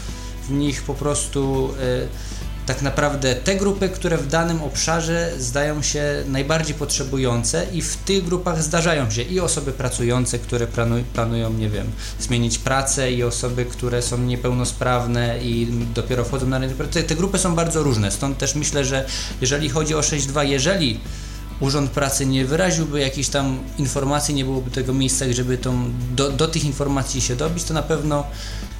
w 0.49 0.51
nich 0.51 0.83
po 0.83 0.95
prostu... 0.95 1.71
Yy, 2.01 2.38
tak 2.69 2.83
naprawdę 2.83 3.35
te 3.35 3.57
grupy, 3.57 3.89
które 3.89 4.19
w 4.19 4.27
danym 4.27 4.63
obszarze 4.63 5.33
zdają 5.39 5.83
się 5.83 6.25
najbardziej 6.27 6.75
potrzebujące 6.75 7.67
i 7.73 7.83
w 7.83 7.97
tych 7.97 8.25
grupach 8.25 8.63
zdarzają 8.63 9.11
się 9.11 9.23
i 9.23 9.41
osoby 9.41 9.73
pracujące, 9.73 10.39
które 10.39 10.67
planują, 11.13 11.53
nie 11.53 11.69
wiem, 11.71 11.87
zmienić 12.21 12.59
pracę 12.59 13.13
i 13.13 13.23
osoby, 13.23 13.65
które 13.65 14.03
są 14.03 14.19
niepełnosprawne 14.19 15.39
i 15.43 15.69
dopiero 15.95 16.25
wchodzą 16.25 16.47
na 16.47 16.59
rynek 16.59 16.77
pracy. 16.77 17.03
Te 17.03 17.15
grupy 17.15 17.39
są 17.39 17.55
bardzo 17.55 17.83
różne, 17.83 18.11
stąd 18.11 18.39
też 18.39 18.55
myślę, 18.55 18.85
że 18.85 19.07
jeżeli 19.41 19.69
chodzi 19.69 19.95
o 19.95 20.01
6.2, 20.01 20.43
jeżeli 20.45 21.01
Urząd 21.61 21.91
Pracy 21.91 22.27
nie 22.27 22.45
wyraziłby 22.45 23.01
jakiejś 23.01 23.29
tam 23.29 23.59
informacji, 23.79 24.35
nie 24.35 24.45
byłoby 24.45 24.71
tego 24.71 24.93
miejsca, 24.93 25.25
żeby 25.33 25.59
tą, 25.59 25.91
do, 26.15 26.31
do 26.31 26.49
tych 26.49 26.65
informacji 26.65 27.21
się 27.21 27.37
dobić, 27.37 27.65
to 27.65 27.75
na 27.75 27.83
pewno 27.83 28.25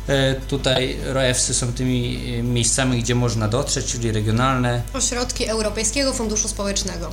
E, 0.09 0.35
tutaj 0.35 0.97
ROEFSy 1.05 1.55
są 1.55 1.73
tymi 1.73 2.19
e, 2.39 2.43
miejscami, 2.43 3.03
gdzie 3.03 3.15
można 3.15 3.49
dotrzeć, 3.49 3.87
czyli 3.87 4.13
regionalne. 4.13 4.83
Ośrodki 4.95 5.47
Europejskiego 5.47 6.13
Funduszu 6.13 6.49
Społecznego. 6.49 7.11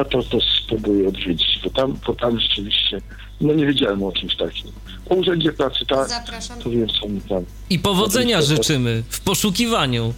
A 0.00 0.04
to, 0.04 0.22
to 0.22 0.38
spróbuję 0.64 1.08
odwiedzić, 1.08 1.60
bo 1.64 1.70
tam, 1.70 1.98
bo 2.06 2.14
tam 2.14 2.40
rzeczywiście, 2.40 3.00
no 3.40 3.54
nie 3.54 3.66
wiedziałem 3.66 4.02
o 4.02 4.12
czymś 4.12 4.36
takim. 4.36 4.72
O 5.10 5.14
Urzędzie 5.14 5.52
Pracy, 5.52 5.86
tak, 5.86 6.08
Zapraszam. 6.08 6.58
to 6.60 6.70
wiem, 6.70 6.88
co 7.00 7.08
mi 7.08 7.20
tam. 7.20 7.44
I 7.70 7.78
powodzenia 7.78 8.42
życzymy 8.42 9.02
w 9.08 9.20
poszukiwaniu 9.20 10.14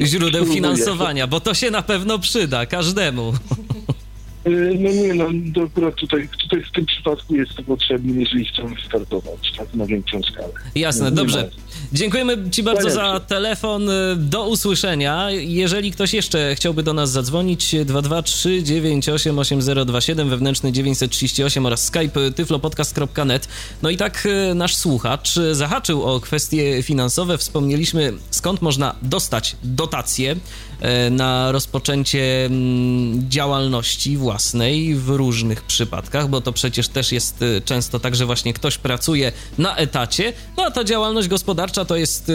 źródeł 0.00 0.46
finansowania, 0.46 1.26
bo 1.26 1.40
to 1.40 1.54
się 1.54 1.70
na 1.70 1.82
pewno 1.82 2.18
przyda 2.18 2.66
każdemu. 2.66 3.32
Y, 4.46 4.76
no 4.80 4.90
nie, 4.90 5.14
no 5.14 5.24
akurat 5.64 5.94
tutaj, 5.94 6.28
tutaj 6.42 6.62
w 6.62 6.72
tym 6.72 6.86
przypadku 6.86 7.34
jest 7.34 7.54
to 7.54 7.62
potrzebne, 7.62 8.20
jeżeli 8.20 8.44
chcemy 8.44 8.76
startować 8.86 9.52
tak, 9.58 9.74
na 9.74 9.86
większą 9.86 10.22
skalę. 10.22 10.48
Jasne, 10.74 11.04
no, 11.04 11.10
dobrze. 11.10 11.50
Dziękujemy 11.92 12.50
Ci 12.50 12.62
bardzo 12.62 12.90
za 12.90 13.20
telefon. 13.20 13.90
Do 14.16 14.48
usłyszenia. 14.48 15.30
Jeżeli 15.30 15.92
ktoś 15.92 16.14
jeszcze 16.14 16.54
chciałby 16.54 16.82
do 16.82 16.92
nas 16.92 17.10
zadzwonić, 17.10 17.74
223988027 17.74 20.28
wewnętrzny 20.28 20.72
938 20.72 21.66
oraz 21.66 21.84
skype 21.84 22.30
tyflopodcast.net. 22.30 23.48
No 23.82 23.90
i 23.90 23.96
tak 23.96 24.26
y, 24.26 24.54
nasz 24.54 24.76
słuchacz 24.76 25.34
zahaczył 25.52 26.04
o 26.04 26.20
kwestie 26.20 26.82
finansowe. 26.82 27.38
Wspomnieliśmy, 27.38 28.12
skąd 28.30 28.62
można 28.62 28.94
dostać 29.02 29.56
dotacje 29.64 30.36
E, 30.75 30.75
na 31.10 31.52
rozpoczęcie 31.52 32.44
mm, 32.44 33.30
działalności 33.30 34.16
własnej 34.16 34.94
w 34.94 35.08
różnych 35.08 35.62
przypadkach, 35.62 36.28
bo 36.28 36.40
to 36.40 36.52
przecież 36.52 36.88
też 36.88 37.12
jest 37.12 37.42
e, 37.42 37.60
często 37.60 38.00
tak, 38.00 38.16
że 38.16 38.26
właśnie 38.26 38.52
ktoś 38.52 38.78
pracuje 38.78 39.32
na 39.58 39.76
etacie, 39.76 40.32
no 40.56 40.64
a 40.64 40.70
ta 40.70 40.84
działalność 40.84 41.28
gospodarcza 41.28 41.84
to 41.84 41.96
jest 41.96 42.28
e, 42.28 42.32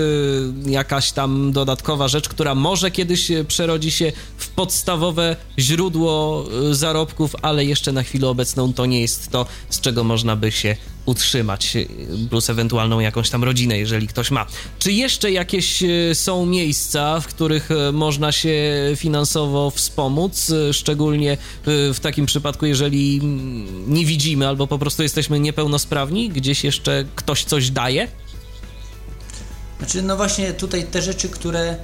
jakaś 0.72 1.12
tam 1.12 1.52
dodatkowa 1.52 2.08
rzecz, 2.08 2.30
która 2.30 2.56
może 2.56 2.92
kiedyś 2.92 3.32
przerodzi 3.48 3.92
się 3.92 4.12
w 4.38 4.50
podstawowe 4.50 5.36
źródło 5.60 6.46
zarobków, 6.72 7.36
ale 7.42 7.66
jeszcze 7.66 7.92
na 7.92 8.04
chwilę 8.04 8.28
obecną 8.28 8.74
to 8.74 8.86
nie 8.86 9.02
jest 9.02 9.32
to, 9.32 9.46
z 9.70 9.82
czego 9.82 10.04
można 10.04 10.36
by 10.36 10.52
się 10.52 10.76
utrzymać, 11.06 11.78
plus 12.30 12.50
ewentualną 12.50 13.00
jakąś 13.00 13.30
tam 13.30 13.44
rodzinę, 13.44 13.78
jeżeli 13.78 14.08
ktoś 14.08 14.32
ma. 14.32 14.46
Czy 14.80 14.92
jeszcze 14.92 15.32
jakieś 15.32 15.84
e, 15.84 16.16
są 16.16 16.46
miejsca, 16.46 17.20
w 17.20 17.28
których 17.28 17.72
e, 17.72 17.92
można 17.92 18.32
się 18.32 18.54
finansowo 18.96 19.72
wspomóc, 19.72 20.50
e, 20.50 20.74
szczególnie 20.74 21.38
w 21.66 21.98
takim 22.02 22.26
przypadku, 22.26 22.66
jeżeli 22.66 23.20
nie 23.88 24.06
widzimy 24.06 24.48
albo 24.48 24.68
po 24.68 24.80
prostu 24.80 25.04
jesteśmy 25.04 25.40
niepełnosprawni, 25.40 26.30
gdzieś 26.30 26.64
jeszcze 26.64 27.06
ktoś 27.16 27.44
coś 27.44 27.70
daje? 27.70 28.08
Znaczy, 29.78 30.02
no 30.02 30.18
właśnie 30.18 30.54
tutaj 30.54 30.84
te 30.84 31.02
rzeczy, 31.02 31.30
które 31.30 31.78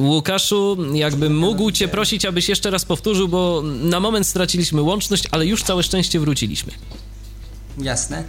Łukaszu, 0.00 0.76
jakbym 0.94 1.36
mógł 1.36 1.70
Cię 1.70 1.88
prosić, 1.88 2.24
abyś 2.24 2.48
jeszcze 2.48 2.70
raz 2.70 2.84
powtórzył, 2.84 3.28
bo 3.28 3.62
na 3.64 4.00
moment 4.00 4.26
straciliśmy 4.26 4.82
łączność, 4.82 5.24
ale 5.30 5.46
już 5.46 5.62
całe 5.62 5.82
szczęście 5.82 6.20
wróciliśmy. 6.20 6.72
Jasne. 7.78 8.24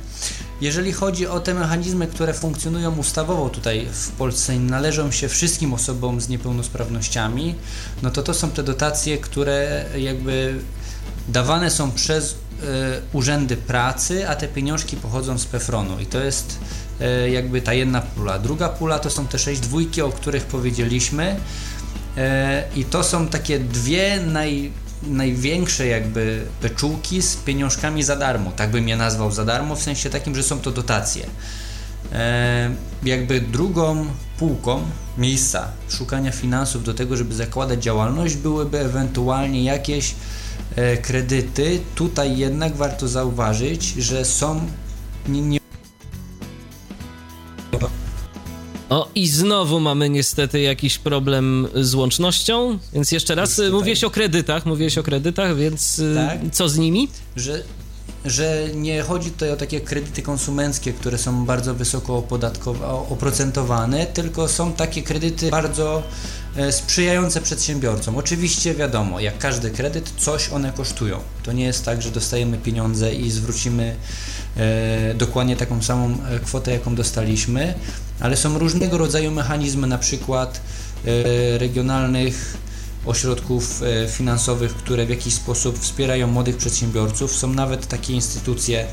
Jeżeli 0.61 0.93
chodzi 0.93 1.27
o 1.27 1.39
te 1.39 1.53
mechanizmy, 1.53 2.07
które 2.07 2.33
funkcjonują 2.33 2.97
ustawowo 2.97 3.49
tutaj 3.49 3.87
w 3.91 4.11
Polsce 4.11 4.55
i 4.55 4.59
należą 4.59 5.11
się 5.11 5.27
wszystkim 5.27 5.73
osobom 5.73 6.21
z 6.21 6.29
niepełnosprawnościami, 6.29 7.55
no 8.01 8.11
to 8.11 8.23
to 8.23 8.33
są 8.33 8.51
te 8.51 8.63
dotacje, 8.63 9.17
które 9.17 9.85
jakby 9.97 10.59
dawane 11.29 11.71
są 11.71 11.91
przez 11.91 12.31
y, 12.31 12.35
urzędy 13.13 13.57
pracy, 13.57 14.29
a 14.29 14.35
te 14.35 14.47
pieniążki 14.47 14.97
pochodzą 14.97 15.37
z 15.37 15.45
PEFRONu 15.45 15.99
i 15.99 16.05
to 16.05 16.19
jest 16.19 16.59
y, 16.61 16.85
jakby 17.31 17.61
ta 17.61 17.73
jedna 17.73 18.01
pula. 18.01 18.39
Druga 18.39 18.69
pula 18.69 18.99
to 18.99 19.09
są 19.09 19.27
te 19.27 19.39
sześć 19.39 19.61
dwójki, 19.61 20.01
o 20.01 20.09
których 20.09 20.45
powiedzieliśmy 20.45 21.35
y, 21.35 22.22
i 22.80 22.85
to 22.85 23.03
są 23.03 23.27
takie 23.27 23.59
dwie 23.59 24.19
naj, 24.19 24.72
największe 25.03 25.88
jakby 25.88 26.45
beczułki 26.61 27.22
z 27.22 27.35
pieniążkami 27.35 28.03
za 28.03 28.15
darmo, 28.15 28.51
tak 28.51 28.72
bym 28.72 28.88
je 28.88 28.97
nazwał 28.97 29.31
za 29.31 29.45
darmo, 29.45 29.76
w 29.76 29.81
sensie 29.81 30.09
takim, 30.09 30.35
że 30.35 30.43
są 30.43 30.59
to 30.59 30.72
dotacje. 30.72 31.26
E, 32.13 32.69
jakby 33.03 33.41
drugą 33.41 34.05
półką 34.39 34.81
miejsca 35.17 35.67
szukania 35.89 36.31
finansów 36.31 36.84
do 36.84 36.93
tego, 36.93 37.17
żeby 37.17 37.35
zakładać 37.35 37.84
działalność, 37.84 38.35
byłyby 38.35 38.80
ewentualnie 38.80 39.63
jakieś 39.63 40.15
e, 40.76 40.97
kredyty. 40.97 41.80
Tutaj 41.95 42.38
jednak 42.38 42.76
warto 42.76 43.07
zauważyć, 43.07 43.84
że 43.84 44.26
są 44.26 44.67
nie, 45.27 45.41
nie 45.41 45.64
o 48.90 49.07
i 49.16 49.28
znowu 49.28 49.80
mamy 49.80 50.10
niestety 50.10 50.62
jakiś 50.62 50.98
problem 50.98 51.68
z 51.76 51.94
łącznością, 51.94 52.80
więc 52.94 53.12
jeszcze 53.12 53.36
raz 53.36 53.62
mówiłeś 53.72 54.03
o 54.03 54.10
kredytach, 54.10 54.66
mówiłeś 54.66 54.98
o 54.98 55.03
kredytach, 55.03 55.57
więc 55.57 55.99
y, 55.99 56.16
tak, 56.16 56.40
co 56.52 56.70
z 56.70 56.78
nimi? 56.78 57.07
Że 57.36 57.64
że 58.26 58.68
nie 58.76 59.02
chodzi 59.02 59.31
tutaj 59.31 59.52
o 59.52 59.56
takie 59.56 59.81
kredyty 59.81 60.22
konsumenckie, 60.22 60.93
które 60.93 61.18
są 61.18 61.45
bardzo 61.45 61.73
wysoko 61.73 62.23
oprocentowane, 63.10 64.06
tylko 64.06 64.47
są 64.47 64.73
takie 64.73 65.03
kredyty 65.03 65.49
bardzo 65.49 66.03
e, 66.56 66.72
sprzyjające 66.72 67.41
przedsiębiorcom. 67.41 68.18
Oczywiście 68.18 68.73
wiadomo, 68.73 69.19
jak 69.19 69.38
każdy 69.38 69.72
kredyt, 69.72 70.14
coś 70.18 70.49
one 70.49 70.72
kosztują. 70.72 71.19
To 71.43 71.52
nie 71.52 71.64
jest 71.64 71.85
tak, 71.85 72.02
że 72.02 72.11
dostajemy 72.11 72.57
pieniądze 72.57 73.14
i 73.14 73.31
zwrócimy 73.31 73.95
e, 74.57 75.14
dokładnie 75.14 75.56
taką 75.56 75.81
samą 75.84 76.18
e, 76.30 76.39
kwotę, 76.39 76.72
jaką 76.72 76.95
dostaliśmy, 76.95 77.73
ale 78.19 78.38
są 78.38 78.60
różnego 78.60 78.97
rodzaju 78.97 79.31
mechanizmy, 79.31 79.88
na 79.88 79.97
przykład 79.97 80.61
e, 81.06 81.57
regionalnych 81.57 82.57
ośrodków 83.06 83.82
e, 83.84 84.07
finansowych, 84.10 84.76
które 84.76 85.06
w 85.06 85.10
jakiś 85.10 85.34
sposób 85.34 85.80
wspierają 85.80 86.27
młodych 86.27 86.57
przedsiębiorców. 86.57 87.36
Są 87.36 87.48
nawet 87.48 87.88
takie 87.88 88.14
instytucje, 88.14 88.88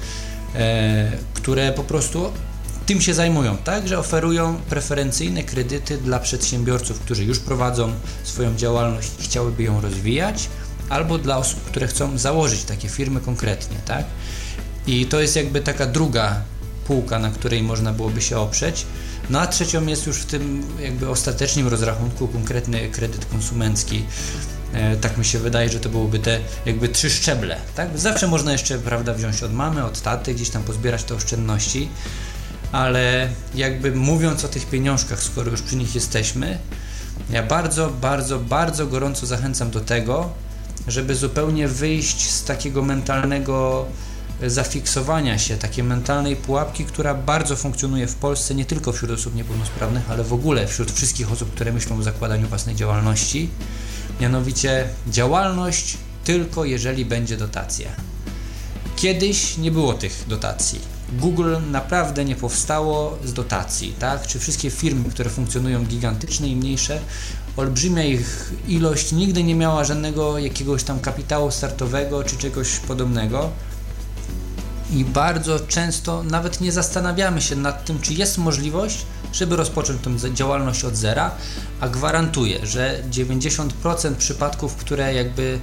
e, 0.55 1.13
które 1.35 1.73
po 1.73 1.85
prostu 1.85 2.33
tym 2.87 3.01
się 3.01 3.15
zajmują, 3.15 3.57
tak, 3.57 3.89
że 3.89 3.99
oferują 3.99 4.57
preferencyjne 4.69 5.43
kredyty 5.43 5.99
dla 5.99 6.19
przedsiębiorców, 6.19 7.01
którzy 7.01 7.25
już 7.25 7.39
prowadzą 7.39 7.93
swoją 8.25 8.57
działalność 8.57 9.09
i 9.21 9.23
chciałyby 9.23 9.63
ją 9.63 9.81
rozwijać, 9.81 10.49
albo 10.89 11.19
dla 11.19 11.39
osób, 11.39 11.61
które 11.61 11.87
chcą 11.87 12.19
założyć 12.19 12.65
takie 12.65 12.89
firmy 12.89 13.21
konkretnie, 13.21 13.77
tak. 13.87 14.05
I 14.87 15.07
to 15.07 15.21
jest 15.21 15.37
jakby 15.37 15.61
taka 15.61 15.87
druga 15.87 16.43
półka, 16.87 17.19
na 17.19 17.31
której 17.31 17.63
można 17.63 17.93
byłoby 17.93 18.23
się 18.23 18.39
oprzeć. 18.39 18.87
No 19.31 19.41
a 19.41 19.47
trzecią 19.47 19.87
jest 19.87 20.07
już 20.07 20.17
w 20.17 20.27
tym 20.27 20.63
jakby 20.81 21.09
ostatecznym 21.09 21.69
rozrachunku 21.69 22.29
konkretny 22.29 22.89
kredyt 22.89 23.27
konsumencki. 23.27 24.05
E, 24.73 24.97
tak 24.97 25.19
mi 25.19 25.25
się 25.25 25.39
wydaje, 25.39 25.69
że 25.69 25.81
to 25.81 25.89
byłoby 25.89 26.19
te 26.19 26.39
jakby 26.67 26.89
trzy 26.89 27.11
szczeble, 27.11 27.57
tak? 27.75 27.99
Zawsze 27.99 28.27
można 28.27 28.53
jeszcze, 28.53 28.79
prawda, 28.79 29.15
wziąć 29.15 29.43
od 29.43 29.53
mamy, 29.53 29.85
od 29.85 30.01
taty, 30.03 30.35
gdzieś 30.35 30.51
tam 30.51 30.63
pozbierać 30.63 31.05
te 31.05 31.15
oszczędności, 31.15 31.89
ale 32.73 33.29
jakby 33.55 33.93
mówiąc 33.93 34.45
o 34.45 34.49
tych 34.49 34.67
pieniążkach, 34.67 35.23
skoro 35.23 35.51
już 35.51 35.63
przy 35.63 35.77
nich 35.77 35.95
jesteśmy, 35.95 36.59
ja 37.31 37.43
bardzo, 37.43 37.91
bardzo, 37.91 38.39
bardzo 38.39 38.87
gorąco 38.87 39.27
zachęcam 39.27 39.71
do 39.71 39.81
tego, 39.81 40.31
żeby 40.89 41.15
zupełnie 41.15 41.69
wyjść 41.69 42.31
z 42.31 42.45
takiego 42.45 42.83
mentalnego 42.83 43.87
zafiksowania 44.47 45.39
się, 45.39 45.57
takiej 45.57 45.85
mentalnej 45.85 46.37
pułapki, 46.37 46.85
która 46.85 47.15
bardzo 47.15 47.57
funkcjonuje 47.57 48.07
w 48.07 48.15
Polsce, 48.15 48.55
nie 48.55 48.65
tylko 48.65 48.93
wśród 48.93 49.11
osób 49.11 49.35
niepełnosprawnych, 49.35 50.11
ale 50.11 50.25
w 50.25 50.33
ogóle 50.33 50.67
wśród 50.67 50.91
wszystkich 50.91 51.33
osób, 51.33 51.55
które 51.55 51.73
myślą 51.73 51.99
o 51.99 52.03
zakładaniu 52.03 52.49
własnej 52.49 52.77
działalności. 52.77 53.51
Mianowicie 54.21 54.89
działalność 55.09 55.97
tylko 56.25 56.65
jeżeli 56.65 57.05
będzie 57.05 57.37
dotacja. 57.37 57.91
Kiedyś 58.97 59.59
nie 59.59 59.71
było 59.71 59.95
tych 59.95 60.25
dotacji. 60.29 60.81
Google 61.13 61.57
naprawdę 61.71 62.25
nie 62.25 62.37
powstało 62.37 63.19
z 63.25 63.33
dotacji, 63.33 63.95
tak? 63.99 64.27
Czy 64.27 64.39
wszystkie 64.39 64.71
firmy, 64.71 65.11
które 65.11 65.31
funkcjonują 65.31 65.85
gigantyczne 65.85 66.49
i 66.49 66.57
mniejsze, 66.57 67.01
olbrzymia 67.57 68.05
ich 68.05 68.53
ilość 68.69 69.13
nigdy 69.13 69.43
nie 69.43 69.55
miała 69.55 69.85
żadnego 69.85 70.39
jakiegoś 70.39 70.85
tam 70.85 71.01
kapitału 71.01 71.51
startowego 71.51 72.25
czy 72.25 72.37
czegoś 72.37 72.79
podobnego 72.79 73.51
i 74.93 75.05
bardzo 75.05 75.61
często 75.61 76.23
nawet 76.23 76.61
nie 76.61 76.73
zastanawiamy 76.73 77.41
się 77.41 77.57
nad 77.57 77.85
tym, 77.85 78.01
czy 78.01 78.15
jest 78.15 78.39
możliwość, 78.39 79.07
żeby 79.33 79.57
rozpocząć 79.57 80.03
tę 80.03 80.35
działalność 80.35 80.85
od 80.85 80.97
zera, 80.97 81.31
a 81.81 81.89
gwarantuję, 81.89 82.67
że 82.67 83.03
90% 83.11 84.15
przypadków, 84.15 84.77
które 84.77 85.15
jakby 85.15 85.59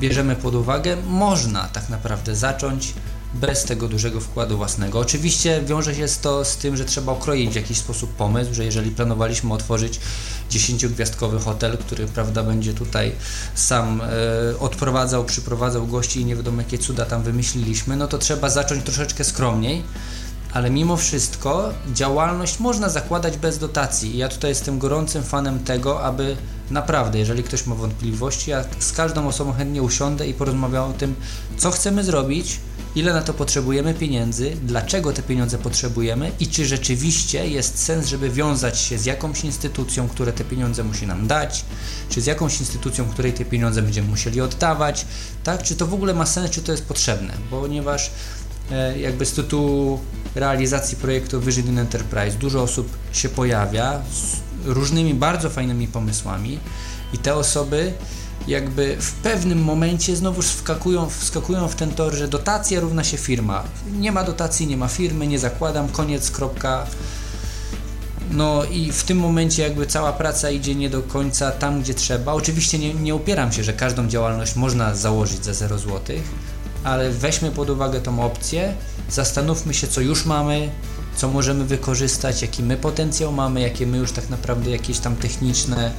bierzemy 0.00 0.36
pod 0.36 0.54
uwagę, 0.54 0.96
można 0.96 1.68
tak 1.68 1.88
naprawdę 1.88 2.36
zacząć 2.36 2.94
bez 3.34 3.64
tego 3.64 3.88
dużego 3.88 4.20
wkładu 4.20 4.56
własnego. 4.56 4.98
Oczywiście 4.98 5.62
wiąże 5.66 5.94
się 5.94 6.06
to 6.22 6.44
z 6.44 6.56
tym, 6.56 6.76
że 6.76 6.84
trzeba 6.84 7.12
okroić 7.12 7.52
w 7.52 7.56
jakiś 7.56 7.78
sposób 7.78 8.10
pomysł, 8.10 8.54
że 8.54 8.64
jeżeli 8.64 8.90
planowaliśmy 8.90 9.54
otworzyć 9.54 10.00
10-gwiazdkowy 10.50 11.40
hotel, 11.40 11.78
który 11.78 12.06
prawda 12.06 12.42
będzie 12.42 12.74
tutaj 12.74 13.12
sam 13.54 14.00
e, 14.00 14.58
odprowadzał, 14.58 15.24
przyprowadzał 15.24 15.86
gości 15.86 16.20
i 16.20 16.24
nie 16.24 16.36
wiadomo 16.36 16.62
jakie 16.62 16.78
cuda 16.78 17.06
tam 17.06 17.22
wymyśliliśmy, 17.22 17.96
no 17.96 18.08
to 18.08 18.18
trzeba 18.18 18.50
zacząć 18.50 18.84
troszeczkę 18.84 19.24
skromniej. 19.24 19.82
Ale 20.52 20.70
mimo 20.70 20.96
wszystko 20.96 21.70
działalność 21.92 22.60
można 22.60 22.88
zakładać 22.88 23.36
bez 23.36 23.58
dotacji. 23.58 24.16
Ja 24.16 24.28
tutaj 24.28 24.50
jestem 24.50 24.78
gorącym 24.78 25.22
fanem 25.22 25.58
tego, 25.58 26.02
aby 26.02 26.36
naprawdę, 26.70 27.18
jeżeli 27.18 27.42
ktoś 27.42 27.66
ma 27.66 27.74
wątpliwości, 27.74 28.50
ja 28.50 28.64
z 28.78 28.92
każdą 28.92 29.28
osobą 29.28 29.52
chętnie 29.52 29.82
usiądę 29.82 30.28
i 30.28 30.34
porozmawiam 30.34 30.90
o 30.90 30.92
tym, 30.92 31.14
co 31.58 31.70
chcemy 31.70 32.04
zrobić, 32.04 32.60
ile 32.94 33.12
na 33.12 33.22
to 33.22 33.34
potrzebujemy 33.34 33.94
pieniędzy, 33.94 34.56
dlaczego 34.62 35.12
te 35.12 35.22
pieniądze 35.22 35.58
potrzebujemy 35.58 36.32
i 36.40 36.48
czy 36.48 36.66
rzeczywiście 36.66 37.48
jest 37.48 37.78
sens, 37.78 38.06
żeby 38.06 38.30
wiązać 38.30 38.78
się 38.78 38.98
z 38.98 39.04
jakąś 39.04 39.44
instytucją, 39.44 40.08
która 40.08 40.32
te 40.32 40.44
pieniądze 40.44 40.84
musi 40.84 41.06
nam 41.06 41.26
dać, 41.26 41.64
czy 42.08 42.20
z 42.20 42.26
jakąś 42.26 42.60
instytucją, 42.60 43.08
której 43.08 43.32
te 43.32 43.44
pieniądze 43.44 43.82
będziemy 43.82 44.08
musieli 44.08 44.40
oddawać, 44.40 45.06
tak? 45.44 45.62
Czy 45.62 45.76
to 45.76 45.86
w 45.86 45.94
ogóle 45.94 46.14
ma 46.14 46.26
sens, 46.26 46.50
czy 46.50 46.62
to 46.62 46.72
jest 46.72 46.84
potrzebne, 46.84 47.34
ponieważ 47.50 48.10
e, 48.70 48.98
jakby 48.98 49.26
z 49.26 49.32
tytułu 49.32 50.00
realizacji 50.34 50.96
projektu 50.96 51.40
Vision 51.40 51.78
Enterprise 51.78 52.38
dużo 52.38 52.62
osób 52.62 52.88
się 53.12 53.28
pojawia 53.28 54.02
z 54.12 54.44
różnymi 54.66 55.14
bardzo 55.14 55.50
fajnymi 55.50 55.88
pomysłami 55.88 56.58
i 57.12 57.18
te 57.18 57.34
osoby 57.34 57.92
jakby 58.48 58.96
w 59.00 59.12
pewnym 59.12 59.64
momencie 59.64 60.16
znowu 60.16 60.42
wskakują, 60.42 61.10
wskakują 61.10 61.68
w 61.68 61.74
ten 61.74 61.90
tor, 61.90 62.14
że 62.14 62.28
dotacja 62.28 62.80
równa 62.80 63.04
się 63.04 63.16
firma. 63.16 63.64
Nie 63.92 64.12
ma 64.12 64.24
dotacji, 64.24 64.66
nie 64.66 64.76
ma 64.76 64.88
firmy, 64.88 65.26
nie 65.26 65.38
zakładam, 65.38 65.88
koniec, 65.88 66.30
kropka. 66.30 66.86
No 68.30 68.64
i 68.64 68.92
w 68.92 69.04
tym 69.04 69.18
momencie 69.18 69.62
jakby 69.62 69.86
cała 69.86 70.12
praca 70.12 70.50
idzie 70.50 70.74
nie 70.74 70.90
do 70.90 71.02
końca 71.02 71.50
tam, 71.50 71.82
gdzie 71.82 71.94
trzeba. 71.94 72.32
Oczywiście 72.32 72.78
nie, 72.78 72.94
nie 72.94 73.14
upieram 73.14 73.52
się, 73.52 73.64
że 73.64 73.72
każdą 73.72 74.08
działalność 74.08 74.56
można 74.56 74.94
założyć 74.94 75.44
za 75.44 75.54
0 75.54 75.78
zł, 75.78 76.16
ale 76.84 77.10
weźmy 77.10 77.50
pod 77.50 77.70
uwagę 77.70 78.00
tą 78.00 78.24
opcję, 78.24 78.74
zastanówmy 79.10 79.74
się, 79.74 79.86
co 79.86 80.00
już 80.00 80.26
mamy, 80.26 80.70
co 81.16 81.28
możemy 81.28 81.64
wykorzystać, 81.64 82.42
jaki 82.42 82.62
my 82.62 82.76
potencjał 82.76 83.32
mamy, 83.32 83.60
jakie 83.60 83.86
my 83.86 83.98
już 83.98 84.12
tak 84.12 84.30
naprawdę 84.30 84.70
jakieś 84.70 84.98
tam 84.98 85.16
techniczne 85.16 85.92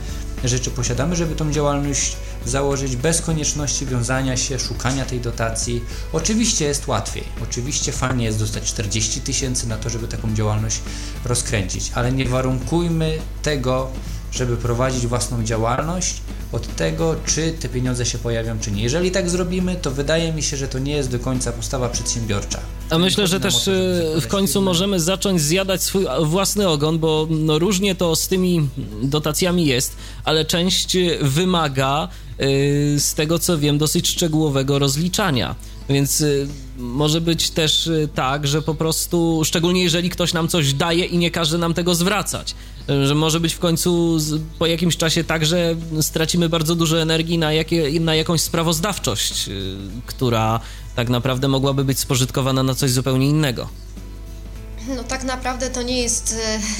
rzeczy 0.43 0.71
posiadamy, 0.71 1.15
żeby 1.15 1.35
tą 1.35 1.51
działalność 1.51 2.17
założyć 2.45 2.95
bez 2.95 3.21
konieczności 3.21 3.85
wiązania 3.85 4.37
się, 4.37 4.59
szukania 4.59 5.05
tej 5.05 5.19
dotacji. 5.19 5.83
Oczywiście 6.13 6.65
jest 6.65 6.87
łatwiej, 6.87 7.23
oczywiście 7.43 7.91
fajnie 7.91 8.25
jest 8.25 8.39
dostać 8.39 8.63
40 8.63 9.21
tysięcy 9.21 9.67
na 9.67 9.77
to, 9.77 9.89
żeby 9.89 10.07
taką 10.07 10.33
działalność 10.33 10.79
rozkręcić, 11.25 11.91
ale 11.95 12.11
nie 12.11 12.25
warunkujmy 12.25 13.17
tego, 13.43 13.91
żeby 14.35 14.57
prowadzić 14.57 15.07
własną 15.07 15.43
działalność 15.43 16.15
od 16.51 16.75
tego, 16.75 17.15
czy 17.25 17.51
te 17.51 17.69
pieniądze 17.69 18.05
się 18.05 18.17
pojawią, 18.17 18.59
czy 18.59 18.71
nie. 18.71 18.83
Jeżeli 18.83 19.11
tak 19.11 19.29
zrobimy, 19.29 19.75
to 19.75 19.91
wydaje 19.91 20.33
mi 20.33 20.43
się, 20.43 20.57
że 20.57 20.67
to 20.67 20.79
nie 20.79 20.95
jest 20.95 21.11
do 21.11 21.19
końca 21.19 21.51
postawa 21.51 21.89
przedsiębiorcza. 21.89 22.59
A 22.89 22.97
myślę, 22.97 23.27
że 23.27 23.39
też 23.39 23.67
e, 23.67 23.71
w 24.21 24.27
końcu 24.27 24.61
możemy 24.61 24.99
zacząć 24.99 25.41
zjadać 25.41 25.83
swój 25.83 26.05
własny 26.23 26.67
ogon, 26.67 26.99
bo 26.99 27.27
no 27.29 27.59
różnie 27.59 27.95
to 27.95 28.15
z 28.15 28.27
tymi 28.27 28.69
dotacjami 29.03 29.65
jest, 29.65 29.95
ale 30.23 30.45
część 30.45 30.97
wymaga 31.21 32.07
e, 32.37 32.47
z 32.99 33.13
tego 33.13 33.39
co 33.39 33.57
wiem, 33.57 33.77
dosyć 33.77 34.07
szczegółowego 34.07 34.79
rozliczania. 34.79 35.55
Więc 35.89 36.21
y, 36.21 36.47
może 36.77 37.21
być 37.21 37.49
też 37.49 37.89
tak, 38.15 38.47
że 38.47 38.61
po 38.61 38.75
prostu, 38.75 39.41
szczególnie 39.45 39.83
jeżeli 39.83 40.09
ktoś 40.09 40.33
nam 40.33 40.47
coś 40.47 40.73
daje 40.73 41.05
i 41.05 41.17
nie 41.17 41.31
każe 41.31 41.57
nam 41.57 41.73
tego 41.73 41.95
zwracać, 41.95 42.55
że 42.87 43.15
może 43.15 43.39
być 43.39 43.53
w 43.53 43.59
końcu 43.59 44.17
po 44.59 44.65
jakimś 44.65 44.97
czasie 44.97 45.23
tak, 45.23 45.45
że 45.45 45.75
stracimy 46.01 46.49
bardzo 46.49 46.75
dużo 46.75 47.01
energii 47.01 47.37
na, 47.37 47.53
jakie, 47.53 47.99
na 47.99 48.15
jakąś 48.15 48.41
sprawozdawczość, 48.41 49.49
która 50.05 50.59
tak 50.95 51.09
naprawdę 51.09 51.47
mogłaby 51.47 51.85
być 51.85 51.99
spożytkowana 51.99 52.63
na 52.63 52.75
coś 52.75 52.91
zupełnie 52.91 53.27
innego. 53.27 53.69
No 54.87 55.03
tak 55.03 55.23
naprawdę 55.23 55.69
to 55.69 55.81
nie 55.81 56.01
jest 56.01 56.35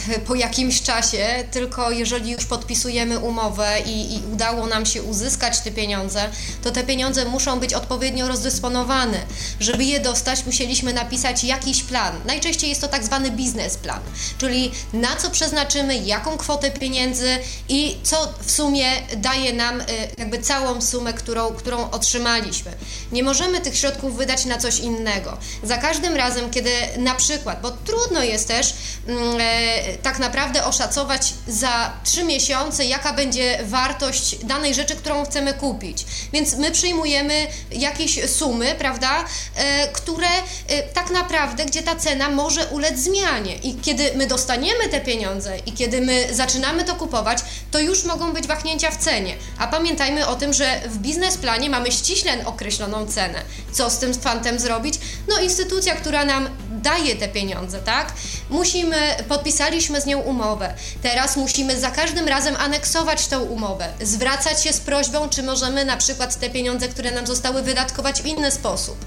e, 0.10 0.20
po 0.20 0.36
jakimś 0.36 0.82
czasie, 0.82 1.44
tylko 1.52 1.92
jeżeli 1.92 2.32
już 2.32 2.46
podpisujemy 2.46 3.20
umowę 3.20 3.78
i, 3.86 4.16
i, 4.16 4.22
udało 4.34 4.68
nam 4.68 4.86
się 4.86 5.04
uzyskać 5.04 5.60
te 5.60 5.72
pieniądze, 5.72 6.30
to 6.64 6.72
te 6.72 6.84
pieniądze 6.84 7.26
muszą 7.26 7.60
być 7.60 7.74
odpowiednio 7.74 8.28
rozdysponowane. 8.28 9.18
Żeby 9.60 9.84
je 9.84 10.00
dostać, 10.00 10.46
musieliśmy 10.46 10.94
napisać 10.94 11.44
jakiś 11.44 11.84
plan. 11.84 12.16
Najczęściej 12.26 12.70
jest 12.70 12.82
to 12.82 12.88
tak 12.88 13.04
zwany 13.04 13.32
biznesplan, 13.32 14.00
czyli 14.38 14.72
na 14.94 15.16
co 15.16 15.30
przeznaczymy, 15.30 15.98
jaką 15.98 16.38
kwotę 16.38 16.72
pieniędzy 16.72 17.38
i 17.70 17.98
co 18.04 18.34
w 18.46 18.52
sumie 18.52 18.92
daje 19.18 19.54
nam 19.54 19.82
e, 19.82 19.86
jakby 20.18 20.40
całą 20.40 20.82
sumę, 20.82 21.14
którą, 21.14 21.54
którą 21.54 21.92
otrzymaliśmy. 21.92 22.72
Nie 23.12 23.24
możemy 23.24 23.62
tych 23.62 23.78
środków 23.78 24.18
wydać 24.18 24.46
na 24.46 24.58
coś 24.58 24.80
innego. 24.80 25.38
Za 25.64 25.78
każdym 25.78 26.16
razem, 26.16 26.50
kiedy 26.50 26.72
na 26.98 27.16
przykład, 27.16 27.62
bo 27.62 27.72
trudno 27.72 27.95
jest 28.26 28.48
też 28.48 28.74
mm, 29.08 29.38
e, 29.40 29.98
tak 29.98 30.20
naprawdę 30.20 30.66
oszacować 30.66 31.34
za 31.48 31.94
trzy 32.04 32.24
miesiące, 32.24 32.86
jaka 32.86 33.14
będzie 33.14 33.60
wartość 33.64 34.36
danej 34.36 34.74
rzeczy, 34.74 34.96
którą 34.96 35.26
chcemy 35.26 35.54
kupić. 35.54 36.06
Więc 36.34 36.58
my 36.58 36.72
przyjmujemy 36.72 37.48
jakieś 37.72 38.30
sumy, 38.30 38.76
prawda, 38.80 39.26
e, 39.56 39.88
które 39.88 40.28
e, 40.68 40.84
tak 40.84 41.10
naprawdę, 41.10 41.66
gdzie 41.66 41.84
ta 41.84 41.96
cena 41.96 42.30
może 42.30 42.68
ulec 42.68 43.00
zmianie. 43.00 43.56
I 43.56 43.76
kiedy 43.76 44.12
my 44.16 44.28
dostaniemy 44.28 44.90
te 44.90 45.02
pieniądze 45.02 45.58
i 45.66 45.72
kiedy 45.72 46.02
my 46.02 46.28
zaczynamy 46.32 46.84
to 46.84 46.96
kupować, 46.96 47.40
to 47.72 47.80
już 47.80 48.04
mogą 48.04 48.34
być 48.34 48.48
wahnięcia 48.48 48.92
w 48.92 48.98
cenie. 48.98 49.36
A 49.58 49.68
pamiętajmy 49.68 50.28
o 50.28 50.36
tym, 50.36 50.54
że 50.54 50.82
w 50.86 50.98
biznesplanie 50.98 51.70
mamy 51.70 51.92
ściśle 51.92 52.46
określoną 52.46 53.08
cenę. 53.08 53.42
Co 53.72 53.90
z 53.90 53.98
tym 53.98 54.14
fantem 54.14 54.60
zrobić? 54.60 54.96
No 55.28 55.40
instytucja, 55.40 55.96
która 55.96 56.26
nam 56.26 56.50
daje 56.72 57.16
te 57.16 57.28
pieniądze, 57.28 57.80
tak? 57.86 58.14
Musimy, 58.50 59.16
podpisaliśmy 59.28 60.02
z 60.02 60.06
nią 60.06 60.20
umowę. 60.20 60.74
Teraz 61.02 61.38
musimy 61.38 61.80
za 61.80 61.92
każdym 61.92 62.28
razem 62.28 62.56
aneksować 62.56 63.28
tę 63.28 63.40
umowę, 63.40 63.88
zwracać 64.02 64.64
się 64.64 64.74
z 64.74 64.80
prośbą, 64.80 65.30
czy 65.30 65.44
możemy 65.44 65.86
na 65.86 65.98
przykład 65.98 66.40
te 66.40 66.50
pieniądze, 66.50 66.88
które 66.88 67.12
nam 67.12 67.28
zostały 67.28 67.62
wydatkować 67.62 68.22
w 68.22 68.26
inny 68.26 68.52
sposób. 68.52 69.06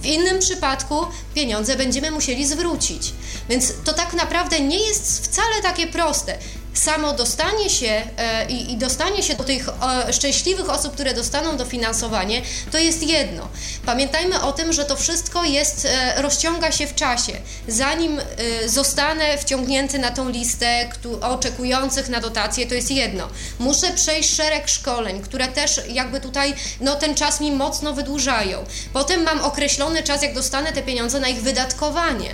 W 0.00 0.06
innym 0.06 0.38
przypadku 0.38 1.06
pieniądze 1.34 1.76
będziemy 1.76 2.10
musieli 2.10 2.46
zwrócić. 2.46 3.12
Więc 3.48 3.72
to 3.84 3.92
tak 3.92 4.12
naprawdę 4.12 4.60
nie 4.60 4.78
jest 4.78 5.24
wcale 5.24 5.62
takie 5.62 5.86
proste 5.86 6.38
samo 6.74 7.12
dostanie 7.12 7.70
się 7.70 8.02
e, 8.16 8.44
i, 8.48 8.76
dostanie 8.76 9.22
się 9.22 9.34
do 9.34 9.44
tych 9.44 9.68
szczęśliwych 10.12 10.70
osób, 10.70 10.94
które 10.94 11.14
dostaną 11.14 11.56
dofinansowanie, 11.56 12.42
to 12.72 12.78
jest 12.78 13.02
jedno. 13.02 13.48
Pamiętajmy 13.86 14.42
o 14.42 14.52
tym, 14.52 14.72
że 14.72 14.84
to 14.84 14.96
wszystko 14.96 15.44
jest, 15.44 15.84
e, 15.90 16.22
rozciąga 16.22 16.72
się 16.72 16.86
w 16.86 16.94
czasie. 16.94 17.32
Zanim 17.68 18.20
e, 18.20 18.68
zostanę 18.68 19.38
wciągnięty 19.38 19.98
na 19.98 20.10
tą 20.10 20.28
listę 20.28 20.88
oczekujących 21.22 22.08
na 22.08 22.20
dotację, 22.20 22.66
to 22.66 22.74
jest 22.74 22.90
jedno. 22.90 23.28
Muszę 23.58 23.92
przejść 23.92 24.34
szereg 24.34 24.68
szkoleń, 24.68 25.22
które 25.22 25.48
też 25.48 25.80
jakby 25.88 26.20
tutaj, 26.20 26.54
no 26.80 26.94
ten 26.94 27.14
czas 27.14 27.40
mi 27.40 27.52
mocno 27.52 27.92
wydłużają. 27.92 28.64
Potem 28.92 29.22
mam 29.22 29.40
określony 29.40 30.02
czas, 30.02 30.22
jak 30.22 30.34
dostanę 30.34 30.72
te 30.72 30.82
pieniądze 30.82 31.20
na 31.20 31.28
ich 31.28 31.42
wydatkowanie. 31.42 32.30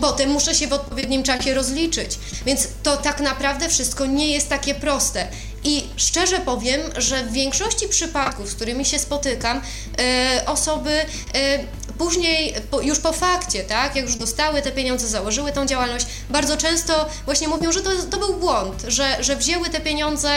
Potem 0.00 0.30
muszę 0.30 0.54
się 0.54 0.66
w 0.66 0.72
odpowiednim 0.72 1.22
czasie 1.22 1.54
rozliczyć. 1.54 2.18
Więc 2.46 2.68
to 2.82 2.96
tak 2.96 3.20
naprawdę 3.20 3.61
wszystko 3.68 4.06
nie 4.06 4.32
jest 4.32 4.48
takie 4.48 4.74
proste. 4.74 5.28
I 5.64 5.84
szczerze 5.96 6.38
powiem, 6.38 6.80
że 6.96 7.24
w 7.24 7.32
większości 7.32 7.88
przypadków, 7.88 8.50
z 8.50 8.54
którymi 8.54 8.84
się 8.84 8.98
spotykam, 8.98 9.60
e, 9.98 10.42
osoby 10.46 10.90
e, 10.90 11.58
później, 11.98 12.54
po, 12.70 12.80
już 12.80 12.98
po 12.98 13.12
fakcie, 13.12 13.64
tak, 13.64 13.96
jak 13.96 14.04
już 14.04 14.16
dostały 14.16 14.62
te 14.62 14.72
pieniądze, 14.72 15.08
założyły 15.08 15.52
tą 15.52 15.66
działalność, 15.66 16.06
bardzo 16.30 16.56
często 16.56 17.08
właśnie 17.24 17.48
mówią, 17.48 17.72
że 17.72 17.80
to, 17.80 17.90
to 18.10 18.18
był 18.18 18.34
błąd, 18.34 18.82
że, 18.88 19.16
że 19.20 19.36
wzięły 19.36 19.70
te 19.70 19.80
pieniądze 19.80 20.30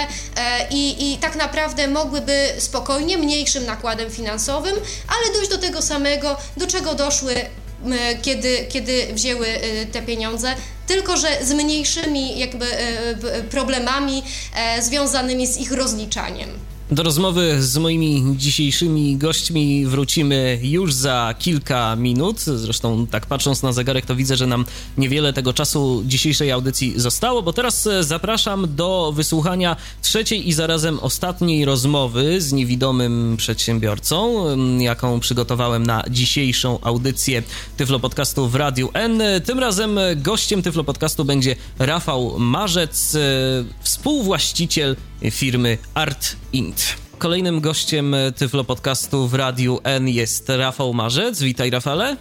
i, 0.72 1.14
i 1.14 1.18
tak 1.18 1.36
naprawdę 1.36 1.88
mogłyby 1.88 2.50
spokojnie, 2.60 3.18
mniejszym 3.18 3.66
nakładem 3.66 4.12
finansowym, 4.12 4.76
ale 5.08 5.34
dojść 5.34 5.50
do 5.50 5.58
tego 5.58 5.82
samego, 5.82 6.38
do 6.58 6.68
czego 6.68 6.96
doszły 6.96 7.36
kiedy, 8.22 8.66
kiedy 8.70 9.14
wzięły 9.14 9.48
y, 9.48 9.86
te 9.92 10.02
pieniądze, 10.02 10.56
tylko 10.88 11.18
że 11.18 11.28
z 11.42 11.54
mniejszymi 11.54 12.40
jakby 12.40 12.66
y, 12.66 13.44
problemami 13.50 14.24
e, 14.56 14.82
związanymi 14.82 15.48
z 15.48 15.58
ich 15.58 15.72
rozliczaniem. 15.72 16.50
Do 16.92 17.04
rozmowy 17.04 17.64
z 17.64 17.78
moimi 17.78 18.24
dzisiejszymi 18.38 19.18
gośćmi 19.18 19.86
wrócimy 19.86 20.60
już 20.64 20.94
za 20.94 21.36
kilka 21.40 21.96
minut. 21.96 22.40
Zresztą, 22.40 23.08
tak 23.08 23.26
patrząc 23.26 23.64
na 23.64 23.72
zegarek, 23.72 24.06
to 24.06 24.16
widzę, 24.16 24.38
że 24.38 24.48
nam 24.48 24.66
niewiele 24.98 25.34
tego 25.34 25.54
czasu 25.54 26.04
dzisiejszej 26.06 26.52
audycji 26.52 26.94
zostało, 26.96 27.42
bo 27.42 27.54
teraz 27.54 27.88
e, 27.88 28.04
zapraszam 28.04 28.76
do 28.76 29.12
wysłuchania 29.16 29.76
trzeciej 30.02 30.50
i 30.50 30.54
zarazem 30.54 31.00
ostatniej 31.00 31.66
rozmowy 31.66 32.42
z 32.42 32.54
niewidomym 32.54 33.38
przedsiębiorcą, 33.38 34.46
jaką 34.80 35.20
przygotowałem 35.20 35.86
na 35.86 36.04
dzisiejszą 36.10 36.80
audycję 36.82 37.44
Tyflo 37.78 38.00
Podcastu 38.00 38.48
w 38.48 38.56
Radiu 38.56 38.90
N. 38.94 39.22
Tym 39.46 39.60
razem 39.60 40.00
gościem 40.16 40.62
Tyflo 40.62 40.84
Podcastu 40.84 41.26
będzie 41.26 41.56
Rafał 41.80 42.40
Marzec, 42.40 43.16
e, 43.16 43.20
współwłaściciel 43.84 44.96
firmy 45.32 45.78
Art 45.94 46.36
Int. 46.54 46.96
Kolejnym 47.18 47.62
gościem 47.62 48.16
Tyflo 48.36 48.64
Podcastu 48.64 49.28
w 49.28 49.34
Radiu 49.34 49.80
N 49.84 50.08
jest 50.10 50.50
Rafał 50.50 50.94
Marzec. 50.94 51.42
Witaj 51.42 51.70
Rafale. 51.70 52.18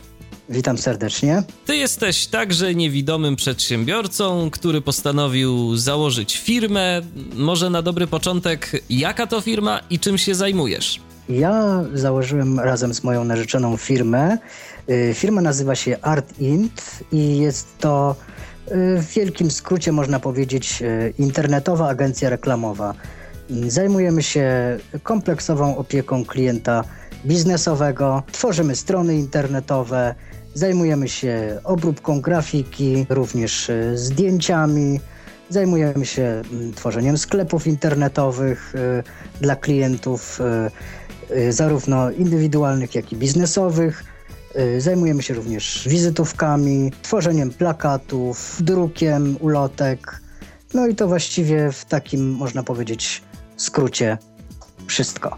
Witam 0.49 0.79
serdecznie. 0.79 1.43
Ty 1.67 1.77
jesteś 1.77 2.27
także 2.27 2.75
niewidomym 2.75 3.37
przedsiębiorcą, 3.37 4.51
który 4.51 4.81
postanowił 4.81 5.77
założyć 5.77 6.39
firmę. 6.39 7.01
Może 7.35 7.71
na 7.71 7.83
dobry 7.83 8.07
początek, 8.07 8.83
jaka 8.91 9.27
to 9.27 9.41
firma 9.41 9.81
i 9.91 9.99
czym 9.99 10.19
się 10.19 10.35
zajmujesz? 10.35 11.01
Ja 11.29 11.85
założyłem 11.95 12.61
razem 12.61 12.95
z 12.95 13.05
moją 13.05 13.25
narzeczoną 13.25 13.77
firmę. 13.77 14.39
Y, 14.91 15.15
firma 15.15 15.41
nazywa 15.41 15.75
się 15.75 15.97
Art 16.03 16.41
Int 16.41 16.83
i 17.13 17.39
jest 17.39 17.79
to 17.79 18.17
w 18.71 19.15
wielkim 19.15 19.51
skrócie 19.51 19.93
można 19.93 20.21
powiedzieć 20.21 20.83
y, 20.83 21.15
internetowa 21.19 21.89
agencja 21.89 22.31
reklamowa. 22.31 22.95
Zajmujemy 23.69 24.23
się 24.23 24.79
kompleksową 25.03 25.77
opieką 25.77 26.25
klienta 26.25 26.85
biznesowego, 27.25 28.23
tworzymy 28.33 28.77
strony 28.77 29.17
internetowe, 29.17 30.15
zajmujemy 30.55 31.09
się 31.09 31.61
obróbką 31.65 32.21
grafiki, 32.21 33.07
również 33.09 33.71
e, 33.71 33.99
zdjęciami. 33.99 35.01
Zajmujemy 35.49 36.07
się 36.07 36.23
mm, 36.23 36.73
tworzeniem 36.73 37.19
sklepów 37.19 37.67
internetowych 37.67 38.75
dla 39.41 39.57
klientów, 39.57 40.41
zarówno 41.51 42.11
indywidualnych, 42.11 42.95
jak 42.95 43.13
i 43.13 43.17
biznesowych. 43.17 44.05
Zajmujemy 44.79 45.23
się 45.23 45.35
również 45.35 45.89
wizytówkami, 45.89 46.93
tworzeniem 47.03 47.51
plakatów, 47.51 48.57
drukiem 48.61 49.37
ulotek. 49.41 50.21
No 50.75 50.87
i 50.87 50.95
to 50.95 51.09
właściwie 51.09 51.73
w 51.73 51.85
takim, 51.85 52.31
można 52.31 52.63
powiedzieć, 52.63 53.23
skrócie 53.57 54.19
wszystko. 54.87 55.37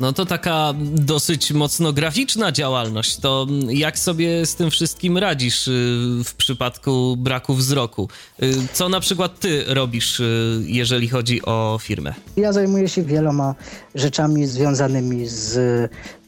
No 0.00 0.12
to 0.12 0.26
taka 0.26 0.74
dosyć 0.94 1.52
mocno 1.52 1.92
graficzna 1.92 2.52
działalność. 2.52 3.16
To 3.16 3.46
jak 3.68 3.98
sobie 3.98 4.46
z 4.46 4.54
tym 4.54 4.70
wszystkim 4.70 5.18
radzisz 5.18 5.68
y, 5.68 5.72
w 6.24 6.34
przypadku 6.34 7.16
braku 7.16 7.54
wzroku? 7.54 8.08
Y, 8.42 8.54
co 8.72 8.88
na 8.88 9.00
przykład 9.00 9.40
ty 9.40 9.64
robisz, 9.66 10.20
y, 10.20 10.64
jeżeli 10.66 11.08
chodzi 11.08 11.42
o 11.42 11.78
firmę? 11.82 12.14
Ja 12.36 12.52
zajmuję 12.52 12.88
się 12.88 13.02
wieloma 13.02 13.54
rzeczami 13.94 14.46
związanymi 14.46 15.26
z 15.26 15.58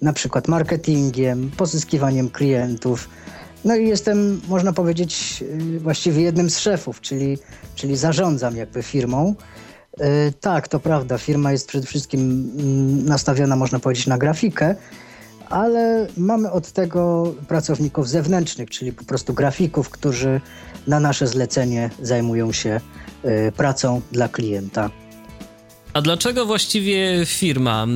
na 0.03 0.13
przykład 0.13 0.49
marketingiem, 0.49 1.51
pozyskiwaniem 1.57 2.31
klientów. 2.31 3.09
No 3.65 3.77
i 3.77 3.89
jestem, 3.89 4.41
można 4.49 4.73
powiedzieć, 4.73 5.45
właściwie 5.79 6.23
jednym 6.23 6.51
z 6.51 6.59
szefów, 6.59 7.01
czyli, 7.01 7.39
czyli 7.75 7.97
zarządzam 7.97 8.57
jakby 8.57 8.83
firmą. 8.83 9.35
E, 10.01 10.33
tak, 10.33 10.69
to 10.69 10.81
prawda. 10.81 11.19
Firma 11.19 11.53
jest 11.53 11.69
przede 11.69 11.87
wszystkim 11.87 12.21
mm, 12.59 13.05
nastawiona, 13.05 13.57
można 13.57 13.79
powiedzieć, 13.79 14.07
na 14.07 14.19
grafikę, 14.19 14.75
ale 15.49 16.07
mamy 16.17 16.51
od 16.51 16.73
tego 16.73 17.35
pracowników 17.49 18.09
zewnętrznych, 18.09 18.71
czyli 18.71 18.93
po 18.93 19.05
prostu 19.05 19.35
grafików, 19.35 19.91
którzy 19.91 20.41
na 20.87 21.01
nasze 21.01 21.27
zlecenie 21.27 21.91
zajmują 22.03 22.53
się 22.53 22.81
e, 23.23 23.53
pracą 23.53 24.01
dla 24.13 24.29
klienta. 24.29 24.91
A 25.93 26.01
dlaczego 26.03 26.47
właściwie 26.47 27.27
firma? 27.27 27.87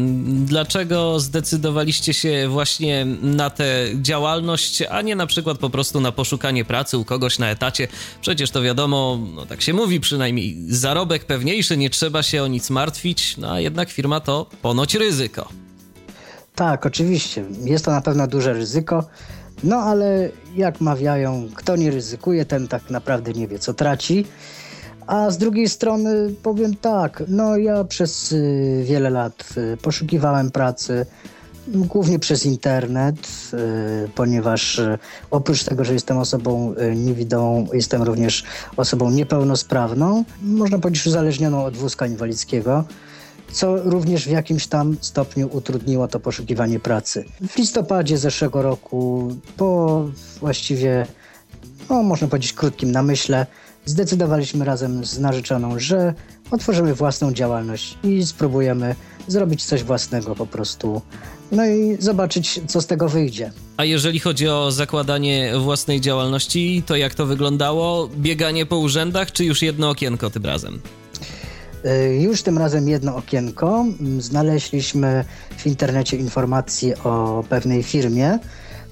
Dlaczego 0.44 1.20
zdecydowaliście 1.20 2.14
się 2.14 2.48
właśnie 2.48 3.06
na 3.23 3.51
tę 3.51 3.86
działalność, 4.02 4.82
a 4.82 5.02
nie 5.02 5.16
na 5.16 5.27
przykład 5.27 5.59
po 5.59 5.70
prostu 5.70 6.01
na 6.01 6.12
poszukanie 6.12 6.64
pracy 6.64 6.98
u 6.98 7.05
kogoś 7.05 7.39
na 7.39 7.51
etacie? 7.51 7.89
Przecież 8.20 8.51
to 8.51 8.62
wiadomo, 8.62 9.19
no 9.35 9.47
tak 9.47 9.62
się 9.62 9.73
mówi 9.73 10.01
przynajmniej, 10.01 10.56
zarobek 10.69 11.24
pewniejszy, 11.24 11.77
nie 11.77 11.90
trzeba 11.90 12.23
się 12.23 12.43
o 12.43 12.47
nic 12.47 12.70
martwić, 12.70 13.36
no 13.36 13.52
a 13.52 13.60
jednak 13.60 13.90
firma 13.90 14.20
to 14.20 14.47
ponoć 14.62 14.94
ryzyko. 14.94 15.48
Tak, 16.55 16.86
oczywiście. 16.86 17.44
Jest 17.64 17.85
to 17.85 17.90
na 17.90 18.01
pewno 18.01 18.27
duże 18.27 18.52
ryzyko. 18.52 19.05
No 19.64 19.77
ale 19.77 20.31
jak 20.56 20.81
mawiają, 20.81 21.48
kto 21.55 21.77
nie 21.77 21.90
ryzykuje, 21.90 22.44
ten 22.44 22.69
tak 22.69 22.90
naprawdę 22.90 23.32
nie 23.32 23.48
wie, 23.48 23.59
co 23.59 23.74
traci. 23.74 24.24
A 25.06 25.30
z 25.30 25.38
drugiej 25.38 25.68
strony 25.68 26.34
powiem 26.42 26.76
tak, 26.76 27.22
no 27.28 27.56
ja 27.56 27.84
przez 27.84 28.32
y, 28.32 28.82
wiele 28.86 29.10
lat 29.10 29.48
y, 29.56 29.76
poszukiwałem 29.76 30.50
pracy, 30.50 31.06
głównie 31.68 32.18
przez 32.18 32.46
internet, 32.46 33.16
y, 34.06 34.08
ponieważ 34.14 34.80
oprócz 35.30 35.64
tego, 35.64 35.84
że 35.84 35.92
jestem 35.92 36.18
osobą 36.18 36.74
niewidomą, 36.96 37.66
jestem 37.72 38.02
również 38.02 38.44
osobą 38.76 39.10
niepełnosprawną, 39.10 40.24
można 40.42 40.78
powiedzieć 40.78 41.06
uzależnioną 41.06 41.64
od 41.64 41.76
wózka 41.76 42.06
inwalidzkiego 42.06 42.84
co 43.52 43.76
również 43.76 44.24
w 44.24 44.30
jakimś 44.30 44.66
tam 44.66 44.96
stopniu 45.00 45.48
utrudniło 45.52 46.08
to 46.08 46.20
poszukiwanie 46.20 46.80
pracy. 46.80 47.24
W 47.48 47.56
listopadzie 47.56 48.18
zeszłego 48.18 48.62
roku, 48.62 49.32
po 49.56 50.04
właściwie, 50.40 51.06
no, 51.90 52.02
można 52.02 52.28
powiedzieć, 52.28 52.52
krótkim 52.52 52.92
namyśle, 52.92 53.46
zdecydowaliśmy 53.84 54.64
razem 54.64 55.04
z 55.04 55.18
narzeczoną, 55.18 55.78
że 55.78 56.14
otworzymy 56.50 56.94
własną 56.94 57.32
działalność 57.32 57.98
i 58.04 58.26
spróbujemy 58.26 58.94
zrobić 59.28 59.64
coś 59.64 59.84
własnego 59.84 60.34
po 60.34 60.46
prostu. 60.46 61.02
No 61.52 61.66
i 61.66 61.96
zobaczyć, 61.98 62.60
co 62.66 62.80
z 62.80 62.86
tego 62.86 63.09
wyjdzie. 63.09 63.52
A 63.76 63.84
jeżeli 63.84 64.20
chodzi 64.20 64.48
o 64.48 64.70
zakładanie 64.70 65.52
własnej 65.59 66.00
działalności, 66.00 66.82
to 66.86 66.96
jak 66.96 67.14
to 67.14 67.26
wyglądało? 67.26 68.09
Bieganie 68.16 68.66
po 68.66 68.78
urzędach, 68.78 69.32
czy 69.32 69.44
już 69.44 69.62
jedno 69.62 69.90
okienko 69.90 70.30
tym 70.30 70.44
razem? 70.44 70.80
Y, 71.84 72.20
już 72.22 72.42
tym 72.42 72.59
razem 72.59 72.88
jedno 72.88 73.16
okienko. 73.16 73.84
Znaleźliśmy 74.18 75.24
w 75.56 75.66
internecie 75.66 76.16
informacje 76.16 76.98
o 76.98 77.44
pewnej 77.48 77.82
firmie, 77.82 78.38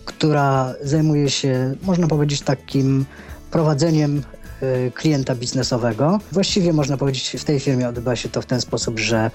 która 0.04 0.74
zajmuje 0.82 1.30
się, 1.30 1.74
można 1.82 2.08
powiedzieć, 2.08 2.40
takim 2.40 3.04
prowadzeniem 3.50 4.22
klienta 4.94 5.34
biznesowego. 5.34 6.18
Właściwie 6.32 6.72
można 6.72 6.96
powiedzieć, 6.96 7.36
w 7.38 7.44
tej 7.44 7.60
firmie 7.60 7.88
odbywa 7.88 8.16
się 8.16 8.28
to 8.28 8.42
w 8.42 8.46
ten 8.46 8.60
sposób, 8.60 8.98
że 8.98 9.30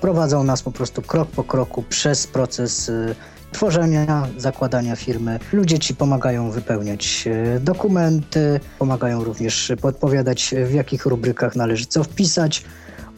prowadzą 0.00 0.44
nas 0.44 0.62
po 0.62 0.70
prostu 0.70 1.02
krok 1.02 1.28
po 1.28 1.44
kroku 1.44 1.82
przez 1.82 2.26
proces 2.26 2.88
y, 2.88 3.14
tworzenia, 3.52 4.28
zakładania 4.36 4.96
firmy. 4.96 5.38
Ludzie 5.52 5.78
ci 5.78 5.94
pomagają 5.94 6.50
wypełniać 6.50 7.28
dokumenty, 7.60 8.60
pomagają 8.78 9.24
również 9.24 9.72
podpowiadać, 9.80 10.54
w 10.66 10.72
jakich 10.72 11.06
rubrykach 11.06 11.56
należy 11.56 11.86
co 11.86 12.04
wpisać. 12.04 12.64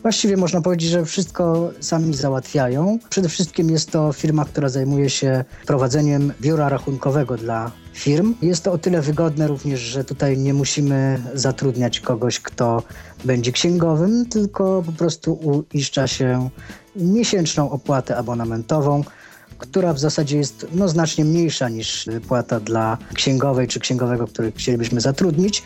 Właściwie 0.02 0.36
można 0.36 0.60
powiedzieć, 0.60 0.90
że 0.90 1.04
wszystko 1.04 1.70
sami 1.80 2.14
załatwiają. 2.14 2.98
Przede 3.10 3.28
wszystkim 3.28 3.70
jest 3.70 3.90
to 3.90 4.12
firma, 4.12 4.44
która 4.44 4.68
zajmuje 4.68 5.10
się 5.10 5.44
prowadzeniem 5.66 6.32
biura 6.40 6.68
rachunkowego 6.68 7.36
dla 7.36 7.72
firm. 7.92 8.34
Jest 8.42 8.64
to 8.64 8.72
o 8.72 8.78
tyle 8.78 9.02
wygodne 9.02 9.46
również, 9.46 9.80
że 9.80 10.04
tutaj 10.04 10.38
nie 10.38 10.54
musimy 10.54 11.22
zatrudniać 11.34 12.00
kogoś, 12.00 12.40
kto 12.40 12.82
będzie 13.24 13.52
księgowym, 13.52 14.26
tylko 14.26 14.82
po 14.86 14.92
prostu 14.92 15.32
uiszcza 15.72 16.06
się 16.06 16.50
miesięczną 16.96 17.70
opłatę 17.70 18.16
abonamentową 18.16 19.04
która 19.60 19.92
w 19.92 19.98
zasadzie 19.98 20.38
jest 20.38 20.66
no, 20.72 20.88
znacznie 20.88 21.24
mniejsza 21.24 21.68
niż 21.68 22.08
płata 22.28 22.60
dla 22.60 22.98
księgowej 23.14 23.68
czy 23.68 23.80
księgowego, 23.80 24.26
który 24.26 24.52
chcielibyśmy 24.52 25.00
zatrudnić 25.00 25.62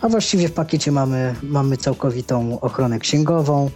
a 0.00 0.08
właściwie 0.08 0.48
w 0.48 0.52
pakiecie 0.52 0.92
mamy, 0.92 1.34
mamy 1.42 1.76
całkowitą 1.76 2.60
ochronę 2.60 2.98
księgową, 2.98 3.70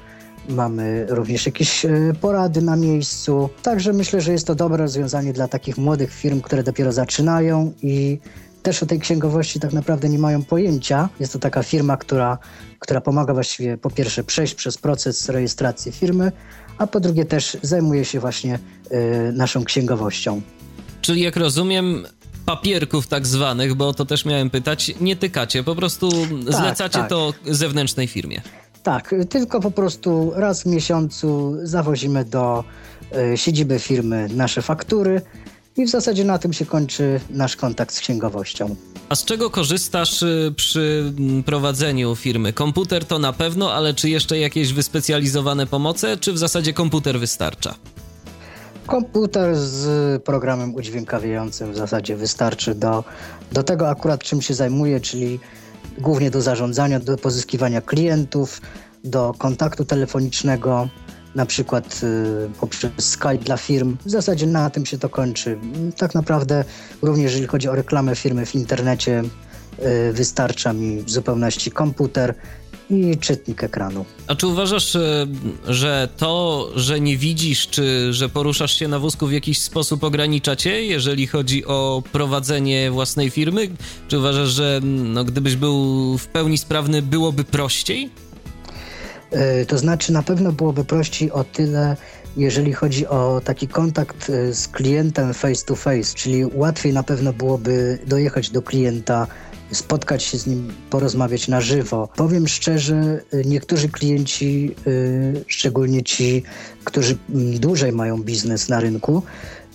mamy 0.49 1.07
również 1.09 1.47
jakieś 1.47 1.85
e, 1.85 1.91
porady 2.21 2.63
na 2.63 2.77
miejscu. 2.77 3.49
Także 3.63 3.93
myślę, 3.93 4.21
że 4.21 4.33
jest 4.33 4.47
to 4.47 4.55
dobre 4.55 4.77
rozwiązanie 4.77 5.33
dla 5.33 5.49
takich 5.49 5.79
młodych 5.79 6.15
firm, 6.15 6.41
które 6.41 6.63
dopiero 6.63 6.93
zaczynają 6.93 7.73
i 7.83 8.19
też 8.63 8.83
o 8.83 8.87
tej 8.87 9.01
księgowości 9.01 9.61
tak 9.61 9.73
naprawdę 9.73 10.09
nie 10.09 10.19
mają 10.19 10.45
pojęcia. 10.45 11.09
Jest 11.21 11.33
to 11.33 11.39
taka 11.39 11.63
firma, 11.63 11.97
która, 11.97 12.39
która 12.79 13.01
pomaga 13.01 13.35
właściwie 13.35 13.79
po 13.79 13.91
pierwsze 13.91 14.25
przejść 14.25 14.55
przez 14.55 14.79
proces 14.79 15.29
rejestracji 15.29 15.93
firmy, 15.93 16.33
a 16.79 16.87
po 16.87 17.01
drugie 17.01 17.25
też 17.25 17.57
zajmuje 17.63 18.05
się 18.05 18.21
właśnie 18.21 18.59
y, 18.59 19.33
naszą 19.33 19.65
księgowością. 19.65 20.41
Czyli 21.01 21.21
jak 21.21 21.37
rozumiem, 21.37 22.07
papierków 22.47 23.07
tak 23.07 23.27
zwanych, 23.27 23.75
bo 23.75 23.95
to 23.95 24.05
też 24.05 24.25
miałem 24.25 24.51
pytać, 24.51 24.95
nie 25.01 25.17
tykacie, 25.17 25.63
po 25.63 25.75
prostu 25.75 26.11
tak, 26.11 26.55
zlecacie 26.55 26.99
tak. 26.99 27.09
to 27.09 27.35
zewnętrznej 27.45 28.07
firmie. 28.07 28.41
Tak, 28.83 29.15
tylko 29.31 29.61
po 29.61 29.71
prostu 29.71 30.33
raz 30.35 30.63
w 30.63 30.67
miesiącu 30.67 31.57
zawozimy 31.63 32.25
do 32.25 32.65
y, 33.33 33.37
siedziby 33.37 33.79
firmy 33.79 34.29
nasze 34.35 34.63
faktury 34.63 35.21
i 35.77 35.87
w 35.87 35.91
zasadzie 35.91 36.25
na 36.25 36.39
tym 36.39 36.53
się 36.53 36.67
kończy 36.67 37.21
nasz 37.31 37.57
kontakt 37.57 37.95
z 37.95 38.01
księgowością. 38.01 38.77
A 39.09 39.15
z 39.15 39.25
czego 39.25 39.51
korzystasz 39.51 40.23
e, 40.23 40.27
przy 40.57 41.13
prowadzeniu 41.47 42.17
firmy? 42.17 42.53
Komputer 42.53 43.05
to 43.05 43.19
na 43.19 43.33
pewno, 43.33 43.73
ale 43.73 43.95
czy 43.95 44.09
jeszcze 44.09 44.39
jakieś 44.39 44.73
wyspecjalizowane 44.73 45.67
pomoce, 45.67 46.17
czy 46.17 46.33
w 46.33 46.39
zasadzie 46.39 46.73
komputer 46.73 47.21
wystarcza? 47.21 47.75
Komputer 48.87 49.57
z 49.57 50.23
programem 50.23 50.75
udźwiękawiającym 50.75 51.73
w 51.73 51.77
zasadzie 51.77 52.17
wystarczy 52.17 52.75
do, 52.75 53.05
do 53.53 53.63
tego 53.63 53.89
akurat 53.89 54.23
czym 54.23 54.43
się 54.43 54.55
zajmuję, 54.55 55.01
czyli 55.01 55.41
głównie 55.99 56.31
do 56.31 56.43
zarządzania, 56.43 57.01
do 57.01 57.17
pozyskiwania 57.17 57.81
klientów, 57.81 58.61
do 59.05 59.35
kontaktu 59.39 59.85
telefonicznego, 59.85 60.89
na 61.35 61.47
przykład 61.47 62.01
y, 62.03 62.51
poprzez 62.61 62.93
Skype 62.99 63.39
dla 63.39 63.57
firm. 63.57 63.97
W 64.05 64.11
zasadzie 64.11 64.47
na 64.47 64.71
tym 64.71 64.87
się 64.87 64.99
to 64.99 65.09
kończy. 65.09 65.59
Tak 65.97 66.15
naprawdę 66.15 66.65
również 67.03 67.25
jeżeli 67.25 67.47
chodzi 67.47 67.69
o 67.69 67.75
reklamę 67.75 68.17
firmy 68.17 68.47
w 68.47 68.55
internecie, 68.55 69.23
y, 70.09 70.13
wystarcza 70.13 70.73
mi 70.73 71.03
w 71.03 71.11
zupełności 71.11 71.71
komputer 71.71 72.35
i 72.93 73.17
czytnik 73.17 73.65
ekranu. 73.65 74.05
A 74.27 74.35
czy 74.35 74.47
uważasz, 74.47 74.97
e, 74.97 75.27
że 75.69 76.09
to, 76.17 76.69
że 76.77 77.01
nie 77.01 77.17
widzisz, 77.17 77.69
czy 77.69 78.13
że 78.13 78.29
poruszasz 78.29 78.79
się 78.79 78.89
na 78.89 78.99
wózku 78.99 79.27
w 79.27 79.33
jakiś 79.33 79.61
sposób 79.61 80.05
ogranicza 80.05 80.57
cię, 80.57 80.85
jeżeli 80.85 81.27
chodzi 81.27 81.65
o 81.67 82.03
prowadzenie 82.13 82.91
własnej 82.91 83.31
firmy? 83.31 83.69
Czy 84.09 84.19
uważasz, 84.19 84.49
że 84.49 84.81
no, 84.85 85.25
gdybyś 85.25 85.57
był 85.57 86.19
w 86.19 86.27
pełni 86.27 86.59
sprawny, 86.59 87.03
byłoby 87.03 87.45
prościej? 87.45 88.11
E, 89.31 89.67
to 89.67 89.79
znaczy, 89.79 90.13
na 90.13 90.23
pewno 90.23 90.53
byłoby 90.53 90.85
prościej 90.85 91.31
o 91.31 91.45
tyle, 91.45 91.97
jeżeli 92.37 92.73
chodzi 92.73 93.07
o 93.07 93.41
taki 93.45 93.69
kontakt 93.69 94.31
e, 94.31 94.55
z 94.55 94.69
klientem 94.69 95.35
face 95.35 95.65
to 95.65 95.77
face, 95.77 96.15
czyli 96.15 96.45
łatwiej 96.55 96.93
na 96.93 97.03
pewno 97.03 97.33
byłoby 97.33 97.99
dojechać 98.07 98.51
do 98.51 98.63
klienta 98.63 99.27
spotkać 99.73 100.23
się 100.23 100.39
z 100.39 100.47
nim, 100.47 100.73
porozmawiać 100.91 101.49
na 101.49 101.61
żywo. 101.61 102.09
Powiem 102.17 102.49
szczerze, 102.49 103.21
niektórzy 103.45 103.89
klienci, 103.89 104.75
y, 104.87 105.45
szczególnie 105.47 106.03
ci, 106.03 106.43
którzy 106.85 107.17
dłużej 107.61 107.93
mają 107.93 108.23
biznes 108.23 108.69
na 108.69 108.81
rynku, 108.81 109.23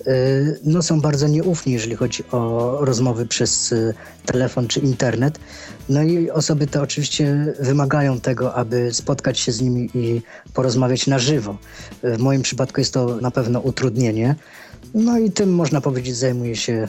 y, 0.07 0.59
no 0.63 0.81
są 0.81 1.01
bardzo 1.01 1.27
nieufni, 1.27 1.73
jeżeli 1.73 1.95
chodzi 1.95 2.23
o 2.31 2.77
rozmowy 2.81 3.25
przez 3.25 3.71
y, 3.71 3.93
telefon 4.25 4.67
czy 4.67 4.79
internet. 4.79 5.39
No 5.89 6.03
i 6.03 6.29
osoby 6.29 6.67
te 6.67 6.81
oczywiście 6.81 7.53
wymagają 7.59 8.19
tego, 8.19 8.55
aby 8.55 8.93
spotkać 8.93 9.39
się 9.39 9.51
z 9.51 9.61
nimi 9.61 9.89
i 9.93 10.21
porozmawiać 10.53 11.07
na 11.07 11.19
żywo. 11.19 11.57
W 12.03 12.17
moim 12.17 12.41
przypadku 12.41 12.81
jest 12.81 12.93
to 12.93 13.17
na 13.21 13.31
pewno 13.31 13.59
utrudnienie. 13.59 14.35
No 14.93 15.19
i 15.19 15.31
tym 15.31 15.55
można 15.55 15.81
powiedzieć 15.81 16.15
zajmuje 16.15 16.55
się 16.55 16.87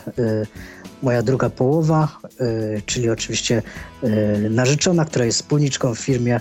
moja 1.03 1.23
druga 1.23 1.51
połowa, 1.51 2.19
y, 2.41 2.83
czyli 2.87 3.11
oczywiście 3.11 3.62
y, 4.05 4.51
narzeczona, 4.51 5.05
która 5.05 5.25
jest 5.25 5.39
wspólniczką 5.39 5.95
w 5.95 5.99
firmie, 5.99 6.41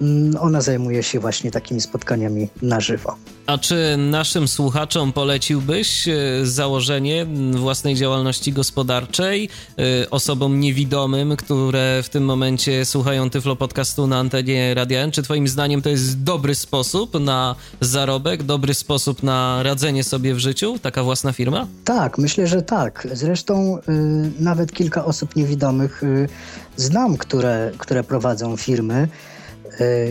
mm, 0.00 0.36
ona 0.40 0.60
zajmuje 0.60 1.02
się 1.02 1.20
właśnie 1.20 1.50
takimi 1.50 1.80
spotkaniami 1.80 2.48
na 2.62 2.80
żywo. 2.80 3.16
A 3.48 3.58
czy 3.58 3.96
naszym 3.96 4.48
słuchaczom 4.48 5.12
poleciłbyś 5.12 6.08
e, 6.08 6.16
założenie 6.42 7.26
własnej 7.50 7.94
działalności 7.94 8.52
gospodarczej 8.52 9.48
e, 9.78 10.10
osobom 10.10 10.60
niewidomym, 10.60 11.36
które 11.36 12.02
w 12.02 12.08
tym 12.08 12.24
momencie 12.24 12.84
słuchają 12.84 13.30
Tyflo 13.30 13.56
Podcastu 13.56 14.06
na 14.06 14.18
antenie 14.18 14.74
Radia 14.74 15.00
N? 15.00 15.10
Czy 15.10 15.22
twoim 15.22 15.48
zdaniem 15.48 15.82
to 15.82 15.88
jest 15.88 16.22
dobry 16.22 16.54
sposób 16.54 17.20
na 17.20 17.54
zarobek, 17.80 18.42
dobry 18.42 18.74
sposób 18.74 19.22
na 19.22 19.62
radzenie 19.62 20.04
sobie 20.04 20.34
w 20.34 20.38
życiu, 20.38 20.78
taka 20.82 21.02
własna 21.02 21.32
firma? 21.32 21.66
Tak, 21.84 22.18
myślę, 22.18 22.46
że 22.46 22.62
tak. 22.62 23.08
Zresztą 23.12 23.78
y, 23.78 23.82
nawet 24.40 24.72
kilka 24.72 25.04
osób 25.04 25.36
niewidomych 25.36 26.02
y, 26.02 26.28
znam, 26.76 27.16
które, 27.16 27.72
które 27.78 28.04
prowadzą 28.04 28.56
firmy. 28.56 29.08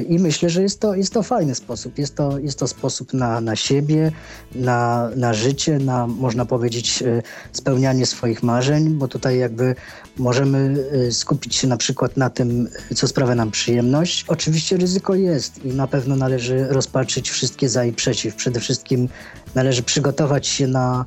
I 0.10 0.20
myślę, 0.20 0.50
że 0.50 0.62
jest 0.62 0.80
to, 0.80 0.96
jest 0.96 1.14
to 1.14 1.24
fajny 1.24 1.56
sposób. 1.56 1.98
Jest 1.98 2.16
to, 2.16 2.40
jest 2.40 2.60
to 2.60 2.68
sposób 2.68 3.14
na, 3.14 3.42
na 3.42 3.56
siebie, 3.56 4.12
na, 4.56 5.10
na 5.16 5.34
życie, 5.34 5.80
na 5.80 6.08
można 6.08 6.46
powiedzieć 6.46 7.02
e, 7.02 7.22
spełnianie 7.52 8.06
swoich 8.06 8.44
marzeń, 8.44 8.90
bo 8.90 9.08
tutaj 9.08 9.38
jakby 9.38 9.76
możemy 10.18 10.86
e, 11.08 11.12
skupić 11.12 11.56
się 11.56 11.68
na 11.68 11.78
przykład 11.78 12.18
na 12.18 12.30
tym, 12.30 12.70
co 12.96 13.08
sprawia 13.08 13.36
nam 13.36 13.52
przyjemność. 13.52 14.26
Oczywiście 14.28 14.78
ryzyko 14.78 15.16
jest 15.16 15.66
i 15.66 15.74
na 15.74 15.88
pewno 15.88 16.16
należy 16.16 16.68
rozpatrzyć 16.68 17.30
wszystkie 17.30 17.70
za 17.70 17.86
i 17.86 17.94
przeciw. 17.94 18.36
Przede 18.36 18.60
wszystkim 18.60 19.10
należy 19.58 19.84
przygotować 19.84 20.48
się 20.48 20.68
na 20.68 21.06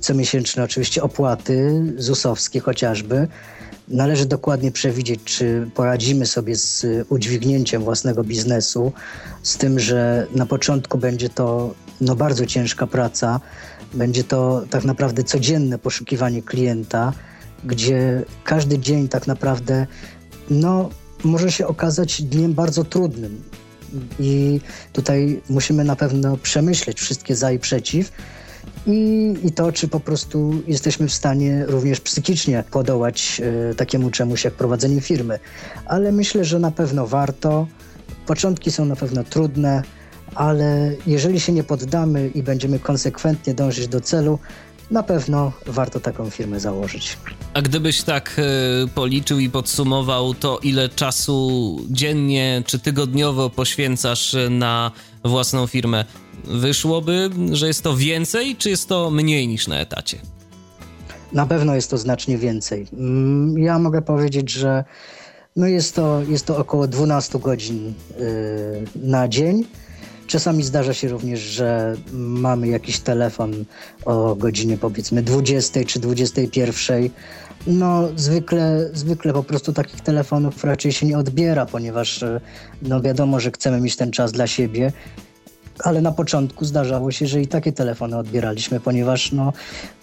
comiesięczne 0.00 0.64
oczywiście 0.64 1.02
opłaty 1.02 1.82
ZUS-owskie 1.96 2.60
chociażby, 2.60 3.28
Należy 3.88 4.26
dokładnie 4.26 4.72
przewidzieć, 4.72 5.20
czy 5.24 5.70
poradzimy 5.74 6.26
sobie 6.26 6.56
z 6.56 6.86
udźwignięciem 7.08 7.82
własnego 7.82 8.24
biznesu, 8.24 8.92
z 9.42 9.56
tym, 9.56 9.78
że 9.78 10.26
na 10.34 10.46
początku 10.46 10.98
będzie 10.98 11.28
to 11.28 11.74
no, 12.00 12.16
bardzo 12.16 12.46
ciężka 12.46 12.86
praca, 12.86 13.40
będzie 13.94 14.24
to 14.24 14.62
tak 14.70 14.84
naprawdę 14.84 15.24
codzienne 15.24 15.78
poszukiwanie 15.78 16.42
klienta, 16.42 17.12
gdzie 17.64 18.22
każdy 18.44 18.78
dzień 18.78 19.08
tak 19.08 19.26
naprawdę 19.26 19.86
no, 20.50 20.90
może 21.24 21.52
się 21.52 21.66
okazać 21.66 22.22
dniem 22.22 22.54
bardzo 22.54 22.84
trudnym. 22.84 23.42
I 24.18 24.60
tutaj 24.92 25.40
musimy 25.48 25.84
na 25.84 25.96
pewno 25.96 26.36
przemyśleć 26.36 27.00
wszystkie 27.00 27.36
za 27.36 27.52
i 27.52 27.58
przeciw, 27.58 28.12
i, 28.86 29.34
i 29.44 29.52
to, 29.52 29.72
czy 29.72 29.88
po 29.88 30.00
prostu 30.00 30.62
jesteśmy 30.66 31.08
w 31.08 31.12
stanie 31.12 31.64
również 31.66 32.00
psychicznie 32.00 32.64
podołać 32.70 33.40
e, 33.70 33.74
takiemu 33.74 34.10
czemuś 34.10 34.44
jak 34.44 34.54
prowadzenie 34.54 35.00
firmy. 35.00 35.38
Ale 35.86 36.12
myślę, 36.12 36.44
że 36.44 36.58
na 36.58 36.70
pewno 36.70 37.06
warto. 37.06 37.66
Początki 38.26 38.70
są 38.70 38.84
na 38.84 38.96
pewno 38.96 39.24
trudne, 39.24 39.82
ale 40.34 40.92
jeżeli 41.06 41.40
się 41.40 41.52
nie 41.52 41.64
poddamy 41.64 42.28
i 42.28 42.42
będziemy 42.42 42.78
konsekwentnie 42.78 43.54
dążyć 43.54 43.88
do 43.88 44.00
celu, 44.00 44.38
na 44.90 45.02
pewno 45.02 45.52
warto 45.66 46.00
taką 46.00 46.30
firmę 46.30 46.60
założyć. 46.60 47.16
A 47.54 47.62
gdybyś 47.62 48.02
tak 48.02 48.36
y, 48.84 48.88
policzył 48.88 49.38
i 49.38 49.50
podsumował, 49.50 50.34
to 50.34 50.58
ile 50.62 50.88
czasu 50.88 51.76
dziennie 51.90 52.62
czy 52.66 52.78
tygodniowo 52.78 53.50
poświęcasz 53.50 54.36
na 54.50 54.90
własną 55.24 55.66
firmę? 55.66 56.04
wyszłoby, 56.44 57.30
że 57.52 57.66
jest 57.66 57.82
to 57.82 57.96
więcej, 57.96 58.56
czy 58.56 58.70
jest 58.70 58.88
to 58.88 59.10
mniej 59.10 59.48
niż 59.48 59.68
na 59.68 59.80
etacie? 59.80 60.18
Na 61.32 61.46
pewno 61.46 61.74
jest 61.74 61.90
to 61.90 61.98
znacznie 61.98 62.38
więcej. 62.38 62.86
Mm, 62.92 63.58
ja 63.58 63.78
mogę 63.78 64.02
powiedzieć, 64.02 64.50
że 64.50 64.84
no 65.56 65.66
jest, 65.66 65.94
to, 65.94 66.22
jest 66.28 66.46
to 66.46 66.56
około 66.56 66.86
12 66.88 67.38
godzin 67.38 67.94
yy, 68.18 68.24
na 69.08 69.28
dzień. 69.28 69.64
Czasami 70.30 70.62
zdarza 70.62 70.94
się 70.94 71.08
również, 71.08 71.40
że 71.40 71.96
mamy 72.12 72.68
jakiś 72.68 73.00
telefon 73.00 73.64
o 74.04 74.34
godzinie 74.34 74.76
powiedzmy 74.78 75.22
20 75.22 75.84
czy 75.84 76.00
21. 76.00 77.08
No, 77.66 78.08
zwykle, 78.16 78.90
zwykle 78.92 79.32
po 79.32 79.42
prostu 79.42 79.72
takich 79.72 80.00
telefonów 80.00 80.64
raczej 80.64 80.92
się 80.92 81.06
nie 81.06 81.18
odbiera, 81.18 81.66
ponieważ 81.66 82.24
no 82.82 83.00
wiadomo, 83.00 83.40
że 83.40 83.50
chcemy 83.50 83.80
mieć 83.80 83.96
ten 83.96 84.10
czas 84.10 84.32
dla 84.32 84.46
siebie 84.46 84.92
ale 85.84 86.00
na 86.00 86.12
początku 86.12 86.64
zdarzało 86.64 87.10
się, 87.10 87.26
że 87.26 87.40
i 87.40 87.46
takie 87.46 87.72
telefony 87.72 88.18
odbieraliśmy, 88.18 88.80
ponieważ 88.80 89.32
no, 89.32 89.52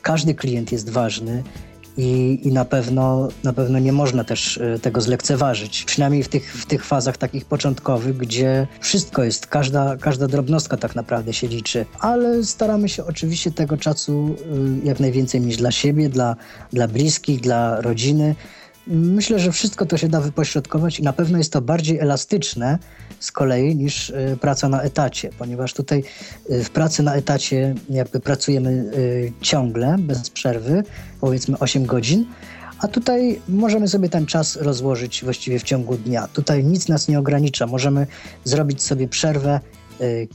każdy 0.01 0.35
klient 0.35 0.71
jest 0.71 0.89
ważny 0.89 1.43
i, 1.97 2.39
i 2.43 2.51
na, 2.51 2.65
pewno, 2.65 3.27
na 3.43 3.53
pewno 3.53 3.79
nie 3.79 3.91
można 3.91 4.23
też 4.23 4.57
e, 4.57 4.79
tego 4.79 5.01
zlekceważyć. 5.01 5.83
Przynajmniej 5.85 6.23
w 6.23 6.27
tych, 6.27 6.53
w 6.53 6.65
tych 6.65 6.85
fazach 6.85 7.17
takich 7.17 7.45
początkowych, 7.45 8.17
gdzie 8.17 8.67
wszystko 8.79 9.23
jest, 9.23 9.47
każda, 9.47 9.97
każda 9.97 10.27
drobnostka 10.27 10.77
tak 10.77 10.95
naprawdę 10.95 11.33
się 11.33 11.47
liczy, 11.47 11.85
ale 11.99 12.43
staramy 12.43 12.89
się 12.89 13.05
oczywiście 13.05 13.51
tego 13.51 13.77
czasu 13.77 14.35
e, 14.83 14.87
jak 14.87 14.99
najwięcej 14.99 15.41
mieć 15.41 15.57
dla 15.57 15.71
siebie, 15.71 16.09
dla, 16.09 16.35
dla 16.73 16.87
bliskich, 16.87 17.41
dla 17.41 17.81
rodziny. 17.81 18.35
Myślę, 18.89 19.39
że 19.39 19.51
wszystko 19.51 19.85
to 19.85 19.97
się 19.97 20.07
da 20.07 20.21
wypośrodkować 20.21 20.99
i 20.99 21.03
na 21.03 21.13
pewno 21.13 21.37
jest 21.37 21.53
to 21.53 21.61
bardziej 21.61 21.99
elastyczne 21.99 22.79
z 23.19 23.31
kolei 23.31 23.75
niż 23.75 24.09
e, 24.09 24.37
praca 24.41 24.69
na 24.69 24.81
etacie, 24.81 25.29
ponieważ 25.37 25.73
tutaj 25.73 26.03
e, 26.49 26.63
w 26.63 26.69
pracy 26.69 27.03
na 27.03 27.15
etacie 27.15 27.75
jakby 27.89 28.19
pracujemy 28.19 28.69
e, 28.69 29.43
ciągle, 29.43 29.95
bez 29.99 30.29
przerwy, 30.29 30.83
powiedzmy 31.21 31.59
8 31.59 31.85
godzin, 31.85 32.25
a 32.79 32.87
tutaj 32.87 33.41
możemy 33.49 33.87
sobie 33.87 34.09
ten 34.09 34.25
czas 34.25 34.55
rozłożyć 34.55 35.23
właściwie 35.23 35.59
w 35.59 35.63
ciągu 35.63 35.97
dnia. 35.97 36.27
Tutaj 36.27 36.63
nic 36.63 36.87
nas 36.87 37.07
nie 37.07 37.19
ogranicza, 37.19 37.67
możemy 37.67 38.07
zrobić 38.43 38.83
sobie 38.83 39.07
przerwę, 39.07 39.59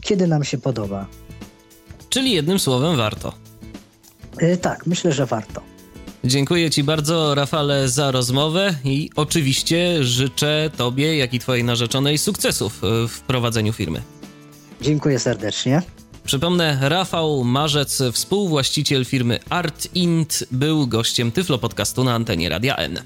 kiedy 0.00 0.26
nam 0.26 0.44
się 0.44 0.58
podoba. 0.58 1.06
Czyli 2.08 2.32
jednym 2.32 2.58
słowem 2.58 2.96
warto. 2.96 3.32
Tak, 4.62 4.86
myślę, 4.86 5.12
że 5.12 5.26
warto. 5.26 5.71
Dziękuję 6.24 6.70
Ci 6.70 6.84
bardzo, 6.84 7.34
Rafale, 7.34 7.88
za 7.88 8.10
rozmowę 8.10 8.74
i 8.84 9.10
oczywiście 9.16 10.04
życzę 10.04 10.70
Tobie, 10.76 11.16
jak 11.16 11.34
i 11.34 11.38
Twojej 11.38 11.64
narzeczonej 11.64 12.18
sukcesów 12.18 12.78
w 13.08 13.20
prowadzeniu 13.26 13.72
firmy. 13.72 14.02
Dziękuję 14.80 15.18
serdecznie. 15.18 15.82
Przypomnę, 16.24 16.78
Rafał 16.80 17.44
Marzec, 17.44 18.02
współwłaściciel 18.12 19.04
firmy 19.04 19.38
Art 19.50 19.88
Int, 19.94 20.44
był 20.50 20.86
gościem 20.86 21.32
Tyflo 21.32 21.58
Podcastu 21.58 22.04
na 22.04 22.14
antenie 22.14 22.48
Radia 22.48 22.76
N. 22.76 23.02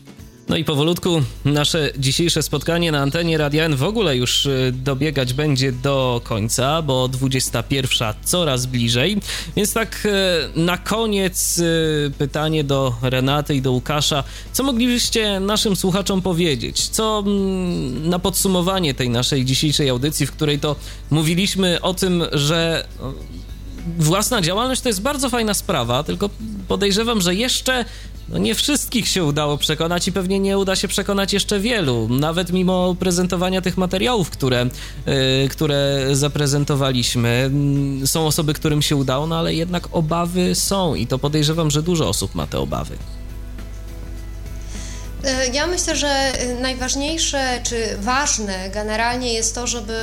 No 0.48 0.56
i 0.56 0.64
powolutku 0.64 1.22
nasze 1.44 1.90
dzisiejsze 1.98 2.42
spotkanie 2.42 2.92
na 2.92 2.98
antenie 2.98 3.38
Radia 3.38 3.64
N 3.64 3.76
w 3.76 3.82
ogóle 3.82 4.16
już 4.16 4.46
y, 4.46 4.72
dobiegać 4.84 5.32
będzie 5.32 5.72
do 5.72 6.20
końca, 6.24 6.82
bo 6.82 7.08
21 7.08 8.14
coraz 8.24 8.66
bliżej. 8.66 9.16
Więc 9.56 9.72
tak 9.72 10.08
y, 10.56 10.60
na 10.60 10.78
koniec 10.78 11.58
y, 11.58 12.12
pytanie 12.18 12.64
do 12.64 12.94
Renaty 13.02 13.54
i 13.54 13.62
do 13.62 13.72
Łukasza. 13.72 14.24
Co 14.52 14.62
moglibyście 14.62 15.40
naszym 15.40 15.76
słuchaczom 15.76 16.22
powiedzieć? 16.22 16.88
Co 16.88 17.22
mm, 17.26 18.08
na 18.08 18.18
podsumowanie 18.18 18.94
tej 18.94 19.10
naszej 19.10 19.44
dzisiejszej 19.44 19.88
audycji, 19.88 20.26
w 20.26 20.32
której 20.32 20.58
to 20.58 20.76
mówiliśmy 21.10 21.80
o 21.80 21.94
tym, 21.94 22.24
że 22.32 22.86
własna 23.98 24.40
działalność 24.40 24.80
to 24.80 24.88
jest 24.88 25.02
bardzo 25.02 25.30
fajna 25.30 25.54
sprawa, 25.54 26.02
tylko 26.02 26.30
podejrzewam, 26.68 27.20
że 27.20 27.34
jeszcze 27.34 27.84
no 28.28 28.38
nie 28.38 28.54
wszystkich 28.54 29.08
się 29.08 29.24
udało 29.24 29.58
przekonać 29.58 30.08
i 30.08 30.12
pewnie 30.12 30.38
nie 30.40 30.58
uda 30.58 30.76
się 30.76 30.88
przekonać 30.88 31.32
jeszcze 31.32 31.60
wielu, 31.60 32.08
nawet 32.08 32.52
mimo 32.52 32.96
prezentowania 32.98 33.60
tych 33.60 33.76
materiałów, 33.76 34.30
które, 34.30 34.66
yy, 35.06 35.48
które 35.48 36.08
zaprezentowaliśmy. 36.12 37.28
Mm, 37.28 38.06
są 38.06 38.26
osoby, 38.26 38.54
którym 38.54 38.82
się 38.82 38.96
udało, 38.96 39.26
no 39.26 39.38
ale 39.38 39.54
jednak 39.54 39.88
obawy 39.92 40.54
są 40.54 40.94
i 40.94 41.06
to 41.06 41.18
podejrzewam, 41.18 41.70
że 41.70 41.82
dużo 41.82 42.08
osób 42.08 42.34
ma 42.34 42.46
te 42.46 42.58
obawy. 42.58 42.96
E, 45.26 45.46
ja 45.46 45.66
myślę, 45.66 45.96
że 45.96 46.32
najważniejsze 46.60 47.60
czy 47.62 47.96
ważne 47.98 48.70
generalnie 48.70 49.32
jest 49.32 49.54
to, 49.54 49.66
żeby 49.66 49.98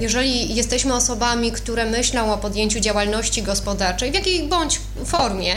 jeżeli 0.00 0.54
jesteśmy 0.54 0.94
osobami, 0.94 1.52
które 1.52 1.84
myślą 1.84 2.32
o 2.32 2.38
podjęciu 2.38 2.80
działalności 2.80 3.42
gospodarczej, 3.42 4.10
w 4.10 4.14
jakiej 4.14 4.48
bądź 4.48 4.80
formie, 5.04 5.54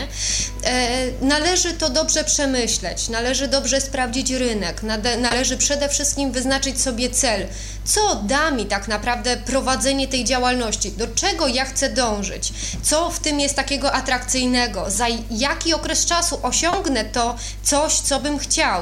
e, 0.64 1.08
należy 1.22 1.74
to 1.74 1.90
dobrze 1.90 2.24
przemyśleć, 2.24 3.10
należy 3.10 3.48
dobrze 3.48 3.82
sprawdzić 3.82 4.32
rynek, 4.32 4.82
należy 5.22 5.58
przede 5.58 5.90
wszystkim 5.90 6.32
wyznaczyć 6.32 6.82
sobie 6.82 7.10
cel, 7.10 7.48
co 7.88 8.16
da 8.16 8.52
mi 8.52 8.66
tak 8.66 8.88
naprawdę 8.88 9.38
prowadzenie 9.38 10.08
tej 10.08 10.24
działalności, 10.24 10.92
do 10.92 11.08
czego 11.08 11.48
ja 11.48 11.66
chcę 11.66 11.90
dążyć, 11.90 12.54
co 12.84 13.12
w 13.12 13.20
tym 13.20 13.40
jest 13.40 13.56
takiego 13.56 13.92
atrakcyjnego, 13.92 14.92
za 14.92 15.06
jaki 15.32 15.74
okres 15.74 16.06
czasu 16.06 16.40
osiągnę 16.44 17.06
to 17.06 17.36
coś, 17.64 17.94
co 17.94 18.20
bym 18.20 18.40
chciał? 18.40 18.82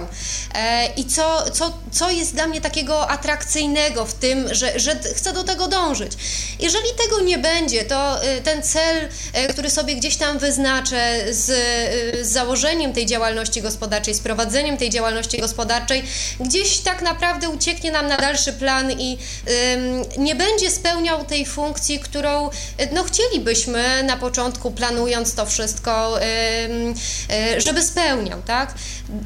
E, 0.56 0.88
i 0.98 1.06
co, 1.06 1.52
co, 1.52 1.78
co 1.92 2.12
jest 2.12 2.34
dla 2.34 2.48
mnie 2.48 2.62
takiego 2.62 3.10
atrakcyjnego 3.10 4.06
w 4.06 4.14
tym, 4.14 4.54
że, 4.54 4.80
że 4.80 5.00
chcę 5.16 5.34
do 5.34 5.44
tego 5.44 5.68
dążyć. 5.68 6.12
Jeżeli 6.60 6.90
tego 7.04 7.22
nie 7.22 7.38
będzie, 7.38 7.86
to 7.86 8.24
e, 8.24 8.42
ten 8.42 8.64
cel, 8.64 9.10
e, 9.34 9.48
który 9.48 9.70
sobie 9.70 9.96
gdzieś 9.96 10.16
tam 10.16 10.40
wyznaczę 10.40 11.26
z, 11.30 11.46
z 12.28 12.32
założeniem 12.32 12.94
tej 12.94 13.06
działalności 13.06 13.62
gospodarczej, 13.62 14.14
z 14.14 14.20
prowadzeniem 14.20 14.78
tej 14.78 14.90
działalności 14.90 15.38
gospodarczej, 15.38 16.04
gdzieś 16.40 16.78
tak 16.78 17.02
naprawdę 17.02 17.50
ucieknie 17.50 17.92
nam 17.92 18.08
na 18.08 18.18
dalszy 18.18 18.54
plan 18.54 18.95
i 19.00 19.18
nie 20.18 20.36
będzie 20.36 20.72
spełniał 20.72 21.26
tej 21.26 21.46
funkcji, 21.46 22.00
którą 22.00 22.50
no, 22.94 23.04
chcielibyśmy 23.04 24.04
na 24.04 24.18
początku, 24.18 24.72
planując 24.72 25.36
to 25.36 25.46
wszystko, 25.46 26.22
e, 26.22 27.62
żeby 27.62 27.82
spełniał. 27.82 28.42
Tak? 28.42 28.74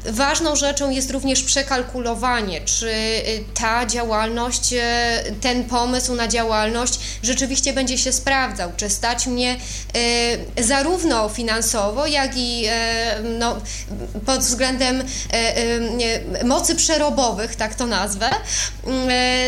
Ważną 0.06 0.56
rzeczą 0.56 0.90
jest 0.90 1.10
również 1.10 1.42
przekalkulowanie, 1.42 2.60
czy 2.60 2.88
y, 2.88 3.44
ta 3.54 3.86
działalność, 3.86 4.72
y, 4.72 4.78
ten 5.40 5.64
pomysł 5.64 6.14
na 6.14 6.28
działalność 6.28 6.98
rzeczywiście 7.22 7.72
będzie 7.72 7.98
się 7.98 8.12
sprawdzał, 8.12 8.72
czy 8.76 8.90
stać 8.90 9.26
mnie 9.26 9.56
y, 10.58 10.64
zarówno 10.64 11.28
finansowo, 11.28 12.06
jak 12.06 12.36
i 12.36 12.66
no, 13.38 13.56
pod 14.26 14.40
względem 14.40 15.04
mocy 16.44 16.74
przerobowych, 16.74 17.56
tak 17.56 17.74
to 17.74 17.86
nazwę, 17.86 18.30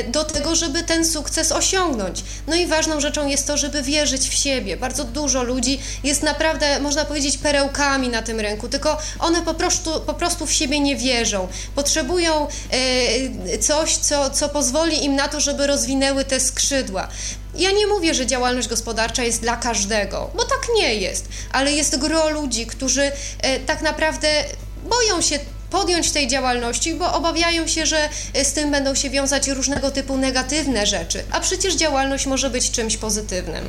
do 0.09 0.25
tego, 0.25 0.55
żeby 0.55 0.83
ten 0.83 1.05
sukces 1.05 1.53
osiągnąć. 1.53 2.25
No 2.47 2.57
i 2.57 2.67
ważną 2.67 3.01
rzeczą 3.01 3.27
jest 3.27 3.47
to, 3.47 3.57
żeby 3.57 3.83
wierzyć 3.83 4.29
w 4.29 4.35
siebie. 4.35 4.77
Bardzo 4.77 5.05
dużo 5.05 5.43
ludzi 5.43 5.81
jest 6.05 6.23
naprawdę, 6.23 6.81
można 6.81 7.05
powiedzieć, 7.05 7.39
perełkami 7.39 8.09
na 8.09 8.23
tym 8.23 8.41
rynku, 8.41 8.69
tylko 8.69 8.99
one 9.19 9.43
po 9.43 9.55
prostu, 9.55 9.91
po 10.01 10.15
prostu 10.15 10.22
w 10.31 10.53
siebie 10.53 10.81
nie 10.81 10.97
wierzą. 10.97 11.49
Potrzebują 11.75 12.49
e, 12.71 13.59
coś, 13.59 13.97
co, 13.97 14.31
co 14.31 14.49
pozwoli 14.49 15.05
im 15.05 15.17
na 15.17 15.29
to, 15.29 15.41
żeby 15.41 15.67
rozwinęły 15.67 16.25
te 16.25 16.41
skrzydła. 16.41 17.09
Ja 17.55 17.71
nie 17.71 17.87
mówię, 17.87 18.15
że 18.15 18.27
działalność 18.27 18.69
gospodarcza 18.69 19.23
jest 19.23 19.41
dla 19.41 19.57
każdego, 19.57 20.31
bo 20.35 20.45
tak 20.45 20.69
nie 20.77 20.95
jest, 20.95 21.29
ale 21.53 21.73
jest 21.73 21.99
gro 21.99 22.31
ludzi, 22.31 22.67
którzy 22.67 23.13
e, 23.43 23.61
tak 23.61 23.83
naprawdę 23.83 24.45
boją 24.89 25.21
się 25.21 25.39
podjąć 25.71 26.11
tej 26.11 26.29
działalności, 26.29 26.95
bo 26.95 27.15
obawiają 27.15 27.67
się, 27.67 27.87
że 27.87 28.09
e, 28.35 28.45
z 28.45 28.53
tym 28.53 28.71
będą 28.71 28.95
się 28.95 29.11
wiązać 29.11 29.49
różnego 29.49 29.91
typu 29.91 30.17
negatywne 30.17 30.87
rzeczy, 30.87 31.25
a 31.31 31.41
przecież 31.41 31.75
działalność 31.75 32.27
może 32.27 32.51
być 32.51 32.71
czymś 32.71 32.97
pozytywnym. 32.97 33.69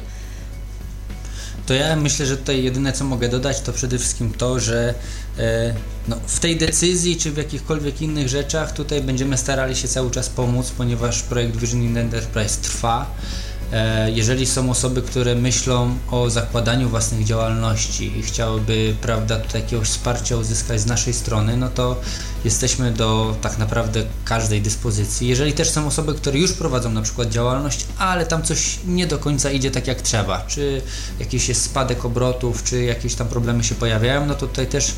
To 1.65 1.73
ja 1.73 1.95
myślę, 1.95 2.25
że 2.25 2.37
tutaj 2.37 2.63
jedyne 2.63 2.93
co 2.93 3.03
mogę 3.05 3.29
dodać 3.29 3.61
to 3.61 3.73
przede 3.73 3.97
wszystkim 3.97 4.33
to, 4.33 4.59
że 4.59 4.93
e, 5.39 5.73
no, 6.07 6.15
w 6.27 6.39
tej 6.39 6.57
decyzji 6.57 7.17
czy 7.17 7.31
w 7.31 7.37
jakichkolwiek 7.37 8.01
innych 8.01 8.29
rzeczach 8.29 8.71
tutaj 8.71 9.01
będziemy 9.01 9.37
starali 9.37 9.75
się 9.75 9.87
cały 9.87 10.11
czas 10.11 10.29
pomóc, 10.29 10.71
ponieważ 10.77 11.21
projekt 11.21 11.55
Vision 11.55 11.97
Enterprise 11.97 12.61
trwa. 12.61 13.15
E, 13.73 14.11
jeżeli 14.11 14.45
są 14.45 14.69
osoby, 14.69 15.01
które 15.01 15.35
myślą 15.35 15.97
o 16.11 16.29
zakładaniu 16.29 16.89
własnych 16.89 17.25
działalności 17.25 18.19
i 18.19 18.21
chciałyby, 18.21 18.95
prawda, 19.01 19.39
tutaj 19.39 19.61
jakiegoś 19.61 19.87
wsparcia 19.87 20.37
uzyskać 20.37 20.81
z 20.81 20.85
naszej 20.85 21.13
strony, 21.13 21.57
no 21.57 21.69
to 21.69 22.01
jesteśmy 22.45 22.91
do 22.91 23.35
tak 23.41 23.57
naprawdę 23.57 24.03
każdej 24.25 24.61
dyspozycji. 24.61 25.27
Jeżeli 25.27 25.53
też 25.53 25.69
są 25.69 25.87
osoby, 25.87 26.13
które 26.13 26.39
już 26.39 26.53
prowadzą 26.53 26.89
na 26.89 27.01
przykład 27.01 27.29
działalność, 27.29 27.85
ale 27.97 28.25
tam 28.25 28.43
coś 28.43 28.79
nie 28.87 29.07
do 29.07 29.17
końca 29.17 29.51
idzie 29.51 29.71
tak 29.71 29.87
jak 29.87 30.01
trzeba, 30.01 30.41
czy 30.47 30.81
jakiś 31.19 31.49
jest 31.49 31.61
spadek 31.61 32.05
obrotów, 32.05 32.63
czy 32.63 32.83
jakieś 32.83 33.15
tam 33.15 33.27
problemy 33.27 33.63
się 33.63 33.75
pojawiają, 33.75 34.25
no 34.25 34.35
to 34.35 34.47
tutaj 34.47 34.67
też 34.67 34.91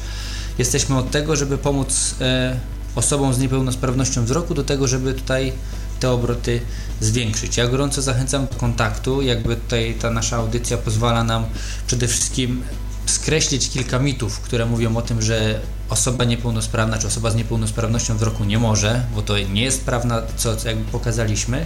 jesteśmy 0.57 0.97
od 0.97 1.11
tego, 1.11 1.35
żeby 1.35 1.57
pomóc 1.57 2.15
e, 2.21 2.59
osobom 2.95 3.33
z 3.33 3.39
niepełnosprawnością 3.39 4.25
wzroku 4.25 4.53
do 4.53 4.63
tego, 4.63 4.87
żeby 4.87 5.13
tutaj 5.13 5.53
te 5.99 6.11
obroty 6.11 6.61
zwiększyć. 7.01 7.57
Ja 7.57 7.67
gorąco 7.67 8.01
zachęcam 8.01 8.47
do 8.47 8.55
kontaktu, 8.55 9.21
jakby 9.21 9.55
tutaj 9.55 9.95
ta 10.01 10.09
nasza 10.09 10.37
audycja 10.37 10.77
pozwala 10.77 11.23
nam 11.23 11.45
przede 11.87 12.07
wszystkim 12.07 12.63
skreślić 13.05 13.69
kilka 13.69 13.99
mitów, 13.99 14.39
które 14.39 14.65
mówią 14.65 14.97
o 14.97 15.01
tym, 15.01 15.21
że 15.21 15.59
osoba 15.89 16.23
niepełnosprawna 16.23 16.97
czy 16.97 17.07
osoba 17.07 17.31
z 17.31 17.35
niepełnosprawnością 17.35 18.17
wzroku 18.17 18.43
nie 18.43 18.59
może, 18.59 19.03
bo 19.15 19.21
to 19.21 19.39
nie 19.39 19.63
jest 19.63 19.83
prawda, 19.83 20.21
co, 20.37 20.55
co 20.55 20.67
jakby 20.67 20.91
pokazaliśmy, 20.91 21.65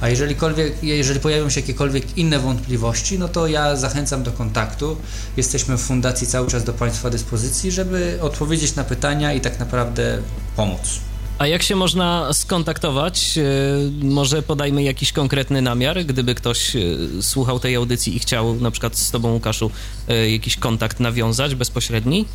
a 0.00 0.08
jeżeli 0.82 1.20
pojawią 1.22 1.50
się 1.50 1.60
jakiekolwiek 1.60 2.18
inne 2.18 2.38
wątpliwości, 2.38 3.18
no 3.18 3.28
to 3.28 3.46
ja 3.46 3.76
zachęcam 3.76 4.22
do 4.22 4.32
kontaktu. 4.32 4.96
Jesteśmy 5.36 5.76
w 5.76 5.80
Fundacji 5.80 6.26
cały 6.26 6.48
czas 6.48 6.64
do 6.64 6.72
Państwa 6.72 7.10
dyspozycji, 7.10 7.72
żeby 7.72 8.18
odpowiedzieć 8.20 8.74
na 8.74 8.84
pytania 8.84 9.32
i 9.32 9.40
tak 9.40 9.58
naprawdę 9.58 10.18
pomóc. 10.56 11.09
A 11.40 11.46
jak 11.46 11.62
się 11.62 11.76
można 11.76 12.32
skontaktować? 12.32 13.38
E, 13.38 13.42
może 14.04 14.42
podajmy 14.42 14.82
jakiś 14.82 15.12
konkretny 15.12 15.62
namiar, 15.62 16.04
gdyby 16.04 16.34
ktoś 16.34 16.76
e, 16.76 16.80
słuchał 17.22 17.60
tej 17.60 17.76
audycji 17.76 18.16
i 18.16 18.18
chciał 18.18 18.54
na 18.54 18.70
przykład 18.70 18.98
z 18.98 19.10
Tobą, 19.10 19.32
Łukaszu, 19.32 19.70
e, 20.08 20.30
jakiś 20.30 20.56
kontakt 20.56 21.00
nawiązać 21.00 21.54
bezpośredni? 21.54 22.26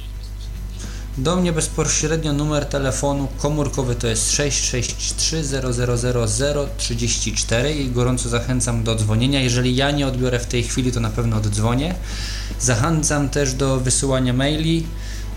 Do 1.18 1.36
mnie 1.36 1.54
bezpośrednio 1.54 2.34
numer 2.34 2.66
telefonu 2.66 3.28
komórkowy 3.38 3.96
to 3.96 4.08
jest 4.08 4.32
663 4.32 5.44
000 5.44 7.70
i 7.70 7.90
gorąco 7.90 8.30
zachęcam 8.30 8.84
do 8.84 8.96
dzwonienia. 8.96 9.42
Jeżeli 9.42 9.76
ja 9.76 9.92
nie 9.92 10.08
odbiorę 10.08 10.40
w 10.40 10.46
tej 10.46 10.64
chwili, 10.64 10.92
to 10.92 11.00
na 11.00 11.10
pewno 11.10 11.38
oddzwonię. 11.38 11.96
Zachęcam 12.60 13.30
też 13.30 13.54
do 13.54 13.80
wysyłania 13.80 14.34
maili 14.34 14.86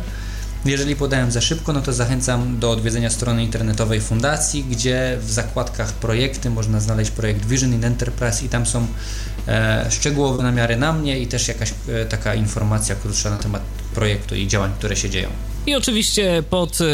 jeżeli 0.65 0.97
podałem 0.97 1.31
za 1.31 1.41
szybko, 1.41 1.73
no 1.73 1.81
to 1.81 1.93
zachęcam 1.93 2.59
do 2.59 2.71
odwiedzenia 2.71 3.11
strony 3.11 3.45
internetowej 3.45 4.01
fundacji, 4.01 4.65
gdzie 4.65 5.19
w 5.21 5.31
zakładkach 5.31 5.93
projekty 5.93 6.51
można 6.51 6.81
znaleźć 6.81 7.11
projekt 7.11 7.47
Vision 7.47 7.75
in 7.75 7.85
Enterprise 7.85 8.45
i 8.45 8.49
tam 8.49 8.67
są 8.67 8.87
e, 9.49 9.87
szczegółowe 9.91 10.43
namiary 10.43 10.77
na 10.77 10.93
mnie 10.93 11.21
i 11.21 11.27
też 11.27 11.49
jakaś 11.49 11.75
e, 11.89 12.05
taka 12.05 12.35
informacja 12.35 12.95
krótsza 12.95 13.31
na 13.31 13.37
temat 13.37 13.63
projektu 13.95 14.35
i 14.35 14.47
działań, 14.47 14.73
które 14.79 14.97
się 14.97 15.11
dzieją. 15.11 15.29
I 15.67 15.75
oczywiście 15.75 16.43
pod 16.51 16.79
e, 16.81 16.85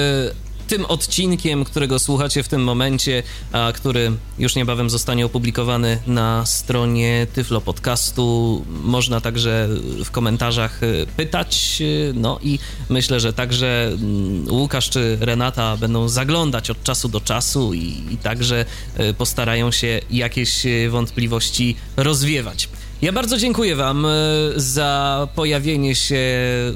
tym 0.72 0.84
odcinkiem, 0.84 1.64
którego 1.64 1.98
słuchacie 1.98 2.42
w 2.42 2.48
tym 2.48 2.64
momencie, 2.64 3.22
a 3.52 3.72
który 3.74 4.12
już 4.38 4.54
niebawem 4.54 4.90
zostanie 4.90 5.26
opublikowany 5.26 5.98
na 6.06 6.46
stronie 6.46 7.26
Tyflo 7.34 7.60
Podcastu. 7.60 8.64
Można 8.68 9.20
także 9.20 9.68
w 10.04 10.10
komentarzach 10.10 10.82
y, 10.82 11.06
pytać. 11.16 11.78
Y, 11.80 12.12
no 12.14 12.38
i 12.42 12.58
myślę, 12.88 13.20
że 13.20 13.32
także 13.32 13.90
mm, 13.92 14.46
Łukasz 14.50 14.90
czy 14.90 15.18
Renata 15.20 15.76
będą 15.76 16.08
zaglądać 16.08 16.70
od 16.70 16.82
czasu 16.82 17.08
do 17.08 17.20
czasu 17.20 17.74
i, 17.74 18.04
i 18.10 18.16
także 18.16 18.64
y, 19.00 19.14
postarają 19.14 19.70
się 19.70 20.00
jakieś 20.10 20.62
wątpliwości 20.90 21.76
rozwiewać. 21.96 22.68
Ja 23.02 23.12
bardzo 23.12 23.38
dziękuję 23.38 23.76
Wam 23.76 24.06
e, 24.06 24.08
za 24.56 25.28
pojawienie 25.34 25.94
się 25.94 26.16
e, 26.16 26.72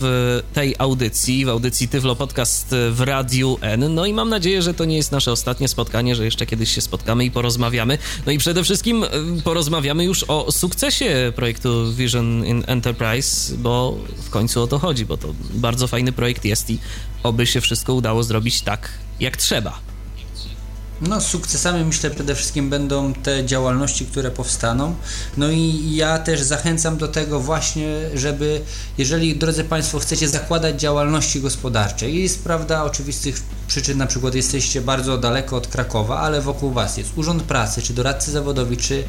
w 0.00 0.42
tej 0.52 0.74
audycji, 0.78 1.44
w 1.44 1.48
audycji 1.48 1.88
Tyflo 1.88 2.16
Podcast 2.16 2.74
w 2.90 3.00
Radiu 3.00 3.58
N. 3.60 3.94
No 3.94 4.06
i 4.06 4.12
mam 4.12 4.28
nadzieję, 4.28 4.62
że 4.62 4.74
to 4.74 4.84
nie 4.84 4.96
jest 4.96 5.12
nasze 5.12 5.32
ostatnie 5.32 5.68
spotkanie, 5.68 6.16
że 6.16 6.24
jeszcze 6.24 6.46
kiedyś 6.46 6.70
się 6.70 6.80
spotkamy 6.80 7.24
i 7.24 7.30
porozmawiamy. 7.30 7.98
No 8.26 8.32
i 8.32 8.38
przede 8.38 8.64
wszystkim 8.64 9.04
e, 9.04 9.08
porozmawiamy 9.44 10.04
już 10.04 10.24
o 10.28 10.52
sukcesie 10.52 11.32
projektu 11.36 11.92
Vision 11.92 12.46
in 12.46 12.64
Enterprise, 12.66 13.56
bo 13.56 13.98
w 14.22 14.30
końcu 14.30 14.62
o 14.62 14.66
to 14.66 14.78
chodzi, 14.78 15.06
bo 15.06 15.16
to 15.16 15.28
bardzo 15.54 15.86
fajny 15.86 16.12
projekt 16.12 16.44
jest 16.44 16.70
i 16.70 16.78
oby 17.22 17.46
się 17.46 17.60
wszystko 17.60 17.94
udało 17.94 18.22
zrobić 18.22 18.62
tak, 18.62 18.88
jak 19.20 19.36
trzeba. 19.36 19.90
No, 21.00 21.20
sukcesami 21.20 21.84
myślę 21.84 22.10
przede 22.10 22.34
wszystkim 22.34 22.70
będą 22.70 23.12
te 23.12 23.44
działalności, 23.44 24.06
które 24.06 24.30
powstaną. 24.30 24.94
No 25.36 25.50
i 25.50 25.94
ja 25.94 26.18
też 26.18 26.40
zachęcam 26.40 26.96
do 26.96 27.08
tego 27.08 27.40
właśnie, 27.40 27.86
żeby, 28.14 28.60
jeżeli 28.98 29.36
drodzy 29.36 29.64
Państwo 29.64 29.98
chcecie 29.98 30.28
zakładać 30.28 30.80
działalności 30.80 31.40
gospodarcze 31.40 32.10
i 32.10 32.28
z 32.28 32.38
prawda 32.38 32.84
oczywistych 32.84 33.42
przyczyn, 33.68 33.98
na 33.98 34.06
przykład 34.06 34.34
jesteście 34.34 34.80
bardzo 34.80 35.18
daleko 35.18 35.56
od 35.56 35.66
Krakowa, 35.66 36.18
ale 36.18 36.40
wokół 36.40 36.70
Was 36.70 36.96
jest 36.96 37.10
Urząd 37.16 37.42
Pracy, 37.42 37.82
czy 37.82 37.94
doradcy 37.94 38.30
zawodowi, 38.30 38.76
czy 38.76 39.04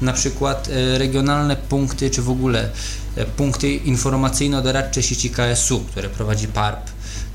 na 0.00 0.12
przykład 0.12 0.68
e, 0.68 0.98
regionalne 0.98 1.56
punkty, 1.56 2.10
czy 2.10 2.22
w 2.22 2.30
ogóle 2.30 2.70
e, 3.16 3.24
punkty 3.24 3.74
informacyjno-doradcze 3.74 5.02
sieci 5.02 5.30
KSU, 5.30 5.80
które 5.80 6.08
prowadzi 6.08 6.48
PARP 6.48 6.93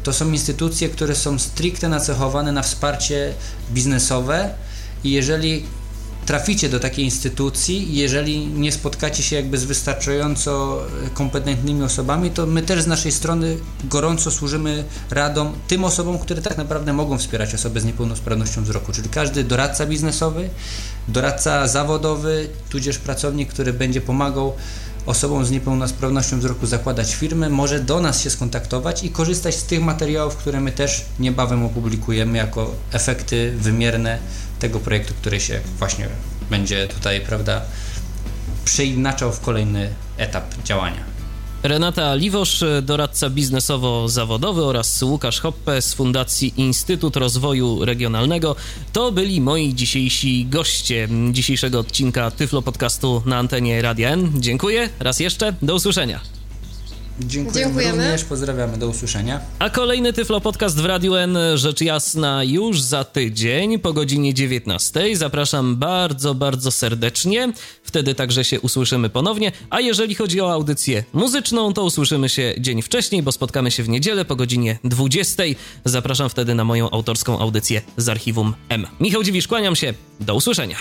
to 0.10 0.14
są 0.14 0.32
instytucje, 0.32 0.90
które 0.90 1.16
są 1.16 1.40
stricte 1.40 1.90
nacechowane 1.90 2.52
na 2.52 2.62
wsparcie 2.62 3.34
biznesowe 3.72 4.50
i 5.04 5.12
jeżeli 5.12 5.64
traficie 6.26 6.70
do 6.70 6.80
takiej 6.80 7.06
instytucji, 7.06 7.96
jeżeli 7.96 8.48
nie 8.48 8.72
spotkacie 8.72 9.24
się 9.24 9.36
jakby 9.36 9.58
z 9.58 9.64
wystarczająco 9.64 10.82
kompetentnymi 11.14 11.84
osobami, 11.84 12.32
to 12.32 12.46
my 12.46 12.62
też 12.62 12.82
z 12.82 12.88
naszej 12.88 13.12
strony 13.12 13.58
gorąco 13.84 14.32
służymy 14.32 14.84
radą 15.10 15.54
tym 15.68 15.84
osobom, 15.84 16.20
które 16.20 16.42
tak 16.42 16.58
naprawdę 16.58 16.94
mogą 16.94 17.18
wspierać 17.18 17.54
osoby 17.54 17.82
z 17.82 17.86
niepełnosprawnością 17.86 18.64
wzroku, 18.64 18.92
czyli 18.92 19.10
każdy 19.10 19.44
doradca 19.44 19.86
biznesowy, 19.86 20.50
doradca 21.08 21.68
zawodowy, 21.68 22.50
tudzież 22.70 22.98
pracownik, 22.98 23.50
który 23.50 23.74
będzie 23.74 24.02
pomagał 24.02 24.54
osobom 25.06 25.46
z 25.46 25.52
niepełnosprawnością 25.52 26.40
wzroku 26.40 26.66
zakładać 26.66 27.16
firmy, 27.16 27.50
może 27.50 27.80
do 27.80 28.02
nas 28.02 28.22
się 28.22 28.30
skontaktować 28.30 29.04
i 29.04 29.10
korzystać 29.10 29.56
z 29.56 29.64
tych 29.64 29.82
materiałów, 29.82 30.36
które 30.36 30.62
my 30.62 30.72
też 30.72 31.06
niebawem 31.20 31.66
opublikujemy 31.66 32.38
jako 32.38 32.72
efekty 32.92 33.54
wymierne 33.58 34.20
tego 34.60 34.80
projektu, 34.80 35.14
który 35.14 35.40
się 35.40 35.60
właśnie 35.80 36.08
będzie 36.50 36.88
tutaj, 36.88 37.22
prawda, 37.22 37.62
przeinaczał 38.66 39.32
w 39.32 39.40
kolejny 39.40 39.90
etap 40.18 40.64
działania. 40.64 41.09
Renata 41.64 42.16
Liwosz, 42.16 42.64
doradca 42.82 43.30
biznesowo-zawodowy 43.30 44.64
oraz 44.64 45.04
Łukasz 45.04 45.40
Hoppe 45.40 45.82
z 45.82 45.94
Fundacji 45.94 46.54
Instytut 46.58 47.16
Rozwoju 47.16 47.86
Regionalnego 47.86 48.56
to 48.94 49.12
byli 49.12 49.42
moi 49.42 49.74
dzisiejsi 49.76 50.46
goście 50.46 51.08
dzisiejszego 51.32 51.80
odcinka 51.80 52.32
Tyflo 52.32 52.62
Podcastu 52.62 53.24
na 53.26 53.38
antenie 53.38 53.82
Radia 53.82 54.10
N. 54.10 54.32
Dziękuję 54.36 54.90
raz 55.00 55.20
jeszcze, 55.20 55.54
do 55.62 55.76
usłyszenia. 55.76 56.39
Dziękujemy, 57.20 57.66
Dziękujemy. 57.72 58.04
również, 58.04 58.24
pozdrawiamy, 58.24 58.78
do 58.78 58.88
usłyszenia. 58.88 59.40
A 59.60 59.70
kolejny 59.70 60.14
Tyflo 60.14 60.42
Podcast 60.42 60.82
w 60.82 60.86
Radiu 60.86 61.16
N, 61.16 61.38
rzecz 61.56 61.82
jasna, 61.82 62.44
już 62.44 62.82
za 62.82 63.04
tydzień 63.04 63.80
po 63.80 63.94
godzinie 63.94 64.34
19. 64.34 65.16
Zapraszam 65.16 65.76
bardzo, 65.76 66.36
bardzo 66.36 66.72
serdecznie. 66.72 67.54
Wtedy 67.84 68.16
także 68.16 68.44
się 68.44 68.62
usłyszymy 68.62 69.10
ponownie. 69.10 69.52
A 69.70 69.80
jeżeli 69.80 70.16
chodzi 70.16 70.42
o 70.42 70.52
audycję 70.54 71.04
muzyczną, 71.14 71.74
to 71.74 71.84
usłyszymy 71.84 72.30
się 72.30 72.54
dzień 72.60 72.82
wcześniej, 72.82 73.24
bo 73.24 73.32
spotkamy 73.32 73.72
się 73.72 73.84
w 73.84 73.90
niedzielę 73.90 74.26
po 74.26 74.36
godzinie 74.36 74.80
20. 74.84 75.44
Zapraszam 75.86 76.30
wtedy 76.30 76.56
na 76.56 76.64
moją 76.64 76.90
autorską 76.90 77.40
audycję 77.40 77.82
z 77.98 78.10
archiwum 78.10 78.54
M. 78.70 78.88
Michał 79.00 79.24
Dziwisz, 79.24 79.48
kłaniam 79.48 79.76
się. 79.76 79.94
Do 80.20 80.36
usłyszenia. 80.36 80.76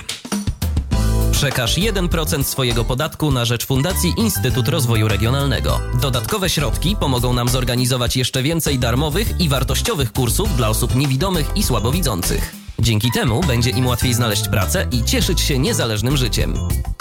Przekaż 1.39 1.77
1% 1.77 2.43
swojego 2.43 2.85
podatku 2.85 3.31
na 3.31 3.45
rzecz 3.45 3.67
Fundacji 3.67 4.15
Instytut 4.17 4.69
Rozwoju 4.69 5.09
Regionalnego. 5.09 5.81
Dodatkowe 6.01 6.51
środki 6.51 6.97
pomogą 7.01 7.33
nam 7.33 7.49
zorganizować 7.49 8.17
jeszcze 8.17 8.43
więcej 8.43 8.79
darmowych 8.79 9.41
i 9.41 9.49
wartościowych 9.49 10.13
kursów 10.13 10.57
dla 10.57 10.69
osób 10.69 10.95
niewidomych 10.95 11.51
i 11.57 11.63
słabowidzących. 11.63 12.55
Dzięki 12.79 13.13
temu 13.13 13.41
będzie 13.41 13.71
im 13.71 13.87
łatwiej 13.87 14.15
znaleźć 14.15 14.49
pracę 14.49 14.87
i 14.93 15.05
cieszyć 15.05 15.41
się 15.41 15.59
niezależnym 15.59 16.17
życiem. 16.17 16.55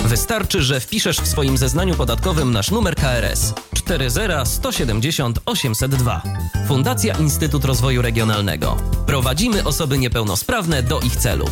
Wystarczy, 0.06 0.62
że 0.62 0.80
wpiszesz 0.80 1.18
w 1.18 1.28
swoim 1.28 1.58
zeznaniu 1.58 1.96
podatkowym 1.96 2.52
nasz 2.52 2.72
numer 2.72 2.96
KRS 2.96 3.54
40170 3.74 5.40
802. 5.46 6.22
Fundacja 6.68 7.18
Instytut 7.18 7.66
Rozwoju 7.66 8.02
Regionalnego. 8.02 8.78
Prowadzimy 9.06 9.64
osoby 9.64 9.98
niepełnosprawne 9.98 10.84
do 10.84 11.00
ich 11.00 11.16
celów. 11.16 11.52